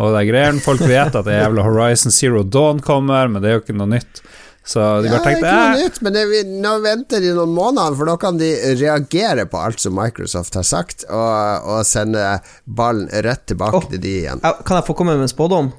og 0.00 0.14
de 0.16 0.22
greiene. 0.30 0.62
Folk 0.64 0.80
vet 0.88 1.14
at 1.18 1.26
det 1.28 1.38
jævla 1.38 1.66
Horizon 1.66 2.14
Zero 2.14 2.42
Dawn 2.42 2.80
kommer, 2.82 3.28
men 3.28 3.42
det 3.44 3.50
er 3.52 3.58
jo 3.58 3.64
ikke 3.66 3.76
noe 3.78 3.90
nytt. 3.94 4.22
Så 4.64 4.78
de 4.78 4.84
Ja, 4.84 4.94
bare 4.94 5.02
det 5.02 5.16
er 5.16 5.24
tenkte 5.24 5.38
ikke 5.42 5.54
noe 5.58 5.70
eh, 5.74 5.80
nytt, 5.82 6.00
men 6.06 6.14
det, 6.14 6.22
vi, 6.30 6.40
nå 6.62 6.72
venter 6.84 7.22
de 7.24 7.32
noen 7.34 7.54
måneder, 7.56 7.96
for 7.98 8.06
nå 8.06 8.14
kan 8.22 8.38
de 8.38 8.50
reagere 8.78 9.46
på 9.50 9.58
alt 9.58 9.82
som 9.82 9.96
Microsoft 9.98 10.54
har 10.58 10.66
sagt, 10.66 11.06
og, 11.10 11.66
og 11.66 11.86
sende 11.88 12.36
ballen 12.64 13.10
rett 13.26 13.42
tilbake 13.50 13.80
oh, 13.80 13.88
til 13.90 14.02
de 14.02 14.12
igjen. 14.20 14.42
Kan 14.62 14.78
jeg 14.78 14.86
få 14.86 14.94
komme 14.98 15.16
med 15.18 15.26
en 15.26 15.32
spådom? 15.32 15.72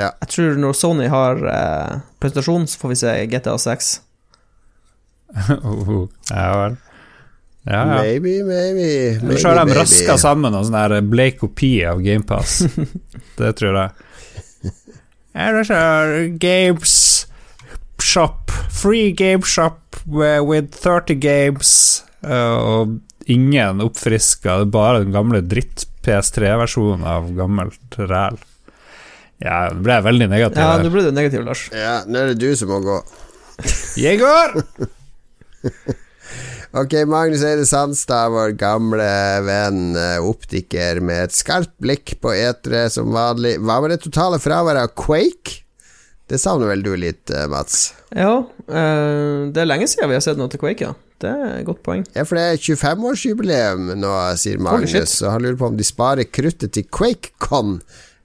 Ja. 0.00 0.10
Jeg 0.24 0.32
tror 0.34 0.58
når 0.58 0.74
Sony 0.74 1.06
har 1.12 1.44
eh, 1.52 2.00
presentasjon, 2.22 2.66
så 2.66 2.82
får 2.82 2.94
vi 2.94 3.02
se 3.04 3.14
GTA 3.30 3.54
6. 3.60 3.92
oh, 5.62 6.08
Ja 6.32 6.48
vel. 6.64 6.80
Ja, 7.62 7.78
ja. 7.78 8.02
Maybe, 8.02 8.42
maybe, 8.42 9.20
maybe, 9.22 9.38
så 9.38 9.52
har 9.52 9.60
de 9.62 9.74
raska 9.78 10.16
sammen 10.18 10.50
en 10.50 10.64
sånn 10.66 10.74
her 10.74 10.96
bleik 11.06 11.38
kopi 11.44 11.76
av 11.86 12.02
GamePass. 12.02 12.64
det 13.38 13.52
tror 13.60 13.78
jeg. 13.78 14.08
Er 15.32 16.26
Games 16.42 17.21
Shop, 18.02 18.50
free 18.70 19.12
game 19.16 19.42
shop 19.46 19.96
with 20.06 20.42
with 20.48 20.74
30 20.74 21.14
games, 21.22 22.02
eh, 22.26 22.56
og 22.58 22.98
ingen 23.30 23.80
oppfriska, 23.84 24.64
bare 24.66 25.04
den 25.04 25.14
gamle 25.14 25.40
dritt-PS3-versjonen 25.46 27.06
av 27.06 27.30
gammelt 27.38 27.98
ræl. 27.98 28.40
Ja, 29.42 29.68
nå 29.72 29.82
ble 29.82 29.96
jeg 29.96 30.06
veldig 30.06 30.28
negativ 30.30 30.62
Ja, 30.62 30.76
nå 30.78 30.90
ble 30.92 31.02
du 31.06 31.14
negativ, 31.14 31.42
Lars. 31.46 31.64
Ja, 31.74 31.96
nå 32.06 32.20
er 32.20 32.30
det 32.32 32.38
du 32.42 32.52
som 32.58 32.70
må 32.70 32.82
gå. 32.84 33.00
Jeg 33.98 34.20
går! 34.22 34.58
Ok, 36.72 36.94
Magnus 37.04 37.42
Eide 37.44 37.66
Sandstad, 37.68 38.30
vår 38.32 38.54
gamle 38.56 39.04
venn, 39.44 39.90
eh, 39.92 40.24
optiker 40.24 41.02
med 41.04 41.26
et 41.26 41.34
skarpt 41.36 41.74
blikk 41.84 42.14
på 42.24 42.32
etere 42.32 42.86
som 42.88 43.10
vanlig. 43.12 43.58
Hva 43.60 43.76
med 43.84 43.92
det 43.92 43.98
totale 44.06 44.38
fraværet 44.40 44.86
av 44.88 44.94
Quake? 44.96 45.58
Det 46.30 46.38
savner 46.40 46.70
vel 46.70 46.84
du 46.84 46.92
litt, 46.96 47.30
eh, 47.30 47.48
Mats? 47.50 47.92
Ja, 48.14 48.44
eh, 48.68 49.50
det 49.52 49.62
er 49.62 49.68
lenge 49.68 49.88
siden 49.90 50.10
vi 50.10 50.16
har 50.16 50.24
sett 50.24 50.38
noe 50.40 50.52
til 50.52 50.62
Quake, 50.62 50.86
ja. 50.86 50.94
Det 51.22 51.30
er 51.30 51.58
et 51.60 51.66
godt 51.66 51.82
poeng. 51.86 52.02
Ja, 52.16 52.24
for 52.26 52.38
det 52.38 52.44
er 52.44 52.62
25-årsjubileum 52.62 53.92
nå, 54.00 54.14
sier. 54.40 54.58
Magnus, 54.58 55.20
og 55.22 55.30
han 55.30 55.44
lurer 55.44 55.60
på 55.60 55.68
om 55.68 55.76
de 55.78 55.86
sparer 55.86 56.26
kruttet 56.26 56.74
til 56.74 56.88
QuakeCon, 56.90 57.76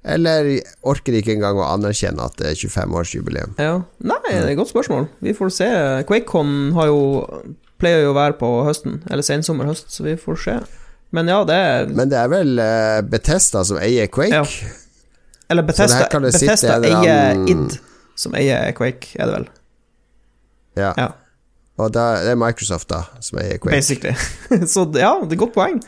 eller 0.07 0.49
orker 0.87 1.13
de 1.13 1.21
ikke 1.21 1.35
engang 1.35 1.59
å 1.61 1.67
anerkjenne 1.67 2.25
at 2.25 2.39
det 2.39 2.53
er 2.53 2.57
25-årsjubileum? 2.57 3.53
Ja. 3.61 3.83
Nei, 4.01 4.17
det 4.25 4.39
er 4.39 4.49
et 4.55 4.57
godt 4.57 4.71
spørsmål. 4.71 5.09
Vi 5.21 5.35
får 5.37 5.53
se. 5.59 5.69
QuakeCon 6.09 6.73
har 6.77 6.89
jo 6.89 7.01
pleier 7.77 8.05
jo 8.05 8.13
å 8.13 8.17
være 8.17 8.37
på 8.39 8.49
høsten, 8.65 9.01
eller 9.11 9.25
sensommer-høst, 9.25 9.91
så 9.93 10.05
vi 10.07 10.17
får 10.19 10.41
se. 10.43 10.57
Men 11.15 11.29
ja, 11.31 11.43
det 11.47 11.55
er 11.55 11.87
Men 11.95 12.09
det 12.11 12.17
er 12.19 12.31
vel 12.31 12.57
uh, 12.59 12.99
Betesta 13.07 13.61
som 13.67 13.77
eier 13.79 14.09
Quake? 14.11 14.41
Ja. 14.41 14.73
Eller 15.49 15.63
Bethesda, 15.63 16.07
Bethesda 16.19 16.79
eier 16.83 17.39
id, 17.47 17.77
som 18.19 18.35
eier 18.35 18.73
Quake, 18.75 19.13
er 19.15 19.29
det 19.29 19.37
vel. 19.37 19.47
Ja. 20.77 20.91
Ja, 20.97 21.07
Og 21.77 21.93
da, 21.93 22.09
det 22.25 22.33
er 22.33 22.39
Microsoft, 22.41 22.89
da, 22.89 23.05
som 23.23 23.39
eier 23.41 23.61
Quake. 23.61 23.75
basically. 23.75 24.13
så 24.73 24.85
ja, 24.97 25.15
det 25.23 25.37
er 25.37 25.43
godt 25.45 25.55
poeng. 25.55 25.79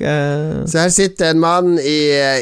Uh... 0.00 0.64
Så 0.66 0.80
her 0.80 0.88
sitter 0.90 1.30
en 1.30 1.38
mann 1.38 1.76
i, 1.78 1.98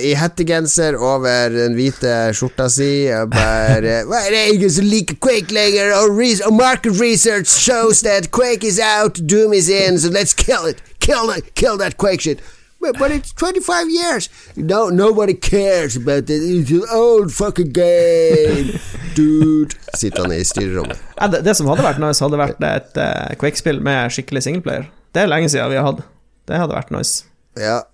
i 0.09 0.15
hettegenser 0.17 0.97
over 0.97 1.53
den 1.53 1.75
hvite 1.77 2.31
skjorta 2.33 2.65
si 2.73 3.11
og 3.13 3.29
bare 3.35 3.99
Hva 4.09 4.23
er 4.25 4.33
det 4.33 4.45
ingen 4.55 4.73
som 4.73 4.89
liker 4.89 5.19
Quake 5.21 5.53
lenger? 5.53 5.93
Og, 5.99 6.17
og 6.47 6.55
market 6.57 6.97
research 6.97 7.53
shows 7.53 8.01
that 8.09 8.31
Quake 8.33 8.65
is 8.65 8.81
out, 8.81 9.21
Doom 9.29 9.53
is 9.53 9.69
in, 9.69 10.01
so 10.01 10.09
let's 10.09 10.33
kill 10.33 10.65
it. 10.65 10.81
Kill, 11.01 11.29
it. 11.37 11.53
kill 11.55 11.77
that 11.77 11.99
Quake 11.99 12.25
shit. 12.25 12.41
But, 12.83 12.99
but 12.99 13.13
it's 13.13 13.33
25 13.33 13.91
years. 13.91 14.29
No, 14.57 14.89
nobody 14.91 15.35
cares 15.35 15.97
about 15.97 16.29
it. 16.29 16.43
It's 16.43 16.71
an 16.73 16.83
old 16.91 17.33
fucking 17.33 17.71
game, 17.71 18.73
dude. 19.15 19.77
Sitter 19.95 20.23
han 20.27 20.33
i 20.35 20.43
styrerommet. 20.45 20.99
Ja, 21.21 21.29
det, 21.31 21.45
det 21.47 21.55
som 21.57 21.71
hadde 21.71 21.85
vært 21.87 22.03
nice, 22.03 22.19
hadde 22.25 22.41
vært 22.41 22.67
et 22.67 22.99
uh, 22.99 23.31
Quake-spill 23.39 23.79
med 23.87 24.11
skikkelig 24.11 24.43
singleplayer. 24.49 24.89
Det 25.15 25.23
er 25.23 25.31
lenge 25.31 25.53
siden 25.53 25.71
vi 25.71 25.79
har 25.79 25.87
hatt. 25.93 26.03
Det 26.51 26.59
hadde 26.59 26.75
vært 26.75 26.91
nice. 26.91 27.23
Ja. 27.61 27.85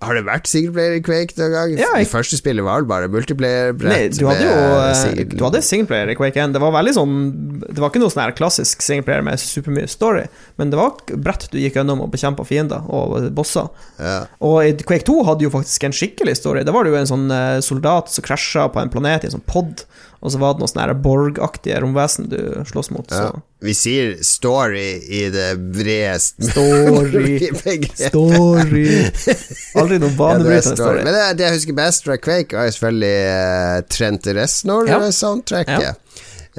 Har 0.00 0.14
det 0.16 0.22
vært 0.24 0.46
singleplayer 0.48 0.94
i 0.96 1.00
Quake 1.04 1.34
noen 1.36 1.52
gang? 1.52 1.72
Ja, 1.76 1.90
Det 1.92 2.06
jeg- 2.06 2.08
første 2.08 2.36
spillet 2.40 2.64
var 2.64 2.80
det 2.80 2.88
bare 2.88 3.08
multiplayer-brett 3.12 3.92
Nei, 3.92 4.08
du 4.08 4.24
hadde 4.26 4.46
jo 4.46 4.54
eh, 4.80 4.94
single- 4.96 5.36
Du 5.36 5.44
hadde 5.44 5.60
singleplayer 5.62 6.08
i 6.08 6.14
Quake 6.16 6.36
1. 6.40 6.52
Det 6.54 6.60
var 6.62 6.72
veldig 6.72 6.94
sånn 6.96 7.16
Det 7.60 7.78
var 7.78 7.90
ikke 7.90 8.00
noe 8.00 8.08
sånn 8.08 8.32
klassisk 8.34 8.80
singleplayer 8.80 9.22
med 9.22 9.36
supermye 9.38 9.88
story, 9.88 10.24
men 10.56 10.70
det 10.70 10.78
var 10.80 10.96
brett 11.20 11.48
du 11.52 11.58
gikk 11.58 11.74
gjennom 11.76 12.00
og 12.00 12.10
bekjempa 12.12 12.46
fiender 12.48 12.80
og 12.88 13.28
bosser. 13.34 13.68
ja. 13.98 14.24
Og 14.40 14.64
i 14.64 14.72
Quake 14.72 15.04
2 15.04 15.24
hadde 15.26 15.42
jo 15.42 15.50
faktisk 15.50 15.84
en 15.84 15.92
skikkelig 15.92 16.36
story. 16.36 16.64
Da 16.64 16.72
var 16.72 16.84
det 16.84 16.92
jo 16.94 16.96
en 16.96 17.06
sånn 17.06 17.30
eh, 17.30 17.60
soldat 17.60 18.08
som 18.08 18.24
krasja 18.24 18.72
på 18.72 18.80
en 18.80 18.88
planet 18.88 19.24
i 19.24 19.26
en 19.26 19.36
sånn 19.38 19.44
pod, 19.46 19.84
og 20.20 20.32
så 20.32 20.40
var 20.40 20.52
det 20.52 20.60
noen 20.60 20.68
sånne 20.68 20.94
Borg-aktige 21.00 21.78
romvesen 21.80 22.26
du 22.28 22.38
slåss 22.68 22.90
mot. 22.92 23.08
Ja. 23.08 23.30
Vi 23.64 23.72
sier 23.76 24.18
story 24.24 24.98
i 25.08 25.22
det 25.32 25.54
bredeste 25.74 26.50
Story. 26.50 27.38
Story 28.10 28.84
Aldri 29.80 29.98
noen 30.00 30.12
Ja, 30.12 30.16
banebrytende 30.18 30.62
story. 30.62 30.76
story. 30.76 31.04
Men 31.08 31.16
det, 31.16 31.24
det 31.40 31.46
jeg 31.48 31.56
husker 31.58 31.78
best 31.80 32.04
fra 32.04 32.18
Quake, 32.20 32.56
var 32.56 32.68
selvfølgelig 32.72 33.16
uh, 33.32 33.80
Trent 33.96 34.28
Ja. 34.30 34.36
Reznor-soundtracket. 34.42 36.06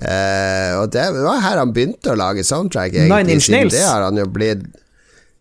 Eh, 0.01 0.71
og 0.79 0.87
det 0.95 1.03
var 1.13 1.41
her 1.43 1.59
han 1.59 1.73
begynte 1.75 2.13
å 2.13 2.17
lage 2.17 2.45
soundtrack, 2.47 2.93
egentlig. 2.95 3.11
Nine 3.11 3.35
Inch 3.35 3.45
siden 3.45 3.59
Nails. 3.67 3.75
Det 3.75 3.83
har 3.85 4.05
han 4.07 4.17
jo 4.17 4.25
blitt 4.31 4.63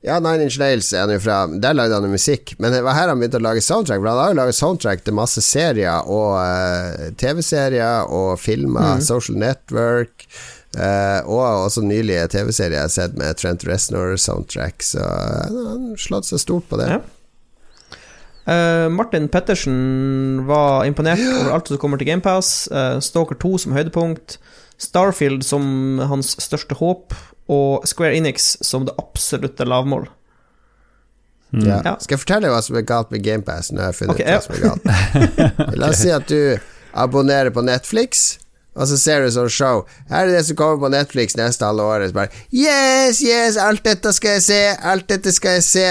Ja, 0.01 0.17
Nine 0.19 0.47
Inch 0.47 0.57
Nails 0.59 0.89
er 0.95 1.05
han 1.05 1.13
jo 1.13 1.21
fra. 1.21 1.43
Der 1.61 1.77
lagde 1.77 1.99
han 1.99 2.07
jo 2.09 2.15
musikk. 2.15 2.55
Men 2.59 2.73
det 2.73 2.81
var 2.87 2.97
her 2.97 3.11
han 3.13 3.21
begynte 3.21 3.37
å 3.37 3.45
lage 3.45 3.65
soundtrack. 3.65 4.01
For 4.01 4.09
han 4.09 4.21
har 4.23 4.33
jo 4.33 4.39
laget 4.39 4.57
soundtrack 4.57 5.05
til 5.05 5.17
masse 5.19 5.45
serier 5.45 6.09
og 6.09 6.39
uh, 6.41 7.11
TV-serier 7.21 8.09
og 8.09 8.33
filmer. 8.41 8.97
Mm. 8.97 9.05
Social 9.05 9.37
Network. 9.43 10.25
Uh, 10.73 11.21
og 11.27 11.67
også 11.67 11.85
nylige 11.85 12.31
TV-serier 12.33 12.79
jeg 12.79 12.87
har 12.87 12.95
sett 12.95 13.19
med 13.21 13.37
Trent 13.37 13.67
Reznor-soundtrack. 13.69 14.87
Så 14.87 15.05
eh, 15.05 15.57
han 15.67 15.91
slått 16.01 16.31
seg 16.31 16.41
stort 16.47 16.71
på 16.71 16.81
det. 16.81 16.93
Ja. 16.97 17.03
Martin 18.91 19.29
Pettersen 19.31 20.41
var 20.49 20.87
imponert 20.89 21.21
over 21.23 21.53
alt 21.55 21.69
som 21.69 21.79
kommer 21.79 22.01
til 22.01 22.09
GamePass. 22.09 22.71
Uh, 22.73 22.97
Stalker 23.05 23.37
2 23.39 23.53
som 23.67 23.77
høydepunkt. 23.77 24.41
Starfield 24.81 25.45
som 25.45 26.01
hans 26.09 26.33
største 26.41 26.79
håp. 26.81 27.13
Og 27.51 27.87
Square 27.89 28.17
Enix 28.19 28.53
som 28.65 28.87
det 28.87 28.95
absolutte 29.01 29.67
lavmål. 29.67 30.09
Ja. 31.51 31.81
Ja. 31.85 31.95
Skal 31.99 32.15
jeg 32.15 32.23
fortelle 32.23 32.51
hva 32.53 32.61
som 32.63 32.77
er 32.79 32.85
galt 32.87 33.11
med 33.11 33.25
GamePass? 33.27 33.73
Nå 33.75 33.83
har 33.83 33.91
jeg 33.91 34.05
funnet 34.05 34.15
okay, 34.15 34.27
ut 34.27 34.31
hva 34.31 34.37
ja. 34.37 34.45
som 34.45 34.55
er 34.55 34.63
galt. 34.69 35.79
La 35.81 35.91
oss 35.91 36.03
si 36.05 36.13
at 36.15 36.29
du 36.31 36.61
abonnerer 36.91 37.51
på 37.55 37.65
Netflix, 37.67 38.39
og 38.79 38.87
så 38.87 38.99
ser 39.01 39.25
du 39.25 39.33
sånn 39.35 39.51
show. 39.51 39.83
Her 40.11 40.29
er 40.29 40.37
det 40.37 40.45
som 40.47 40.59
kommer 40.59 40.79
på 40.85 40.93
Netflix 40.95 41.35
neste 41.39 41.67
halve 41.67 41.87
året. 41.91 42.15
Bare 42.15 42.31
Yes, 42.55 43.23
yes, 43.25 43.59
alt 43.59 43.83
dette 43.87 44.15
skal 44.15 44.39
jeg 44.39 44.47
se, 44.47 44.61
alt 44.93 45.09
dette 45.11 45.35
skal 45.35 45.59
jeg 45.59 45.67
se. 45.67 45.89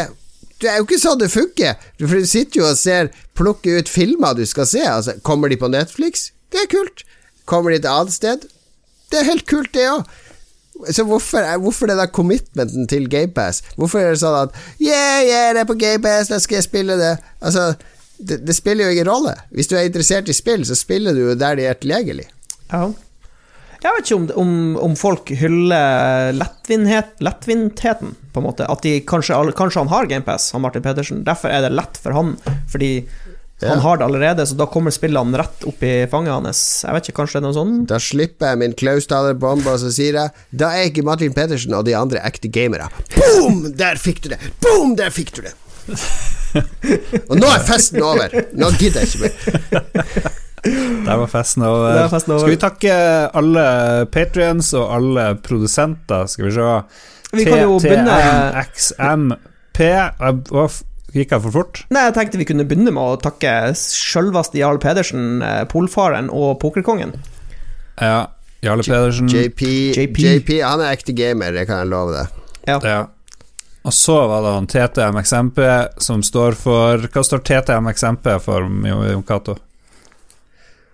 Det 0.60 0.68
er 0.68 0.80
jo 0.80 0.88
ikke 0.88 1.00
sånn 1.00 1.20
det 1.20 1.30
funker. 1.32 1.76
For 2.00 2.16
du 2.20 2.28
sitter 2.28 2.62
jo 2.62 2.68
og 2.68 2.80
ser 2.80 3.12
Plukker 3.40 3.80
ut 3.80 3.92
filmer 3.92 4.36
du 4.36 4.44
skal 4.48 4.68
se. 4.68 4.82
Altså, 4.84 5.16
kommer 5.24 5.52
de 5.52 5.56
på 5.60 5.70
Netflix? 5.72 6.30
Det 6.52 6.66
er 6.66 6.72
kult. 6.72 7.06
Kommer 7.48 7.72
de 7.72 7.80
et 7.80 7.88
annet 7.88 8.16
sted? 8.16 8.44
Det 9.10 9.22
er 9.22 9.30
helt 9.30 9.48
kult, 9.48 9.72
det 9.76 9.88
òg. 9.88 10.08
Så 10.88 11.04
hvorfor, 11.04 11.44
hvorfor 11.60 11.90
det 11.92 11.98
der 12.00 12.12
commitmenten 12.16 12.88
til 12.88 13.10
GamePass? 13.12 13.64
Hvorfor 13.76 14.00
er 14.00 14.14
det 14.14 14.22
sånn 14.22 14.38
at 14.46 14.56
Yeah, 14.80 15.26
yeah, 15.28 15.50
det 15.56 15.66
er 15.66 15.70
på 15.70 15.78
GamePass, 15.80 16.32
da 16.32 16.40
skal 16.40 16.62
jeg 16.62 16.70
spille 16.70 16.96
det. 17.00 17.18
Altså, 17.44 17.74
det, 18.20 18.42
det 18.48 18.56
spiller 18.56 18.88
jo 18.88 18.96
ingen 18.96 19.10
rolle. 19.12 19.36
Hvis 19.52 19.68
du 19.72 19.76
er 19.76 19.90
interessert 19.90 20.32
i 20.32 20.36
spill, 20.36 20.64
så 20.68 20.78
spiller 20.80 21.16
du 21.16 21.26
jo 21.26 21.38
der 21.40 21.60
de 21.60 21.68
er 21.68 21.80
tilgjengelig. 21.80 22.30
Ja. 22.72 22.88
Jeg 23.80 23.96
vet 23.96 24.10
ikke 24.10 24.18
om, 24.18 24.26
om, 24.42 24.56
om 24.90 24.96
folk 25.00 25.30
hyller 25.40 26.34
lettvinthet, 26.36 27.14
lettvintheten, 27.24 28.12
på 28.34 28.42
en 28.42 28.48
måte. 28.50 28.68
At 28.68 28.84
de 28.84 28.98
kanskje, 29.08 29.38
kanskje 29.56 29.86
han 29.86 29.92
har 29.92 30.10
GamePass, 30.10 30.50
han 30.56 30.66
Martin 30.66 30.84
Pedersen. 30.84 31.24
Derfor 31.28 31.54
er 31.54 31.64
det 31.64 31.72
lett 31.78 32.00
for 32.04 32.16
han, 32.16 32.34
fordi 32.72 32.92
Ja. 33.62 33.74
han 33.74 33.82
har 33.84 33.98
det 34.00 34.06
allerede, 34.06 34.46
så 34.48 34.56
da 34.56 34.66
kommer 34.72 34.94
spillene 34.96 35.36
rett 35.42 35.66
opp 35.68 35.82
i 35.84 36.06
fanget 36.12 36.32
hans. 36.32 36.62
Jeg 36.86 36.96
vet 36.96 37.10
ikke, 37.10 37.18
kanskje 37.22 37.40
det 37.40 37.42
er 37.42 37.48
noe 37.50 37.58
sånn? 37.58 37.74
Da 37.92 37.98
slipper 38.00 38.54
jeg 38.54 38.60
min 38.62 38.76
klaustaler-bombe, 38.80 39.68
og 39.74 39.82
så 39.82 39.92
sier 39.92 40.16
jeg 40.16 40.32
Da 40.56 40.70
er 40.78 40.88
ikke 40.88 41.04
Martin 41.04 41.36
Pedersen 41.36 41.76
og 41.76 41.84
de 41.90 41.96
andre 42.00 42.22
ekte 42.24 42.48
gamere. 42.56 42.88
Boom! 43.18 43.66
Der 43.76 44.00
fikk 44.00 44.22
du 44.24 44.30
det! 44.32 44.40
Boom! 44.64 44.96
Der 45.00 45.12
fikk 45.12 45.34
du 45.36 45.42
det! 45.44 45.52
og 47.30 47.36
nå 47.38 47.50
er 47.52 47.64
festen 47.68 48.02
over. 48.06 48.32
Nå 48.58 48.72
gidder 48.80 49.04
jeg 49.04 49.12
ikke 49.12 49.28
mer. 49.28 50.30
Der 51.06 51.16
var 51.22 51.30
festen 51.32 51.64
over. 51.64 51.86
Der 51.94 52.02
var 52.06 52.12
festen 52.12 52.34
over. 52.36 52.42
Skal 52.44 52.56
vi 52.56 52.62
takke 52.64 52.96
alle 53.42 53.66
patrions 54.12 54.72
og 54.78 54.90
alle 54.98 55.28
produsenter? 55.46 56.26
Skal 56.32 56.50
vi 56.50 56.56
se. 56.58 56.72
Vi 57.36 57.46
kan 57.48 57.62
jo 57.64 57.78
begynne 57.84 58.16
TMXMP 58.20 59.80
Jeg- 59.86 60.44
å, 60.52 60.66
Gikk 61.14 61.34
jeg 61.34 61.44
for 61.46 61.56
fort? 61.56 61.84
Nei, 61.94 62.06
jeg 62.08 62.16
tenkte 62.18 62.42
vi 62.42 62.48
kunne 62.50 62.66
begynne 62.70 62.94
med 62.94 63.02
å 63.02 63.20
takke 63.22 63.54
sjølveste 63.78 64.60
Jarl 64.60 64.82
Pedersen, 64.82 65.42
eh, 65.46 65.64
polfaren 65.70 66.30
og 66.30 66.60
pokerkongen. 66.62 67.16
Ja. 68.00 68.28
Jarle 68.62 68.84
Pedersen. 68.84 69.30
JP, 69.32 69.62
JP. 69.96 70.20
JP 70.20 70.60
Han 70.62 70.84
er 70.84 70.92
ekte 70.92 71.16
gamer, 71.16 71.54
det 71.56 71.66
kan 71.70 71.80
jeg 71.84 71.92
love 71.94 72.12
deg. 72.18 72.44
Ja. 72.68 72.80
Ja. 72.84 73.00
Og 73.88 73.96
så 73.96 74.18
var 74.28 74.44
det 74.44 74.52
han 74.58 74.68
TTMXMP 74.68 75.60
som 76.04 76.22
står 76.26 76.58
for 76.60 77.08
Hva 77.08 77.24
står 77.24 77.42
TTMXMP 77.48 78.28
for, 78.44 78.68
Jon 78.84 79.24
Cato? 79.24 79.56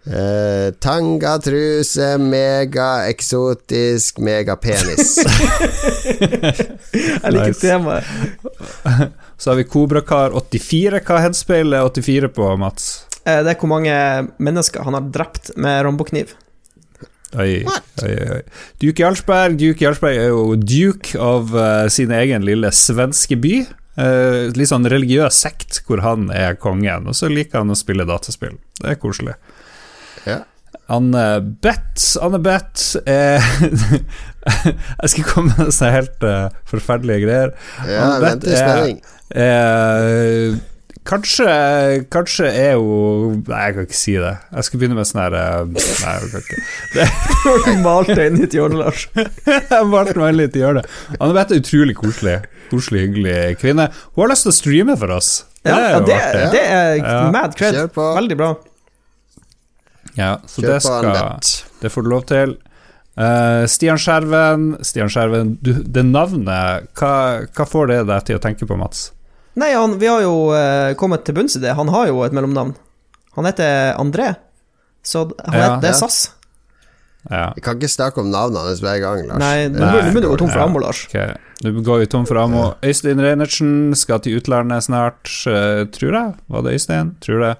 Eh, 0.06 0.69
Tangatruse, 0.80 2.18
megaeksotisk, 2.22 4.19
megapenis. 4.22 5.15
Jeg 6.94 7.32
liker 7.34 7.48
Nice. 7.49 7.61
temaet. 7.61 8.03
Så 9.38 9.49
har 9.52 9.57
vi 9.57 9.65
Kobrakar84. 9.65 11.02
Hva 11.07 11.22
headspeiler 11.26 11.88
84 11.90 12.30
på, 12.38 12.52
Mats? 12.61 12.90
Uh, 13.26 13.41
Det 13.41 13.56
er 13.56 13.60
hvor 13.60 13.72
mange 13.72 13.95
mennesker 14.38 14.86
han 14.86 14.94
har 14.94 15.07
drept 15.15 15.56
med 15.57 15.82
rombokniv. 15.88 16.36
Oi, 17.36 17.65
oi, 18.06 18.14
oi. 18.38 18.41
Duke 18.80 19.02
Jarlsberg 19.02 19.57
Duke 19.60 19.84
Jarlsberg 19.84 20.15
er 20.22 20.30
jo 20.30 20.53
duke 20.56 21.18
av 21.19 21.49
uh, 21.57 21.88
sin 21.91 22.14
egen 22.15 22.45
lille 22.48 22.69
svenske 22.72 23.36
by. 23.41 23.56
Uh, 23.98 24.53
litt 24.56 24.69
sånn 24.69 24.86
religiøs 24.91 25.41
sekt 25.44 25.82
hvor 25.88 26.03
han 26.06 26.30
er 26.32 26.56
kongen, 26.61 27.10
og 27.10 27.15
så 27.18 27.27
liker 27.32 27.64
han 27.64 27.73
å 27.73 27.76
spille 27.80 28.06
dataspill. 28.07 28.56
Det 28.80 28.94
er 28.94 29.02
koselig. 29.02 29.36
Ja. 30.26 30.39
Anne-Bett 30.91 32.03
Anne 32.22 32.38
Beth 32.45 32.99
er 33.10 33.41
Jeg 35.02 35.10
skal 35.10 35.26
komme 35.30 35.56
med 35.57 35.72
sånne 35.73 35.91
helt 35.95 36.26
uh, 36.27 36.53
forferdelige 36.69 37.23
greier. 37.26 37.53
Ja, 37.89 38.03
Anne 38.06 38.22
Bett 38.26 38.47
er, 38.52 38.88
er- 38.93 39.11
Eh, 39.35 40.52
kanskje 41.10 41.47
Kanskje 42.14 42.45
er 42.45 42.76
hun 42.77 43.39
Nei, 43.49 43.61
jeg 43.65 43.73
kan 43.73 43.88
ikke 43.88 43.97
si 43.97 44.14
det. 44.22 44.35
Jeg 44.53 44.68
skal 44.68 44.80
begynne 44.84 44.97
med 44.99 45.07
sånn 45.10 45.22
her 45.23 45.38
eh, 45.39 45.64
Nei, 45.73 46.11
jeg 46.14 46.30
kan 46.30 46.43
ikke. 46.43 47.07
Du 47.65 47.72
malte 47.81 48.19
inn 48.30 48.38
i 48.38 48.45
et 48.45 48.53
hjørne, 48.53 48.77
Lars. 48.84 49.07
Jeg 49.73 49.89
valgte 49.95 50.22
meg 50.22 50.38
litt 50.38 50.60
å 50.60 50.61
gjøre 50.61 50.84
det. 50.84 50.93
Anne-Bett 51.18 51.56
er 51.57 51.64
utrolig 51.64 51.97
koselig. 51.97 52.38
Koselig, 52.69 53.02
hyggelig 53.07 53.57
kvinne. 53.64 53.89
Hun 54.14 54.23
har 54.27 54.31
lyst 54.35 54.45
til 54.45 54.53
å 54.53 54.57
streame 54.60 54.95
for 55.02 55.15
oss. 55.18 55.34
Ja, 55.65 55.80
ja, 55.95 55.99
det, 56.06 56.22
det 56.53 56.64
er 56.69 56.95
Ja. 57.02 57.18
mad 57.34 57.57
cred. 57.57 57.81
Veldig 57.97 58.38
bra. 58.39 58.53
Ja, 60.16 60.38
så 60.48 60.62
Kjøp 60.64 60.72
det 60.72 60.80
skal. 60.86 61.52
Det 61.82 61.92
får 61.92 62.06
du 62.06 62.10
lov 62.12 62.26
til. 62.30 62.56
Uh, 63.16 63.64
Stian 63.72 64.00
Skjerven, 64.02 64.74
Stian 64.84 65.08
Skjerven 65.08 65.54
du, 65.64 65.72
Det 65.88 66.02
navnet, 66.04 66.90
hva, 67.00 67.12
hva 67.48 67.66
får 67.68 67.88
det 67.94 68.00
deg 68.10 68.26
til 68.28 68.40
å 68.40 68.42
tenke 68.44 68.68
på, 68.68 68.76
Mats? 68.80 69.10
Nei, 69.56 69.70
han, 69.72 69.96
vi 70.02 70.10
har 70.12 70.20
jo 70.26 70.50
uh, 70.52 70.92
kommet 71.00 71.24
til 71.28 71.38
bunns 71.38 71.56
i 71.56 71.62
det. 71.64 71.76
Han 71.78 71.92
har 71.94 72.10
jo 72.12 72.26
et 72.28 72.36
mellomnavn. 72.36 72.74
Han 73.38 73.48
heter 73.48 73.96
André. 74.00 74.34
Så 75.06 75.30
han 75.46 75.56
Ja. 75.56 75.62
heter, 75.62 75.82
det 75.86 75.94
er. 75.94 76.00
SAS. 76.02 76.20
Ja. 77.30 77.54
Vi 77.56 77.64
kan 77.64 77.80
ikke 77.80 77.90
snakke 77.90 78.22
om 78.22 78.28
navnet 78.34 78.68
hans 78.68 78.84
hver 78.84 79.00
gang, 79.02 79.24
Lars. 79.30 79.40
Nei, 79.42 79.68
nå 79.72 79.88
begynner 79.96 80.22
du 80.22 80.28
å 80.28 80.34
gå 80.36 80.42
tom 80.44 80.52
for 80.52 80.62
ammo, 80.66 80.82
Lars. 80.84 81.06
Okay. 81.08 81.34
Nå 81.64 81.72
går 81.88 82.04
vi 82.04 82.10
tom 82.12 82.28
for 82.28 82.38
ammo. 82.38 82.66
Øystein 82.86 83.22
Reinertsen 83.24 83.96
skal 83.98 84.20
til 84.22 84.38
utlandet 84.42 84.86
snart, 84.86 85.24
uh, 85.50 85.88
tror 85.96 86.20
jeg. 86.20 86.36
Var 86.52 86.68
det 86.68 86.76
Øystein? 86.78 87.16
Tror 87.26 87.42
det. 87.48 87.54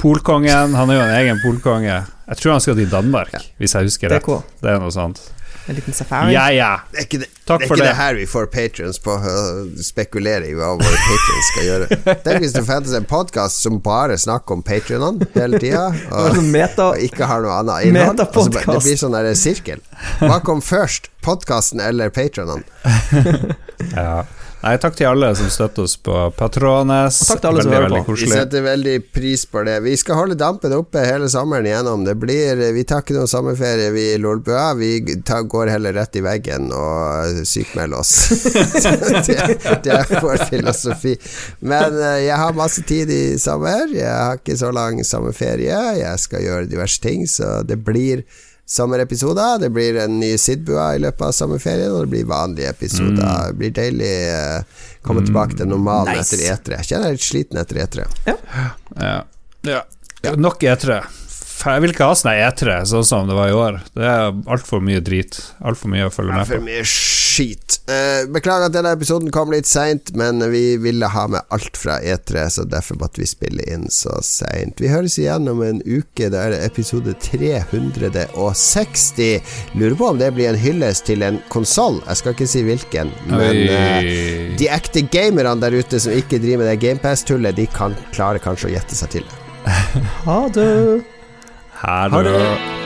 Polkongen, 0.00 0.74
han 0.76 0.90
er 0.92 0.98
jo 0.98 1.04
en 1.06 1.14
egen 1.22 1.40
polkonge. 1.44 2.02
Jeg 2.26 2.40
tror 2.42 2.56
han 2.56 2.60
skal 2.64 2.76
til 2.76 2.90
Danmark, 2.92 3.32
hvis 3.60 3.74
jeg 3.76 3.88
husker 3.88 4.12
rett. 4.12 4.26
DK. 4.26 4.60
Det 4.62 4.74
er 4.74 4.82
noe 4.82 4.92
sånt. 4.92 5.22
En 5.66 5.74
liten 5.74 5.94
safari. 5.96 6.30
Ja, 6.34 6.44
ja. 6.54 6.68
Det 6.92 7.00
er 7.00 7.06
ikke 7.08 7.18
det, 7.24 7.28
Takk 7.46 7.62
det, 7.62 7.64
er 7.64 7.70
for 7.70 7.74
ikke 7.74 7.82
det 7.82 7.88
det. 7.88 7.96
her 7.98 8.14
vi 8.14 8.26
får 8.30 8.46
patrions 8.52 9.00
på 9.02 9.14
å 9.16 9.40
spekulere 9.82 10.46
i 10.46 10.54
hva 10.54 10.68
våre 10.78 11.00
patrions 11.08 11.48
skal 11.50 11.66
gjøre. 11.66 11.88
Tenk 12.22 12.44
hvis 12.44 12.54
det 12.54 12.62
fantes 12.68 12.94
en 12.98 13.08
podkast 13.10 13.66
som 13.66 13.80
bare 13.82 14.18
snakker 14.20 14.58
om 14.58 14.62
patrionene 14.66 15.26
hele 15.34 15.58
tida, 15.62 15.88
og, 16.14 16.38
og 16.38 17.02
ikke 17.02 17.26
har 17.26 17.42
noe 17.42 17.58
annet 17.64 17.88
innhold. 17.88 18.22
Altså, 18.28 18.46
det 18.54 18.78
blir 18.84 19.00
sånn 19.02 19.18
der 19.18 19.30
sirkel. 19.38 19.82
Hva 20.22 20.38
kom 20.46 20.62
først, 20.62 21.10
podkasten 21.26 21.82
eller 21.82 22.14
patronene? 22.14 22.62
ja. 23.98 24.22
Nei, 24.66 24.80
takk 24.82 24.96
til 24.98 25.06
alle 25.06 25.28
som 25.38 25.46
støtter 25.52 25.84
oss 25.86 25.92
på 26.02 26.14
Patrones. 26.34 27.20
Og 27.22 27.28
takk 27.28 27.42
til 27.44 27.48
alle 27.52 27.62
som 27.62 27.70
veldig, 27.70 27.76
hører 27.76 27.92
veldig 27.92 28.06
på. 28.08 28.14
Vi 28.18 28.30
setter 28.32 28.64
veldig 28.64 28.94
pris 29.14 29.44
på 29.46 29.62
det. 29.68 29.76
Vi 29.84 29.92
skal 30.00 30.18
holde 30.18 30.34
dampen 30.40 30.72
oppe 30.74 31.04
hele 31.06 31.28
sommeren 31.30 31.68
igjennom. 31.68 32.02
Det 32.02 32.16
blir, 32.18 32.62
vi 32.74 32.82
tar 32.82 33.04
ikke 33.04 33.14
noen 33.14 33.30
sommerferie, 33.30 33.92
vi 33.94 34.08
i 34.16 34.16
Lolbua. 34.18 34.64
Vi 34.74 35.20
tar, 35.28 35.44
går 35.46 35.70
heller 35.70 35.94
rett 35.94 36.18
i 36.18 36.24
veggen 36.26 36.66
og 36.74 37.38
sykmelder 37.46 38.00
oss. 38.00 38.16
det, 39.28 39.38
det 39.86 39.94
er 40.00 40.10
vår 40.24 40.42
filosofi. 40.50 41.14
Men 41.62 42.00
eh, 42.00 42.24
jeg 42.24 42.40
har 42.42 42.58
masse 42.58 42.82
tid 42.90 43.12
i 43.14 43.22
sommer. 43.38 43.86
Jeg 43.94 44.10
har 44.10 44.42
ikke 44.42 44.58
så 44.58 44.74
lang 44.74 44.98
sommerferie. 45.06 45.78
Jeg 46.00 46.26
skal 46.26 46.42
gjøre 46.42 46.72
diverse 46.74 46.98
ting, 47.06 47.22
så 47.30 47.60
det 47.62 47.78
blir 47.86 48.26
sommerepisoder. 48.66 49.58
Det 49.62 49.70
blir 49.70 49.96
en 50.02 50.18
ny 50.20 50.32
Sidbua 50.38 50.88
i 50.96 50.98
løpet 51.04 51.22
av 51.28 51.32
sommerferien, 51.32 51.92
og 51.94 52.04
det 52.06 52.12
blir 52.16 52.26
vanlige 52.30 52.70
episoder. 52.74 53.50
Det 53.50 53.58
blir 53.60 53.74
deilig 53.76 54.12
å 54.34 55.04
komme 55.06 55.22
tilbake 55.26 55.56
til 55.60 55.70
normalen 55.70 56.18
Nice. 56.18 56.34
etter 56.34 56.72
E3. 56.74 56.80
Jeg 56.80 56.88
kjenner 56.90 57.06
jeg 57.06 57.14
er 57.14 57.18
litt 57.20 57.28
sliten 57.28 57.62
etter 57.62 57.78
E 57.78 57.86
E3. 57.86 58.06
Ja. 58.26 59.14
Ja. 59.62 59.82
Nok 60.36 60.62
E3. 60.66 60.98
Jeg 61.56 61.80
vil 61.82 61.90
ikke 61.92 62.06
ha 62.06 62.14
sånn 62.16 62.32
etere, 62.34 62.80
E3 62.82 62.86
sånn 62.90 63.06
som 63.08 63.28
det 63.30 63.36
var 63.36 63.48
i 63.50 63.54
år. 63.56 63.74
Det 63.96 64.04
er 64.06 64.34
altfor 64.52 64.80
mye 64.84 65.00
drit. 65.04 65.38
Altfor 65.64 65.88
mye 65.92 66.06
å 66.08 66.10
følge 66.12 66.32
med 66.36 66.46
på. 66.46 66.52
på. 66.60 66.64
mye 66.66 66.84
skit. 66.86 67.78
Eh, 67.90 68.26
beklager 68.32 68.66
at 68.68 68.74
denne 68.74 68.92
episoden 68.96 69.30
kom 69.34 69.50
litt 69.54 69.66
seint, 69.70 70.12
men 70.18 70.34
vi 70.52 70.76
ville 70.82 71.06
ha 71.10 71.26
med 71.32 71.40
alt 71.54 71.76
fra 71.80 71.94
E3, 72.02 72.48
så 72.52 72.62
derfor 72.68 72.94
måtte 73.00 73.20
vi 73.22 73.28
spille 73.30 73.62
inn 73.72 73.84
så 73.92 74.18
seint. 74.26 74.74
Vi 74.82 74.88
høres 74.92 75.18
igjen 75.22 75.48
om 75.50 75.58
en 75.64 75.80
uke. 75.86 76.28
Det 76.32 76.36
er 76.36 76.52
episode 76.60 77.12
360. 77.24 79.40
Lurer 79.80 79.96
på 79.96 80.06
om 80.12 80.18
det 80.20 80.34
blir 80.36 80.48
en 80.52 80.60
hyllest 80.60 81.02
til 81.08 81.20
en 81.26 81.40
konsoll. 81.52 82.02
Jeg 82.06 82.16
skal 82.20 82.32
ikke 82.36 82.50
si 82.52 82.60
hvilken, 82.66 83.08
men 83.32 83.54
uh, 83.72 84.00
de 84.60 84.66
ekte 84.76 85.00
gamerne 85.08 85.56
der 85.62 85.72
ute 85.80 85.96
som 86.02 86.12
ikke 86.14 86.38
driver 86.42 86.64
med 86.64 86.70
det 86.74 86.80
GamePass-tullet, 86.84 87.56
de 87.56 87.66
kan 87.70 87.96
klare 88.12 88.38
kanskje 88.42 88.68
å 88.70 88.74
gjette 88.76 88.94
seg 88.98 89.08
til 89.18 89.24
det. 89.26 89.36
Ha 90.26 90.40
det. 90.54 91.15
Ha 91.86 92.08
det. 92.22 92.85